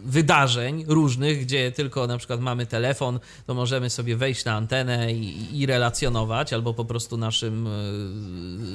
wydarzeń 0.06 0.86
różnych, 0.88 1.42
gdzie 1.42 1.72
tylko 1.72 2.08
na 2.08 2.18
przykład 2.18 2.42
mamy 2.42 2.66
telefon, 2.66 3.20
to 3.48 3.54
możemy 3.54 3.90
sobie 3.90 4.16
wejść 4.16 4.46
na 4.46 4.54
antenę 4.54 5.14
i, 5.14 5.60
i 5.60 5.66
relacjonować, 5.66 6.54
albo 6.54 6.74
po 6.74 6.86
prostu 6.86 7.18
naszym 7.18 7.68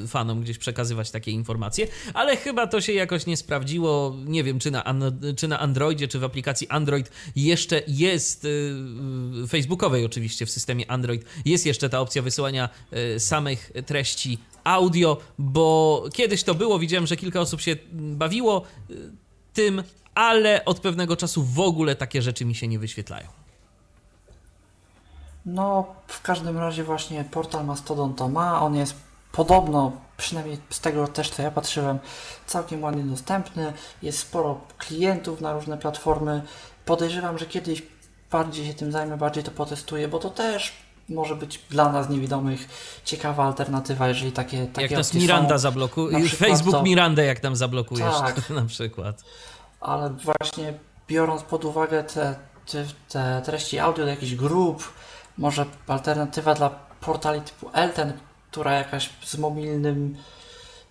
y, 0.05 0.09
fanom 0.09 0.41
gdzieś 0.41 0.59
przekazywać 0.59 1.11
takie 1.11 1.31
informacje, 1.31 1.87
ale 2.15 2.37
chyba 2.37 2.67
to 2.67 2.81
się 2.81 2.93
jakoś 2.93 3.27
nie 3.27 3.37
sprawdziło. 3.37 4.17
Nie 4.25 4.45
wiem, 4.45 4.59
czy 4.59 4.71
na, 4.71 4.85
czy 5.37 5.49
na 5.49 5.61
Androidzie, 5.61 6.09
czy 6.09 6.19
w 6.19 6.25
aplikacji 6.25 6.69
Android 6.69 7.11
jeszcze 7.37 7.83
jest, 7.89 8.45
y, 8.45 8.49
y, 9.45 9.47
facebookowej 9.47 10.05
oczywiście 10.05 10.47
w 10.47 10.51
systemie 10.51 10.91
Android, 10.91 11.25
jest 11.45 11.67
jeszcze 11.67 11.89
ta 11.89 12.01
opcja 12.01 12.23
wysyłania 12.23 12.69
y, 13.17 13.21
samych 13.21 13.73
treści 13.87 14.39
audio, 14.65 15.19
bo 15.39 16.05
kiedyś 16.15 16.43
to 16.43 16.55
było, 16.55 16.79
widziałem, 16.79 17.07
że 17.07 17.17
kilka 17.17 17.41
osób 17.41 17.61
się 17.61 17.77
bawiło 17.93 18.63
y, 18.91 19.26
tym, 19.57 19.83
ale 20.15 20.65
od 20.65 20.81
pewnego 20.81 21.17
czasu 21.17 21.43
w 21.45 21.61
ogóle 21.61 21.97
takie 21.97 22.23
rzeczy 22.23 22.45
mi 22.45 22.55
się 22.55 22.69
nie 22.69 22.79
wyświetlają. 22.79 23.27
No, 25.47 25.95
w 26.07 26.23
każdym 26.23 26.59
razie 26.59 26.85
właśnie 26.85 27.25
portal 27.25 27.67
Mastodon 27.67 28.15
to 28.15 28.29
ma, 28.29 28.61
on 28.61 28.75
jest 28.75 28.95
podobno, 29.33 29.93
przynajmniej 30.17 30.59
z 30.71 30.81
tego 30.81 31.09
też 31.09 31.31
co 31.31 31.43
ja 31.43 31.51
patrzyłem, 31.51 31.99
całkiem 32.47 32.83
ładnie 32.83 33.03
dostępny, 33.03 33.73
jest 34.03 34.19
sporo 34.19 34.61
klientów 34.79 35.41
na 35.41 35.53
różne 35.53 35.79
platformy. 35.79 36.43
Podejrzewam, 36.85 37.39
że 37.39 37.47
kiedyś 37.47 37.83
bardziej 38.31 38.67
się 38.67 38.75
tym 38.75 38.93
zajmę, 38.93 39.17
bardziej 39.17 39.45
to 39.45 39.51
potestuję, 39.51 40.09
bo 40.09 40.19
to 40.19 40.31
też 40.31 40.73
może 41.09 41.37
być 41.37 41.61
dla 41.71 41.93
nas 41.93 42.09
niewidomych 42.09 42.69
ciekawa 43.05 43.45
alternatywa, 43.45 44.09
jeżeli 44.09 44.33
takie, 44.33 44.67
takie 44.67 44.83
Jak 44.83 44.91
nas 44.93 45.15
Miranda 45.15 45.59
zablokuje, 45.59 46.29
Facebook 46.29 46.77
to- 46.77 46.83
Mirandę 46.83 47.25
jak 47.25 47.41
tam 47.41 47.57
zablokujesz 47.57 48.15
Tak. 48.21 48.51
na 48.61 48.65
przykład. 48.65 49.23
ale 49.81 50.11
właśnie 50.11 50.75
biorąc 51.09 51.43
pod 51.43 51.65
uwagę 51.65 52.05
te, 52.05 52.35
te, 52.73 52.85
te 53.09 53.43
treści 53.45 53.79
audio 53.79 54.05
do 54.05 54.11
jakichś 54.11 54.35
grup, 54.35 54.93
może 55.39 55.67
alternatywa 55.87 56.55
dla 56.55 56.71
portali 57.01 57.41
typu 57.41 57.71
Elten, 57.73 58.13
która 58.51 58.73
jakaś 58.73 59.11
z 59.25 59.39
mobilnym 59.39 60.17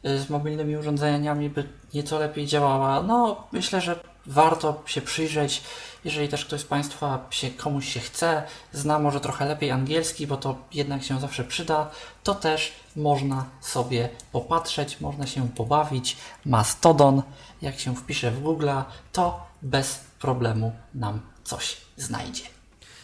y, 0.06 0.20
z 0.20 0.30
mobilnymi 0.30 0.78
urządzeniami 0.78 1.50
by 1.50 1.70
nieco 1.94 2.20
lepiej 2.20 2.48
działała. 2.48 3.04
No, 3.04 3.48
myślę, 3.52 3.82
że 3.82 4.00
warto 4.26 4.84
się 4.86 5.02
przyjrzeć, 5.02 5.64
jeżeli 6.06 6.30
też 6.30 6.46
ktoś 6.46 6.62
z 6.62 6.66
Państwa 6.66 7.28
się, 7.30 7.50
komuś 7.50 7.94
się 7.94 8.00
chce, 8.00 8.44
zna 8.74 9.00
może 9.00 9.20
trochę 9.20 9.46
lepiej 9.46 9.72
angielski, 9.72 10.28
bo 10.28 10.38
to 10.38 10.56
jednak 10.74 11.04
się 11.04 11.20
zawsze 11.20 11.44
przyda, 11.44 11.92
to 12.24 12.36
też 12.36 12.74
można 12.96 13.46
sobie 13.62 14.10
popatrzeć, 14.32 15.02
można 15.02 15.28
się 15.28 15.50
pobawić. 15.50 16.18
Mastodon, 16.46 17.22
jak 17.62 17.80
się 17.80 17.96
wpisze 17.96 18.32
w 18.32 18.42
Google, 18.42 18.70
to 19.12 19.46
bez 19.62 20.00
problemu 20.20 20.76
nam 20.96 21.20
coś 21.44 21.78
znajdzie. 21.98 22.44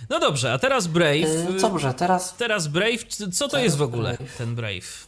No 0.09 0.19
dobrze, 0.19 0.53
a 0.53 0.59
teraz 0.59 0.87
Brave. 0.87 1.49
Yy, 1.49 1.59
dobrze, 1.61 1.93
teraz 1.93 2.33
Teraz 2.35 2.67
Brave, 2.67 3.03
co 3.33 3.47
to 3.47 3.59
jest 3.59 3.77
w 3.77 3.81
ogóle 3.81 4.13
Brave. 4.17 4.37
ten 4.37 4.55
Brave? 4.55 5.07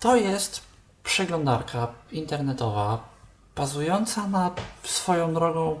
To 0.00 0.16
jest 0.16 0.60
przeglądarka 1.04 1.88
internetowa 2.12 3.08
bazująca 3.56 4.28
na 4.28 4.50
swoją 4.82 5.34
drogą 5.34 5.80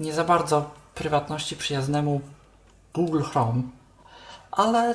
nie 0.00 0.12
za 0.12 0.24
bardzo 0.24 0.70
prywatności 0.94 1.56
przyjaznemu 1.56 2.20
Google 2.94 3.22
Chrome, 3.22 3.62
ale 4.50 4.94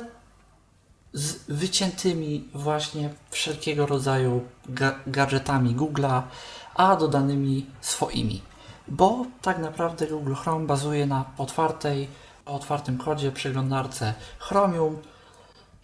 z 1.12 1.36
wyciętymi 1.48 2.48
właśnie 2.54 3.14
wszelkiego 3.30 3.86
rodzaju 3.86 4.44
ga- 4.68 4.98
gadżetami 5.06 5.76
Google'a, 5.76 6.22
a 6.74 6.96
dodanymi 6.96 7.66
swoimi. 7.80 8.42
Bo 8.88 9.26
tak 9.42 9.58
naprawdę 9.58 10.06
Google 10.06 10.34
Chrome 10.34 10.66
bazuje 10.66 11.06
na 11.06 11.24
otwartej, 11.38 12.08
otwartym 12.46 12.98
kodzie 12.98 13.32
przeglądarce 13.32 14.14
Chromium, 14.38 15.02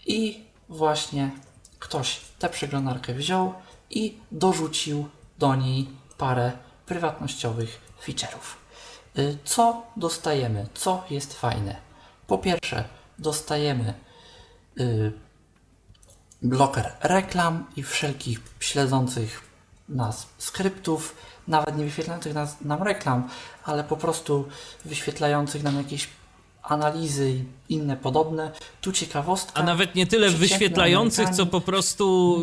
i 0.07 0.45
właśnie 0.69 1.31
ktoś 1.79 2.21
tę 2.39 2.49
przeglądarkę 2.49 3.15
wziął 3.15 3.55
i 3.91 4.19
dorzucił 4.33 5.09
do 5.39 5.55
niej 5.55 5.89
parę 6.19 6.53
prywatnościowych 6.87 7.81
feature'ów. 8.07 8.62
Y, 9.19 9.39
Co 9.45 9.83
dostajemy? 9.97 10.67
Co 10.75 11.05
jest 11.11 11.35
fajne? 11.35 11.77
Po 12.27 12.39
pierwsze, 12.39 12.85
dostajemy 13.19 13.95
y, 14.81 15.13
bloker 16.43 16.93
reklam 17.03 17.67
i 17.77 17.83
wszelkich 17.83 18.41
śledzących 18.61 19.43
nas 19.89 20.27
skryptów, 20.39 21.17
nawet 21.49 21.77
nie 21.77 21.85
wyświetlających 21.85 22.35
nas, 22.35 22.57
nam 22.61 22.83
reklam, 22.83 23.29
ale 23.65 23.85
po 23.85 23.97
prostu 23.97 24.49
wyświetlających 24.85 25.63
nam 25.63 25.77
jakieś 25.77 26.09
analizy 26.63 27.31
i 27.31 27.45
inne 27.69 27.97
podobne. 27.97 28.53
Tu 28.81 28.93
ciekawostka. 28.93 29.61
A 29.61 29.63
nawet 29.63 29.95
nie 29.95 30.07
tyle 30.07 30.31
wyświetlających, 30.31 31.31
co 31.31 31.47
po 31.47 31.61
prostu 31.61 32.37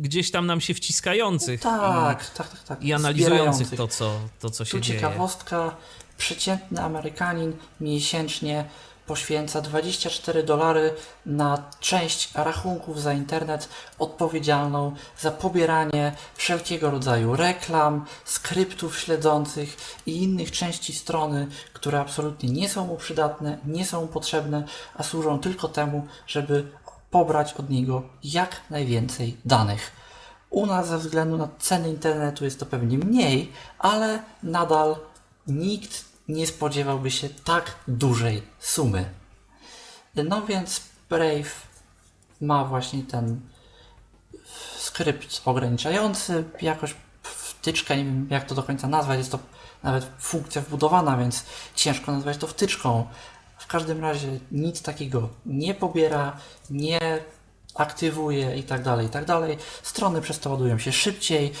gdzieś 0.00 0.30
tam 0.30 0.46
nam 0.46 0.60
się 0.60 0.74
wciskających. 0.74 1.60
Tak, 1.60 2.30
tak, 2.30 2.48
tak, 2.48 2.62
tak. 2.62 2.82
I 2.84 2.92
analizujących 2.92 3.70
to, 3.76 3.88
co, 3.88 4.12
to, 4.40 4.50
co 4.50 4.64
się 4.64 4.70
Tu 4.70 4.80
dzieje. 4.80 5.00
ciekawostka. 5.00 5.76
Przeciętny 6.20 6.82
Amerykanin 6.82 7.52
miesięcznie 7.80 8.64
poświęca 9.06 9.60
24 9.60 10.42
dolary 10.42 10.94
na 11.26 11.62
część 11.80 12.34
rachunków 12.34 13.02
za 13.02 13.12
internet 13.12 13.68
odpowiedzialną 13.98 14.94
za 15.18 15.30
pobieranie 15.30 16.12
wszelkiego 16.34 16.90
rodzaju 16.90 17.36
reklam, 17.36 18.04
skryptów 18.24 18.98
śledzących 18.98 19.76
i 20.06 20.22
innych 20.22 20.50
części 20.50 20.92
strony, 20.92 21.46
które 21.72 22.00
absolutnie 22.00 22.48
nie 22.48 22.68
są 22.68 22.86
mu 22.86 22.96
przydatne, 22.96 23.58
nie 23.64 23.86
są 23.86 24.00
mu 24.00 24.08
potrzebne, 24.08 24.64
a 24.96 25.02
służą 25.02 25.38
tylko 25.38 25.68
temu, 25.68 26.06
żeby 26.26 26.66
pobrać 27.10 27.54
od 27.54 27.70
niego 27.70 28.02
jak 28.24 28.60
najwięcej 28.70 29.36
danych. 29.44 29.90
U 30.50 30.66
nas 30.66 30.88
ze 30.88 30.98
względu 30.98 31.36
na 31.36 31.48
ceny 31.58 31.88
internetu 31.88 32.44
jest 32.44 32.60
to 32.60 32.66
pewnie 32.66 32.98
mniej, 32.98 33.52
ale 33.78 34.22
nadal 34.42 34.96
nikt 35.46 36.09
nie 36.30 36.46
spodziewałby 36.46 37.10
się 37.10 37.28
tak 37.28 37.76
dużej 37.88 38.42
sumy. 38.58 39.10
No 40.14 40.46
więc 40.46 40.80
Brave 41.08 41.66
ma 42.40 42.64
właśnie 42.64 43.02
ten 43.02 43.40
skrypt 44.76 45.42
ograniczający, 45.44 46.44
jakoś 46.62 46.94
wtyczkę, 47.22 47.96
nie 47.96 48.04
wiem 48.04 48.26
jak 48.30 48.44
to 48.46 48.54
do 48.54 48.62
końca 48.62 48.88
nazwać, 48.88 49.18
jest 49.18 49.32
to 49.32 49.38
nawet 49.82 50.06
funkcja 50.18 50.62
wbudowana, 50.62 51.16
więc 51.16 51.44
ciężko 51.74 52.12
nazwać 52.12 52.36
to 52.36 52.46
wtyczką. 52.46 53.06
W 53.58 53.66
każdym 53.66 54.00
razie 54.00 54.38
nic 54.52 54.82
takiego 54.82 55.28
nie 55.46 55.74
pobiera, 55.74 56.36
nie 56.70 57.00
aktywuje 57.74 58.56
i 58.56 58.62
tak 58.62 58.82
dalej, 58.82 59.06
i 59.06 59.10
tak 59.10 59.24
dalej. 59.24 59.58
Strony 59.82 60.20
przez 60.20 60.38
to 60.38 60.50
ładują 60.50 60.78
się 60.78 60.92
szybciej, 60.92 61.52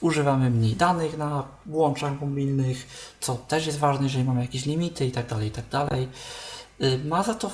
używamy 0.00 0.50
mniej 0.50 0.76
danych 0.76 1.18
na 1.18 1.44
łączach 1.66 2.20
mobilnych, 2.20 2.86
co 3.20 3.34
też 3.34 3.66
jest 3.66 3.78
ważne, 3.78 4.04
jeżeli 4.04 4.24
mamy 4.24 4.40
jakieś 4.40 4.66
limity 4.66 5.06
i 5.06 5.12
tak 5.12 5.26
dalej, 5.26 5.48
i 5.48 5.50
tak 5.50 5.68
dalej. 5.68 6.08
Y, 6.82 7.00
Ma 7.04 7.22
za 7.22 7.34
to 7.34 7.50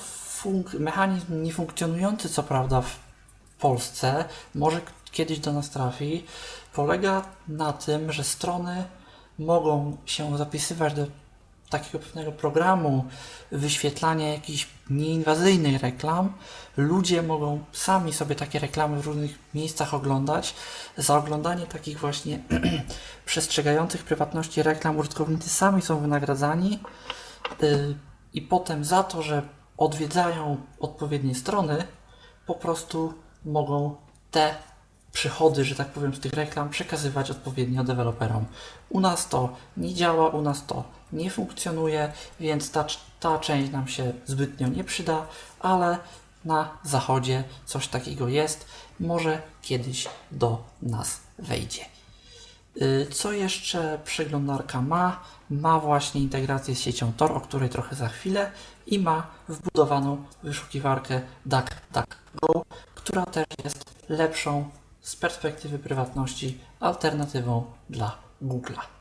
mechanizm 0.79 1.43
niefunkcjonujący, 1.43 2.29
co 2.29 2.43
prawda, 2.43 2.81
w 2.81 2.99
Polsce, 3.59 4.25
może 4.55 4.81
kiedyś 5.11 5.39
do 5.39 5.53
nas 5.53 5.71
trafi, 5.71 6.25
polega 6.73 7.25
na 7.49 7.73
tym, 7.73 8.13
że 8.13 8.25
strony 8.25 8.85
mogą 9.39 9.97
się 10.07 10.39
zapisywać 10.39 10.95
do 10.95 11.07
takiego 11.71 11.99
pewnego 11.99 12.33
programu 12.33 13.05
wyświetlania 13.53 14.33
jakichś 14.33 14.69
nieinwazyjnych 14.91 15.83
reklam. 15.83 16.33
Ludzie 16.77 17.23
mogą 17.23 17.65
sami 17.73 18.13
sobie 18.13 18.35
takie 18.35 18.59
reklamy 18.59 19.03
w 19.03 19.07
różnych 19.07 19.39
miejscach 19.55 19.95
oglądać. 19.95 20.55
Za 20.97 21.19
oglądanie 21.19 21.67
takich 21.67 22.01
właśnie 22.01 22.39
przestrzegających 23.27 24.05
prywatności 24.05 24.63
reklam 24.63 24.99
użytkownicy 24.99 25.49
sami 25.49 25.83
są 25.83 26.01
wynagradzani. 26.01 26.79
Y, 27.63 27.95
I 28.35 28.43
potem 28.43 28.85
za 28.85 29.03
to, 29.03 29.23
że 29.23 29.43
odwiedzają 29.77 30.57
odpowiednie 30.81 31.35
strony, 31.35 31.87
po 32.47 32.55
prostu 32.55 33.15
mogą 33.45 33.97
te 34.31 34.55
przychody, 35.13 35.65
że 35.65 35.75
tak 35.75 35.89
powiem, 35.89 36.15
z 36.15 36.21
tych 36.21 36.33
reklam 36.33 36.71
przekazywać 36.71 37.31
odpowiednio 37.31 37.85
deweloperom. 37.85 38.45
U 38.89 39.01
nas 39.01 39.29
to 39.29 39.57
nie 39.77 39.95
działa, 39.95 40.29
u 40.29 40.43
nas 40.43 40.67
to 40.67 40.85
nie 41.13 41.31
funkcjonuje, 41.31 42.13
więc 42.41 42.71
ta, 42.71 42.87
ta 43.21 43.39
część 43.39 43.73
nam 43.73 43.89
się 43.89 44.13
zbytnio 44.27 44.69
nie 44.69 44.85
przyda, 44.85 45.27
ale 45.61 45.99
na 46.45 46.79
zachodzie 46.85 47.45
coś 47.67 47.89
takiego 47.89 48.29
jest. 48.29 48.67
Może 49.01 49.43
kiedyś 49.63 50.09
do 50.31 50.65
nas 50.83 51.21
wejdzie. 51.39 51.85
Y, 52.83 53.07
Co 53.13 53.33
jeszcze 53.33 53.99
przeglądarka 54.05 54.81
ma? 54.81 55.21
Ma 55.51 55.81
właśnie 55.81 56.21
integrację 56.21 56.75
z 56.75 56.81
siecią 56.81 57.13
Tor, 57.17 57.33
o 57.33 57.41
której 57.41 57.69
trochę 57.69 57.97
za 57.97 58.09
chwilę 58.09 58.51
i 58.87 58.99
ma 58.99 59.27
wbudowaną 59.49 60.25
wyszukiwarkę 60.43 61.21
DuckDuckGo, 61.47 62.65
która 62.95 63.27
też 63.27 63.47
jest 63.65 63.85
lepszą 64.09 64.71
z 65.01 65.17
perspektywy 65.17 65.79
prywatności 65.79 66.59
alternatywą 66.81 67.65
dla 67.91 68.19
Google'a. 68.43 68.94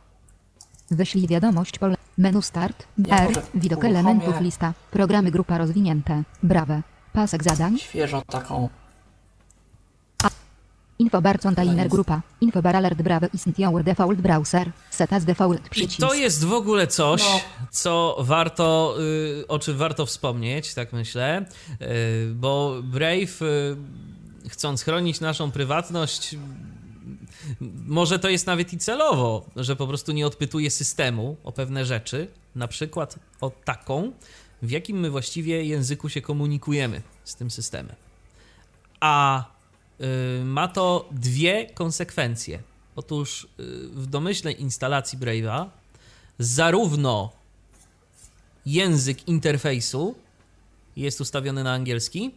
Wyślij 0.96 1.28
wiadomość 1.28 1.80
pole. 1.80 1.96
Menu 2.18 2.42
start. 2.42 2.88
Ja 3.08 3.20
R. 3.22 3.42
Widok 3.56 3.80
uruchomię- 3.80 3.90
elementów 3.90 4.42
lista. 4.42 4.74
Programy 4.92 5.32
grupa 5.32 5.58
rozwinięte. 5.58 6.24
Brawe. 6.44 6.82
Pasek 7.14 7.44
zadań. 7.44 7.78
Świeżo 7.80 8.22
taką 8.22 8.70
Infobar 11.00 11.40
container 11.40 11.88
grupa. 11.90 12.22
Infobar 12.42 12.76
alert 12.76 13.02
brave 13.02 13.28
isn't 13.34 13.54
your 13.58 13.84
default 13.84 14.22
browser. 14.22 14.72
Set 14.90 15.14
as 15.14 15.26
default 15.26 15.66
I 15.68 15.70
przycisk. 15.70 16.00
to 16.00 16.14
jest 16.14 16.46
w 16.46 16.54
ogóle 16.54 16.88
coś, 16.88 17.22
No. 17.22 17.40
co 17.72 18.16
warto, 18.20 18.96
y, 19.42 19.48
o 19.48 19.60
czym 19.60 19.78
warto 19.78 20.06
wspomnieć, 20.06 20.74
tak 20.74 20.94
myślę, 20.94 21.46
y, 21.82 22.32
bo 22.36 22.76
Brave, 22.84 23.42
y, 23.42 24.50
chcąc 24.50 24.84
chronić 24.84 25.20
naszą 25.22 25.52
prywatność, 25.52 26.36
może 27.86 28.20
to 28.20 28.30
jest 28.30 28.48
nawet 28.48 28.74
i 28.74 28.78
celowo, 28.78 29.46
że 29.56 29.76
po 29.76 29.88
prostu 29.88 30.12
nie 30.12 30.28
odpytuje 30.28 30.72
systemu 30.72 31.38
o 31.44 31.52
pewne 31.52 31.86
rzeczy, 31.86 32.28
na 32.56 32.68
przykład 32.68 33.20
o 33.42 33.50
taką, 33.50 34.12
w 34.62 34.72
jakim 34.72 35.00
my 35.00 35.10
właściwie 35.10 35.66
języku 35.66 36.10
się 36.10 36.22
komunikujemy 36.22 37.02
z 37.24 37.36
tym 37.36 37.52
systemem. 37.52 37.96
A 39.00 39.46
y, 40.42 40.46
ma 40.46 40.68
to 40.68 41.10
dwie 41.12 41.70
konsekwencje. 41.74 42.64
Otóż 42.96 43.44
y, 43.44 43.48
w 43.90 44.06
domyślnej 44.06 44.62
instalacji 44.62 45.20
Brave'a 45.20 45.70
zarówno 46.40 47.32
język 48.66 49.28
interfejsu 49.28 50.16
jest 50.96 51.22
ustawiony 51.22 51.64
na 51.64 51.74
angielski, 51.74 52.32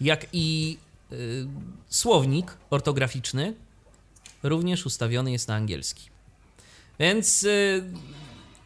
jak 0.00 0.26
i 0.32 0.78
y, 1.12 1.46
słownik 1.88 2.56
ortograficzny 2.70 3.54
również 4.42 4.86
ustawiony 4.86 5.32
jest 5.32 5.48
na 5.48 5.54
angielski. 5.54 6.08
Więc 6.98 7.42
y, 7.44 7.84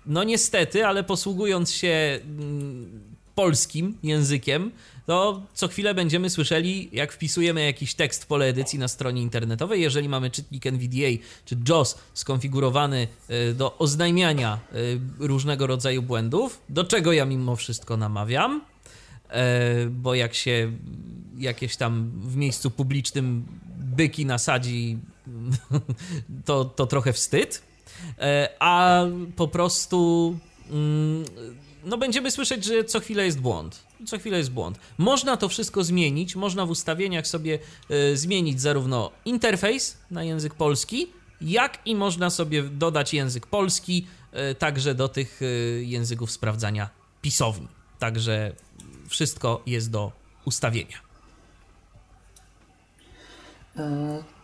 no 0.06 0.24
niestety, 0.24 0.86
ale 0.86 1.05
posługując 1.05 1.72
się 1.72 2.20
mm, 2.22 3.14
polskim 3.34 3.98
językiem, 4.02 4.70
to 5.06 5.42
co 5.55 5.68
chwilę 5.68 5.94
będziemy 5.94 6.30
słyszeli, 6.30 6.88
jak 6.92 7.12
wpisujemy 7.12 7.64
jakiś 7.64 7.94
tekst 7.94 8.24
w 8.24 8.26
pole 8.26 8.46
edycji 8.46 8.78
na 8.78 8.88
stronie 8.88 9.22
internetowej. 9.22 9.82
Jeżeli 9.82 10.09
mamy 10.09 10.30
czytnik 10.30 10.66
NVDA 10.66 11.09
czy 11.44 11.56
JAWS 11.68 11.98
skonfigurowany 12.14 13.09
y, 13.30 13.55
do 13.55 13.78
oznajmiania 13.78 14.60
y, 14.74 15.01
różnego 15.18 15.66
rodzaju 15.66 16.02
błędów, 16.02 16.60
do 16.68 16.84
czego 16.84 17.12
ja 17.12 17.24
mimo 17.24 17.56
wszystko 17.56 17.96
namawiam, 17.96 18.62
e, 19.28 19.86
bo 19.86 20.14
jak 20.14 20.34
się 20.34 20.72
jakieś 21.38 21.76
tam 21.76 22.10
w 22.14 22.36
miejscu 22.36 22.70
publicznym 22.70 23.44
byki 23.96 24.26
nasadzi, 24.26 24.98
to, 26.46 26.64
to 26.64 26.86
trochę 26.86 27.12
wstyd. 27.12 27.62
E, 28.18 28.48
A 28.58 29.04
po 29.36 29.48
prostu 29.48 30.38
mm, 30.70 31.24
no 31.84 31.98
będziemy 31.98 32.30
słyszeć, 32.30 32.64
że 32.64 32.84
co 32.84 33.00
chwilę 33.00 33.24
jest 33.24 33.40
błąd. 33.40 33.84
Co 34.06 34.18
chwilę 34.18 34.38
jest 34.38 34.50
błąd. 34.50 34.78
Można 34.98 35.36
to 35.36 35.48
wszystko 35.48 35.84
zmienić, 35.84 36.36
można 36.36 36.66
w 36.66 36.70
ustawieniach 36.70 37.26
sobie 37.26 37.58
e, 37.90 38.16
zmienić 38.16 38.60
zarówno 38.60 39.10
interfejs 39.24 39.96
na 40.10 40.24
język 40.24 40.54
polski, 40.54 41.06
jak 41.40 41.78
i 41.86 41.94
można 41.94 42.30
sobie 42.30 42.62
dodać 42.62 43.14
język 43.14 43.46
polski 43.46 44.06
e, 44.32 44.54
także 44.54 44.94
do 44.94 45.08
tych 45.08 45.40
języków 45.80 46.30
sprawdzania 46.30 46.90
pisowni. 47.22 47.68
Także 47.98 48.52
wszystko 49.08 49.62
jest 49.66 49.90
do 49.90 50.12
ustawienia. 50.44 51.03
Yy, 53.76 53.84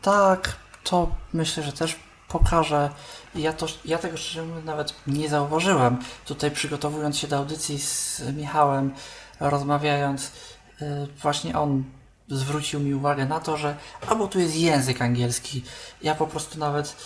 tak, 0.02 0.56
to 0.84 1.08
myślę, 1.32 1.62
że 1.62 1.72
też 1.72 1.96
pokażę. 2.28 2.90
Ja, 3.34 3.52
to, 3.52 3.66
ja 3.84 3.98
tego 3.98 4.16
szczerze 4.16 4.42
mówiąc 4.42 4.66
nawet 4.66 4.94
nie 5.06 5.28
zauważyłem. 5.28 5.98
Tutaj 6.26 6.50
przygotowując 6.50 7.18
się 7.18 7.28
do 7.28 7.36
audycji 7.36 7.78
z 7.78 8.22
Michałem, 8.36 8.94
rozmawiając, 9.40 10.32
yy, 10.80 11.08
właśnie 11.22 11.58
on 11.58 11.84
zwrócił 12.28 12.80
mi 12.80 12.94
uwagę 12.94 13.26
na 13.26 13.40
to, 13.40 13.56
że 13.56 13.76
a 14.08 14.14
bo 14.14 14.28
tu 14.28 14.40
jest 14.40 14.56
język 14.56 15.02
angielski. 15.02 15.64
Ja 16.02 16.14
po 16.14 16.26
prostu 16.26 16.58
nawet 16.58 16.96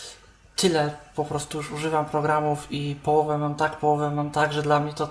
tyle 0.57 0.97
po 1.15 1.25
prostu 1.25 1.59
już 1.59 1.71
używam 1.71 2.07
programów 2.07 2.67
i 2.71 2.97
połowę 3.03 3.39
mam 3.39 3.55
tak, 3.55 3.79
połowę 3.79 4.11
mam 4.11 4.31
tak, 4.31 4.53
że 4.53 4.63
dla 4.63 4.81
mnie 4.81 4.93
to 4.93 5.09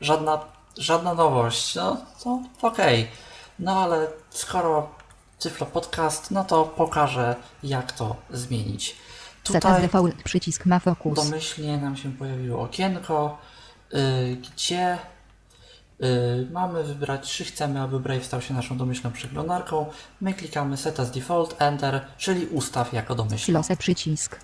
żadna, 0.00 0.40
żadna 0.78 1.14
nowość. 1.14 1.74
No 1.74 1.96
to 2.24 2.42
okej. 2.62 3.10
No 3.58 3.82
ale 3.82 4.06
skoro 4.30 4.88
Cyflo 5.42 5.66
Podcast, 5.66 6.30
no 6.30 6.44
to 6.44 6.64
pokażę 6.64 7.36
jak 7.62 7.92
to 7.92 8.16
zmienić. 8.30 8.96
Tutaj 9.44 9.82
default 9.82 10.22
przycisk 10.22 10.66
ma 10.66 10.78
fokus. 10.78 11.14
domyślnie 11.14 11.78
nam 11.78 11.96
się 11.96 12.12
pojawiło 12.12 12.62
okienko, 12.62 13.38
y, 13.94 14.36
gdzie 14.36 14.98
y, 16.02 16.48
mamy 16.52 16.84
wybrać, 16.84 17.32
czy 17.32 17.44
chcemy, 17.44 17.80
aby 17.80 18.00
Brave 18.00 18.24
stał 18.24 18.40
się 18.40 18.54
naszą 18.54 18.76
domyślną 18.76 19.12
przeglądarką. 19.12 19.86
My 20.20 20.34
klikamy 20.34 20.76
Set 20.76 21.00
as 21.00 21.10
Default, 21.10 21.62
Enter, 21.62 22.00
czyli 22.18 22.46
ustaw 22.46 22.92
jako 22.92 23.14
domyślną. 23.14 23.58
Lose 23.58 23.76
przycisk. 23.76 24.40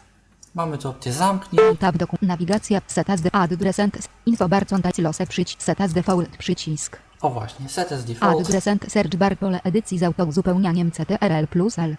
Mamy 0.54 0.78
tu 0.78 0.88
opcję 0.88 1.12
zamknij, 1.12 1.76
Tab 1.78 1.96
doku 1.96 2.16
nawigacja 2.22 2.80
de 3.22 3.34
adresent 3.34 4.08
info 4.26 4.48
bar 4.48 4.66
contact 4.66 4.98
lose 4.98 5.26
przycisk 5.26 5.62
setas 5.62 5.92
default 5.92 6.36
przycisk. 6.36 7.07
O 7.23 7.31
właśnie, 7.31 7.69
Set 7.69 7.93
as 7.93 8.05
Default, 8.05 8.40
Adresent 8.40 8.93
search 8.93 9.16
bar 9.16 9.39
pole 9.39 9.61
edycji 9.62 9.99
z 9.99 10.03
autouzupełnianiem 10.03 10.90
CTRL 10.90 11.47
plus 11.51 11.78
L. 11.78 11.97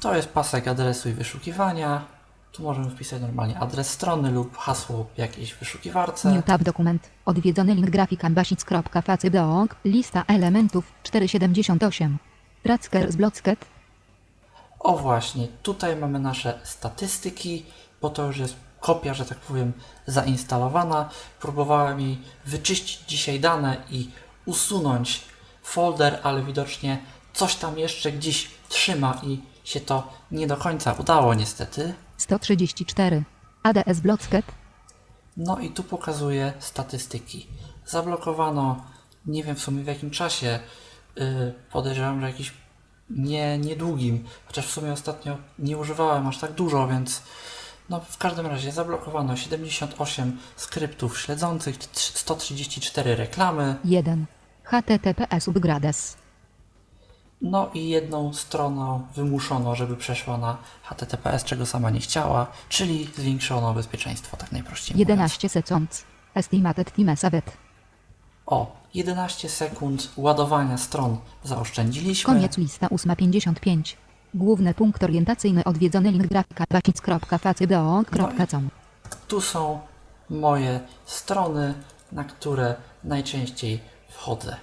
to 0.00 0.14
jest 0.16 0.28
pasek 0.28 0.68
adresu 0.68 1.08
i 1.08 1.12
wyszukiwania. 1.12 2.04
Tu 2.52 2.62
możemy 2.62 2.90
wpisać 2.90 3.22
normalnie 3.22 3.58
adres 3.58 3.90
strony 3.90 4.30
lub 4.30 4.56
hasło 4.56 5.06
jakiejś 5.16 5.54
wyszukiwarce. 5.54 6.32
New 6.32 6.44
tab 6.44 6.62
dokument. 6.62 7.10
Odwiedzony 7.24 7.74
link 7.74 7.90
grafika 7.90 8.30
basic.facydok. 8.30 9.76
Lista 9.84 10.24
elementów 10.26 10.92
478. 11.02 12.18
Racker 12.64 13.12
z 13.12 13.16
Blocket. 13.16 13.66
O 14.80 14.96
właśnie, 14.96 15.48
tutaj 15.62 15.96
mamy 15.96 16.18
nasze 16.18 16.58
statystyki, 16.64 17.66
bo 18.00 18.10
to 18.10 18.26
już 18.26 18.38
jest 18.38 18.56
kopia, 18.80 19.14
że 19.14 19.24
tak 19.24 19.38
powiem, 19.38 19.72
zainstalowana. 20.06 21.08
Próbowałem 21.40 22.00
jej 22.00 22.18
wyczyścić 22.46 23.00
dzisiaj 23.06 23.40
dane 23.40 23.76
i 23.90 24.10
usunąć 24.44 25.20
folder, 25.62 26.20
ale 26.22 26.42
widocznie 26.42 26.98
coś 27.32 27.56
tam 27.56 27.78
jeszcze 27.78 28.12
gdzieś 28.12 28.50
trzyma 28.68 29.20
i 29.22 29.40
się 29.64 29.80
to 29.80 30.12
nie 30.30 30.46
do 30.46 30.56
końca 30.56 30.92
udało 30.92 31.34
niestety. 31.34 31.94
134. 32.16 33.22
ADS 33.62 34.00
Blocket. 34.00 34.46
No 35.36 35.58
i 35.58 35.70
tu 35.70 35.82
pokazuje 35.82 36.52
statystyki. 36.58 37.46
Zablokowano, 37.86 38.84
nie 39.26 39.44
wiem 39.44 39.56
w 39.56 39.60
sumie 39.60 39.82
w 39.82 39.86
jakim 39.86 40.10
czasie, 40.10 40.58
yy, 41.16 41.54
podejrzewam, 41.72 42.20
że 42.20 42.26
jakiś 42.26 42.52
nie, 43.10 43.58
niedługim, 43.58 44.24
chociaż 44.46 44.66
w 44.66 44.70
sumie 44.70 44.92
ostatnio 44.92 45.36
nie 45.58 45.78
używałem 45.78 46.26
aż 46.26 46.38
tak 46.38 46.52
dużo, 46.52 46.88
więc 46.88 47.22
no 47.90 48.00
w 48.00 48.18
każdym 48.18 48.46
razie 48.46 48.72
zablokowano 48.72 49.36
78 49.36 50.38
skryptów 50.56 51.18
śledzących, 51.20 51.76
134 51.92 53.16
reklamy, 53.16 53.76
1. 53.84 54.26
HTTPS 54.64 55.48
upgrades. 55.48 56.16
no 57.42 57.70
i 57.74 57.88
jedną 57.88 58.32
stroną 58.34 59.06
wymuszono, 59.14 59.74
żeby 59.74 59.96
przeszła 59.96 60.38
na 60.38 60.58
HTTPS, 60.82 61.44
czego 61.44 61.66
sama 61.66 61.90
nie 61.90 62.00
chciała, 62.00 62.46
czyli 62.68 63.08
zwiększono 63.16 63.74
bezpieczeństwo, 63.74 64.36
tak 64.36 64.52
najprościej 64.52 64.94
mówiąc. 64.94 65.08
11 65.08 65.48
seconds. 65.48 66.04
Estimated 66.34 66.92
time 66.94 67.16
saved. 67.16 67.56
O, 68.46 68.76
11 68.94 69.48
sekund 69.48 70.10
ładowania 70.16 70.78
stron 70.78 71.16
zaoszczędziliśmy. 71.44 72.34
Koniec 72.34 72.58
lista 72.58 72.90
855. 72.90 73.96
Główny 74.34 74.74
punkt 74.74 75.02
orientacyjny 75.02 75.64
odwiedzony 75.64 76.10
link 76.10 76.26
grafika 76.26 76.64
basic.facydok.com. 76.70 78.68
Tu 79.28 79.40
są 79.40 79.80
moje 80.30 80.80
strony, 81.06 81.74
na 82.12 82.24
które 82.24 82.74
najczęściej 83.04 83.80
wchodzę. 84.08 84.56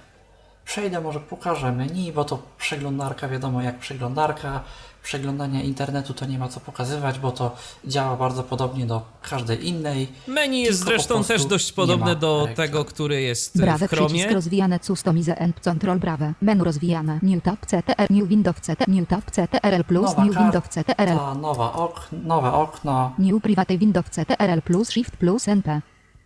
Przejdę, 0.64 1.00
może 1.00 1.20
pokażę 1.20 1.72
menu, 1.72 2.12
bo 2.12 2.24
to 2.24 2.42
przeglądarka, 2.58 3.28
wiadomo 3.28 3.62
jak 3.62 3.78
przeglądarka. 3.78 4.60
Przeglądania 5.02 5.62
internetu 5.62 6.14
to 6.14 6.26
nie 6.26 6.38
ma 6.38 6.48
co 6.48 6.60
pokazywać, 6.60 7.18
bo 7.18 7.32
to 7.32 7.56
działa 7.84 8.16
bardzo 8.16 8.42
podobnie 8.42 8.86
do 8.86 9.02
każdej 9.22 9.68
innej. 9.68 10.08
Menu 10.26 10.62
jest 10.62 10.84
zresztą 10.84 11.24
też 11.24 11.44
dość 11.44 11.72
podobne 11.72 12.16
do 12.16 12.38
reklam. 12.46 12.56
tego, 12.56 12.84
który 12.84 13.22
jest 13.22 13.56
w 13.58 13.60
Brawe 13.60 13.88
Chromie. 13.88 14.08
przycisk 14.08 14.30
rozwijane 14.34 14.78
customize 14.78 15.38
and 15.38 15.60
control 15.60 15.98
brave. 15.98 16.32
Menu 16.42 16.64
rozwijane. 16.64 17.18
New 17.22 17.42
tab 17.42 17.66
CTR. 17.66 18.10
New 18.10 18.28
Windows 18.28 18.56
CT. 18.56 18.88
New 18.88 19.08
tab 19.08 19.24
CTRL 19.30 19.84
plus. 19.84 20.02
Nowa 20.10 20.24
New 20.24 20.34
karta, 20.34 20.44
Windows 20.44 20.68
CTRL. 20.68 21.40
nowa 21.40 21.72
ok, 21.72 22.08
nowe 22.12 22.52
okno, 22.52 23.12
New 23.18 23.42
private 23.42 23.78
Windows 23.78 24.06
CTRL 24.10 24.62
plus 24.64 24.90
Shift 24.90 25.16
plus 25.16 25.48
NP. 25.48 25.80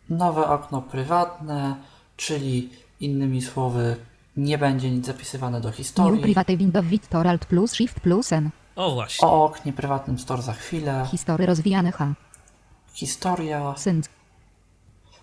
nowe 0.08 0.48
okno 0.48 0.82
prywatne, 0.82 1.76
czyli 2.16 2.70
innymi 3.00 3.42
słowy 3.42 3.96
nie 4.36 4.58
będzie 4.58 4.90
nic 4.90 5.06
zapisywane 5.06 5.60
do 5.60 5.68
New 5.68 5.76
historii. 5.76 6.22
private 6.22 6.56
Windows 6.56 6.86
Victor 6.86 7.28
Alt 7.28 7.44
plus 7.46 7.72
Shift 7.74 8.00
plus 8.00 8.32
N. 8.32 8.50
O 8.76 8.90
właśnie. 8.94 9.28
O 9.28 9.44
oknie 9.44 9.72
prywatnym 9.72 10.18
store 10.18 10.42
za 10.42 10.52
chwilę. 10.52 11.06
History 11.10 11.46
rozwijane 11.46 11.92
H. 11.92 12.12
Historia, 12.94 13.74
Sync. 13.76 14.08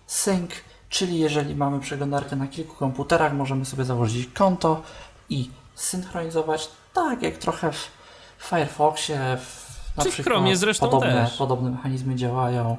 sync, 0.06 0.50
czyli 0.88 1.18
jeżeli 1.18 1.54
mamy 1.54 1.80
przeglądarkę 1.80 2.36
na 2.36 2.46
kilku 2.46 2.74
komputerach, 2.76 3.32
możemy 3.32 3.64
sobie 3.64 3.84
założyć 3.84 4.26
konto 4.34 4.82
i 5.28 5.50
synchronizować 5.74 6.68
tak 6.94 7.22
jak 7.22 7.38
trochę 7.38 7.72
w 7.72 7.90
Firefoxie, 8.38 9.36
w, 9.40 9.96
na 9.96 10.02
Czy 10.04 10.10
w 10.10 10.12
przykład 10.12 10.34
Chromie 10.36 10.56
zresztą 10.56 10.86
podobne, 10.88 11.12
też. 11.24 11.36
podobne 11.36 11.70
mechanizmy 11.70 12.14
działają. 12.16 12.76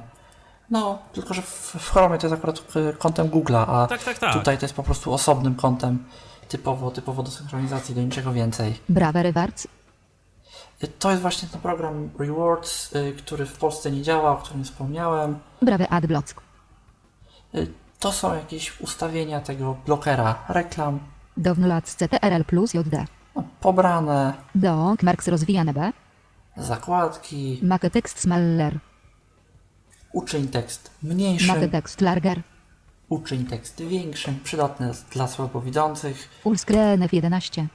No, 0.70 0.98
tylko 1.12 1.34
że 1.34 1.42
w, 1.42 1.76
w 1.80 1.90
Chromie 1.90 2.18
to 2.18 2.26
jest 2.26 2.34
akurat 2.38 2.62
e, 2.76 2.92
kontem 2.92 3.28
Google'a, 3.30 3.64
a 3.68 3.86
Tak, 3.86 4.02
tak, 4.04 4.18
tak. 4.18 4.32
tutaj 4.32 4.58
to 4.58 4.64
jest 4.64 4.74
po 4.74 4.82
prostu 4.82 5.12
osobnym 5.12 5.54
kontem 5.54 6.04
typowo, 6.48 6.90
typowo 6.90 7.22
do 7.22 7.30
synchronizacji, 7.30 7.94
do 7.94 8.00
niczego 8.02 8.32
więcej. 8.32 8.80
Brave 8.88 9.22
Rewards. 9.22 9.68
To 10.98 11.10
jest 11.10 11.22
właśnie 11.22 11.48
ten 11.48 11.60
program 11.60 12.10
Rewards, 12.18 12.94
y, 12.96 13.12
który 13.18 13.46
w 13.46 13.58
Polsce 13.58 13.90
nie 13.90 14.02
działa, 14.02 14.32
o 14.32 14.36
którym 14.36 14.64
wspomniałem. 14.64 15.38
Brave 15.62 15.86
Adblock. 15.90 16.42
Y, 17.54 17.66
To 17.98 18.12
są 18.12 18.34
jakieś 18.34 18.80
ustawienia 18.80 19.40
tego 19.40 19.76
blokera 19.86 20.44
reklam, 20.48 21.00
Download 21.36 21.84
CTRL 21.84 22.44
plus 22.46 22.74
JD. 22.74 23.04
no, 23.36 23.44
pobrane, 23.60 24.34
Doc 24.54 25.02
Marks 25.02 25.28
rozwijane 25.28 25.72
B. 25.74 25.92
zakładki, 26.56 27.58
Make 27.62 27.90
text 27.90 28.18
smaller. 28.20 28.78
uczyń 30.12 30.48
tekst 30.48 30.90
mniejszym, 31.02 31.48
Make 31.60 31.70
text 31.70 32.00
larger. 32.00 32.42
Uczyń 33.08 33.44
tekst 33.46 33.82
większym, 33.82 34.40
przydatny 34.44 34.90
dla 35.12 35.28
słabowidzących. 35.28 36.28
Fullscreen 36.42 37.00
F11. 37.00 37.66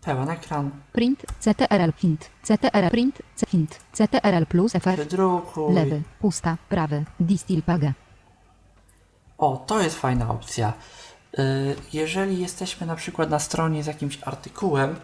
Pełen 0.00 0.30
ekran. 0.30 0.70
Print, 0.92 1.22
CTRL 1.40 1.92
Print, 1.92 2.30
CTRL 2.42 2.90
Print, 2.90 3.22
C 3.36 3.46
Print, 3.46 3.80
CTRL 3.92 4.46
plus 4.48 4.72
FR. 4.72 4.96
Wydrukuj. 4.96 5.74
Lewy, 5.74 6.02
pusta, 6.20 6.56
prawy, 6.68 7.04
Distill 7.20 7.62
Page. 7.62 7.92
O, 9.38 9.56
to 9.66 9.80
jest 9.80 9.96
fajna 9.98 10.30
opcja. 10.30 10.72
Y, 11.38 11.76
Jeżeli 11.92 12.38
jesteśmy 12.38 12.86
na 12.86 12.96
przykład 12.96 13.30
na 13.30 13.38
stronie 13.38 13.82
z 13.82 13.86
jakimś 13.86 14.18
artykułem, 14.22 14.96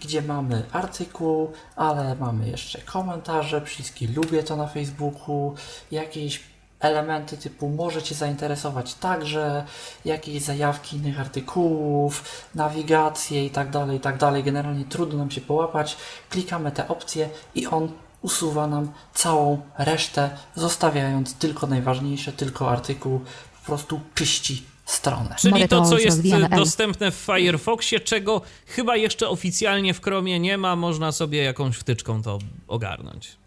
gdzie 0.00 0.22
mamy 0.22 0.62
artykuł, 0.72 1.52
ale 1.76 2.14
mamy 2.14 2.48
jeszcze 2.48 2.78
komentarze, 2.78 3.60
przyciski 3.60 4.06
lubię 4.06 4.42
to 4.42 4.56
na 4.56 4.66
Facebooku, 4.66 5.54
jakieś 5.90 6.40
elementy 6.82 7.36
typu 7.36 7.68
może 7.68 8.02
Cię 8.02 8.14
zainteresować 8.14 8.94
także, 8.94 9.64
jakieś 10.04 10.42
zajawki 10.42 10.96
innych 10.96 11.20
artykułów, 11.20 12.24
nawigację 12.54 13.46
i 13.46 13.50
tak 13.50 13.70
dalej, 13.70 13.96
i 13.96 14.00
tak 14.00 14.18
dalej. 14.18 14.44
Generalnie 14.44 14.84
trudno 14.84 15.18
nam 15.18 15.30
się 15.30 15.40
połapać. 15.40 15.96
Klikamy 16.30 16.72
te 16.72 16.88
opcje 16.88 17.28
i 17.54 17.66
on 17.66 17.92
usuwa 18.22 18.66
nam 18.66 18.92
całą 19.14 19.60
resztę, 19.78 20.30
zostawiając 20.54 21.34
tylko 21.34 21.66
najważniejsze, 21.66 22.32
tylko 22.32 22.70
artykuł, 22.70 23.20
po 23.60 23.66
prostu 23.66 24.00
czyści 24.14 24.62
stronę. 24.84 25.36
Czyli 25.38 25.68
to, 25.68 25.84
co 25.84 25.98
jest 25.98 26.22
dostępne 26.56 27.10
w 27.10 27.14
Firefoxie, 27.14 28.00
czego 28.00 28.42
chyba 28.66 28.96
jeszcze 28.96 29.28
oficjalnie 29.28 29.94
w 29.94 30.02
Chromie 30.02 30.40
nie 30.40 30.58
ma, 30.58 30.76
można 30.76 31.12
sobie 31.12 31.42
jakąś 31.42 31.76
wtyczką 31.76 32.22
to 32.22 32.38
ogarnąć. 32.68 33.41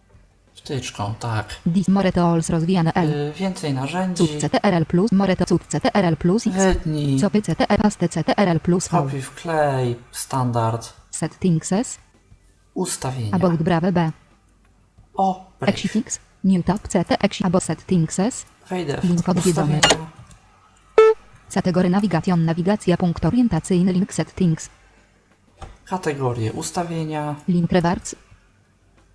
Wtyczką, 0.69 1.13
tak. 1.19 1.55
Dis 1.65 1.87
Moretools 1.87 2.49
rozwijane 2.49 2.93
L. 2.93 3.09
Y, 3.09 3.33
więcej 3.33 3.73
narzędzi. 3.73 4.27
Cud 4.27 4.41
CTRL 4.41 4.85
plus 4.85 5.11
Moreto 5.11 5.45
Cud 5.45 5.61
CTRL 5.67 6.15
plus 6.17 6.47
X. 6.47 6.55
Wytnij, 6.55 7.19
Copy 7.21 7.41
CTRL 7.41 7.81
paste 7.81 8.09
CTRL 8.09 8.59
plus 8.59 8.87
V. 8.87 8.97
kopiuj 8.97 9.21
wklej, 9.21 9.95
standard, 10.11 10.93
Settingses. 11.11 11.97
ustawienia. 12.73 13.35
About 13.35 13.61
Brave 13.63 13.91
B. 13.91 14.11
O. 15.17 15.45
Exifix. 15.61 16.19
New 16.43 16.65
tab 16.65 16.81
CT 16.87 17.17
Exi 17.23 17.43
Abo 17.43 17.59
Settingses. 17.59 18.45
Wejdę 18.69 18.99
Link 19.03 19.21
w 19.21 19.29
odwiedzony. 19.29 19.75
ustawienia. 19.79 20.07
Kategory 21.53 21.89
Navigation 21.89 22.45
Nawigacja 22.45 22.97
punkt 22.97 23.25
orientacyjny 23.25 23.93
Link 23.93 24.13
Settings. 24.13 24.69
Kategorie 25.85 26.51
ustawienia, 26.53 27.35
Link 27.47 27.71
Rewards. 27.71 28.15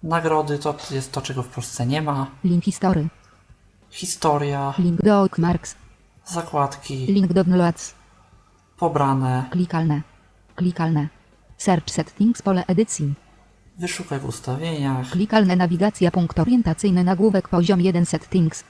Nagrody 0.03 0.59
to 0.59 0.75
jest 0.91 1.13
to, 1.13 1.23
czego 1.23 1.43
w 1.43 1.49
Polsce 1.49 1.87
nie 1.87 2.03
ma. 2.03 2.27
Link 2.45 2.65
History. 2.65 3.09
Historia, 3.91 4.75
Link 4.79 5.03
do 5.03 5.29
Marks. 5.39 5.75
zakładki, 6.27 7.07
Link 7.07 7.33
Downloads. 7.33 7.95
pobrane, 8.77 9.45
Klikalne. 9.51 10.03
Klikalne. 10.57 11.09
Search 11.59 11.91
Settings 11.91 12.43
pole 12.43 12.65
edycji. 12.67 13.15
wyszukaj 13.79 14.21
w 14.21 14.25
ustawieniach, 14.25 15.11
Klikalne 15.11 15.57
nawigacja 15.57 16.11
punkt 16.11 16.39
orientacyjny 16.39 17.05
nagłówek 17.05 17.49
poziom 17.49 17.81
1 17.81 18.07
settings. 18.07 18.65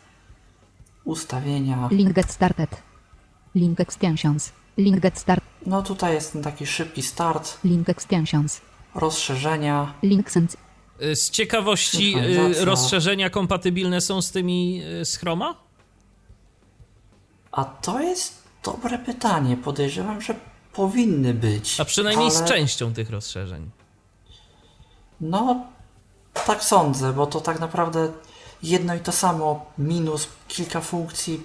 ustawienia. 1.05 1.89
Link 1.90 2.12
get 2.12 2.31
started. 2.31 2.82
Link 3.55 3.81
extensions. 3.81 4.52
Link 4.78 5.01
get 5.01 5.19
start. 5.19 5.44
No 5.66 5.82
tutaj 5.82 6.15
jest 6.15 6.39
taki 6.43 6.66
szybki 6.66 7.02
start, 7.02 7.59
Link 7.65 7.89
extensions. 7.89 8.61
rozszerzenia. 8.94 9.94
Link 10.02 10.31
sense. 10.31 10.57
Y, 11.02 11.16
Z 11.16 11.31
ciekawości 11.31 12.14
y, 12.60 12.64
rozszerzenia 12.64 13.31
kompatybilne 13.31 14.01
są 14.01 14.22
z 14.22 14.31
tymi 14.31 14.82
y, 15.01 15.05
z 15.05 15.16
Chroma? 15.16 15.55
A 17.52 17.64
to 17.64 18.01
jest 18.01 18.43
dobre 18.64 18.98
pytanie. 18.98 19.56
Podejrzewam, 19.56 20.20
że 20.20 20.35
powinny 20.72 21.35
być. 21.35 21.81
A 21.81 21.85
przynajmniej 21.85 22.31
z 22.31 22.36
ale- 22.36 22.48
częścią 22.48 22.93
tych 22.94 23.10
rozszerzeń. 23.10 23.70
No, 25.20 25.66
tak 26.47 26.64
sądzę, 26.64 27.12
bo 27.12 27.27
to 27.27 27.40
tak 27.40 27.60
naprawdę 27.60 28.12
jedno 28.62 28.94
i 28.94 29.01
to 29.01 29.12
samo, 29.12 29.66
minus 29.78 30.28
kilka 30.48 30.81
funkcji 30.81 31.40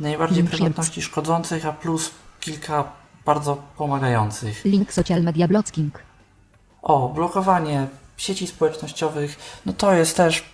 najbardziej 0.00 0.38
Link 0.42 0.50
prywatności 0.50 1.02
szkodzących, 1.02 1.66
a 1.66 1.72
plus 1.72 2.10
kilka 2.40 2.92
bardzo 3.24 3.62
pomagających. 3.76 4.64
Link 4.64 4.92
social 4.92 5.22
media 5.22 5.48
blocking. 5.48 5.98
O, 6.82 7.08
blokowanie 7.08 7.86
sieci 8.16 8.46
społecznościowych, 8.46 9.60
no 9.66 9.72
to 9.72 9.92
jest 9.92 10.16
też 10.16 10.44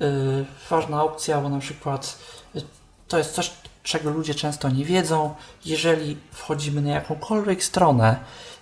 yy, 0.00 0.44
ważna 0.70 1.04
opcja, 1.04 1.40
bo 1.40 1.48
na 1.48 1.58
przykład 1.58 2.18
y, 2.56 2.62
to 3.08 3.18
jest 3.18 3.34
coś, 3.34 3.50
czego 3.82 4.10
ludzie 4.10 4.34
często 4.34 4.68
nie 4.68 4.84
wiedzą. 4.84 5.34
Jeżeli 5.64 6.16
wchodzimy 6.32 6.82
na 6.82 6.90
jakąkolwiek 6.90 7.64
stronę 7.64 8.16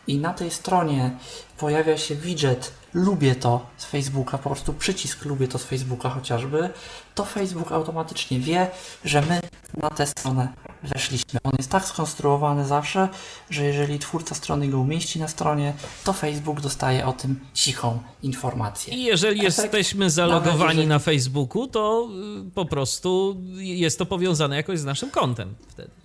i 0.06 0.18
na 0.18 0.34
tej 0.34 0.50
stronie 0.50 1.10
pojawia 1.58 1.98
się 1.98 2.14
widget 2.14 2.72
lubię 2.94 3.34
to 3.34 3.66
z 3.76 3.84
Facebooka, 3.84 4.38
po 4.38 4.50
prostu 4.50 4.72
przycisk 4.72 5.24
lubię 5.24 5.48
to 5.48 5.58
z 5.58 5.64
Facebooka 5.64 6.10
chociażby, 6.10 6.70
to 7.14 7.24
Facebook 7.24 7.72
automatycznie 7.72 8.40
wie, 8.40 8.70
że 9.04 9.22
my 9.22 9.40
na 9.76 9.90
tę 9.90 10.06
stronę 10.06 10.48
weszliśmy. 10.82 11.40
On 11.44 11.52
jest 11.58 11.70
tak 11.70 11.84
skonstruowany 11.84 12.66
zawsze, 12.66 13.08
że 13.50 13.64
jeżeli 13.64 13.98
twórca 13.98 14.34
strony 14.34 14.68
go 14.68 14.78
umieści 14.78 15.18
na 15.18 15.28
stronie, 15.28 15.74
to 16.04 16.12
Facebook 16.12 16.60
dostaje 16.60 17.06
o 17.06 17.12
tym 17.12 17.40
cichą 17.54 17.98
informację. 18.22 18.94
I 18.94 19.02
jeżeli 19.02 19.46
Efekt, 19.46 19.58
jesteśmy 19.74 20.10
zalogowani 20.10 20.68
jeżeli- 20.68 20.86
na 20.86 20.98
Facebooku, 20.98 21.66
to 21.66 22.08
y, 22.46 22.50
po 22.50 22.64
prostu 22.64 23.36
jest 23.56 23.98
to 23.98 24.06
powiązane 24.06 24.56
jakoś 24.56 24.78
z 24.78 24.84
naszym 24.84 25.10
kontem 25.10 25.54
wtedy. 25.68 25.99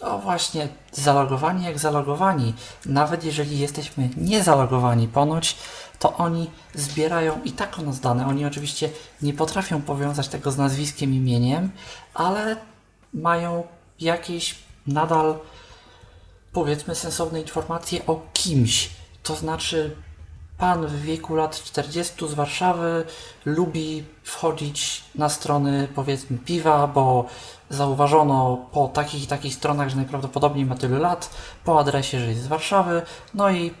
O 0.00 0.18
właśnie, 0.18 0.68
zalogowani 0.92 1.64
jak 1.64 1.78
zalogowani. 1.78 2.54
Nawet 2.86 3.24
jeżeli 3.24 3.58
jesteśmy 3.58 4.10
niezalogowani 4.16 5.08
ponoć, 5.08 5.56
to 5.98 6.16
oni 6.16 6.50
zbierają 6.74 7.40
i 7.44 7.52
tak 7.52 7.78
o 7.78 7.82
nas 7.82 8.00
dane. 8.00 8.26
Oni 8.26 8.46
oczywiście 8.46 8.90
nie 9.22 9.34
potrafią 9.34 9.82
powiązać 9.82 10.28
tego 10.28 10.50
z 10.50 10.56
nazwiskiem, 10.56 11.14
imieniem, 11.14 11.70
ale 12.14 12.56
mają 13.14 13.62
jakieś 14.00 14.58
nadal 14.86 15.38
powiedzmy 16.52 16.94
sensowne 16.94 17.40
informacje 17.40 18.06
o 18.06 18.20
kimś. 18.32 18.90
To 19.22 19.36
znaczy 19.36 19.96
pan 20.58 20.86
w 20.86 21.02
wieku 21.02 21.34
lat 21.34 21.62
40 21.62 22.28
z 22.28 22.34
Warszawy 22.34 23.04
lubi 23.44 24.04
wchodzić 24.22 25.04
na 25.14 25.28
strony 25.28 25.88
powiedzmy 25.94 26.38
piwa, 26.38 26.86
bo 26.86 27.26
zauważono 27.70 28.66
po 28.72 28.88
takich 28.88 29.22
i 29.24 29.26
takich 29.26 29.54
stronach, 29.54 29.88
że 29.88 29.96
najprawdopodobniej 29.96 30.66
ma 30.66 30.76
tyle 30.76 30.98
lat, 30.98 31.30
po 31.64 31.80
adresie, 31.80 32.20
że 32.20 32.26
jest 32.26 32.42
z 32.42 32.46
Warszawy, 32.46 33.02
no 33.34 33.50
i 33.50 33.74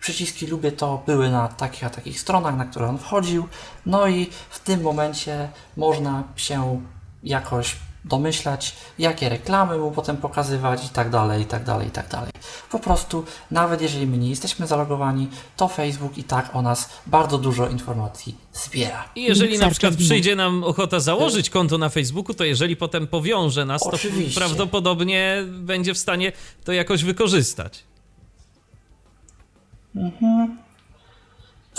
przyciski 0.00 0.46
lubię 0.46 0.72
to 0.72 1.02
były 1.06 1.30
na 1.30 1.48
takich 1.48 1.84
a 1.84 1.90
takich 1.90 2.20
stronach, 2.20 2.56
na 2.56 2.64
które 2.64 2.88
on 2.88 2.98
wchodził, 2.98 3.48
no 3.86 4.08
i 4.08 4.30
w 4.50 4.60
tym 4.60 4.82
momencie 4.82 5.48
można 5.76 6.22
się 6.36 6.80
jakoś 7.22 7.76
domyślać, 8.04 8.76
jakie 8.98 9.28
reklamy 9.28 9.78
mu 9.78 9.90
potem 9.90 10.16
pokazywać 10.16 10.86
i 10.86 10.88
tak 10.88 11.10
dalej, 11.10 11.42
i 11.42 11.46
tak 11.46 11.64
dalej, 11.64 11.88
i 11.88 11.90
tak 11.90 12.08
dalej. 12.08 12.32
Po 12.70 12.78
prostu, 12.78 13.24
nawet 13.50 13.82
jeżeli 13.82 14.06
my 14.06 14.18
nie 14.18 14.30
jesteśmy 14.30 14.66
zalogowani, 14.66 15.28
to 15.56 15.68
Facebook 15.68 16.18
i 16.18 16.24
tak 16.24 16.56
o 16.56 16.62
nas 16.62 16.88
bardzo 17.06 17.38
dużo 17.38 17.68
informacji 17.68 18.36
zbiera. 18.52 19.08
I 19.14 19.22
jeżeli 19.22 19.58
na 19.58 19.70
przykład 19.70 19.96
przyjdzie 19.96 20.36
nam 20.36 20.64
ochota 20.64 21.00
założyć 21.00 21.50
konto 21.50 21.78
na 21.78 21.88
Facebooku, 21.88 22.34
to 22.34 22.44
jeżeli 22.44 22.76
potem 22.76 23.06
powiąże 23.06 23.64
nas, 23.64 23.82
to 23.82 23.90
Oczywiście. 23.90 24.40
prawdopodobnie 24.40 25.44
będzie 25.48 25.94
w 25.94 25.98
stanie 25.98 26.32
to 26.64 26.72
jakoś 26.72 27.04
wykorzystać. 27.04 27.84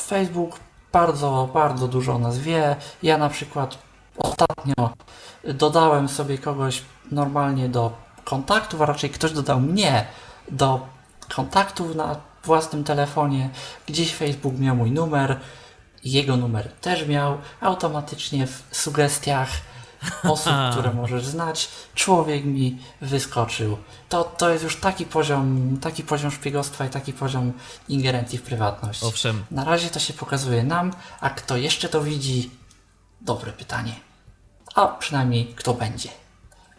Facebook 0.02 0.60
bardzo, 0.92 1.50
bardzo 1.54 1.88
dużo 1.88 2.14
o 2.14 2.20
nas 2.20 2.40
wie. 2.40 2.76
Ja 3.04 3.18
na 3.18 3.30
przykład 3.30 3.91
ostatnio 4.18 4.94
dodałem 5.44 6.10
sobie 6.10 6.38
kogoś 6.38 6.82
normalnie 7.12 7.70
do 7.70 7.94
kontaktów, 8.24 8.82
a 8.82 8.86
raczej 8.86 9.10
ktoś 9.10 9.32
dodał 9.32 9.60
mnie 9.60 10.06
do 10.52 10.88
kontaktów 11.36 11.96
na 11.96 12.16
własnym 12.44 12.84
telefonie. 12.84 13.50
Gdzieś 13.88 14.16
Facebook 14.16 14.60
miał 14.60 14.76
mój 14.76 14.92
numer, 14.92 15.40
jego 16.04 16.38
numer 16.38 16.72
też 16.72 17.08
miał. 17.08 17.38
Automatycznie 17.62 18.48
w 18.48 18.64
sugestiach 18.72 19.50
osób, 20.24 20.54
które 20.72 20.94
możesz 20.94 21.26
znać, 21.26 21.70
człowiek 21.96 22.46
mi 22.46 22.78
wyskoczył. 23.02 23.78
To, 24.10 24.24
to 24.24 24.50
jest 24.50 24.64
już 24.64 24.76
taki 24.76 25.06
poziom, 25.06 25.78
taki 25.82 26.04
poziom 26.04 26.32
szpiegostwa 26.32 26.86
i 26.86 26.90
taki 26.90 27.14
poziom 27.14 27.54
ingerencji 27.90 28.38
w 28.38 28.42
prywatność. 28.42 29.04
Owszem. 29.04 29.44
Na 29.52 29.64
razie 29.64 29.90
to 29.90 30.00
się 30.00 30.14
pokazuje 30.14 30.64
nam, 30.64 30.94
a 31.20 31.30
kto 31.30 31.58
jeszcze 31.58 31.90
to 31.90 32.04
widzi? 32.04 32.61
Dobre 33.22 33.52
pytanie. 33.52 33.96
A 34.76 34.88
przynajmniej 34.88 35.54
kto 35.56 35.74
będzie. 35.74 36.10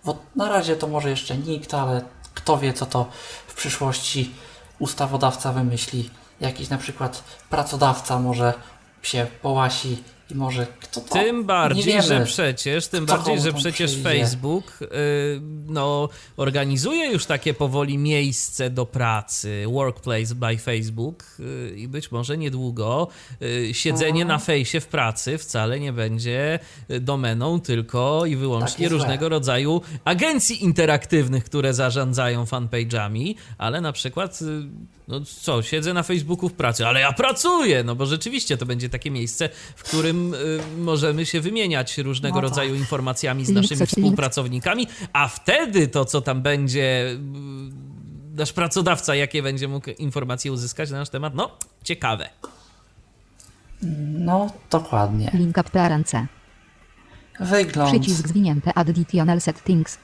Bo 0.05 0.19
na 0.37 0.49
razie 0.49 0.77
to 0.77 0.87
może 0.87 1.11
jeszcze 1.11 1.39
nikt, 1.39 1.75
ale 1.75 2.03
kto 2.35 2.59
wie, 2.59 2.73
co 2.73 2.87
to 2.87 3.07
w 3.47 3.55
przyszłości 3.55 4.35
ustawodawca 4.79 5.53
wymyśli. 5.53 6.11
Jakiś 6.41 6.69
na 6.69 6.79
przykład 6.79 7.25
pracodawca 7.51 8.19
może 8.19 8.55
się 9.03 9.27
połasi 9.43 10.03
I 10.33 10.35
może 10.35 10.67
kto 10.81 11.01
to... 11.01 11.15
Tym 11.15 11.45
bardziej, 11.45 12.03
że 12.03 12.25
przecież, 12.25 12.87
tym 12.87 13.07
bardziej, 13.07 13.41
że 13.41 13.53
przecież 13.53 13.91
przyjdzie. 13.91 14.11
Facebook 14.11 14.79
y, 14.83 14.87
no, 15.67 16.09
organizuje 16.37 17.13
już 17.13 17.27
takie 17.27 17.55
powoli 17.55 17.99
miejsce 17.99 18.71
do 18.71 18.87
pracy, 18.87 19.65
Workplace 19.67 20.35
by 20.35 20.59
Facebook 20.59 21.25
y, 21.41 21.75
i 21.77 21.89
być 21.89 22.11
może 22.11 22.39
niedługo 22.39 23.09
y, 23.43 23.75
siedzenie 23.75 24.25
na 24.25 24.39
fejsie 24.39 24.81
w 24.81 24.87
pracy 24.87 25.39
wcale 25.39 25.81
nie 25.81 25.93
będzie 25.93 26.59
domeną 27.01 27.61
tylko 27.61 28.27
i 28.27 28.37
wyłącznie 28.37 28.89
złe. 28.89 28.99
różnego 28.99 29.29
rodzaju 29.29 29.81
agencji 30.05 30.65
interaktywnych, 30.65 31.45
które 31.45 31.75
zarządzają 31.75 32.45
fanpage'ami, 32.45 33.35
ale 33.59 33.81
na 33.81 33.93
przykład 33.93 34.41
no 35.09 35.21
co, 35.21 35.63
siedzę 35.63 35.95
na 35.95 36.03
Facebooku 36.03 36.49
w 36.49 36.53
pracy, 36.53 36.87
ale 36.87 37.01
ja 37.01 37.13
pracuję, 37.13 37.85
no 37.85 37.95
bo 37.95 38.07
rzeczywiście 38.07 38.57
to 38.57 38.67
będzie 38.67 38.89
takie 38.89 39.11
miejsce, 39.11 39.49
w 39.77 39.83
którym 39.83 40.35
y, 40.35 40.61
możemy 40.79 41.27
się 41.27 41.41
wymieniać 41.41 41.99
różnego 41.99 42.35
No 42.35 42.41
tak. 42.43 42.51
rodzaju 42.51 42.75
informacjami 42.75 43.45
z 43.45 43.51
naszymi 43.51 43.87
współpracownikami, 43.87 44.87
a 45.13 45.29
wtedy 45.29 45.89
to, 45.89 46.05
co 46.05 46.21
tam 46.21 46.43
będzie 46.43 47.11
y, 47.11 48.37
nasz 48.37 48.53
pracodawca, 48.53 49.15
jakie 49.15 49.43
będzie 49.43 49.69
mógł 49.69 49.91
informacje 49.91 50.53
uzyskać 50.53 50.91
na 50.91 50.99
nasz 50.99 51.09
temat, 51.09 51.35
no 51.35 51.51
ciekawe. 51.85 52.29
No, 54.19 54.53
dokładnie. 54.71 55.31
Link 55.35 55.59
appearance. 55.59 56.27
Wygląd, 57.41 57.91
Przycisk 57.91 58.29
zwinięty 58.29 58.71
additional 58.75 59.41
settings. 59.41 59.99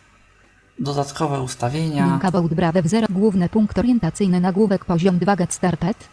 Dodatkowe 0.81 1.41
ustawienia 1.43 2.07
Link 2.07 2.25
about 2.25 2.55
brave 2.55 2.89
0. 2.89 3.07
Główny 3.11 3.49
punkt 3.49 3.79
orientacyjny 3.79 4.41
nagłówek 4.41 4.85
poziom 4.85 5.19
2 5.19 5.37
get 5.37 5.55
started. 5.55 6.09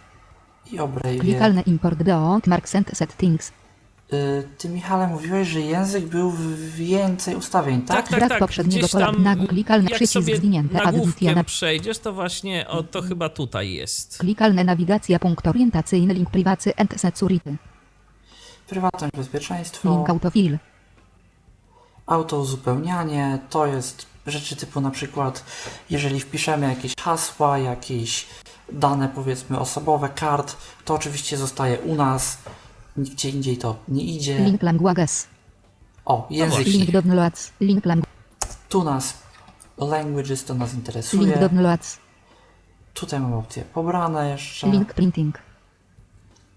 i 0.72 0.80
obrejwie. 0.80 1.20
Klikalny 1.22 1.62
import 1.62 2.04
do 2.04 2.40
marks 2.48 2.76
and 2.76 2.92
settings. 2.94 3.52
Y, 4.14 4.48
Ty, 4.58 4.70
Michale, 4.70 5.08
mówiłeś, 5.08 5.48
że 5.48 5.62
język 5.62 6.06
był 6.06 6.32
w 6.32 6.72
więcej 6.76 7.36
ustawień, 7.36 7.82
tak? 7.82 7.98
Tak, 7.98 8.08
tak, 8.10 8.20
Brak 8.20 8.30
tak. 8.30 8.40
poprzedniego 8.40 8.80
Gdzieś 8.80 8.92
pola. 8.92 9.06
tam, 9.06 9.24
Nagł- 9.24 9.48
klikalny 9.48 9.84
jak 9.90 9.94
przycisk 9.96 10.14
sobie 10.14 10.38
zwinięty, 10.38 10.74
nagłówkiem 10.74 11.46
przejdziesz, 11.46 12.00
to 12.00 12.14
właśnie 12.14 12.68
o, 12.68 12.84
to 12.84 13.02
chyba 13.02 13.30
tutaj 13.30 13.72
jest. 13.72 14.18
Klikalne 14.18 14.64
nawigacja 14.64 15.20
punkt 15.20 15.48
orientacyjny 15.48 16.14
link 16.14 16.30
privacy 16.30 16.76
and 16.76 16.94
security. 17.02 17.56
Prywatność, 18.68 19.14
bezpieczeństwo, 19.16 19.90
Link 19.90 20.10
autofill. 20.10 20.58
autouzupełnianie, 22.06 23.40
to 23.50 23.66
jest 23.66 24.06
rzeczy 24.28 24.56
typu 24.56 24.82
na 24.82 24.92
przykład, 24.92 25.44
jeżeli 25.90 26.20
wpiszemy 26.20 26.70
jakieś 26.70 26.94
hasła, 27.02 27.58
jakieś 27.58 28.28
dane 28.72 29.10
powiedzmy 29.10 29.60
osobowe, 29.60 30.10
kart, 30.10 30.58
to 30.86 30.94
oczywiście 30.94 31.38
zostaje 31.38 31.80
u 31.80 31.96
nas, 31.96 32.38
nigdzie 32.98 33.30
indziej 33.30 33.58
to 33.58 33.76
nie 33.88 34.04
idzie. 34.04 34.40
Link 34.40 34.64
languages. 34.64 35.28
O, 36.06 36.28
języki. 36.30 36.72
Link 36.72 36.92
downloads. 36.92 37.52
Link. 37.60 37.84
Tu 38.70 38.84
nas 38.84 39.14
languages 39.78 40.44
to 40.46 40.54
nas 40.54 40.70
Link 40.74 40.80
interesuje. 40.88 41.38
downloads. 41.38 41.98
Tutaj 42.94 43.20
mamy 43.20 43.36
opcje 43.36 43.64
pobrane 43.64 44.30
jeszcze, 44.30 44.68
Link 44.72 44.94
printing. 44.94 45.40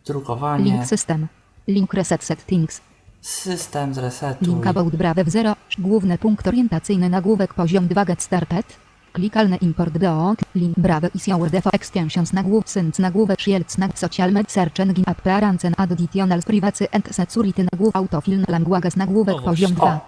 drukowanie, 0.07 0.65
Link 0.65 0.87
system. 0.87 1.29
Link 1.69 1.95
reset 1.95 2.25
settings. 2.25 2.81
System 3.29 3.95
zresetuj. 3.95 4.49
Link 4.49 4.67
about 4.67 4.97
brave 4.97 5.31
0. 5.31 5.57
Główny 5.79 6.19
punkt 6.19 6.47
orientacyjny 6.47 7.09
nagłówek 7.09 7.55
poziom 7.55 7.89
2 7.89 8.05
get 8.05 8.23
started. 8.23 8.67
Klikalny 9.13 9.57
import 9.57 9.99
do 9.99 10.35
link 10.55 10.79
brave 10.79 11.11
is 11.15 11.27
your 11.27 11.51
default 11.51 11.75
extensions 11.75 12.33
nagłów 12.33 12.69
sync 12.69 12.99
nagłówek 12.99 13.41
shields 13.41 13.79
nag 13.79 13.99
social 13.99 14.33
med 14.33 14.53
search 14.53 14.81
engine 14.81 15.05
appearance 15.07 15.67
and 15.67 15.81
additional 15.81 16.43
privacy 16.43 16.87
and 16.93 17.09
security 17.11 17.67
nagłów 17.73 17.97
autofill 17.97 18.45
languages 18.49 18.97
nagłówek 18.97 19.37
O, 19.37 19.43
poziom 19.43 19.73
właśnie. 19.73 19.77
2. 19.77 19.97
O, 19.97 20.01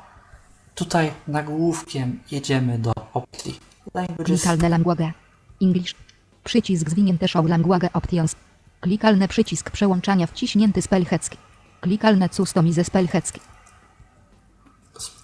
tutaj 0.75 1.13
nagłówkiem 1.29 2.19
jedziemy 2.31 2.79
do 2.79 2.93
opcji 3.15 3.59
languages. 3.95 4.27
Klikalne 4.27 4.69
language. 4.69 5.13
English. 5.63 5.95
Przycisk 6.45 6.91
zwinięty 6.91 7.29
show 7.29 7.47
language 7.47 7.89
options. 7.93 8.37
Klikalny 8.81 9.29
przycisk 9.29 9.71
przełączania 9.71 10.27
wciśnięty 10.27 10.83
spellchecki. 10.83 11.37
Klikalne 11.81 12.29
customize 12.29 12.85
spellchecki. 12.85 13.41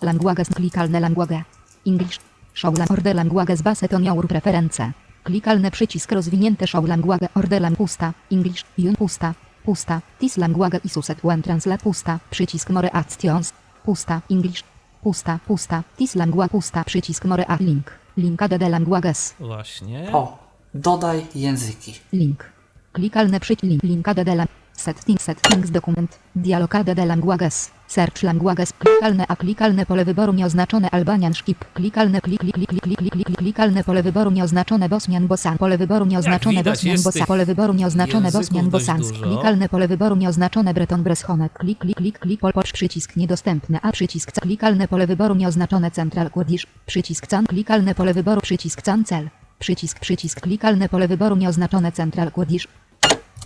Language 0.02 0.44
klikalne 0.44 1.00
language. 1.00 1.44
English. 1.84 2.20
Show 2.54 2.78
lang 2.78 2.90
order 2.90 3.16
language 3.16 3.56
z 3.56 3.62
base 3.62 3.88
to 3.88 4.00
your 4.00 4.28
preference. 4.28 4.92
Klikalny 5.22 5.70
przycisk 5.70 6.12
rozwinięty 6.12 6.66
show 6.66 6.88
language 6.88 7.28
order 7.34 7.62
lang 7.62 7.76
pusta. 7.76 8.12
English. 8.30 8.64
Yun 8.78 8.96
pusta. 8.96 9.34
Pusta. 9.64 10.00
This 10.18 10.36
language 10.36 10.80
is 10.84 10.96
used 10.96 11.16
when 11.24 11.42
translate 11.42 11.82
pusta. 11.82 12.18
Przycisk 12.30 12.70
more 12.70 12.90
actions. 12.92 13.52
Pusta. 13.84 14.20
English. 14.28 14.64
Pusta. 15.02 15.38
Pusta. 15.46 15.82
This 15.96 16.14
language 16.14 16.48
pusta. 16.48 16.84
Przycisk 16.84 17.24
more 17.24 17.44
a 17.48 17.56
link. 17.60 17.92
Link 18.16 18.42
add 18.42 18.62
languages. 18.70 19.34
Właśnie. 19.40 20.12
O, 20.12 20.38
dodaj 20.74 21.26
języki. 21.34 22.00
Link. 22.12 22.44
Klikalne 22.92 23.40
przycisk 23.40 23.62
link. 23.62 23.82
Link 23.82 24.08
add 24.08 24.26
lang. 24.26 24.50
Settings, 24.76 25.22
settings 25.22 25.70
dokument. 25.70 26.18
Dialogada 26.34 26.94
de 26.94 27.06
languages. 27.06 27.70
Search 27.86 28.22
languages. 28.22 28.72
Klikalne 28.78 29.24
a 29.28 29.36
klikalne 29.36 29.86
pole 29.86 30.04
wyboru 30.04 30.32
nieoznaczone 30.32 30.88
Albanian 30.90 31.34
skip. 31.34 31.64
Klikalne 31.74 32.20
klik 32.20 32.40
klik 32.40 32.54
klik 32.54 32.68
klik 32.68 32.98
klik 32.98 33.10
klik 33.10 33.36
klikalne 33.36 33.84
pole 33.84 34.02
wyboru 34.02 34.30
nieoznaczone 34.30 34.88
Bosnian 34.88 35.26
Bosan. 35.26 35.58
Pole 35.58 35.78
wyboru 35.78 36.04
nieoznaczone 36.06 36.56
widać, 36.56 36.74
Bosnian 36.74 37.02
Bosan. 37.02 37.26
Pole 37.26 37.46
wyboru 37.46 37.74
nieoznaczone 37.74 38.30
Bosnian 38.30 38.70
Bosans. 38.70 39.12
Klikalne 39.12 39.68
pole 39.68 39.88
wyboru 39.88 40.16
nieoznaczone 40.16 40.74
Breton 40.74 41.02
Breschonek. 41.02 41.52
Klik 41.52 41.78
klik 41.78 41.96
klik 41.96 42.18
klik 42.18 42.40
pol 42.40 42.52
przycisk 42.72 43.16
niedostępny 43.16 43.78
a 43.82 43.92
przycisk 43.92 44.32
C. 44.32 44.40
Klikalne 44.40 44.88
pole 44.88 45.06
wyboru 45.06 45.34
nieoznaczone 45.34 45.90
Central 45.90 46.30
Kurdish. 46.30 46.66
Przycisk 46.86 47.26
can. 47.26 47.46
Klikalne 47.46 47.94
pole 47.94 48.14
wyboru 48.14 48.40
przycisk 48.40 48.82
can 48.82 49.04
cel. 49.04 49.28
Przycisk 49.58 50.00
przycisk 50.00 50.40
klikalne 50.40 50.88
pole 50.88 51.08
wyboru 51.08 51.36
nieoznaczone 51.36 51.92
Central 51.92 52.30
Kurdish. 52.30 52.68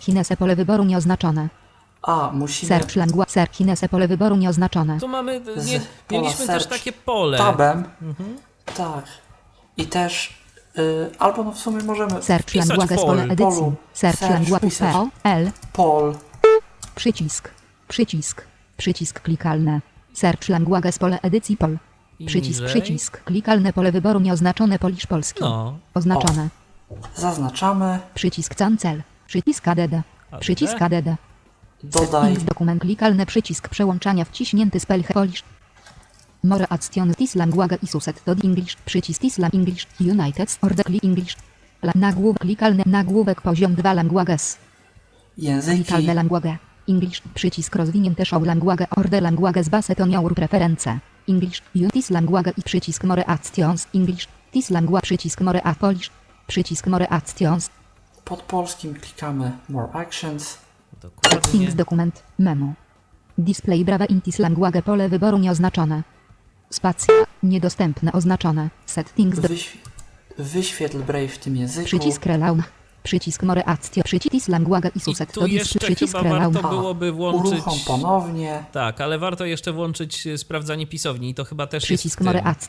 Chinese 0.01 0.37
pole 0.37 0.57
wyboru 0.57 0.85
nieoznaczone. 0.85 1.49
A, 2.03 2.31
musimy 2.33 2.69
Search 2.69 2.97
language. 2.97 3.31
Search 3.31 3.53
Chinese 3.55 3.89
pole 3.89 4.09
wyboru 4.09 4.37
nieoznaczone. 4.37 5.01
Tu 5.01 5.09
mamy, 5.09 5.41
nie, 5.67 5.81
mieliśmy 6.11 6.47
też 6.47 6.67
takie 6.67 6.93
pole. 6.93 7.39
tabem. 7.39 7.85
Mhm. 8.03 8.37
Tak. 8.77 9.05
I 9.77 9.87
też, 9.87 10.35
y, 10.79 11.11
albo 11.19 11.45
no 11.45 11.53
w 11.53 11.59
sumie 11.59 11.83
możemy 11.85 12.23
Search 12.23 12.53
pol. 12.69 12.99
pole 13.07 13.23
edycji. 13.23 13.73
Search 13.93 14.21
language. 14.21 14.71
PO 14.93 15.09
L. 15.25 15.51
pol, 15.73 16.15
Przycisk. 16.95 17.51
Przycisk. 17.89 18.45
Przycisk 18.77 19.21
klikalne. 19.21 19.81
Search 20.15 20.49
languages 20.49 20.99
pole 20.99 21.19
edycji 21.23 21.57
pol. 21.57 21.79
Przycisk, 22.27 22.65
przycisk. 22.65 23.25
Klikalne 23.25 23.73
pole 23.73 23.93
wyboru 23.93 24.21
nieoznaczone 24.21 24.79
polisz 24.79 25.07
polski. 25.07 25.41
No. 25.41 25.79
Oznaczone. 25.95 26.49
zaznaczamy, 27.17 27.99
Przycisk 28.15 28.55
cancel. 28.55 29.03
Przycisk 29.31 29.69
ADD. 29.69 29.95
Przycisk 30.41 30.83
ADD. 30.83 31.09
dodaj, 31.83 32.37
dokument 32.37 32.81
klikalny 32.83 33.27
przycisk 33.27 33.69
przełączania 33.69 34.25
wciśnięty 34.25 34.81
spell 34.81 35.05
polish. 35.05 35.43
More 36.45 36.67
action 36.69 37.15
this 37.15 37.35
language 37.35 37.79
is 37.83 37.95
used 37.95 38.25
to 38.25 38.33
English. 38.45 38.77
Przycisk 38.77 39.25
Islam 39.25 39.51
English. 39.55 39.87
United 40.01 40.59
Order 40.63 40.87
click 40.87 41.05
English. 41.05 41.37
Nagłówek 41.95 42.41
klikalny 42.41 42.83
nagłówek 42.87 43.41
poziom 43.41 43.75
2 43.75 43.93
languages. 43.95 44.59
języki, 45.39 45.85
Klikalne 45.85 46.15
language. 46.15 46.59
English. 46.89 47.23
Przycisk 47.35 47.77
rozwinięty 47.77 48.25
show 48.25 48.43
language 48.47 48.87
order 48.97 49.23
language 49.23 49.65
z 49.65 49.69
base 49.69 49.97
to 49.97 50.07
your 50.07 50.35
preference. 50.35 50.99
English. 51.29 51.63
Use 51.75 51.91
this 51.91 52.11
language 52.11 52.53
i 52.57 52.63
przycisk 52.63 53.05
more 53.05 53.25
actions. 53.27 53.87
English. 53.95 54.29
This 54.53 54.71
language 54.71 55.03
przycisk 55.03 55.41
more 55.41 55.63
a 55.63 55.75
polish. 55.75 56.11
Przycisk 56.47 56.87
more 56.87 57.09
actions. 57.09 57.71
Pod 58.25 58.43
polskim 58.43 58.95
klikamy 58.95 59.53
more 59.69 59.89
actions, 59.93 60.59
Dokładnie. 61.03 61.41
Settings 61.41 61.75
dokument. 61.75 62.23
Menu. 62.39 62.75
Display 63.39 63.85
brawa 63.85 64.05
intis 64.05 64.39
language 64.39 64.83
pole 64.83 65.09
wyboru 65.09 65.39
nieoznaczone. 65.39 66.03
Spacja. 66.71 67.15
Niedostępne 67.43 68.13
oznaczone. 68.13 68.71
Settings 68.87 69.41
do... 69.41 69.49
wyśw 69.49 69.77
wyświetl 70.39 71.03
Brave 71.03 71.29
w 71.33 71.39
tym 71.39 71.57
języku, 71.57 71.87
Przycisk 71.87 72.27
relaun. 72.27 72.63
Przycisk 73.03 73.43
more 73.43 73.65
action. 73.65 74.05
Przycisk 74.05 74.49
language 74.49 74.89
i 74.95 74.99
I 74.99 75.01
suset 75.01 75.33
tu 75.33 75.41
to 75.41 75.47
jeszcze. 75.47 75.79
Przycisk 75.79 76.17
chyba 76.17 76.23
relaun. 76.23 76.53
warto 76.53 76.69
byłoby 76.69 77.13
włączyć... 77.13 77.53
uruchom 77.53 77.79
ponownie, 77.87 78.65
Tak, 78.73 79.01
ale 79.01 79.19
warto 79.19 79.45
jeszcze 79.45 79.73
włączyć 79.73 80.27
e, 80.27 80.39
sprawdzanie 80.39 80.87
pisowni 80.87 81.31
i 81.31 81.35
to 81.35 81.45
chyba 81.45 81.67
też 81.67 81.85
Przycisk 81.85 82.21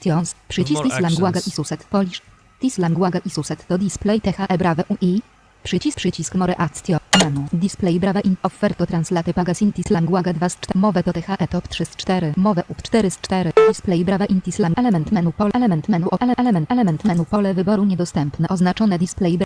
jest. 0.05 0.35
Przycisk 0.47 0.83
More 0.83 0.89
this 0.89 0.99
language 0.99 1.39
i 1.47 1.51
suset 1.51 1.83
polish. 1.83 2.21
This 2.59 2.77
language 2.77 3.21
i 3.25 3.29
suset 3.29 3.67
to 3.67 3.77
display 3.77 4.21
THE 4.21 4.57
brave 4.57 4.83
UI. 4.89 5.21
Przycisk 5.63 5.97
przycisk 5.97 6.35
more 6.35 6.55
action. 6.57 6.99
Menu. 7.19 7.47
Display 7.53 7.99
brave 7.99 8.21
in 8.23 8.35
offer 8.43 8.75
to 8.75 8.85
translate 8.85 9.33
pagasin 9.33 9.73
this 9.73 9.89
language 9.89 10.33
2 10.33 10.49
z 10.49 10.55
4. 10.59 10.79
Mowę 10.79 11.03
to 11.03 11.13
THE 11.13 11.47
top 11.47 11.67
3 11.67 11.85
z 11.85 11.95
4. 11.95 12.33
Mowę 12.37 12.63
up 12.69 12.81
4 12.81 13.11
z 13.11 13.17
4. 13.21 13.51
Display 13.67 14.05
brave 14.05 14.25
in 14.29 14.41
lang 14.59 14.77
element 14.79 15.11
menu 15.11 15.31
pole 15.31 15.51
element 15.53 15.89
menu 15.89 16.07
o 16.11 16.17
ele 16.19 16.33
element 16.37 16.71
element 16.71 17.03
menu 17.05 17.25
pole 17.25 17.53
wyboru 17.53 17.85
niedostępne 17.85 18.47
oznaczone 18.49 18.99
display 18.99 19.37
bra- 19.37 19.45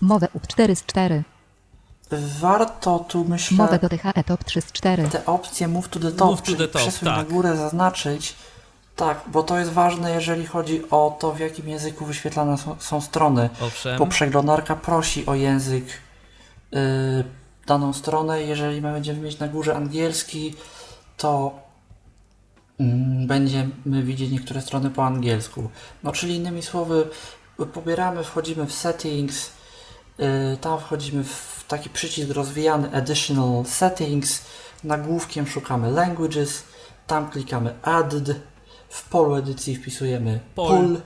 Mowę 0.00 0.28
up 0.34 0.46
4 0.46 0.76
z 0.76 0.84
4. 0.86 1.22
Warto 2.40 2.98
tu, 3.08 3.24
myślę, 3.24 3.56
Mowę 3.56 3.78
do 3.78 3.88
THE 3.88 4.24
top 4.24 4.44
3 4.44 4.60
z 4.60 4.72
4. 4.72 5.08
te 5.08 5.26
opcje 5.26 5.68
move 5.68 5.88
to 5.88 6.00
the 6.00 6.12
top, 6.12 6.30
Move 6.30 6.42
to 6.42 6.52
the 6.52 6.68
top, 6.68 6.82
przesuń 6.82 7.08
tak. 7.08 7.16
na 7.16 7.24
górę, 7.24 7.56
zaznaczyć. 7.56 8.34
Tak, 8.96 9.20
bo 9.26 9.42
to 9.42 9.58
jest 9.58 9.70
ważne, 9.70 10.10
jeżeli 10.10 10.46
chodzi 10.46 10.90
o 10.90 11.16
to, 11.20 11.32
w 11.32 11.40
jakim 11.40 11.68
języku 11.68 12.04
wyświetlane 12.04 12.58
są, 12.58 12.76
są 12.78 13.00
strony. 13.00 13.50
Owszem. 13.60 13.98
Bo 13.98 14.06
przeglądarka 14.06 14.76
prosi 14.76 15.26
o 15.26 15.34
język 15.34 15.84
y, 16.74 16.78
daną 17.66 17.92
stronę. 17.92 18.42
Jeżeli 18.42 18.82
my 18.82 18.92
będziemy 18.92 19.20
mieć 19.20 19.38
na 19.38 19.48
górze 19.48 19.76
angielski, 19.76 20.54
to 21.16 21.52
mm, 22.80 23.26
będziemy 23.26 24.02
widzieć 24.02 24.30
niektóre 24.30 24.60
strony 24.62 24.90
po 24.90 25.04
angielsku. 25.04 25.70
No, 26.02 26.12
czyli 26.12 26.36
innymi 26.36 26.62
słowy, 26.62 27.08
pobieramy, 27.72 28.24
wchodzimy 28.24 28.66
w 28.66 28.72
settings, 28.72 29.50
y, 30.20 30.56
tam 30.60 30.80
wchodzimy 30.80 31.24
w 31.24 31.64
taki 31.68 31.90
przycisk 31.90 32.30
rozwijany 32.30 32.96
Additional 32.96 33.64
Settings, 33.64 34.42
nagłówkiem 34.84 35.46
szukamy 35.46 35.90
Languages, 35.90 36.62
tam 37.06 37.30
klikamy 37.30 37.74
Add, 37.82 38.14
w 38.94 39.08
polu 39.08 39.34
edycji 39.34 39.76
wpisujemy 39.76 40.40
Pol. 40.54 40.68
Pol, 40.68 41.00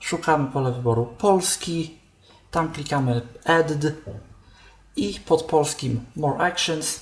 szukamy 0.00 0.50
pole 0.50 0.72
wyboru 0.72 1.06
Polski, 1.18 1.98
tam 2.50 2.72
klikamy 2.72 3.22
Add 3.44 3.92
i 4.96 5.20
pod 5.26 5.42
polskim 5.42 6.04
More 6.16 6.38
Actions 6.38 7.00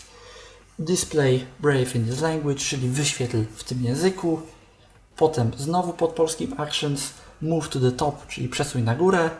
Display 0.78 1.46
Brave 1.60 1.96
in 1.96 2.06
this 2.06 2.20
language, 2.20 2.59
czyli 2.59 2.88
wyświetl 2.88 3.44
w 3.56 3.64
tym 3.64 3.84
języku. 3.84 4.40
Potem 5.16 5.50
znowu 5.56 5.92
pod 5.92 6.10
polskim 6.10 6.60
Actions 6.60 7.12
Move 7.42 7.68
to 7.68 7.80
the 7.80 7.92
top, 7.92 8.26
czyli 8.26 8.48
przesuń 8.48 8.82
na 8.82 8.94
górę 8.94 9.30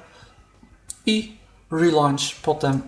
i 1.07 1.37
Relaunch 1.71 2.41
potem, 2.43 2.83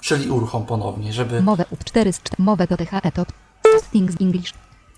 czyli 0.00 0.30
uruchom 0.30 0.66
ponownie, 0.66 1.12
żeby 1.12 1.42
Mowę 1.42 1.64
up 1.70 1.84
4 1.84 2.12
z 2.12 2.22
4. 2.22 2.42
Mowę 2.42 2.66
do 2.66 2.76
THE 2.76 3.12
top. 3.12 3.32
Settings 3.80 4.20
English. 4.20 4.52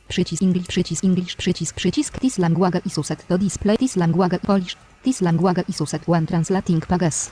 Przycisk 0.09 0.43
English, 0.43 0.66
przycisk 0.66 1.05
English, 1.05 1.36
przycisk, 1.36 1.74
przycisk 1.76 2.18
This 2.18 2.39
language 2.39 2.81
is 2.86 2.98
used 2.98 3.26
to 3.28 3.39
display 3.39 3.78
this 3.78 3.97
language 3.97 4.39
Polish. 4.47 4.76
This 5.02 5.20
language 5.20 5.64
is 5.68 5.81
used 5.81 6.01
when 6.09 6.26
translating 6.26 6.86
pages. 6.86 7.31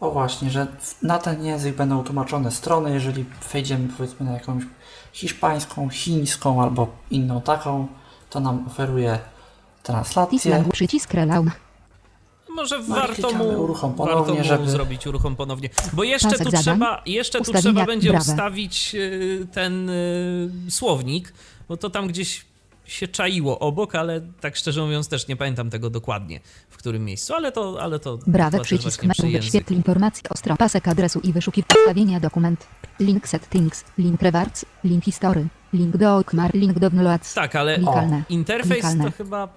O 0.00 0.10
właśnie, 0.10 0.50
że 0.50 0.66
na 1.02 1.18
ten 1.18 1.44
język 1.44 1.76
będą 1.76 2.04
tłumaczone 2.04 2.50
strony, 2.50 2.92
jeżeli 2.94 3.24
wejdziemy 3.52 3.88
powiedzmy 3.96 4.26
na 4.26 4.32
jakąś 4.32 4.62
hiszpańską, 5.12 5.88
chińską 5.88 6.62
albo 6.62 6.86
inną 7.10 7.40
taką, 7.40 7.86
to 8.30 8.40
nam 8.40 8.66
oferuje 8.66 9.12
This 9.18 9.82
translację. 9.82 10.50
language 10.50 10.72
przycisk 10.72 11.14
Relaun. 11.14 11.50
Może 12.56 12.78
No 12.78 12.94
warto 12.94 13.32
mu, 13.32 13.62
uruchom 13.62 13.94
warto 13.94 14.12
ponownie, 14.14 14.38
mu 14.38 14.44
żeby- 14.44 14.70
zrobić 14.70 15.06
uruchom 15.06 15.36
ponownie. 15.36 15.68
Bo 15.92 16.04
jeszcze 16.04 16.28
Pasek 16.28 16.44
tu 16.44 16.50
zadań, 16.50 16.62
trzeba, 16.62 17.02
jeszcze 17.06 17.40
tu 17.40 17.52
trzeba 17.52 17.86
będzie 17.86 18.10
brawe. 18.10 18.32
ustawić 18.32 18.94
y, 18.94 19.46
ten 19.52 19.90
y, 19.90 20.50
słownik, 20.70 21.32
bo 21.72 21.76
to 21.76 21.90
tam 21.90 22.06
gdzieś 22.06 22.44
się 22.84 23.08
czaiło 23.08 23.58
obok, 23.58 23.94
ale 23.94 24.20
tak 24.40 24.56
szczerze 24.56 24.82
mówiąc 24.82 25.08
też 25.08 25.28
nie 25.28 25.36
pamiętam 25.36 25.70
tego 25.70 25.90
dokładnie, 25.90 26.40
w 26.68 26.76
którym 26.76 27.04
miejscu, 27.04 27.34
ale 27.34 27.52
to, 27.52 27.76
ale 27.80 27.98
to 27.98 28.18
Brawe 28.26 28.60
przycisk 28.60 29.02
menu 29.02 29.32
wyświetl 29.32 29.74
informacji 29.74 30.22
o 30.30 30.36
stron. 30.36 30.56
Pasek 30.56 30.88
adresu 30.88 31.20
i 31.20 31.32
wyszukiw 31.32 31.64
ustawienia 31.80 32.20
dokument. 32.20 32.66
Link 33.00 33.28
settings. 33.28 33.84
Link 33.98 34.22
rewards. 34.22 34.64
Link 34.84 35.04
history. 35.04 35.46
Link 35.72 35.96
do 35.96 36.16
okmar. 36.16 36.54
Link 36.54 36.78
do 36.78 36.90
downloads. 36.90 37.34
Tak, 37.34 37.56
ale 37.56 37.74
Klikalne. 37.76 38.24
interfejs 38.28 38.72
Klikalne. 38.72 39.04
to 39.04 39.10
chyba 39.10 39.48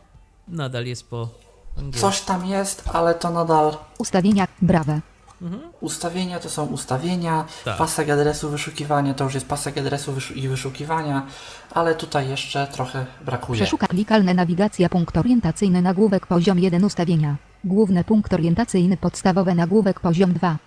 nadal 0.47 0.85
jest 0.85 1.09
po 1.09 1.29
angielsku. 1.77 2.01
Coś 2.01 2.21
tam 2.21 2.45
jest, 2.45 2.83
ale 2.93 3.15
to 3.15 3.29
nadal 3.29 3.77
Ustawienia. 3.97 4.47
Brawe. 4.61 5.01
Ustawienia 5.81 6.39
to 6.39 6.49
są 6.49 6.65
ustawienia, 6.65 7.45
Tak. 7.65 7.77
pasek 7.77 8.09
adresu 8.09 8.49
wyszukiwania 8.49 9.13
to 9.13 9.23
już 9.23 9.33
jest 9.33 9.47
pasek 9.47 9.77
adresu 9.77 10.13
wyszu- 10.13 10.33
i 10.35 10.47
wyszukiwania, 10.47 11.25
ale 11.71 11.95
tutaj 11.95 12.29
jeszcze 12.29 12.67
trochę 12.67 13.05
brakuje. 13.25 13.61
Przeszuka 13.61 13.87
klikalne 13.87 14.33
nawigacja 14.33 14.89
punkt 14.89 15.17
orientacyjny 15.17 15.81
nagłówek 15.81 16.27
poziom 16.27 16.59
1 16.59 16.83
ustawienia. 16.85 17.35
Główny 17.63 18.03
punkt 18.03 18.33
orientacyjny 18.33 18.97
podstawowy 18.97 19.55
nagłówek 19.55 19.99
poziom 19.99 20.33
2. 20.33 20.57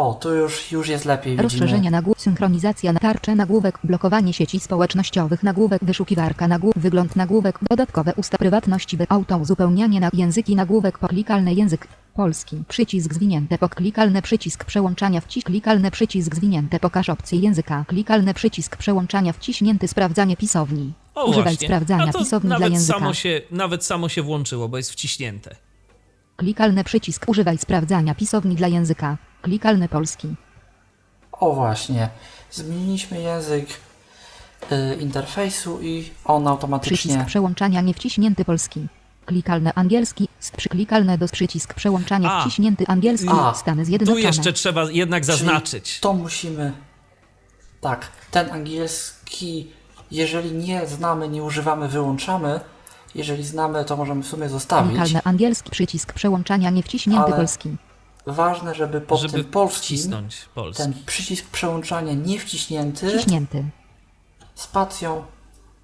O, 0.00 0.14
tu 0.14 0.34
już, 0.34 0.72
już 0.72 0.88
jest 0.88 1.04
lepiej 1.04 1.36
Rozszerzenia 1.36 1.76
widzimy. 1.76 1.90
nagłówek 1.90 2.20
synchronizacja 2.20 2.92
na 2.92 3.00
tarcze 3.00 3.34
nagłówek 3.34 3.78
blokowanie 3.84 4.32
sieci 4.32 4.60
społecznościowych 4.60 5.42
nagłówek 5.42 5.84
wyszukiwarka 5.84 6.48
nagłówek 6.48 6.78
wygląd 6.78 7.16
nagłówek 7.16 7.58
dodatkowe 7.70 8.12
usta 8.16 8.38
prywatności 8.38 8.96
by 8.96 9.06
auto 9.08 9.38
uzupełnianie 9.38 10.00
na 10.00 10.10
języki 10.12 10.56
nagłówek 10.56 10.98
poklikalny 10.98 11.54
język 11.54 11.88
polski 12.14 12.62
przycisk 12.68 13.14
zwinięte 13.14 13.58
poklikalny 13.58 14.22
przycisk 14.22 14.64
przełączania 14.64 15.20
wcisk 15.20 15.46
klikalny 15.46 15.90
przycisk 15.90 16.34
zwinięte 16.36 16.80
pokaż 16.80 17.08
opcję 17.08 17.38
języka 17.38 17.84
klikalny 17.88 18.34
przycisk 18.34 18.76
przełączania 18.76 19.32
wciśnięty 19.32 19.88
sprawdzanie 19.88 20.36
pisowni 20.36 20.92
O 21.14 21.24
używaj 21.24 21.44
właśnie. 21.44 21.68
sprawdzania 21.68 22.04
A 22.08 22.12
to 22.12 22.18
pisowni 22.18 22.48
dla 22.48 22.58
nawet 22.58 22.72
języka 22.72 22.98
samo, 22.98 23.14
się, 23.14 23.40
nawet 23.50 23.84
samo 23.84 24.08
się 24.08 24.22
włączyło, 24.22 24.68
bo 24.68 24.76
jest 24.76 24.90
wciśnięte. 24.90 25.56
Klikalny 26.40 26.84
przycisk 26.84 27.24
używaj 27.28 27.58
sprawdzania 27.58 28.14
pisowni 28.14 28.56
dla 28.56 28.68
języka 28.68 29.16
klikalny 29.42 29.88
polski 29.88 30.34
O 31.32 31.54
właśnie, 31.54 32.08
zmieniliśmy 32.50 33.20
język 33.20 33.66
y, 34.72 34.94
interfejsu 35.00 35.80
i 35.82 36.10
on 36.24 36.48
automatycznie 36.48 36.96
Przycisk 36.96 37.24
przełączania 37.26 37.80
nie 37.80 37.94
wciśnięty 37.94 38.44
polski. 38.44 38.86
Klikalne 39.26 39.72
angielski, 39.74 40.28
z 40.40 40.50
przyklikalne 40.50 41.18
do 41.18 41.28
przycisk 41.28 41.74
przełączania 41.74 42.32
A. 42.32 42.40
wciśnięty 42.40 42.84
angielski, 42.86 43.28
A. 43.32 43.54
Stany 43.54 43.82
Tu 43.82 43.86
Zjednoczone. 43.86 44.20
jeszcze 44.20 44.52
trzeba 44.52 44.90
jednak 44.90 45.24
zaznaczyć. 45.24 46.00
To 46.00 46.12
musimy. 46.12 46.72
Tak, 47.80 48.08
ten 48.30 48.50
angielski, 48.50 49.70
jeżeli 50.10 50.52
nie 50.52 50.86
znamy, 50.86 51.28
nie 51.28 51.42
używamy, 51.42 51.88
wyłączamy. 51.88 52.60
Jeżeli 53.14 53.44
znamy, 53.44 53.84
to 53.84 53.96
możemy 53.96 54.22
w 54.22 54.26
sumie 54.26 54.48
zostawić. 54.48 54.90
Klikalne 54.90 55.20
angielski, 55.24 55.70
przycisk 55.70 56.12
przełączania 56.12 56.70
nie 56.70 56.82
wciśnięty 56.82 57.22
Ale 57.24 57.36
polski. 57.36 57.76
Ważne, 58.26 58.74
żeby 58.74 59.00
pod 59.00 59.20
żeby 59.20 59.32
tym 59.34 59.44
polskim 59.44 59.80
wcisnąć 59.82 60.36
polski. 60.54 60.82
ten 60.82 60.94
przycisk 61.06 61.46
przełączania 61.46 62.14
nie 62.14 62.38
wciśnięty 62.38 63.08
Wciśnięty. 63.10 63.64
spacją 64.54 65.24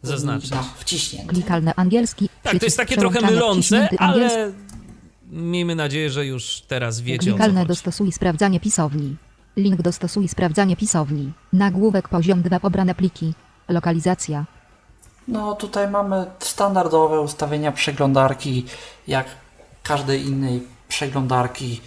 Zaznaczyć. 0.03 0.51
na 0.51 0.63
wciśnięty. 0.77 1.29
Klikalne 1.35 1.75
angielski, 1.77 2.29
Tak, 2.43 2.59
to 2.59 2.67
jest 2.67 2.77
takie 2.77 2.97
trochę 2.97 3.21
mylące, 3.21 3.89
ale 3.99 4.53
miejmy 5.31 5.75
nadzieję, 5.75 6.11
że 6.11 6.27
już 6.27 6.61
teraz 6.69 7.01
wiecie 7.01 7.31
o 7.31 7.33
co 7.33 7.37
Klikalne 7.39 7.67
dostosuj 7.67 8.13
sprawdzanie 8.13 8.61
pisowni. 8.61 9.17
Link 9.57 9.83
dostosuj 9.83 10.29
sprawdzanie 10.29 10.77
pisowni. 10.77 11.33
Nagłówek 11.53 12.09
poziom 12.09 12.43
2 12.43 12.61
pobrane 12.61 12.95
pliki. 12.95 13.35
Lokalizacja. 13.69 14.45
No 15.29 15.55
tutaj 15.55 15.89
mamy 15.89 16.27
standardowe 16.39 17.21
ustawienia 17.21 17.73
przeglądarki, 17.73 18.67
jak 19.09 19.27
każdej 19.83 20.27
innej 20.27 20.63
przeglądarki. 20.89 21.81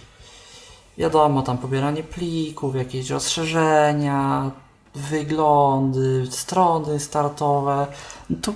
Wiadomo, 0.98 1.42
tam 1.42 1.58
pobieranie 1.58 2.02
plików, 2.02 2.76
jakieś 2.76 3.10
rozszerzenia, 3.10 4.50
wyglądy, 4.94 6.26
strony 6.30 7.00
startowe. 7.00 7.86
No 8.30 8.36
tu 8.42 8.54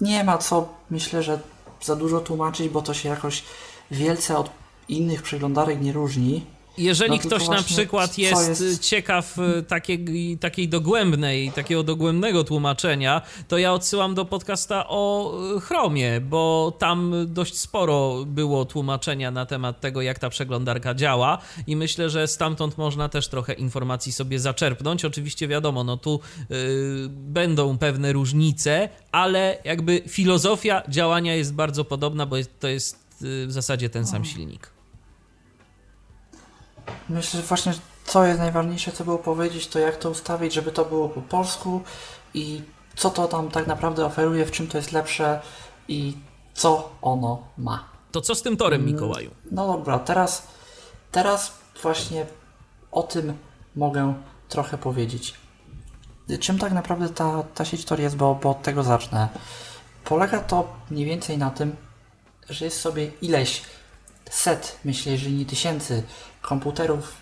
nie 0.00 0.24
ma 0.24 0.38
co, 0.38 0.68
myślę, 0.90 1.22
że 1.22 1.40
za 1.82 1.96
dużo 1.96 2.20
tłumaczyć, 2.20 2.68
bo 2.68 2.82
to 2.82 2.94
się 2.94 3.08
jakoś 3.08 3.44
wielce 3.90 4.38
od 4.38 4.50
innych 4.88 5.22
przeglądarek 5.22 5.80
nie 5.80 5.92
różni. 5.92 6.46
Jeżeli 6.78 7.10
No 7.10 7.18
ktoś 7.18 7.48
na 7.48 7.62
przykład 7.62 8.18
jest, 8.18 8.60
jest- 8.60 8.82
ciekaw 8.82 9.38
e, 9.38 9.62
takiej, 9.62 10.38
takiej 10.40 10.68
dogłębnej, 10.68 11.52
takiego 11.52 11.82
dogłębnego 11.82 12.44
tłumaczenia, 12.44 13.22
to 13.48 13.58
ja 13.58 13.72
odsyłam 13.72 14.14
do 14.14 14.24
podcasta 14.24 14.84
o 14.88 15.32
e, 15.56 15.60
Chromie, 15.60 16.20
bo 16.20 16.72
tam 16.78 17.14
dość 17.26 17.56
sporo 17.58 18.24
było 18.26 18.64
tłumaczenia 18.64 19.30
na 19.30 19.46
temat 19.46 19.80
tego, 19.80 20.02
jak 20.02 20.18
ta 20.18 20.30
przeglądarka 20.30 20.94
działa 20.94 21.38
i 21.66 21.76
myślę, 21.76 22.10
że 22.10 22.28
stamtąd 22.28 22.78
można 22.78 23.08
też 23.08 23.28
trochę 23.28 23.52
informacji 23.52 24.12
sobie 24.12 24.38
zaczerpnąć. 24.38 25.04
Oczywiście 25.04 25.48
wiadomo, 25.48 25.84
no 25.84 25.96
tu 25.96 26.20
y, 26.50 26.54
będą 27.08 27.78
pewne 27.78 28.12
różnice, 28.12 28.88
ale 29.12 29.58
jakby 29.64 30.02
filozofia 30.08 30.82
działania 30.88 31.34
jest 31.34 31.54
bardzo 31.54 31.84
podobna, 31.84 32.26
bo 32.26 32.36
to 32.60 32.68
jest 32.68 32.96
y, 33.22 33.46
w 33.46 33.52
zasadzie 33.52 33.90
ten 33.90 34.06
sam 34.06 34.24
silnik. 34.24 34.73
Myślę, 37.08 37.40
że 37.40 37.46
właśnie 37.46 37.72
co 38.04 38.24
jest 38.24 38.40
najważniejsze, 38.40 38.92
co 38.92 39.04
było 39.04 39.18
powiedzieć, 39.18 39.66
to 39.66 39.78
jak 39.78 39.96
to 39.96 40.10
ustawić, 40.10 40.54
żeby 40.54 40.72
to 40.72 40.84
było 40.84 41.08
po 41.08 41.22
polsku 41.22 41.80
i 42.34 42.62
co 42.96 43.10
to 43.10 43.28
tam 43.28 43.50
tak 43.50 43.66
naprawdę 43.66 44.06
oferuje, 44.06 44.46
w 44.46 44.50
czym 44.50 44.66
to 44.66 44.78
jest 44.78 44.92
lepsze 44.92 45.40
i 45.88 46.16
co 46.54 46.90
ono 47.02 47.42
ma. 47.58 47.84
To 48.12 48.20
co 48.20 48.34
z 48.34 48.42
tym 48.42 48.56
torem, 48.56 48.84
Mikołaju? 48.84 49.30
No 49.50 49.66
dobra, 49.66 49.98
teraz, 49.98 50.46
teraz 51.12 51.52
właśnie 51.82 52.26
o 52.92 53.02
tym 53.02 53.36
mogę 53.76 54.14
trochę 54.48 54.78
powiedzieć. 54.78 55.34
Czym 56.40 56.58
tak 56.58 56.72
naprawdę 56.72 57.08
ta, 57.08 57.42
ta 57.42 57.64
sieć 57.64 57.84
Tor 57.84 58.00
jest, 58.00 58.16
bo, 58.16 58.34
bo 58.34 58.50
od 58.50 58.62
tego 58.62 58.82
zacznę. 58.82 59.28
Polega 60.04 60.40
to 60.40 60.72
mniej 60.90 61.06
więcej 61.06 61.38
na 61.38 61.50
tym, 61.50 61.76
że 62.50 62.64
jest 62.64 62.80
sobie 62.80 63.10
ileś 63.22 63.62
set, 64.30 64.78
myślę, 64.84 65.12
jeżeli 65.12 65.34
nie 65.34 65.46
tysięcy 65.46 66.02
komputerów 66.44 67.12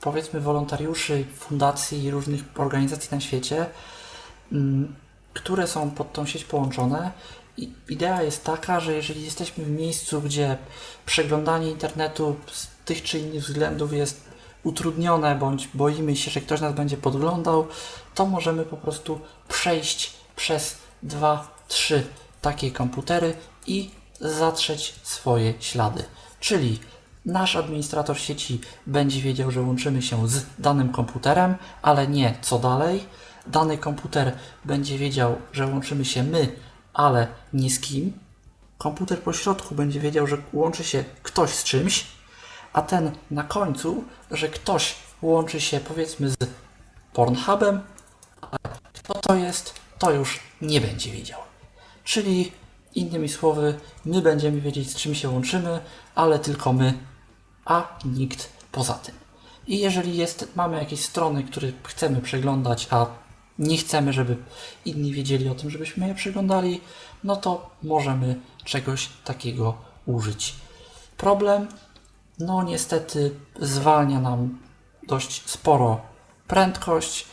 powiedzmy 0.00 0.40
wolontariuszy, 0.40 1.24
fundacji 1.36 2.04
i 2.04 2.10
różnych 2.10 2.42
organizacji 2.56 3.08
na 3.12 3.20
świecie, 3.20 3.66
mm, 4.52 4.94
które 5.34 5.66
są 5.66 5.90
pod 5.90 6.12
tą 6.12 6.26
sieć 6.26 6.44
połączone. 6.44 7.10
I 7.56 7.72
idea 7.88 8.22
jest 8.22 8.44
taka, 8.44 8.80
że 8.80 8.92
jeżeli 8.92 9.24
jesteśmy 9.24 9.64
w 9.64 9.70
miejscu, 9.70 10.20
gdzie 10.20 10.56
przeglądanie 11.06 11.70
internetu 11.70 12.36
z 12.52 12.68
tych 12.84 13.02
czy 13.02 13.18
innych 13.18 13.42
względów 13.42 13.92
jest 13.92 14.24
utrudnione, 14.62 15.34
bądź 15.34 15.68
boimy 15.74 16.16
się, 16.16 16.30
że 16.30 16.40
ktoś 16.40 16.60
nas 16.60 16.74
będzie 16.74 16.96
podglądał, 16.96 17.66
to 18.14 18.26
możemy 18.26 18.64
po 18.64 18.76
prostu 18.76 19.20
przejść 19.48 20.12
przez 20.36 20.78
dwa, 21.02 21.54
trzy 21.68 22.06
takie 22.40 22.70
komputery 22.70 23.34
i 23.66 23.90
zatrzeć 24.20 24.94
swoje 25.02 25.54
ślady. 25.60 26.04
Czyli 26.40 26.78
nasz 27.26 27.56
administrator 27.56 28.18
sieci 28.18 28.60
będzie 28.86 29.20
wiedział, 29.20 29.50
że 29.50 29.62
łączymy 29.62 30.02
się 30.02 30.28
z 30.28 30.46
danym 30.58 30.92
komputerem, 30.92 31.54
ale 31.82 32.08
nie 32.08 32.34
co 32.40 32.58
dalej. 32.58 33.04
Dany 33.46 33.78
komputer 33.78 34.32
będzie 34.64 34.98
wiedział, 34.98 35.36
że 35.52 35.66
łączymy 35.66 36.04
się 36.04 36.22
my, 36.22 36.52
ale 36.94 37.26
nie 37.52 37.70
z 37.70 37.80
kim. 37.80 38.12
Komputer 38.78 39.22
po 39.22 39.32
środku 39.32 39.74
będzie 39.74 40.00
wiedział, 40.00 40.26
że 40.26 40.36
łączy 40.52 40.84
się 40.84 41.04
ktoś 41.22 41.50
z 41.50 41.64
czymś, 41.64 42.06
a 42.72 42.82
ten 42.82 43.10
na 43.30 43.42
końcu, 43.42 44.04
że 44.30 44.48
ktoś 44.48 44.94
łączy 45.22 45.60
się 45.60 45.80
powiedzmy 45.80 46.30
z 46.30 46.36
Pornhubem, 47.12 47.80
ale 48.40 48.58
kto 48.94 49.14
to 49.14 49.34
jest, 49.34 49.74
to 49.98 50.10
już 50.10 50.40
nie 50.62 50.80
będzie 50.80 51.12
wiedział. 51.12 51.40
Czyli 52.04 52.52
innymi 52.94 53.28
słowy, 53.28 53.78
my 54.04 54.22
będziemy 54.22 54.60
wiedzieć 54.60 54.90
z 54.90 54.96
czym 54.96 55.14
się 55.14 55.28
łączymy, 55.28 55.80
ale 56.14 56.38
tylko 56.38 56.72
my, 56.72 56.94
a 57.70 57.98
nikt 58.04 58.48
poza 58.72 58.94
tym. 58.94 59.14
I 59.66 59.78
jeżeli 59.78 60.16
jest, 60.16 60.48
mamy 60.56 60.78
jakieś 60.78 61.04
strony, 61.04 61.44
które 61.44 61.68
chcemy 61.82 62.20
przeglądać, 62.20 62.88
a 62.90 63.06
nie 63.58 63.76
chcemy, 63.76 64.12
żeby 64.12 64.36
inni 64.84 65.12
wiedzieli 65.12 65.48
o 65.48 65.54
tym, 65.54 65.70
żebyśmy 65.70 66.08
je 66.08 66.14
przeglądali, 66.14 66.80
no 67.24 67.36
to 67.36 67.70
możemy 67.82 68.40
czegoś 68.64 69.08
takiego 69.24 69.74
użyć. 70.06 70.54
Problem, 71.16 71.68
no 72.38 72.62
niestety 72.62 73.34
zwalnia 73.60 74.20
nam 74.20 74.58
dość 75.08 75.50
sporo 75.50 76.00
prędkość. 76.48 77.26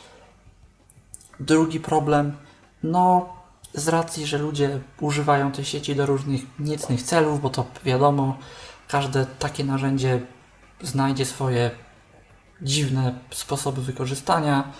Drugi 1.39 1.79
problem, 1.79 2.37
no 2.83 3.29
z 3.73 3.87
racji, 3.87 4.25
że 4.25 4.37
ludzie 4.37 4.79
używają 5.01 5.51
tej 5.51 5.65
sieci 5.65 5.95
do 5.95 6.05
różnych 6.05 6.41
niecnych 6.59 7.03
celów, 7.03 7.41
bo 7.41 7.49
to 7.49 7.65
wiadomo, 7.85 8.37
każde 8.87 9.25
takie 9.25 9.63
narzędzie 9.63 10.21
znajdzie 10.81 11.25
swoje 11.25 11.71
dziwne 12.61 13.19
sposoby 13.31 13.81
wykorzystania. 13.81 14.73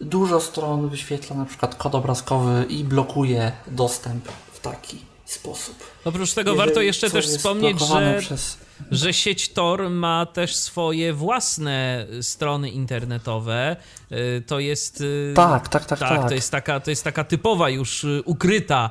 Dużo 0.00 0.40
stron 0.40 0.88
wyświetla 0.88 1.36
na 1.36 1.44
przykład 1.44 1.74
kod 1.74 1.94
obrazkowy 1.94 2.66
i 2.68 2.84
blokuje 2.84 3.52
dostęp 3.66 4.28
w 4.52 4.60
taki 4.60 4.98
sposób. 5.24 5.74
Oprócz 6.04 6.34
tego 6.34 6.50
Jeżeli 6.50 6.66
warto 6.66 6.80
jeszcze 6.80 7.10
też 7.10 7.26
wspomnieć, 7.26 7.80
że 7.80 8.16
przez 8.20 8.58
że 8.90 9.12
sieć 9.12 9.52
Tor 9.52 9.90
ma 9.90 10.26
też 10.26 10.56
swoje 10.56 11.12
własne 11.12 12.06
strony 12.20 12.70
internetowe. 12.70 13.76
Y, 14.12 14.42
To 14.46 14.60
jest. 14.60 15.00
y, 15.00 15.32
Tak, 15.36 15.68
tak, 15.68 15.84
tak, 15.86 15.98
tak. 15.98 16.28
To, 16.28 16.34
jest 16.34 16.50
taka, 16.50 16.80
to 16.80 16.90
jest 16.90 17.04
taka 17.04 17.24
typowa, 17.24 17.70
już 17.70 18.04
y, 18.04 18.22
ukryta 18.24 18.90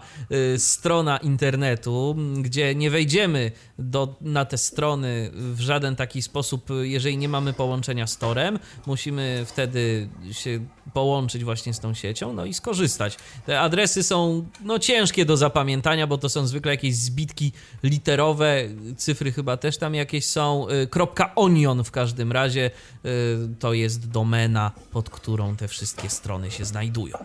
strona 0.58 1.18
internetu, 1.18 2.16
gdzie 2.42 2.76
nie 2.76 2.90
wejdziemy 2.90 3.52
do, 3.80 4.16
na 4.22 4.46
te 4.46 4.58
strony 4.58 5.32
w 5.34 5.60
żaden 5.60 5.96
taki 5.96 6.22
sposób, 6.22 6.70
jeżeli 6.82 7.18
nie 7.18 7.30
mamy 7.30 7.54
połączenia 7.54 8.08
z 8.08 8.18
Torem. 8.18 8.60
Musimy 8.86 9.46
wtedy 9.48 10.10
się 10.32 10.66
połączyć 10.94 11.44
właśnie 11.44 11.74
z 11.74 11.80
tą 11.80 11.94
siecią, 11.94 12.34
no 12.34 12.46
i 12.46 12.54
skorzystać. 12.54 13.18
Te 13.46 13.60
adresy 13.60 14.04
są 14.04 14.46
no, 14.64 14.80
ciężkie 14.80 15.26
do 15.26 15.38
zapamiętania, 15.38 16.08
bo 16.08 16.18
to 16.18 16.30
są 16.30 16.48
zwykle 16.48 16.72
jakieś 16.72 16.96
zbitki 16.96 17.52
literowe, 17.84 18.62
cyfry 18.98 19.32
chyba 19.32 19.58
też 19.58 19.75
tam 19.78 19.96
jakieś 19.96 20.28
są. 20.28 20.68
Y, 20.70 20.88
Kropka 20.88 21.36
.onion 21.36 21.84
w 21.84 21.92
każdym 21.92 22.32
razie 22.32 22.72
y, 23.06 23.38
to 23.60 23.74
jest 23.74 24.10
domena, 24.10 24.72
pod 24.92 25.10
którą 25.10 25.56
te 25.56 25.68
wszystkie 25.68 26.10
strony 26.10 26.52
się 26.52 26.66
znajdują. 26.66 27.18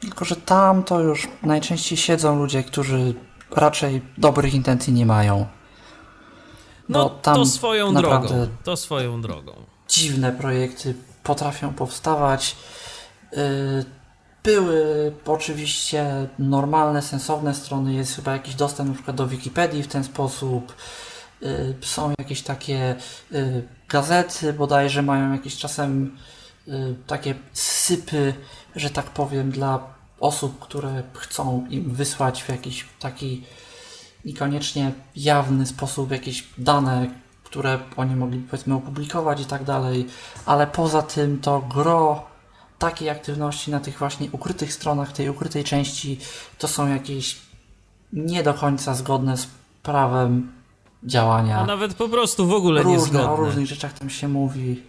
Tylko, 0.00 0.24
że 0.24 0.36
tam 0.36 0.84
to 0.84 1.00
już 1.00 1.28
najczęściej 1.42 1.98
siedzą 1.98 2.38
ludzie, 2.38 2.62
którzy 2.62 3.14
raczej 3.50 4.02
dobrych 4.18 4.54
intencji 4.54 4.92
nie 4.92 5.06
mają. 5.06 5.46
No 6.88 7.08
to 7.08 7.46
swoją 7.46 7.92
naprawdę 7.92 8.28
drogą, 8.28 8.52
to 8.64 8.76
swoją 8.76 9.20
drogą. 9.20 9.52
dziwne 9.88 10.32
projekty 10.32 10.94
potrafią 11.22 11.72
powstawać. 11.72 12.56
Yy, 13.32 13.84
Były 14.42 15.12
oczywiście 15.26 16.28
normalne, 16.38 17.02
sensowne 17.02 17.54
strony, 17.54 17.94
jest 17.94 18.16
chyba 18.16 18.32
jakiś 18.32 18.54
dostęp 18.54 18.94
przykład 18.94 19.16
do 19.16 19.26
Wikipedii 19.26 19.82
w 19.82 19.88
ten 19.88 20.04
sposób. 20.04 20.76
Yy, 21.40 21.74
Są 21.80 22.14
jakieś 22.18 22.42
takie 22.42 22.96
yy, 23.30 23.68
gazety, 23.88 24.52
bodajże 24.52 25.02
mają 25.02 25.32
jakieś 25.32 25.56
czasem 25.56 26.16
yy, 26.66 26.96
takie 27.06 27.34
sypy, 27.52 28.34
że 28.76 28.90
tak 28.90 29.06
powiem, 29.06 29.50
dla 29.50 29.94
osób, 30.20 30.58
które 30.58 31.02
chcą 31.14 31.66
im 31.70 31.94
wysłać 31.94 32.42
w 32.42 32.48
jakiś 32.48 32.86
taki 33.00 33.44
niekoniecznie 34.24 34.92
jawny 35.16 35.66
sposób 35.66 36.10
jakieś 36.10 36.48
dane, 36.58 37.10
które 37.44 37.78
oni 37.96 38.16
mogli 38.16 38.38
powiedzmy 38.38 38.74
opublikować 38.74 39.40
i 39.40 39.44
tak 39.44 39.64
dalej, 39.64 40.06
ale 40.46 40.66
poza 40.66 41.02
tym 41.02 41.40
to 41.40 41.60
gro 41.60 42.29
takiej 42.80 43.10
aktywności 43.10 43.70
na 43.70 43.80
tych 43.80 43.98
właśnie 43.98 44.28
ukrytych 44.32 44.72
stronach, 44.72 45.12
tej 45.12 45.28
ukrytej 45.30 45.64
części, 45.64 46.18
to 46.58 46.68
są 46.68 46.88
jakieś 46.88 47.38
nie 48.12 48.42
do 48.42 48.54
końca 48.54 48.94
zgodne 48.94 49.36
z 49.36 49.46
prawem 49.82 50.52
działania. 51.04 51.58
A 51.58 51.66
nawet 51.66 51.94
po 51.94 52.08
prostu 52.08 52.46
w 52.46 52.52
ogóle 52.52 52.82
Różne, 52.82 52.98
o 52.98 53.22
niezgodne. 53.22 53.44
różnych 53.44 53.66
rzeczach 53.66 53.92
tam 53.92 54.10
się 54.10 54.28
mówi. 54.28 54.82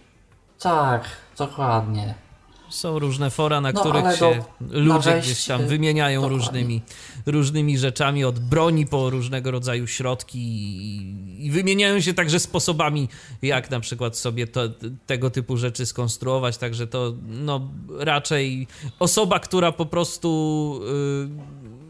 Tak, 0.58 1.04
dokładnie. 1.38 2.14
Są 2.72 2.98
różne 2.98 3.30
fora, 3.30 3.60
na 3.60 3.72
No, 3.72 3.80
których 3.80 4.16
się 4.16 4.44
do- 4.60 4.80
ludzie 4.80 5.20
gdzieś 5.20 5.44
tam 5.44 5.66
wymieniają 5.66 6.20
dokładnie. 6.22 6.38
różnymi, 6.38 6.82
różnymi 7.26 7.78
rzeczami, 7.78 8.24
od 8.24 8.38
broni 8.38 8.86
po 8.86 9.10
różnego 9.10 9.50
rodzaju 9.50 9.86
środki 9.86 10.38
i, 10.38 11.46
i 11.46 11.50
wymieniają 11.50 12.00
się 12.00 12.14
także 12.14 12.40
sposobami, 12.40 13.08
jak 13.42 13.70
na 13.70 13.80
przykład 13.80 14.16
sobie 14.16 14.46
to, 14.46 14.60
tego 15.06 15.30
typu 15.30 15.56
rzeczy 15.56 15.86
skonstruować, 15.86 16.58
także 16.58 16.86
to 16.86 17.12
no, 17.28 17.68
raczej 17.98 18.66
osoba, 18.98 19.38
która 19.40 19.72
po 19.72 19.86
prostu 19.86 20.80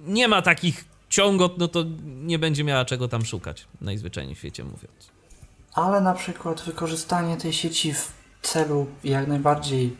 y, 0.06 0.10
nie 0.12 0.28
ma 0.28 0.42
takich 0.42 0.84
ciągot, 1.08 1.58
no 1.58 1.68
to 1.68 1.84
nie 2.04 2.38
będzie 2.38 2.64
miała 2.64 2.84
czego 2.84 3.08
tam 3.08 3.24
szukać, 3.24 3.66
najzwyczajniej 3.80 4.34
w 4.34 4.38
świecie 4.38 4.64
mówiąc. 4.64 5.10
Ale 5.74 6.00
na 6.00 6.14
przykład 6.14 6.60
wykorzystanie 6.62 7.36
tej 7.36 7.52
sieci 7.52 7.94
w 7.94 8.12
celu 8.42 8.86
jak 9.04 9.26
najbardziej 9.28 9.96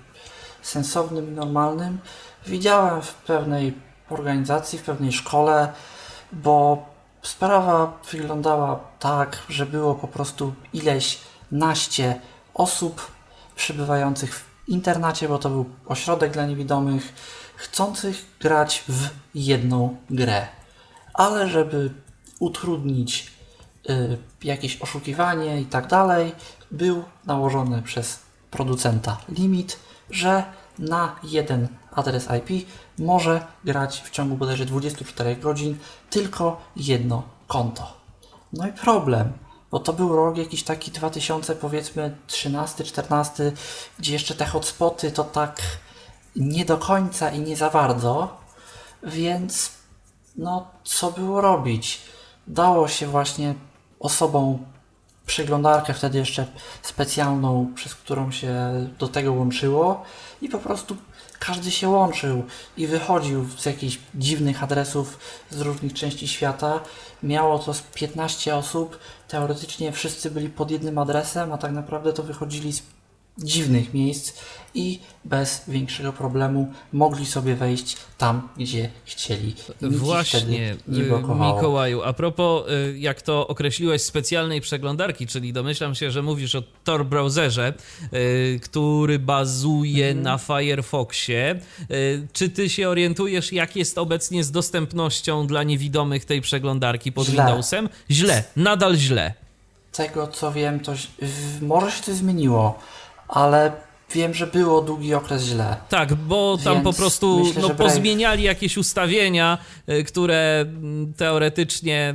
sensownym 0.63 1.35
normalnym 1.35 1.99
widziałem 2.47 3.03
w 3.03 3.15
pewnej 3.15 3.75
organizacji, 4.11 4.79
w 4.79 4.83
pewnej 4.83 5.13
szkole, 5.13 5.73
bo 6.33 6.87
sprawa 7.23 7.99
wyglądała 8.13 8.81
tak, 8.99 9.39
że 9.49 9.67
było 9.67 9.95
po 9.95 10.09
prostu 10.09 10.55
ileś 10.73 11.19
naście 11.51 12.21
osób 12.55 13.13
przybywających 13.57 14.35
w 14.35 14.69
internacie, 14.69 15.29
bo 15.29 15.39
to 15.39 15.51
był 15.51 15.67
ośrodek 15.87 16.33
dla 16.33 16.47
niewidomych, 16.47 17.13
chcących 17.57 18.25
grać 18.41 18.85
w 18.89 19.09
jedną 19.35 19.97
grę. 20.11 20.47
Ale 21.15 21.49
żeby 21.49 21.91
utrudnić 22.39 23.33
y, 23.91 24.19
jakieś 24.45 24.83
oszukiwanie 24.83 25.61
i 25.61 25.67
tak 25.67 25.87
dalej, 25.87 26.33
był 26.71 27.05
nałożony 27.27 27.83
przez 27.83 28.19
producenta 28.51 29.17
limit, 29.29 29.79
że 30.13 30.45
na 30.79 31.17
jeden 31.23 31.69
adres 31.93 32.29
IP 32.39 32.69
może 32.99 33.47
grać 33.65 34.03
w 34.03 34.11
ciągu 34.11 34.37
bodajże 34.37 34.65
24 34.65 35.37
godzin 35.37 35.79
tylko 36.11 36.61
jedno 36.77 37.23
konto. 37.47 37.97
No 38.53 38.69
i 38.69 38.73
problem, 38.73 39.33
bo 39.71 39.81
to 39.81 39.93
był 39.93 40.17
rok 40.17 40.37
jakiś 40.37 40.63
taki 40.63 40.91
2000 40.91 41.57
powiedzmy 41.57 42.17
13-14, 42.29 43.53
gdzie 43.99 44.13
jeszcze 44.13 44.35
te 44.35 44.47
hotspoty 44.47 45.11
to 45.11 45.25
tak 45.25 45.63
nie 46.37 46.65
do 46.65 46.79
końca 46.79 47.31
i 47.31 47.41
nie 47.41 47.57
za 47.57 47.71
bardzo, 47.71 48.37
więc 49.03 49.73
no 50.37 50.67
co 50.85 51.11
było 51.11 51.41
robić? 51.41 52.01
Dało 52.47 52.89
się 52.89 53.07
właśnie 53.07 53.55
osobom 54.01 54.67
przeglądarkę 55.27 55.95
wtedy 55.95 56.19
jeszcze 56.19 56.47
specjalną, 56.83 57.73
przez 57.75 57.95
którą 57.95 58.33
się 58.33 58.55
do 58.99 59.09
tego 59.09 59.33
łączyło 59.33 60.03
i 60.43 60.49
po 60.49 60.59
prostu 60.59 60.97
każdy 61.39 61.71
się 61.71 61.89
łączył 61.89 62.45
i 62.77 62.87
wychodził 62.87 63.47
z 63.59 63.67
jakichś 63.67 63.99
dziwnych 64.15 64.63
adresów 64.63 65.19
z 65.51 65.61
różnych 65.61 65.93
części 65.95 66.29
świata. 66.29 66.81
Miało 67.23 67.59
to 67.59 67.75
z 67.75 67.81
15 67.81 68.57
osób. 68.57 68.99
Teoretycznie 69.29 69.93
wszyscy 69.93 70.31
byli 70.31 70.49
pod 70.49 70.71
jednym 70.71 70.99
adresem, 70.99 71.53
a 71.53 71.59
tak 71.59 71.73
naprawdę 71.73 72.13
to 72.13 72.23
wychodzili 72.23 72.73
z 72.73 72.83
dziwnych 73.39 73.95
miejsc 73.95 74.33
i 74.75 75.01
bez 75.25 75.63
większego 75.69 76.13
problemu 76.13 76.73
mogli 76.93 77.27
sobie 77.27 77.55
wejść 77.55 77.97
tam, 78.19 78.49
gdzie 78.57 78.89
chcieli. 79.05 79.49
Ich 79.49 79.71
Właśnie, 79.99 80.77
nie 80.89 81.03
y, 81.03 81.09
blokowało. 81.09 81.57
Mikołaju, 81.57 82.03
a 82.03 82.13
propos, 82.13 82.69
y, 82.71 82.99
jak 82.99 83.23
to 83.23 83.49
określiłeś, 83.49 84.03
specjalnej 84.03 84.61
przeglądarki, 84.61 85.27
czyli 85.27 85.53
domyślam 85.53 85.95
się, 85.95 86.11
że 86.11 86.23
mówisz 86.23 86.55
o 86.55 86.63
Tor 86.85 87.07
browserze, 87.07 87.75
y, 88.15 88.61
który 88.63 89.19
bazuje 89.19 90.07
Mhm. 90.07 90.23
na 90.25 90.39
Firefoxie. 90.39 91.61
Czy 92.33 92.49
ty 92.51 92.69
się 92.69 92.89
orientujesz, 92.89 93.53
jak 93.53 93.77
jest 93.77 93.99
obecnie 93.99 94.45
z 94.45 94.51
dostępnością 94.51 95.47
dla 95.47 95.63
niewidomych 95.63 96.25
tej 96.25 96.41
przeglądarki 96.41 97.13
pod 97.13 97.27
Źle. 97.27 97.45
Windowsem? 97.47 97.89
Źle, 98.11 98.45
nadal 98.57 98.97
źle. 98.97 99.35
tego 99.93 100.27
co 100.27 100.53
wiem, 100.53 100.81
to 100.81 100.93
może 101.63 101.91
się 101.91 102.03
coś 102.03 102.15
zmieniło, 102.15 102.79
ale 103.33 103.73
wiem, 104.11 104.35
że 104.35 104.47
było 104.47 104.83
długi 104.83 105.15
okres 105.15 105.43
źle. 105.43 105.77
Tak, 105.89 106.15
bo 106.15 106.59
tam 106.65 106.75
Więc 106.75 106.85
po 106.85 106.93
prostu 106.93 107.39
myślę, 107.45 107.63
no, 107.63 107.71
pozmieniali 107.71 108.43
jakieś 108.43 108.77
ustawienia, 108.77 109.59
y, 109.89 110.05
które 110.05 110.61
mm, 110.61 111.15
teoretycznie 111.15 112.15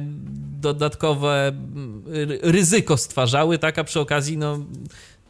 dodatkowe 0.61 1.47
mm, 1.47 2.03
ry- 2.07 2.39
ryzyko 2.43 2.97
stwarzały, 2.97 3.57
tak, 3.57 3.79
a 3.79 3.83
przy 3.83 3.99
okazji 3.99 4.37
no, 4.37 4.59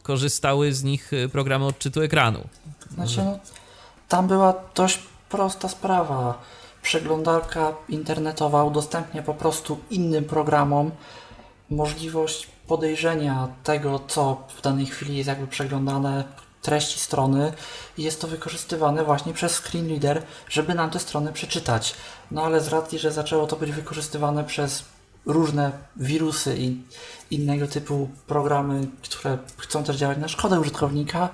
korzystały 0.02 0.72
z 0.72 0.84
nich 0.84 1.12
y, 1.12 1.28
programy 1.28 1.66
odczytu 1.66 2.02
ekranu. 2.02 2.40
Znaczy, 2.94 3.16
no, 3.24 3.38
tam 4.08 4.26
była 4.28 4.54
dość 4.74 4.98
prosta 5.28 5.68
sprawa. 5.68 6.42
Przeglądarka 6.82 7.72
internetowa 7.88 8.64
udostępnia 8.64 9.22
po 9.22 9.34
prostu 9.34 9.78
innym 9.90 10.24
programom 10.24 10.90
możliwość 11.70 12.48
podejrzenia 12.68 13.48
tego, 13.64 14.00
co 14.08 14.42
w 14.56 14.62
danej 14.62 14.86
chwili 14.86 15.16
jest 15.16 15.28
jakby 15.28 15.46
przeglądane, 15.46 16.24
treści 16.62 17.00
strony 17.00 17.52
i 17.98 18.02
jest 18.02 18.20
to 18.20 18.28
wykorzystywane 18.28 19.04
właśnie 19.04 19.32
przez 19.32 19.52
screen 19.52 19.88
reader, 19.88 20.22
żeby 20.48 20.74
nam 20.74 20.90
te 20.90 20.98
strony 20.98 21.32
przeczytać. 21.32 21.94
No 22.30 22.42
ale 22.42 22.60
z 22.60 22.68
racji, 22.68 22.98
że 22.98 23.12
zaczęło 23.12 23.46
to 23.46 23.56
być 23.56 23.72
wykorzystywane 23.72 24.44
przez 24.44 24.84
różne 25.26 25.72
wirusy 25.96 26.56
i 26.58 26.82
innego 27.30 27.66
typu 27.66 28.08
programy, 28.26 28.86
które 29.02 29.38
chcą 29.58 29.84
też 29.84 29.96
działać 29.96 30.18
na 30.18 30.28
szkodę 30.28 30.60
użytkownika, 30.60 31.28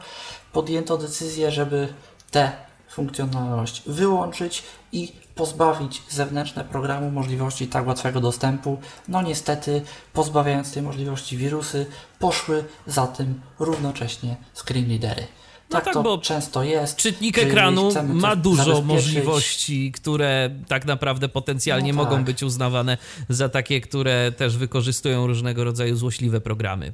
podjęto 0.52 0.98
decyzję, 0.98 1.50
żeby 1.50 1.88
tę 2.30 2.52
funkcjonalność 2.88 3.82
wyłączyć 3.86 4.62
i 4.92 5.12
pozbawić 5.34 6.02
zewnętrzne 6.08 6.64
programu 6.64 7.10
możliwości 7.10 7.66
tak 7.66 7.86
łatwego 7.86 8.20
dostępu. 8.20 8.78
No 9.08 9.22
niestety, 9.22 9.82
pozbawiając 10.12 10.72
tej 10.72 10.82
możliwości 10.82 11.36
wirusy, 11.36 11.86
poszły 12.18 12.64
za 12.86 13.06
tym 13.06 13.40
równocześnie 13.58 14.36
screen 14.54 14.88
readery. 14.88 15.26
Tak, 15.68 15.84
tak, 15.84 15.94
to 15.94 16.02
bo 16.02 16.18
często 16.18 16.62
jest. 16.62 16.96
Czytnik 16.96 17.38
ekranu 17.38 17.90
ma 18.04 18.36
dużo 18.36 18.82
możliwości, 18.82 19.92
które 19.92 20.50
tak 20.68 20.86
naprawdę 20.86 21.28
potencjalnie 21.28 21.92
No 21.92 22.02
mogą 22.02 22.16
tak. 22.16 22.24
być 22.24 22.42
uznawane 22.42 22.98
za 23.28 23.48
takie, 23.48 23.80
które 23.80 24.32
też 24.32 24.56
wykorzystują 24.56 25.26
różnego 25.26 25.64
rodzaju 25.64 25.96
złośliwe 25.96 26.40
programy. 26.40 26.92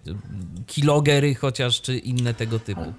Kilogery 0.66 1.34
chociaż, 1.34 1.80
czy 1.80 1.98
inne 1.98 2.34
tego 2.34 2.58
typu. 2.58 2.92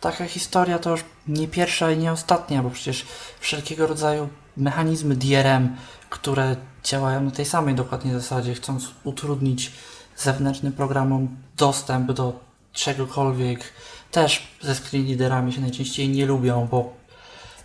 Taka 0.00 0.26
historia 0.26 0.78
to 0.78 0.90
już 0.90 1.04
nie 1.28 1.48
pierwsza 1.48 1.92
i 1.92 1.98
nie 1.98 2.12
ostatnia, 2.12 2.62
bo 2.62 2.70
przecież 2.70 3.06
wszelkiego 3.40 3.86
rodzaju 3.86 4.28
mechanizmy 4.56 5.16
DRM, 5.16 5.76
które 6.10 6.56
działają 6.84 7.20
na 7.20 7.30
tej 7.30 7.44
samej 7.44 7.74
dokładnie 7.74 8.12
zasadzie, 8.12 8.54
chcąc 8.54 8.88
utrudnić 9.04 9.72
zewnętrznym 10.16 10.72
programom 10.72 11.36
dostęp 11.56 12.12
do 12.12 12.40
czegokolwiek, 12.72 13.72
też 14.10 14.48
ze 14.60 14.74
screenreaderami 14.74 15.52
się 15.52 15.60
najczęściej 15.60 16.08
nie 16.08 16.26
lubią, 16.26 16.68
bo 16.70 16.92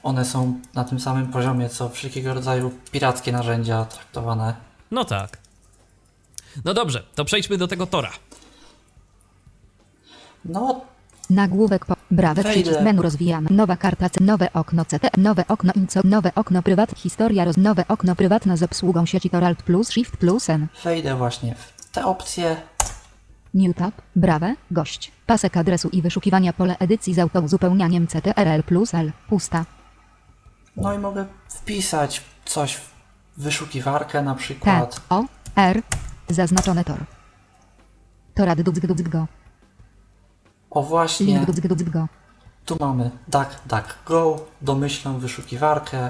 one 0.03 0.25
są 0.25 0.59
na 0.73 0.83
tym 0.83 0.99
samym 0.99 1.27
poziomie, 1.27 1.69
co 1.69 1.89
wszelkiego 1.89 2.33
rodzaju 2.33 2.71
pirackie 2.91 3.31
narzędzia 3.31 3.85
traktowane. 3.85 4.55
No 4.91 5.05
tak. 5.05 5.37
No 6.65 6.73
dobrze, 6.73 7.03
to 7.15 7.25
przejdźmy 7.25 7.57
do 7.57 7.67
tego 7.67 7.87
Tora. 7.87 8.11
No, 10.45 10.81
Nagłówek 11.29 11.85
po. 11.85 11.95
Brawe 12.11 12.43
Wejdę. 12.43 12.61
przycisk 12.61 12.81
menu 12.81 13.01
rozwijamy. 13.01 13.49
Nowa 13.51 13.77
karta. 13.77 14.09
Nowe 14.21 14.53
okno 14.53 14.85
CT. 14.85 15.17
Nowe 15.17 15.47
okno 15.47 15.73
INCO. 15.75 15.99
Nowe 16.03 16.31
okno 16.35 16.63
prywat. 16.63 16.91
Historia 16.97 17.45
roz. 17.45 17.57
Nowe 17.57 17.85
okno 17.87 18.15
prywatne 18.15 18.57
z 18.57 18.63
obsługą 18.63 19.05
sieci 19.05 19.29
Tor 19.29 19.43
Alt 19.43 19.63
plus 19.63 19.89
Shift 19.89 20.17
plus 20.17 20.49
N. 20.49 20.67
wejdę 20.83 21.15
właśnie 21.15 21.55
w 21.55 21.89
te 21.91 22.05
opcje, 22.05 22.55
New 23.53 23.75
tab. 23.75 23.93
Brawe. 24.15 24.55
Gość. 24.71 25.11
Pasek 25.25 25.57
adresu 25.57 25.89
i 25.89 26.01
wyszukiwania 26.01 26.53
pole 26.53 26.77
edycji 26.79 27.13
z 27.13 27.19
autouzupełnianiem 27.19 28.07
CTRL 28.07 28.63
plus 28.65 28.93
L. 28.93 29.11
Pusta. 29.29 29.65
no 30.77 30.93
i 30.93 30.97
mogę 30.99 31.25
wpisać 31.49 32.21
coś 32.45 32.75
w 32.75 32.91
wyszukiwarkę 33.37 34.21
na 34.23 34.33
T. 34.33 34.39
przykład. 34.39 35.01
O. 35.09 35.23
R. 35.55 35.81
Zaznaczone 36.29 36.83
tor. 36.83 36.99
Torad 38.33 38.61
go. 39.09 39.27
O 40.73 40.83
właśnie. 40.83 41.45
Go. 41.93 42.07
Tu 42.65 42.77
mamy 42.79 43.11
DuckDuckGo, 43.27 44.45
domyślną 44.61 45.19
wyszukiwarkę. 45.19 46.09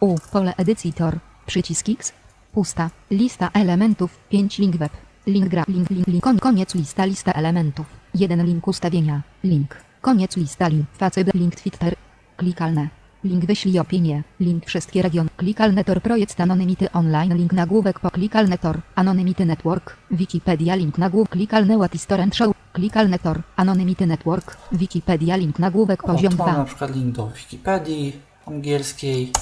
U. 0.00 0.16
Pole 0.32 0.54
edycji 0.56 0.92
tor. 0.92 1.18
Przycisk 1.46 1.88
X. 1.88 2.12
Pusta. 2.52 2.90
Lista 3.10 3.50
elementów. 3.54 4.18
5 4.28 4.58
link 4.58 4.76
web. 4.76 4.92
Link 5.26 5.48
gra. 5.48 5.64
Link 5.68 5.90
link 5.90 6.06
link. 6.06 6.24
Kon- 6.24 6.38
Koniec 6.38 6.74
lista 6.74 7.04
lista 7.04 7.32
elementów. 7.32 7.86
1 8.14 8.44
link 8.44 8.68
ustawienia. 8.68 9.22
Link. 9.44 9.76
Koniec 10.00 10.36
lista 10.36 10.68
link. 10.68 10.86
Facet 10.98 11.34
link 11.34 11.54
Twitter. 11.54 11.94
Klikalne. 12.36 12.88
Link 13.24 13.44
wyślij 13.44 13.78
opinię. 13.78 14.22
Link 14.40 14.66
wszystkie 14.66 15.02
regiony. 15.02 15.30
Klikalne 15.36 15.84
tor 15.84 16.00
projekt 16.02 16.40
anonymity 16.40 16.92
online. 16.92 17.34
Link 17.36 17.52
nagłówek 17.52 18.00
po 18.00 18.10
klikalne 18.10 18.58
tor. 18.58 18.80
Anonymity 18.94 19.46
network. 19.46 19.96
Wikipedia 20.10 20.74
link 20.74 20.98
nagłówek. 20.98 21.30
Klikalne 21.30 21.76
What 21.78 22.06
Torrent 22.06 22.36
Show. 22.36 22.52
Klikalne 22.72 23.18
tor. 23.18 23.42
Anonymity 23.56 24.06
network. 24.06 24.56
Wikipedia 24.72 25.36
link 25.36 25.58
nagłówek 25.58 26.04
O, 26.04 26.06
poziom 26.06 26.32
tu 26.32 26.38
mamy 26.38 26.52
2. 26.52 26.58
na 26.58 26.64
przykład 26.64 26.94
link 26.96 27.14
do 27.16 27.26
Wikipedii 27.28 28.20
angielskiej. 28.46 29.32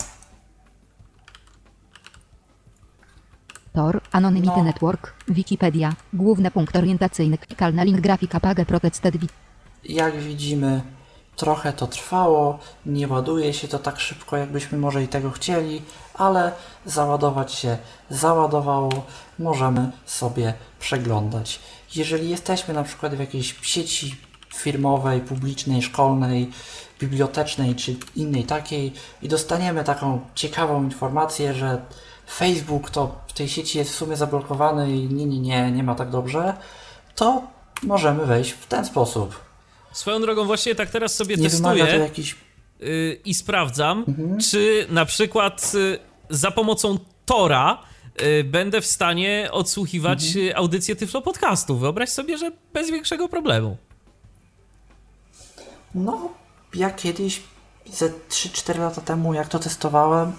Tor, 3.73 4.01
Anonymity 4.13 4.57
No. 4.57 4.65
Network, 4.65 5.15
Wikipedia, 5.29 5.93
główny 6.13 6.51
punkt 6.51 6.77
orientacyjny, 6.77 7.39
klikalna 7.39 7.85
link 7.85 8.01
grafika 8.01 8.41
page 8.41 8.67
protested 8.67 9.15
Jak 9.85 10.17
widzimy, 10.17 10.83
trochę 11.37 11.73
to 11.73 11.87
trwało, 11.87 12.59
nie 12.87 13.09
ładuje 13.09 13.53
się 13.53 13.69
to 13.69 13.79
tak 13.79 14.01
szybko, 14.01 14.37
jakbyśmy 14.37 14.79
może 14.79 15.03
i 15.03 15.09
tego 15.09 15.31
chcieli, 15.31 15.83
ale 16.15 16.53
załadować 16.87 17.53
się 17.53 17.79
załadowało, 18.11 19.05
możemy 19.39 19.93
sobie 20.07 20.55
przeglądać. 20.81 21.61
Jeżeli 21.95 22.31
jesteśmy 22.31 22.75
na 22.75 22.83
przykład 22.85 23.15
w 23.15 23.21
jakiejś 23.21 23.55
sieci 23.63 24.17
firmowej, 24.55 25.21
publicznej, 25.21 25.83
szkolnej, 25.83 26.51
bibliotecznej 27.01 27.75
czy 27.75 27.97
innej 28.17 28.45
takiej 28.45 28.93
i 29.23 29.29
dostaniemy 29.29 29.85
taką 29.85 30.21
ciekawą 30.35 30.85
informację, 30.85 31.55
że 31.55 31.83
Facebook 32.31 32.91
to 32.91 33.19
w 33.29 33.33
tej 33.33 33.49
sieci 33.49 33.79
jest 33.79 33.91
w 33.91 33.95
sumie 33.95 34.17
zablokowany 34.17 34.97
i 34.97 35.09
nie, 35.09 35.27
nie, 35.27 35.41
nie, 35.41 35.71
nie 35.71 35.83
ma 35.83 35.95
tak 35.95 36.11
dobrze, 36.11 36.55
to 37.15 37.43
możemy 37.83 38.27
wejść 38.27 38.51
w 38.51 38.67
ten 38.67 38.85
sposób. 38.85 39.41
Swoją 39.93 40.21
drogą, 40.21 40.45
właśnie 40.45 40.75
tak 40.75 40.91
teraz 40.91 41.15
sobie 41.15 41.37
Nie 41.37 41.51
testuję 41.51 41.85
jakiś 41.85 42.37
y, 42.83 43.21
i 43.25 43.35
sprawdzam, 43.35 44.05
Mhm. 44.09 44.41
czy 44.41 44.87
na 44.91 45.05
przykład 45.05 45.73
y, 45.75 45.99
za 46.31 46.51
pomocą 46.51 46.99
Tora 47.27 47.83
będę 48.45 48.81
w 48.81 48.87
stanie 48.87 49.49
odsłuchiwać 49.53 50.27
Mhm. 50.27 50.47
y, 50.47 50.57
audycję 50.57 50.97
Tyflo 50.97 51.23
Podcastu. 51.23 51.77
Wyobraź 51.79 52.09
sobie, 52.09 52.39
że 52.39 52.53
bez 52.73 52.91
większego 52.91 53.29
problemu. 53.29 53.77
No, 55.95 56.29
ja 56.75 56.91
kiedyś 56.91 57.43
ze 57.87 58.09
3-4 58.09 58.79
lata 58.79 59.01
temu, 59.01 59.35
jak 59.35 59.49
to 59.49 59.59
testowałem, 59.59 60.33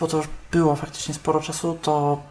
bo 0.00 0.06
to 0.06 0.16
już 0.16 0.26
było 0.50 0.76
faktycznie 0.76 1.14
sporo 1.14 1.40
czasu, 1.40 1.78
to 1.82 2.22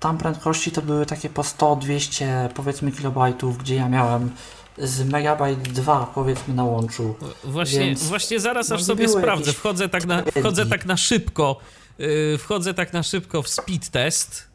tam 0.00 0.18
prędkości 0.18 0.70
to 0.72 0.82
były 0.82 1.06
takie 1.06 1.30
po 1.30 1.42
100-200 1.42 2.48
powiedzmy 2.48 2.92
kilobajtów, 2.92 3.58
gdzie 3.58 3.74
ja 3.74 3.88
miałem 3.88 4.30
z 4.78 5.04
megabajt 5.04 5.58
2 5.62 6.06
powiedzmy 6.14 6.54
na 6.54 6.64
łączu. 6.64 7.14
Właśnie, 7.44 7.80
Więc 7.80 8.02
właśnie 8.02 8.40
zaraz 8.40 8.68
no 8.68 8.76
aż 8.76 8.82
sobie 8.82 9.08
sprawdzę. 9.08 9.52
Wchodzę 9.52 9.88
tak 9.88 10.06
na, 10.06 10.22
wchodzę 10.40 10.66
tak 10.66 10.86
na 10.86 10.96
szybko. 10.96 11.56
Yy, 11.98 12.38
wchodzę 12.38 12.74
tak 12.74 12.92
na 12.92 13.02
szybko 13.02 13.42
w 13.42 13.48
speed 13.48 13.90
test. 13.90 14.54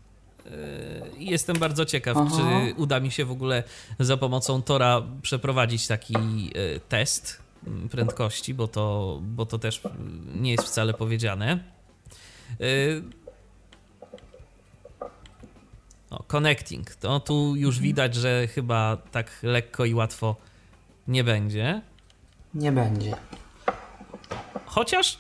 I 1.18 1.26
Jestem 1.26 1.60
bardzo 1.60 1.86
ciekaw, 1.86 2.18
Aha. 2.18 2.36
czy 2.38 2.74
uda 2.76 3.00
mi 3.00 3.12
się 3.12 3.26
w 3.26 3.32
ogóle 3.32 3.64
za 4.00 4.18
pomocą 4.18 4.62
Tora 4.62 5.02
przeprowadzić 5.22 5.88
taki 5.88 6.16
e, 6.16 6.80
test 6.80 7.40
mm, 7.68 7.90
prędkości, 7.90 8.54
bo 8.54 8.68
to, 8.68 9.18
bo 9.22 9.46
to 9.46 9.60
też 9.60 9.82
nie 10.36 10.52
jest 10.52 10.64
wcale 10.64 10.94
powiedziane. 10.94 11.60
E, 12.52 13.20
No, 16.12 16.24
connecting. 16.28 16.96
To 16.96 17.20
tu 17.20 17.56
już 17.56 17.80
widać, 17.80 18.16
że 18.16 18.48
chyba 18.48 18.98
tak 19.12 19.32
lekko 19.44 19.86
i 19.86 19.94
łatwo 19.94 20.36
nie 21.08 21.24
będzie. 21.24 21.82
Nie 22.54 22.72
będzie. 22.72 23.16
Chociaż. 24.66 25.20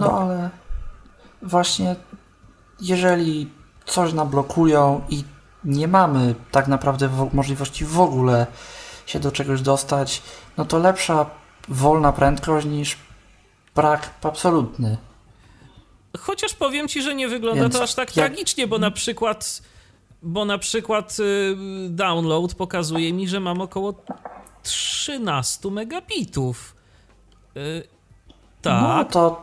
No 0.00 0.12
ale 0.20 0.50
właśnie 1.42 1.96
jeżeli 2.80 3.50
coś 3.86 4.12
nablokują 4.12 5.00
i 5.08 5.24
nie 5.64 5.88
mamy 5.88 6.34
tak 6.50 6.68
naprawdę 6.68 7.08
wo- 7.08 7.30
możliwości 7.32 7.84
w 7.84 8.00
ogóle 8.00 8.46
się 9.06 9.20
do 9.20 9.32
czegoś 9.32 9.62
dostać, 9.62 10.22
no 10.56 10.64
to 10.64 10.78
lepsza 10.78 11.26
wolna 11.68 12.12
prędkość 12.12 12.66
niż 12.66 12.96
brak 13.74 14.10
absolutny. 14.22 14.96
Chociaż 16.18 16.54
powiem 16.54 16.88
ci, 16.88 17.02
że 17.02 17.14
nie 17.14 17.28
wygląda 17.28 17.62
Więc 17.62 17.74
to 17.74 17.82
aż 17.82 17.94
tak 17.94 18.16
jak- 18.16 18.26
tragicznie, 18.26 18.66
bo 18.66 18.78
na 18.78 18.90
przykład. 18.90 19.62
Bo 20.22 20.44
na 20.44 20.58
przykład 20.58 21.16
y, 21.20 21.56
download 21.90 22.54
pokazuje 22.54 23.12
mi, 23.12 23.28
że 23.28 23.40
mam 23.40 23.60
około 23.60 23.94
13 24.62 25.70
megabitów. 25.70 26.76
Y, 27.56 27.82
No 28.64 28.72
tak. 28.72 29.12
to 29.12 29.42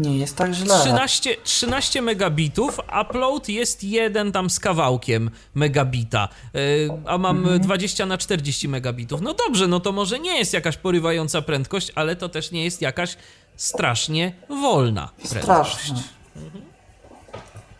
nie 0.00 0.18
jest 0.18 0.36
tak 0.36 0.52
źle. 0.52 0.80
13, 0.80 1.36
13 1.44 2.02
megabitów, 2.02 2.78
upload 3.02 3.48
jest 3.48 3.84
jeden 3.84 4.32
tam 4.32 4.50
z 4.50 4.60
kawałkiem 4.60 5.30
megabita, 5.54 6.28
y, 6.56 6.88
a 7.06 7.18
mam 7.18 7.36
Mhm. 7.38 7.60
20 7.60 8.06
na 8.06 8.18
40 8.18 8.68
megabitów. 8.68 9.20
No 9.20 9.34
dobrze, 9.34 9.66
no 9.68 9.80
to 9.80 9.92
może 9.92 10.18
nie 10.18 10.38
jest 10.38 10.52
jakaś 10.52 10.76
porywająca 10.76 11.42
prędkość, 11.42 11.92
ale 11.94 12.16
to 12.16 12.28
też 12.28 12.50
nie 12.50 12.64
jest 12.64 12.82
jakaś 12.82 13.16
strasznie 13.56 14.32
wolna 14.48 15.08
prędkość. 15.16 15.42
Strasznie. 15.42 16.02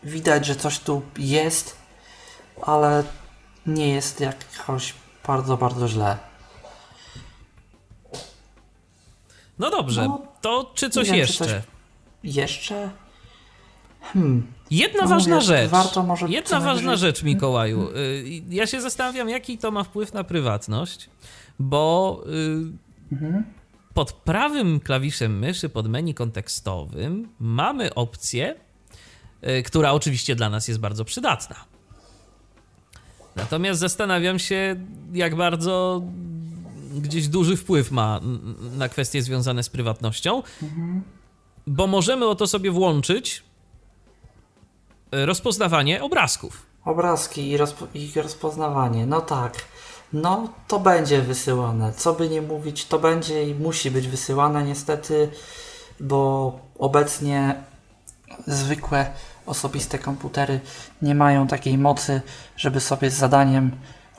Widać, 0.03 0.47
że 0.47 0.57
coś 0.57 0.79
tu 0.79 1.03
jest, 1.19 1.77
ale 2.63 3.05
nie 3.67 3.89
jest 3.89 4.21
jakoś 4.21 4.95
bardzo, 5.27 5.57
bardzo 5.57 5.89
źle. 5.89 6.17
No 9.59 9.71
dobrze, 9.71 10.05
No, 10.09 10.23
to 10.41 10.71
czy 10.75 10.91
coś 10.91 11.07
wiem, 11.07 11.15
czy 11.15 11.21
jeszcze? 11.21 11.45
coś- 11.45 11.63
Jeszcze? 12.25 12.91
Hmm. 14.03 14.47
Jedna 14.71 15.03
No 15.03 15.09
ważna 15.09 15.35
mówię, 15.35 15.47
rzecz. 15.47 15.71
warto 15.71 16.03
może 16.03 16.29
Jedna 16.29 16.61
ważna 16.61 16.97
rzecz, 16.97 17.23
Mikołaju. 17.23 17.89
Y, 17.91 18.43
Ja 18.49 18.67
się 18.67 18.81
zastanawiam, 18.81 19.29
jaki 19.29 19.59
to 19.59 19.71
ma 19.71 19.85
wpływ 19.85 20.13
na 20.15 20.25
prywatność, 20.25 21.11
bo 21.59 22.23
y, 22.27 23.13
Mhm. 23.13 23.45
pod 23.95 24.13
prawym 24.13 24.81
klawiszem 24.81 25.39
myszy, 25.39 25.69
pod 25.69 25.89
menu 25.89 26.15
kontekstowym, 26.15 27.29
mamy 27.41 27.95
opcję, 27.95 28.55
y, 29.59 29.63
która 29.63 29.93
oczywiście 29.93 30.37
dla 30.37 30.51
nas 30.51 30.69
jest 30.69 30.81
bardzo 30.81 31.05
przydatna. 31.05 31.57
Natomiast 33.37 33.81
zastanawiam 33.81 34.39
się, 34.39 34.77
jak 35.13 35.37
bardzo 35.37 36.03
gdzieś 36.97 37.29
duży 37.29 37.57
wpływ 37.57 37.91
ma 37.91 38.21
na 38.77 38.89
kwestie 38.89 39.23
związane 39.23 39.63
z 39.63 39.69
prywatnością, 39.69 40.43
bo 41.71 41.87
możemy 41.87 42.27
o 42.29 42.35
to 42.35 42.47
sobie 42.47 42.71
włączyć 42.71 43.43
y, 45.15 45.27
rozpoznawanie 45.27 46.03
obrazków. 46.03 46.67
Obrazki 46.85 47.51
i, 47.51 47.59
rozpo- 47.59 48.23
rozpoznawanie. 48.23 49.07
No 49.07 49.21
tak. 49.21 49.55
No 50.13 50.53
to 50.69 50.81
będzie 50.81 51.23
wysyłane. 51.23 51.93
Co 51.93 52.13
by 52.13 52.29
nie 52.29 52.43
mówić, 52.43 52.85
to 52.87 52.99
będzie 52.99 53.49
i 53.49 53.55
musi 53.55 53.91
być 53.91 54.09
wysyłane 54.09 54.65
niestety, 54.65 55.31
bo 56.01 56.53
obecnie 56.79 57.55
zwykłe 58.47 59.11
osobiste 59.47 59.99
komputery 59.99 60.61
nie 61.03 61.15
mają 61.15 61.47
takiej 61.47 61.79
mocy, 61.79 62.21
żeby 62.57 62.81
sobie 62.81 63.11
z 63.11 63.15
zadaniem 63.15 63.71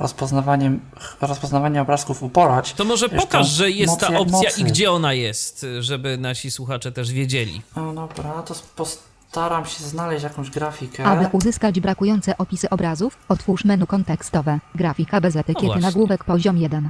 rozpoznawaniem, 0.01 0.80
rozpoznawania 1.21 1.81
obrazków 1.81 2.23
uporać. 2.23 2.73
To 2.73 2.85
może 2.85 3.09
pokaż, 3.09 3.49
że 3.49 3.71
jest 3.71 3.93
mocy 3.93 4.05
ta 4.05 4.19
opcja 4.19 4.38
mocy. 4.38 4.61
i 4.61 4.63
gdzie 4.63 4.91
ona 4.91 5.13
jest, 5.13 5.65
żeby 5.80 6.17
nasi 6.17 6.51
słuchacze 6.51 6.91
też 6.91 7.11
wiedzieli. 7.11 7.61
No 7.75 7.93
dobra, 7.93 8.43
to 8.43 8.55
postaram 8.75 9.65
się 9.65 9.83
znaleźć 9.83 10.23
jakąś 10.23 10.49
grafikę. 10.49 11.03
Aby 11.03 11.27
uzyskać 11.31 11.80
brakujące 11.80 12.38
opisy 12.38 12.69
obrazów, 12.69 13.17
otwórz 13.30 13.65
menu 13.65 13.88
kontekstowe. 13.88 14.59
Grafika 14.75 15.21
bez 15.21 15.35
etykiety 15.35 15.65
właśnie. 15.65 15.81
nagłówek 15.81 16.23
poziom 16.23 16.57
1. 16.57 16.89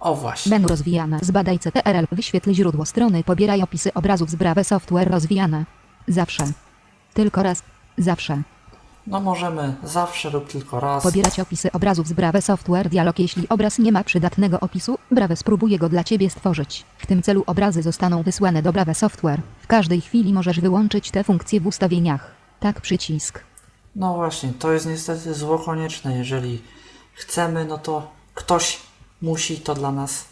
O 0.00 0.14
właśnie. 0.14 0.50
Menu 0.50 0.68
rozwijane. 0.68 1.18
Zbadaj 1.22 1.58
CTRL. 1.58 2.06
Wyświetl 2.12 2.52
źródło 2.52 2.84
strony. 2.86 3.24
Pobieraj 3.24 3.62
opisy 3.62 3.94
obrazów 3.94 4.30
z 4.30 4.34
Brave 4.34 4.64
Software 4.64 5.10
rozwijane. 5.10 5.64
Zawsze. 6.08 6.44
Tylko 7.14 7.42
raz. 7.42 7.62
Zawsze. 7.98 8.42
No 9.06 9.20
możemy 9.20 9.74
zawsze 9.84 10.30
lub 10.30 10.48
tylko 10.52 10.80
raz. 10.80 11.02
Pobierać 11.02 11.40
opisy 11.40 11.72
obrazów 11.72 12.08
z 12.08 12.12
Brave 12.12 12.44
Software 12.44 12.88
Dialog. 12.88 13.18
Jeśli 13.18 13.48
obraz 13.48 13.78
nie 13.78 13.92
ma 13.92 14.04
przydatnego 14.04 14.60
opisu, 14.60 14.98
Brave 15.10 15.36
spróbuje 15.38 15.78
go 15.78 15.88
dla 15.88 16.04
Ciebie 16.04 16.30
stworzyć. 16.30 16.84
W 16.98 17.06
tym 17.06 17.22
celu 17.22 17.42
obrazy 17.46 17.82
zostaną 17.82 18.22
wysłane 18.22 18.62
do 18.62 18.72
Brave 18.72 18.94
Software. 18.96 19.40
W 19.62 19.66
każdej 19.66 20.00
chwili 20.00 20.32
możesz 20.32 20.60
wyłączyć 20.60 21.10
tę 21.10 21.24
funkcję 21.24 21.60
w 21.60 21.66
ustawieniach. 21.66 22.30
Tak 22.60 22.80
przycisk. 22.80 23.44
No 23.96 24.14
właśnie, 24.14 24.52
to 24.58 24.72
jest 24.72 24.86
niestety 24.86 25.34
zło 25.34 25.58
konieczne. 25.58 26.18
Jeżeli 26.18 26.62
chcemy, 27.14 27.64
no 27.64 27.78
to 27.78 28.10
ktoś 28.34 28.78
musi 29.22 29.56
to 29.56 29.74
dla 29.74 29.92
nas 29.92 30.24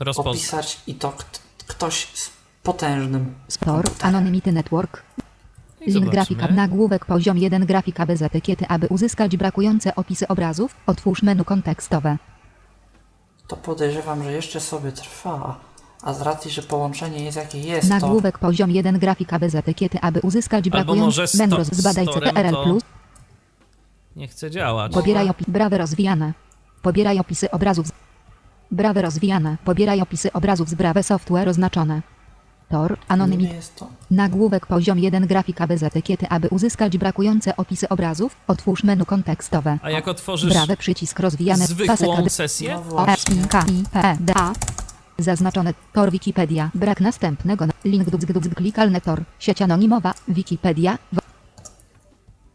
Rozpoznać. 0.00 0.34
opisać 0.36 0.80
i 0.86 0.94
to 0.94 1.12
kt- 1.12 1.40
ktoś 1.66 2.06
z 2.14 2.30
potężnym 2.62 3.34
komputerem. 3.64 3.92
Anonymity 4.02 4.52
Network. 4.52 5.02
Link 5.86 6.10
grafika 6.10 6.46
nagłówek 6.48 7.04
poziom 7.04 7.38
1 7.38 7.66
grafika 7.66 8.06
bez 8.06 8.22
etykiety. 8.22 8.64
Aby 8.68 8.86
uzyskać 8.86 9.36
brakujące 9.36 9.94
opisy 9.94 10.28
obrazów, 10.28 10.74
otwórz 10.86 11.22
menu 11.22 11.44
kontekstowe. 11.44 12.16
To 13.46 13.56
podejrzewam, 13.56 14.22
że 14.24 14.32
jeszcze 14.32 14.60
sobie 14.60 14.92
trwa. 14.92 15.60
A 16.02 16.12
z 16.14 16.20
racji, 16.22 16.50
że 16.50 16.62
połączenie 16.62 17.24
jest 17.24 17.36
jakie 17.36 17.58
jest, 17.58 17.88
to 17.88 17.94
Nagłówek 17.94 18.38
poziom 18.38 18.70
1 18.70 18.98
grafika 18.98 19.38
bez 19.38 19.54
etykiety. 19.54 19.98
Aby 20.00 20.20
uzyskać 20.20 20.70
brakujące 20.70 21.22
roz- 21.50 21.66
zbadaj 21.72 22.06
CTRL+. 22.06 22.52
to- 22.52 22.78
Nie 24.16 24.28
chce 24.28 24.50
działać. 24.50 24.92
Pobieraj 24.92 25.28
opis. 25.28 25.46
Brawe 25.48 25.78
rozwijane. 25.78 26.32
Pobieraj 26.82 27.18
opisy 27.18 27.50
obrazów. 27.50 27.86
z- 27.86 27.92
Brawe 28.70 29.02
rozwijane. 29.02 29.56
Pobieraj 29.64 30.00
opisy 30.00 30.32
obrazów 30.32 30.68
z 30.68 30.74
Brave 30.74 31.02
Software 31.02 31.48
oznaczone. 31.48 32.02
Tor, 32.74 32.96
to. 33.76 33.88
Nagłówek 34.10 34.66
poziom 34.66 34.98
1 34.98 35.26
grafika 35.26 35.66
bez 35.66 35.82
etykiety. 35.82 36.28
Aby 36.28 36.48
uzyskać 36.48 36.98
brakujące 36.98 37.56
opisy 37.56 37.88
obrazów, 37.88 38.36
otwórz 38.48 38.84
menu 38.84 39.06
kontekstowe. 39.06 39.78
A 39.82 39.90
jak 39.90 40.08
otworzysz 40.08 40.52
Brawe 40.52 40.76
przycisk 40.76 41.20
rozwijane. 41.20 41.66
pasek 41.86 41.96
zwykłą 42.08 42.28
sesję, 42.28 42.78
No 42.90 43.48
K, 43.48 43.64
I, 43.68 43.84
P, 43.92 44.16
D, 44.20 44.32
A. 44.36 44.52
Zaznaczone. 45.18 45.74
Tor 45.92 46.10
Wikipedia. 46.10 46.70
Brak 46.74 47.00
następnego. 47.00 47.66
na- 47.66 47.72
Link 47.84 48.10
dudzg 48.10 48.32
dudzg 48.32 48.54
klikalny 48.54 49.00
tor. 49.00 49.22
Sieć 49.38 49.62
anonimowa. 49.62 50.14
Wikipedia. 50.28 50.98
W... 51.12 51.18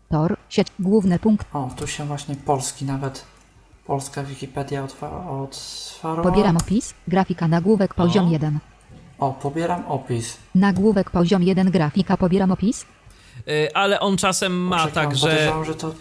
Tor. 0.09 0.37
Sieć. 0.49 0.67
Główny 0.79 1.19
punkt. 1.19 1.47
O, 1.53 1.69
tu 1.75 1.87
się 1.87 2.05
właśnie 2.05 2.35
polski 2.35 2.85
nawet. 2.85 3.23
Polska 3.85 4.23
Wikipedia 4.23 4.83
otwa- 4.85 5.29
otwarła. 5.41 6.23
Pobieram 6.23 6.57
opis. 6.57 6.93
Grafika 7.07 7.47
nagłówek 7.47 7.93
poziom 7.93 8.27
O. 8.27 8.31
1. 8.31 8.59
O, 9.19 9.33
pobieram 9.33 9.85
opis. 9.87 10.37
Nagłówek 10.55 11.09
poziom 11.09 11.43
1 11.43 11.71
grafika 11.71 12.17
pobieram 12.17 12.51
opis. 12.51 12.85
y, 13.47 13.73
ale 13.73 13.99
on 13.99 14.17
czasem 14.17 14.67
ma 14.67 14.87
tak, 14.87 15.15
że 15.15 15.27
podejrzewam, 15.27 15.65
że 15.65 15.75
to 15.75 15.93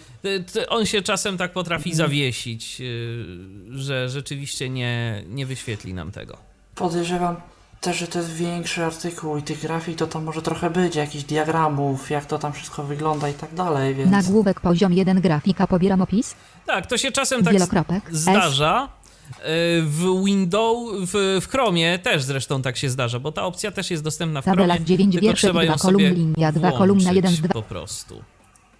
y, 0.55 0.69
on 0.69 0.85
się 0.85 1.01
czasem 1.01 1.37
tak 1.37 1.51
potrafi 1.51 1.95
zawiesić, 1.95 2.81
y, 2.81 3.25
że 3.69 4.09
rzeczywiście 4.09 4.69
nie, 4.69 5.23
nie 5.27 5.45
wyświetli 5.45 5.93
nam 5.93 6.11
tego. 6.11 6.37
Podejrzewam 6.75 7.35
też, 7.81 7.97
że 7.97 8.07
to 8.07 8.19
jest 8.19 8.33
większy 8.33 8.85
artykuł 8.85 9.37
i 9.37 9.41
tych 9.41 9.61
grafik 9.61 9.97
to 9.97 10.07
tam 10.07 10.23
może 10.23 10.41
trochę 10.41 10.69
być, 10.69 10.95
jakichś 10.95 11.23
diagramów, 11.23 12.09
jak 12.09 12.25
to 12.25 12.39
tam 12.39 12.53
wszystko 12.53 12.83
wygląda 12.83 13.29
i 13.29 13.33
tak 13.33 13.53
dalej, 13.53 13.95
więc... 13.95 14.11
Nagłówek 14.11 14.59
poziom 14.59 14.93
1 14.93 15.21
grafika 15.21 15.67
pobieram 15.67 16.01
opis. 16.01 16.35
Tak, 16.65 16.87
to 16.87 16.97
się 16.97 17.11
czasem 17.11 17.43
tak 17.43 18.03
zdarza. 18.11 18.89
Y, 19.29 19.81
W 19.85 20.23
Windows, 20.25 21.09
w, 21.13 21.39
w 21.41 21.47
Chromie 21.47 21.99
też 21.99 22.23
zresztą 22.23 22.61
tak 22.61 22.77
się 22.77 22.89
zdarza, 22.89 23.19
bo 23.19 23.31
ta 23.31 23.45
opcja 23.45 23.71
też 23.71 23.91
jest 23.91 24.03
dostępna 24.03 24.41
w 24.41 24.45
Tabela 24.45 24.73
Chromie. 24.73 24.85
9 24.85 25.11
tylko 25.13 25.27
wierszek, 25.27 25.49
trzeba 25.49 25.63
ją 25.63 25.73
2 25.73 25.77
kolumny, 25.81 26.09
sobie 26.09 26.19
linia 26.19 26.51
2 26.51 26.71
kolumna 26.71 27.11
1 27.11 27.31
z 27.31 27.41
2. 27.41 27.53
po 27.53 27.61
prostu. 27.61 28.23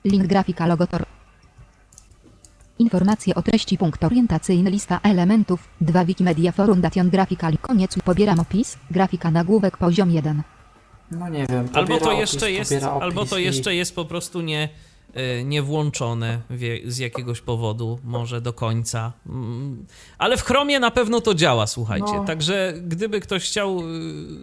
Link 0.06 0.28
grafika 0.28 0.68
logotor. 0.68 1.06
Informacje 2.80 3.36
o 3.36 3.42
treści 3.42 3.78
punkt 3.78 4.04
orientacyjny 4.04 4.70
lista 4.70 5.00
elementów 5.04 5.68
2 5.82 6.06
Wikimedia 6.06 6.52
Foundation 6.52 7.10
grafika 7.10 7.50
koniec 7.62 7.96
pobieram 8.06 8.40
opis 8.40 8.78
grafika 8.92 9.32
nagłówek 9.32 9.78
poziom 9.78 10.12
1 10.12 10.42
No 11.12 11.30
nie 11.30 11.46
wiem, 11.50 11.70
Albo 11.74 11.98
to 12.00 12.06
opis, 12.10 12.20
jeszcze 12.20 12.52
jest, 12.52 12.72
opis 12.72 12.84
albo 13.04 13.26
to 13.26 13.38
i- 13.38 13.44
jeszcze 13.44 13.76
jest 13.76 13.96
po 13.96 14.06
prostu 14.06 14.42
nie, 14.42 14.70
y, 15.40 15.44
nie 15.44 15.62
włączone 15.62 16.42
wie- 16.50 16.82
z 16.92 16.98
jakiegoś 16.98 17.42
powodu, 17.42 18.00
może 18.04 18.42
do 18.42 18.54
końca. 18.54 19.14
Mm, 19.26 19.86
Ale 20.18 20.38
w 20.38 20.44
Chromie 20.44 20.80
na 20.80 20.92
pewno 20.92 21.22
to 21.22 21.34
działa, 21.36 21.68
słuchajcie. 21.68 22.14
No. 22.14 22.26
Także 22.26 22.74
gdyby 22.88 23.20
ktoś 23.20 23.44
chciał 23.44 23.80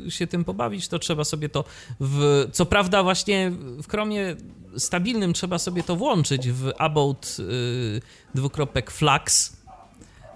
y, 0.06 0.10
się 0.10 0.26
tym 0.26 0.44
pobawić, 0.44 0.88
to 0.88 0.98
trzeba 0.98 1.24
sobie 1.24 1.48
to 1.48 1.64
w. 2.00 2.44
Co 2.52 2.66
prawda, 2.66 3.02
właśnie 3.02 3.52
w 3.82 3.88
Chromie 3.90 4.36
stabilnym 4.76 5.32
trzeba 5.32 5.58
sobie 5.58 5.82
to 5.82 5.96
włączyć 5.96 6.48
w 6.50 6.72
about 6.78 7.36
y, 7.38 8.00
dwukropek 8.34 8.90
flags. 8.90 9.56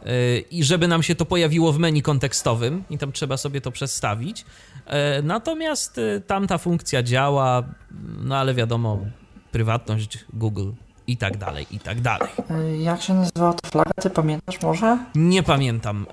y, 0.07 0.45
I 0.51 0.65
żeby 0.65 0.89
nam 0.89 1.03
się 1.03 1.15
to 1.15 1.25
pojawiło 1.25 1.73
w 1.73 1.79
menu 1.79 2.03
kontekstowym, 2.03 2.85
i 2.91 2.99
tam 2.99 3.13
trzeba 3.13 3.37
sobie 3.37 3.61
to 3.61 3.71
przestawić. 3.71 4.45
E, 4.87 5.23
Natomiast 5.23 6.01
tamta 6.27 6.59
funkcja 6.59 7.03
działa, 7.03 7.63
no 8.23 8.37
ale 8.37 8.55
wiadomo, 8.55 8.99
prywatność 9.53 10.25
Google 10.33 10.71
i 11.07 11.17
tak 11.17 11.37
dalej, 11.37 11.67
i 11.71 11.79
tak 11.79 12.01
dalej. 12.01 12.29
Y, 12.51 12.79
Jak 12.79 13.03
się 13.03 13.15
nazywała 13.15 13.53
ta 13.53 13.69
flaga, 13.69 13.91
ty 14.03 14.11
pamiętasz 14.11 14.61
może? 14.63 14.99
Nie 15.15 15.43
pamiętam. 15.43 16.07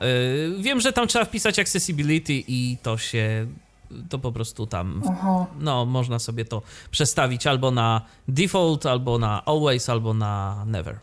Y, 0.60 0.62
Wiem, 0.62 0.80
że 0.82 0.94
tam 0.94 1.08
trzeba 1.08 1.26
wpisać 1.26 1.60
accessibility 1.60 2.34
i 2.48 2.78
to 2.84 2.98
się. 2.98 3.48
To 4.10 4.20
po 4.20 4.32
prostu 4.32 4.68
tam. 4.68 5.02
Aha. 5.10 5.46
No, 5.60 5.86
można 5.86 6.20
sobie 6.20 6.46
to 6.46 6.62
przestawić 6.92 7.48
albo 7.48 7.72
na 7.72 8.02
default, 8.28 8.86
albo 8.86 9.18
na 9.20 9.46
always, 9.46 9.90
albo 9.90 10.14
na 10.14 10.64
never. 10.66 11.00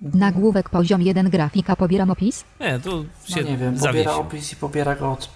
Nagłówek 0.00 0.68
poziom 0.68 1.02
1 1.02 1.30
grafika 1.30 1.76
pobieram 1.76 2.10
opis. 2.10 2.44
Nie, 2.60 2.78
tu 2.80 3.04
No 3.30 3.36
się 3.36 3.44
nie 3.44 3.56
wiem, 3.56 3.78
zawiesił. 3.78 4.04
pobiera 4.04 4.14
opis 4.26 4.52
i 4.52 4.56
pobiera 4.56 4.96
go 4.96 5.12
od 5.12 5.28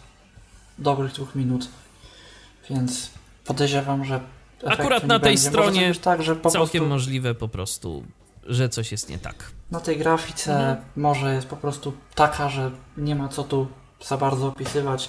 dobrych 0.78 1.12
dwóch 1.12 1.34
minut, 1.34 1.68
więc 2.70 3.10
podejrzewam, 3.44 4.04
że 4.04 4.20
Akurat 4.66 5.04
na 5.06 5.18
tej 5.18 5.28
będzie. 5.34 5.48
stronie 5.48 5.94
tak, 5.94 6.22
że 6.22 6.36
po 6.36 6.50
Całkiem 6.50 6.80
prostu 6.80 6.88
możliwe 6.94 7.34
po 7.34 7.48
prostu, 7.48 8.04
że 8.46 8.68
coś 8.68 8.92
jest 8.92 9.08
nie 9.08 9.18
tak. 9.18 9.50
na 9.70 9.80
tej 9.80 9.98
grafice 9.98 10.52
Mhm. 10.56 10.76
może 10.96 11.34
jest 11.34 11.46
po 11.46 11.56
prostu 11.56 11.92
taka, 12.14 12.48
że 12.48 12.70
nie 12.96 13.14
ma 13.14 13.28
co 13.28 13.44
tu 13.44 13.66
za 14.06 14.16
bardzo 14.16 14.46
opisywać. 14.48 15.08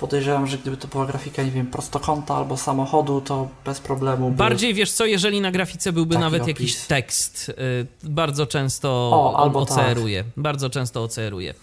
Podejrzewam, 0.00 0.46
że 0.46 0.58
gdyby 0.58 0.76
to 0.76 0.88
była 0.88 1.06
grafika, 1.06 1.42
nie 1.42 1.50
wiem, 1.50 1.66
prostokąta 1.66 2.34
albo 2.36 2.56
samochodu, 2.56 3.20
to 3.20 3.48
bez 3.64 3.80
problemu. 3.80 4.30
by- 4.30 4.36
Bardziej 4.36 4.74
wiesz 4.74 4.92
co, 4.92 5.06
jeżeli 5.06 5.40
na 5.40 5.50
grafice 5.50 5.92
byłby 5.92 6.14
Taki 6.14 6.24
nawet 6.24 6.42
opis. 6.42 6.48
jakiś 6.58 6.76
tekst, 6.76 7.48
y, 8.04 8.08
bardzo 8.10 8.46
często 8.46 8.88
O, 9.12 9.38
albo 9.38 9.66
tak. 9.66 9.78
OCR-uje. 9.78 10.24
Bardzo 10.36 10.70
często 10.70 11.02
OCR-uje. 11.02 11.54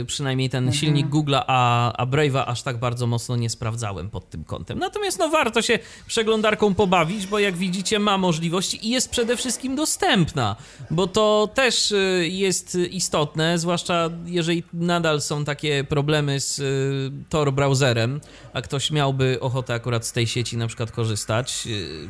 Y, 0.00 0.04
Przynajmniej 0.06 0.50
ten 0.50 0.64
Mhm. 0.64 0.80
silnik 0.80 1.06
Google'a, 1.06 1.42
a, 1.46 1.92
a 1.92 2.06
Brave'a 2.06 2.42
aż 2.46 2.62
tak 2.62 2.78
bardzo 2.78 3.06
mocno 3.06 3.36
nie 3.36 3.50
sprawdzałem 3.50 4.10
pod 4.10 4.30
tym 4.30 4.44
kątem. 4.44 4.78
Natomiast 4.78 5.18
no 5.18 5.28
warto 5.28 5.62
się 5.62 5.78
przeglądarką 6.06 6.74
pobawić, 6.74 7.26
bo 7.26 7.38
jak 7.38 7.56
widzicie 7.56 7.98
ma 7.98 8.18
możliwości 8.18 8.86
i 8.86 8.90
jest 8.90 9.10
przede 9.10 9.36
wszystkim 9.36 9.76
dostępna, 9.76 10.56
bo 10.90 11.06
to 11.06 11.48
też 11.54 11.92
y, 11.92 12.28
jest 12.30 12.74
istotne, 12.90 13.58
zwłaszcza 13.58 14.10
jeżeli 14.26 14.62
nadal 14.72 15.20
są 15.20 15.44
takie 15.44 15.84
problemy 15.84 16.40
z 16.40 16.62
Tor 17.28 17.53
browserem, 17.54 18.20
a 18.52 18.62
ktoś 18.62 18.90
miałby 18.90 19.40
ochotę 19.40 19.74
akurat 19.74 20.06
z 20.06 20.12
tej 20.12 20.26
sieci 20.26 20.56
na 20.56 20.66
przykład 20.66 20.90
korzystać, 20.92 21.64
y, 21.66 22.08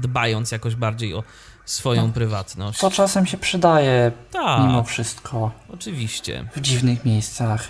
dbając 0.00 0.50
jakoś 0.52 0.74
bardziej 0.74 1.14
o 1.14 1.22
swoją 1.64 2.12
prywatność. 2.12 2.80
To 2.80 2.90
czasem 2.90 3.26
się 3.26 3.38
przydaje 3.38 4.12
Tak, 4.30 4.60
mimo 4.60 4.82
wszystko 4.84 5.50
oczywiście. 5.68 6.48
w 6.56 6.60
dziwnych 6.60 7.04
miejscach. 7.04 7.68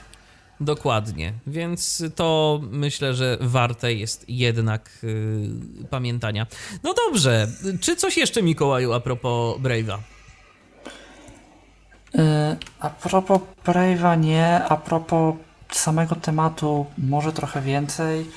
Dokładnie, 0.60 1.32
więc 1.46 2.02
to 2.14 2.60
myślę, 2.70 3.14
że 3.14 3.38
warte 3.40 3.92
jest 3.92 4.24
jednak 4.28 4.90
y, 5.04 5.48
pamiętania. 5.90 6.46
No 6.82 6.94
dobrze, 7.06 7.48
czy 7.80 7.96
coś 7.96 8.16
jeszcze 8.16 8.42
Mikołaju 8.42 8.92
a 8.92 9.00
propos 9.00 9.58
Brave'a? 9.60 9.98
Yy, 12.14 12.56
a 12.80 12.90
propos 12.90 13.40
Brave'a 13.66 14.20
nie, 14.20 14.64
a 14.68 14.76
propos 14.76 15.34
samego 15.76 16.14
tematu 16.16 16.86
może 16.98 17.32
trochę 17.32 17.60
więcej, 17.60 18.30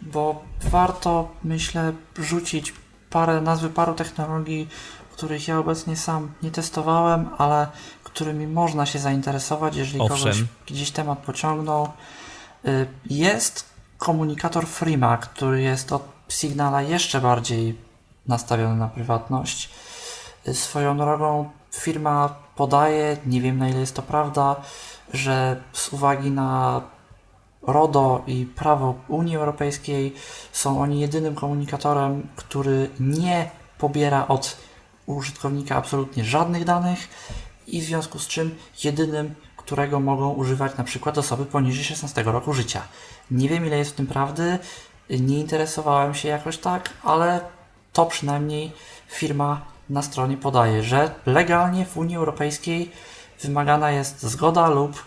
bo 0.00 0.42
warto, 0.62 1.28
myślę, 1.44 1.92
rzucić 2.18 2.74
parę, 3.10 3.40
nazwy 3.40 3.70
paru 3.70 3.94
technologii, 3.94 4.68
których 5.12 5.48
ja 5.48 5.58
obecnie 5.58 5.96
sam 5.96 6.32
nie 6.42 6.50
testowałem, 6.50 7.28
ale 7.38 7.66
którymi 8.04 8.46
można 8.46 8.86
się 8.86 8.98
zainteresować, 8.98 9.76
jeżeli 9.76 10.00
Owszem. 10.00 10.18
kogoś 10.18 10.44
gdzieś 10.66 10.90
temat 10.90 11.18
pociągnął. 11.18 11.88
Yy, 12.64 12.86
Jest 13.06 13.64
komunikator 13.98 14.66
Freema, 14.66 15.16
który 15.16 15.62
jest 15.62 15.92
od 15.92 16.02
Signala 16.28 16.82
jeszcze 16.82 17.20
bardziej 17.20 17.78
nastawiony 18.26 18.76
na 18.76 18.88
prywatność. 18.88 19.70
Yy, 20.46 20.54
Swoją 20.54 20.96
drogą 20.98 21.50
firma 21.72 22.34
podaje, 22.56 23.16
nie 23.26 23.40
wiem 23.40 23.58
na 23.58 23.68
ile 23.68 23.80
jest 23.80 23.94
to 23.94 24.02
prawda, 24.02 24.56
że 25.12 25.62
z 25.72 25.92
uwagi 25.92 26.30
na 26.30 26.82
RODO 27.62 28.22
i 28.26 28.46
prawo 28.46 28.94
Unii 29.08 29.36
Europejskiej 29.36 30.14
są 30.52 30.82
oni 30.82 31.00
jedynym 31.00 31.34
komunikatorem, 31.34 32.28
który 32.36 32.90
nie 33.00 33.50
pobiera 33.78 34.28
od 34.28 34.56
użytkownika 35.06 35.76
absolutnie 35.76 36.24
żadnych 36.24 36.64
danych 36.64 37.08
i 37.66 37.80
w 37.80 37.84
związku 37.84 38.18
z 38.18 38.26
czym 38.26 38.54
jedynym, 38.84 39.34
którego 39.56 40.00
mogą 40.00 40.32
używać 40.32 40.76
na 40.76 40.84
przykład 40.84 41.18
osoby 41.18 41.46
poniżej 41.46 41.84
16 41.84 42.22
roku 42.22 42.52
życia. 42.52 42.82
Nie 43.30 43.48
wiem 43.48 43.66
ile 43.66 43.78
jest 43.78 43.90
w 43.90 43.94
tym 43.94 44.06
prawdy, 44.06 44.58
nie 45.10 45.40
interesowałem 45.40 46.14
się 46.14 46.28
jakoś 46.28 46.58
tak, 46.58 46.90
ale 47.04 47.40
to 47.92 48.06
przynajmniej 48.06 48.72
firma 49.08 49.60
na 49.90 50.02
stronie 50.02 50.36
podaje, 50.36 50.82
że 50.82 51.14
legalnie 51.26 51.86
w 51.86 51.96
Unii 51.96 52.16
Europejskiej 52.16 52.92
wymagana 53.42 53.90
jest 53.90 54.22
zgoda 54.22 54.68
lub 54.68 55.04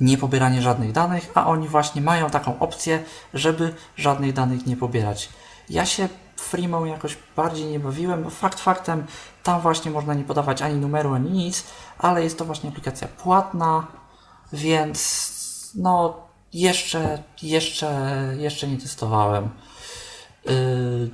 niepobieranie 0.00 0.62
żadnych 0.62 0.92
danych, 0.92 1.30
a 1.34 1.46
oni 1.46 1.68
właśnie 1.68 2.02
mają 2.02 2.30
taką 2.30 2.58
opcję, 2.58 3.04
żeby 3.34 3.74
żadnych 3.96 4.32
danych 4.32 4.66
nie 4.66 4.76
pobierać. 4.76 5.28
Ja 5.68 5.86
się 5.86 6.08
Freemą 6.36 6.84
jakoś 6.84 7.16
bardziej 7.36 7.66
nie 7.66 7.80
bawiłem, 7.80 8.22
bo 8.24 8.30
fakt 8.30 8.60
faktem 8.60 9.06
tam 9.42 9.60
właśnie 9.60 9.90
można 9.90 10.14
nie 10.14 10.24
podawać 10.24 10.62
ani 10.62 10.74
numeru, 10.74 11.14
ani 11.14 11.30
nic, 11.30 11.64
ale 11.98 12.24
jest 12.24 12.38
to 12.38 12.44
właśnie 12.44 12.70
aplikacja 12.70 13.08
płatna, 13.08 13.86
więc 14.52 15.72
no 15.74 16.16
jeszcze, 16.52 17.22
jeszcze, 17.42 18.08
jeszcze 18.38 18.68
nie 18.68 18.78
testowałem. 18.78 19.50
Yy, 20.44 21.10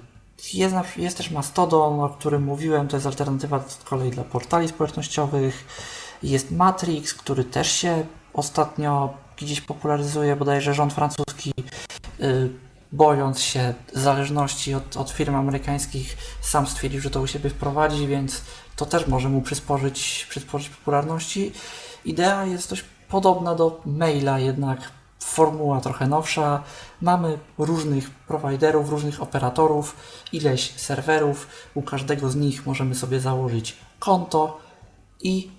jest, 0.55 0.75
jest 0.97 1.17
też 1.17 1.31
Mastodon, 1.31 2.01
o 2.01 2.09
którym 2.09 2.43
mówiłem, 2.43 2.89
to 2.89 2.97
jest 2.97 3.07
alternatywa 3.07 3.65
z 3.69 3.77
kolei 3.77 4.11
dla 4.11 4.25
portali 4.25 4.69
społecznościowych. 4.69 5.67
Jest 6.23 6.51
Matrix, 6.51 7.15
który 7.15 7.45
też 7.45 7.73
się 7.73 8.07
ostatnio 8.33 9.15
gdzieś 9.37 9.61
popularyzuje, 9.61 10.37
bodajże 10.37 10.75
rząd 10.75 10.93
francuski, 10.93 11.53
yy, 12.19 12.51
bojąc 12.93 13.41
się 13.41 13.75
zależności 13.95 14.75
od, 14.75 14.97
od 14.97 15.11
firm 15.11 15.35
amerykańskich, 15.35 16.17
sam 16.41 16.67
stwierdził, 16.67 17.01
że 17.01 17.11
to 17.11 17.21
u 17.21 17.27
siebie 17.27 17.51
wprowadzi, 17.51 18.07
więc 18.07 18.43
to 18.77 18.87
też 18.87 19.07
może 19.07 19.29
mu 19.29 19.43
przysporzyć, 19.43 20.27
przysporzyć 20.31 20.69
popularności. 20.69 21.53
Idea 22.05 22.45
jest 22.45 22.71
dość 22.71 22.85
podobna 23.09 23.55
do 23.55 23.81
maila, 23.87 24.39
jednak 24.39 24.98
formuła 25.19 25.81
trochę 25.81 26.07
nowsza. 26.07 26.63
Mamy 27.01 27.39
różnych 27.59 28.11
prowajderów, 28.11 28.91
różnych 28.91 29.23
operatorów, 29.23 29.97
ileś 30.33 30.73
serwerów. 30.77 31.47
U 31.75 31.83
każdego 31.83 32.31
z 32.31 32.37
nich 32.37 32.67
możemy 32.67 32.95
sobie 32.95 33.21
założyć 33.21 33.77
konto 33.99 34.61
i 35.23 35.51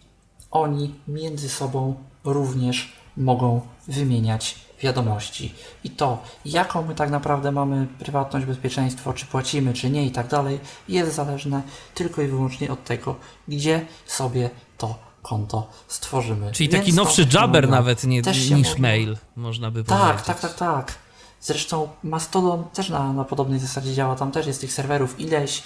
oni 0.52 0.96
między 1.08 1.50
sobą 1.50 1.96
również 2.24 2.94
mogą 3.18 3.62
wymieniać 3.88 4.56
wiadomości. 4.82 5.54
I 5.84 5.90
to, 5.90 6.18
jaką 6.46 6.82
my 6.82 6.96
tak 6.96 7.10
naprawdę 7.10 7.52
mamy 7.52 7.88
prywatność, 8.00 8.46
bezpieczeństwo, 8.46 9.14
czy 9.14 9.26
płacimy, 9.26 9.74
czy 9.74 9.90
nie 9.90 10.06
i 10.06 10.12
tak 10.12 10.28
dalej, 10.28 10.60
jest 10.88 11.16
zależne 11.16 11.62
tylko 11.96 12.22
i 12.22 12.28
wyłącznie 12.28 12.72
od 12.72 12.84
tego, 12.84 13.16
gdzie 13.48 13.86
sobie 14.06 14.50
to 14.78 15.09
konto 15.22 15.68
stworzymy. 15.88 16.52
Czyli 16.52 16.70
taki 16.70 16.94
nowszy 16.94 17.28
Jabber 17.34 17.70
nawet 17.70 18.04
nie, 18.04 18.22
niż 18.22 18.50
można- 18.52 18.82
mail, 18.82 19.18
można 19.36 19.72
by 19.72 19.84
tak, 19.84 20.00
powiedzieć. 20.00 20.26
tak, 20.26 20.40
tak, 20.40 20.54
tak. 20.54 20.94
Zresztą 21.42 21.90
Mastodon 22.04 22.64
też 22.74 22.90
na, 22.90 23.14
na 23.14 23.24
podobnej 23.24 23.60
zasadzie 23.60 23.94
działa. 23.94 24.16
Tam 24.16 24.32
też 24.32 24.48
jest 24.48 24.62
tych 24.62 24.74
serwerów 24.74 25.20
ileś. 25.20 25.64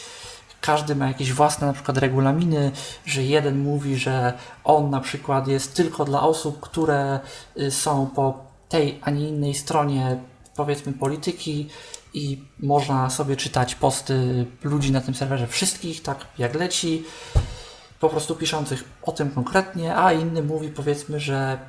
Każdy 0.61 0.95
ma 0.95 1.07
jakieś 1.07 1.33
własne 1.33 1.67
na 1.67 1.73
przykład 1.73 1.97
regulaminy, 1.97 2.71
że 3.05 3.23
jeden 3.23 3.59
mówi, 3.59 3.95
że 3.97 4.33
on 4.63 4.89
na 4.89 4.99
przykład 4.99 5.47
jest 5.47 5.73
tylko 5.73 6.05
dla 6.05 6.21
osób, 6.21 6.59
które 6.59 7.19
y, 7.57 7.71
są 7.71 8.07
po 8.15 8.37
tej, 8.69 8.99
a 9.01 9.09
nie 9.09 9.29
innej 9.29 9.53
stronie 9.53 10.19
powiedzmy 10.55 10.93
polityki 10.93 11.69
i 12.13 12.41
można 12.59 13.09
sobie 13.09 13.35
czytać 13.35 13.75
posty 13.75 14.45
ludzi 14.63 14.91
na 14.91 15.01
tym 15.01 15.15
serwerze 15.15 15.47
wszystkich, 15.47 16.01
tak 16.01 16.25
jak 16.37 16.55
leci, 16.55 17.03
po 18.03 18.09
prostu 18.09 18.35
piszących 18.35 18.83
o 19.03 19.11
tym 19.11 19.31
konkretnie, 19.31 19.95
a 19.95 20.13
inny 20.13 20.43
mówi 20.43 20.69
powiedzmy, 20.69 21.19
że 21.19 21.59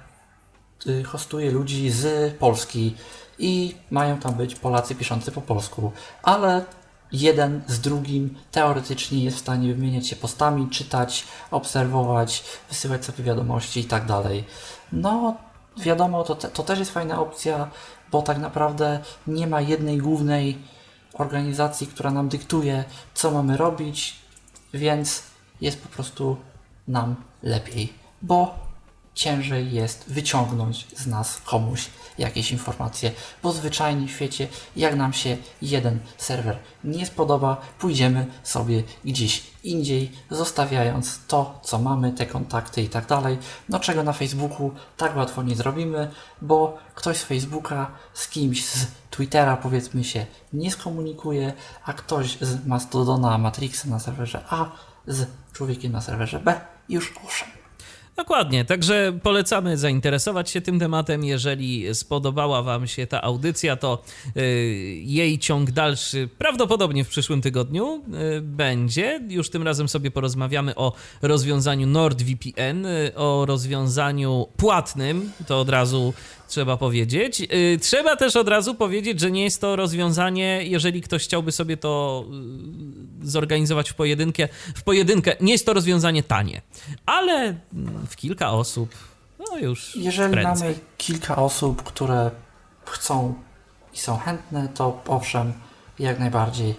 y, 0.86 1.04
hostuje 1.04 1.50
ludzi 1.50 1.90
z 1.90 2.34
Polski 2.34 2.96
i 3.38 3.74
mają 3.90 4.18
tam 4.18 4.34
być 4.34 4.54
Polacy 4.54 4.94
piszący 4.94 5.32
po 5.32 5.40
polsku. 5.40 5.92
Ale 6.22 6.64
jeden 7.12 7.62
z 7.66 7.80
drugim 7.80 8.34
teoretycznie 8.52 9.24
jest 9.24 9.36
w 9.36 9.40
stanie 9.40 9.74
wymieniać 9.74 10.06
się 10.06 10.16
postami, 10.16 10.70
czytać, 10.70 11.24
obserwować, 11.50 12.44
wysyłać 12.68 13.04
sobie 13.04 13.24
wiadomości 13.24 13.80
i 13.80 13.84
tak 13.84 14.06
dalej. 14.06 14.44
No, 14.92 15.36
wiadomo, 15.76 16.24
to, 16.24 16.34
te, 16.34 16.48
to 16.48 16.62
też 16.62 16.78
jest 16.78 16.90
fajna 16.90 17.20
opcja, 17.20 17.70
bo 18.10 18.22
tak 18.22 18.38
naprawdę 18.38 19.00
nie 19.26 19.46
ma 19.46 19.60
jednej 19.60 19.98
głównej 19.98 20.58
organizacji, 21.12 21.86
która 21.86 22.10
nam 22.10 22.28
dyktuje, 22.28 22.84
co 23.14 23.30
mamy 23.30 23.56
robić, 23.56 24.16
więc 24.72 25.33
jest 25.60 25.83
po 25.83 25.89
prostu 25.89 26.36
nam 26.89 27.16
lepiej, 27.42 27.92
bo 28.23 28.65
ciężej 29.15 29.73
jest 29.73 30.05
wyciągnąć 30.08 30.86
z 30.97 31.07
nas 31.07 31.41
komuś 31.44 31.91
jakieś 32.18 32.52
informacje, 32.52 33.12
bo 33.42 33.52
zwyczajnie 33.52 34.07
w 34.07 34.10
świecie, 34.10 34.49
jak 34.76 34.97
nam 34.97 35.12
się 35.12 35.36
jeden 35.62 35.99
serwer 36.18 36.58
nie 36.84 37.07
spodoba, 37.07 37.57
pójdziemy 37.78 38.26
sobie 38.42 38.83
gdzieś 39.05 39.42
indziej, 39.65 40.12
zostawiając 40.31 41.26
to, 41.26 41.60
co 41.62 41.78
mamy, 41.78 42.12
te 42.12 42.26
kontakty 42.26 42.83
i 42.83 42.89
tak 42.89 43.07
dalej, 43.07 43.39
no 43.68 43.81
czego 43.81 44.02
na 44.02 44.12
Facebooku 44.12 44.70
tak 44.97 45.16
łatwo 45.16 45.42
nie 45.42 45.57
zrobimy, 45.57 46.10
bo 46.42 46.78
ktoś 46.94 47.16
z 47.16 47.24
Facebooka 47.24 47.91
z 48.15 48.28
kimś 48.28 48.65
z 48.65 48.86
Twittera 49.10 49.57
powiedzmy 49.57 50.05
się 50.05 50.26
nie 50.52 50.70
skomunikuje, 50.70 51.52
a 51.84 51.92
ktoś 51.92 52.39
z 52.41 52.66
Mastodona 52.66 53.39
Matrixa 53.39 53.89
na 53.89 53.99
serwerze 53.99 54.44
A 54.50 54.70
z 55.07 55.26
człowiekiem 55.55 55.92
na 55.92 56.00
serwerze 56.00 56.41
B 56.41 56.60
już 56.89 57.12
owszem. 57.24 57.49
Dokładnie, 58.16 58.65
także 58.65 59.18
polecamy 59.23 59.78
zainteresować 59.78 60.50
się 60.50 60.60
tym 60.60 60.78
tematem. 60.78 61.24
Jeżeli 61.24 61.94
spodobała 61.94 62.62
Wam 62.62 62.86
się 62.86 63.07
ta 63.07 63.23
audycja, 63.23 63.76
to 63.76 64.02
y, 64.36 64.41
jej 65.02 65.39
ciąg 65.39 65.70
dalszy 65.70 66.28
prawdopodobnie 66.39 67.05
w 67.05 67.08
przyszłym 67.08 67.42
tygodniu 67.42 68.02
y, 68.36 68.41
będzie. 68.41 69.20
Już 69.28 69.50
tym 69.50 69.62
razem 69.62 69.89
sobie 69.89 70.10
porozmawiamy 70.10 70.74
o 70.74 70.92
rozwiązaniu 71.23 71.86
NordVPN, 71.86 72.86
y, 72.86 73.12
o 73.16 73.47
rozwiązaniu 73.47 74.47
płatnym, 74.57 75.33
to 75.47 75.60
od 75.60 75.68
razu 75.68 76.15
trzeba 76.55 76.76
powiedzieć. 76.76 77.41
Y, 77.41 77.78
trzeba 77.81 78.16
też 78.16 78.36
od 78.36 78.49
razu 78.49 78.74
powiedzieć, 78.74 79.20
że 79.20 79.31
nie 79.31 79.44
jest 79.44 79.60
to 79.60 79.76
rozwiązanie, 79.76 80.60
jeżeli 80.65 81.02
ktoś 81.02 81.24
chciałby 81.24 81.52
sobie 81.52 81.76
to 81.76 82.24
y, 83.23 83.26
zorganizować 83.26 83.91
w 83.91 83.94
pojedynkę, 83.94 84.49
w 84.74 84.83
pojedynkę, 84.83 85.36
nie 85.41 85.52
jest 85.52 85.66
to 85.66 85.73
rozwiązanie 85.73 86.23
tanie, 86.23 86.62
ale 87.07 87.34
mm, 87.74 88.07
w 88.07 88.16
kilka 88.16 88.50
osób, 88.50 88.94
no 89.39 89.58
już 89.58 89.97
Jeżeli 89.97 90.33
prędzej. 90.33 90.68
mamy 90.68 90.81
kilka 90.99 91.36
osób, 91.36 91.83
które 91.83 92.31
chcą 92.84 93.34
i 93.94 93.99
są 93.99 94.16
chętne, 94.18 94.68
to 94.74 95.02
owszem, 95.07 95.52
jak 95.99 96.18
najbardziej. 96.18 96.74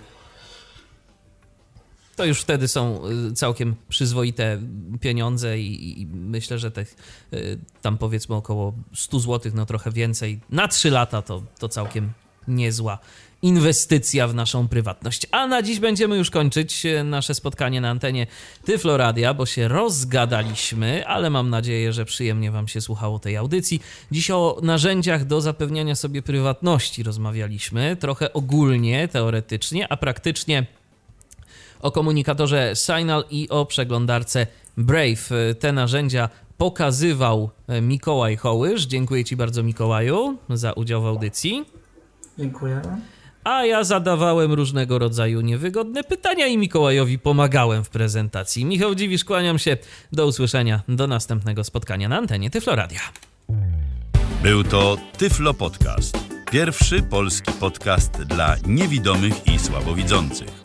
To 2.16 2.26
już 2.26 2.42
wtedy 2.42 2.68
są 2.68 3.02
y, 3.30 3.34
całkiem 3.34 3.76
przyzwoite 3.90 4.60
pieniądze 5.02 5.60
i, 5.60 6.02
i 6.02 6.08
myślę, 6.08 6.60
że 6.60 6.72
tych 6.72 6.95
y, 7.34 7.60
tam 7.82 7.98
powiedzmy 7.98 8.35
około 8.35 8.74
100 8.94 9.19
zł, 9.19 9.52
no 9.56 9.66
trochę 9.66 9.92
więcej, 9.92 10.40
na 10.50 10.68
3 10.68 10.90
lata 10.92 11.22
to, 11.22 11.44
to 11.60 11.69
całkiem 11.69 12.10
niezła 12.48 13.00
inwestycja 13.42 14.27
w 14.27 14.35
naszą 14.35 14.68
prywatność. 14.68 15.27
A 15.32 15.48
na 15.48 15.61
dziś 15.61 15.80
będziemy 15.80 16.18
już 16.18 16.32
kończyć 16.32 16.85
y, 16.85 17.03
nasze 17.03 17.35
spotkanie 17.35 17.82
na 17.82 17.90
antenie 17.90 18.27
Tyfloradia, 18.66 19.34
bo 19.34 19.45
się 19.45 19.68
rozgadaliśmy, 19.68 21.08
ale 21.08 21.30
mam 21.30 21.50
nadzieję, 21.50 21.94
że 21.94 22.06
przyjemnie 22.06 22.52
Wam 22.52 22.68
się 22.68 22.82
słuchało 22.82 23.19
tej 23.19 23.38
audycji. 23.38 23.82
Dziś 24.11 24.32
o 24.32 24.60
narzędziach 24.64 25.26
do 25.26 25.42
zapewniania 25.42 25.95
sobie 25.95 26.22
prywatności 26.22 27.03
rozmawialiśmy, 27.03 27.95
trochę 27.95 28.34
ogólnie, 28.34 29.08
teoretycznie, 29.08 29.92
a 29.92 29.98
praktycznie 29.98 30.66
o 31.80 31.92
komunikatorze 31.92 32.74
Signal 32.76 33.24
i 33.30 33.50
o 33.50 33.66
przeglądarce 33.66 34.48
Brave. 34.78 35.30
Te 35.60 35.72
narzędzia 35.72 36.30
pokazywał 36.58 37.50
Mikołaj 37.82 38.38
Hołysz. 38.38 38.86
Dziękuję 38.86 39.24
Ci 39.24 39.36
bardzo, 39.36 39.64
Mikołaju, 39.64 40.38
za 40.50 40.74
udział 40.74 41.02
w 41.02 41.06
audycji. 41.06 41.66
Dziękuję. 42.40 42.82
A 43.44 43.66
ja 43.66 43.84
zadawałem 43.84 44.54
różnego 44.54 45.00
rodzaju 45.00 45.42
niewygodne 45.42 46.04
pytania 46.04 46.48
i 46.48 46.58
Mikołajowi 46.58 47.20
pomagałem 47.20 47.84
w 47.84 47.90
prezentacji. 47.90 48.66
Michał 48.66 48.95
Dziwisz, 48.95 49.26
kłaniam 49.26 49.60
się. 49.60 49.78
Do 50.12 50.28
usłyszenia. 50.28 50.82
Do 50.88 51.08
następnego 51.08 51.64
spotkania 51.64 52.10
na 52.10 52.18
antenie 52.18 52.50
Tyfloradia. 52.50 53.00
Był 54.44 54.64
to 54.64 54.98
Tyflo 55.18 55.54
Podcast. 55.54 56.18
Pierwszy 56.52 57.04
polski 57.04 57.52
podcast 57.60 58.24
dla 58.24 58.56
niewidomych 58.68 59.48
i 59.48 59.60
słabowidzących. 59.60 60.65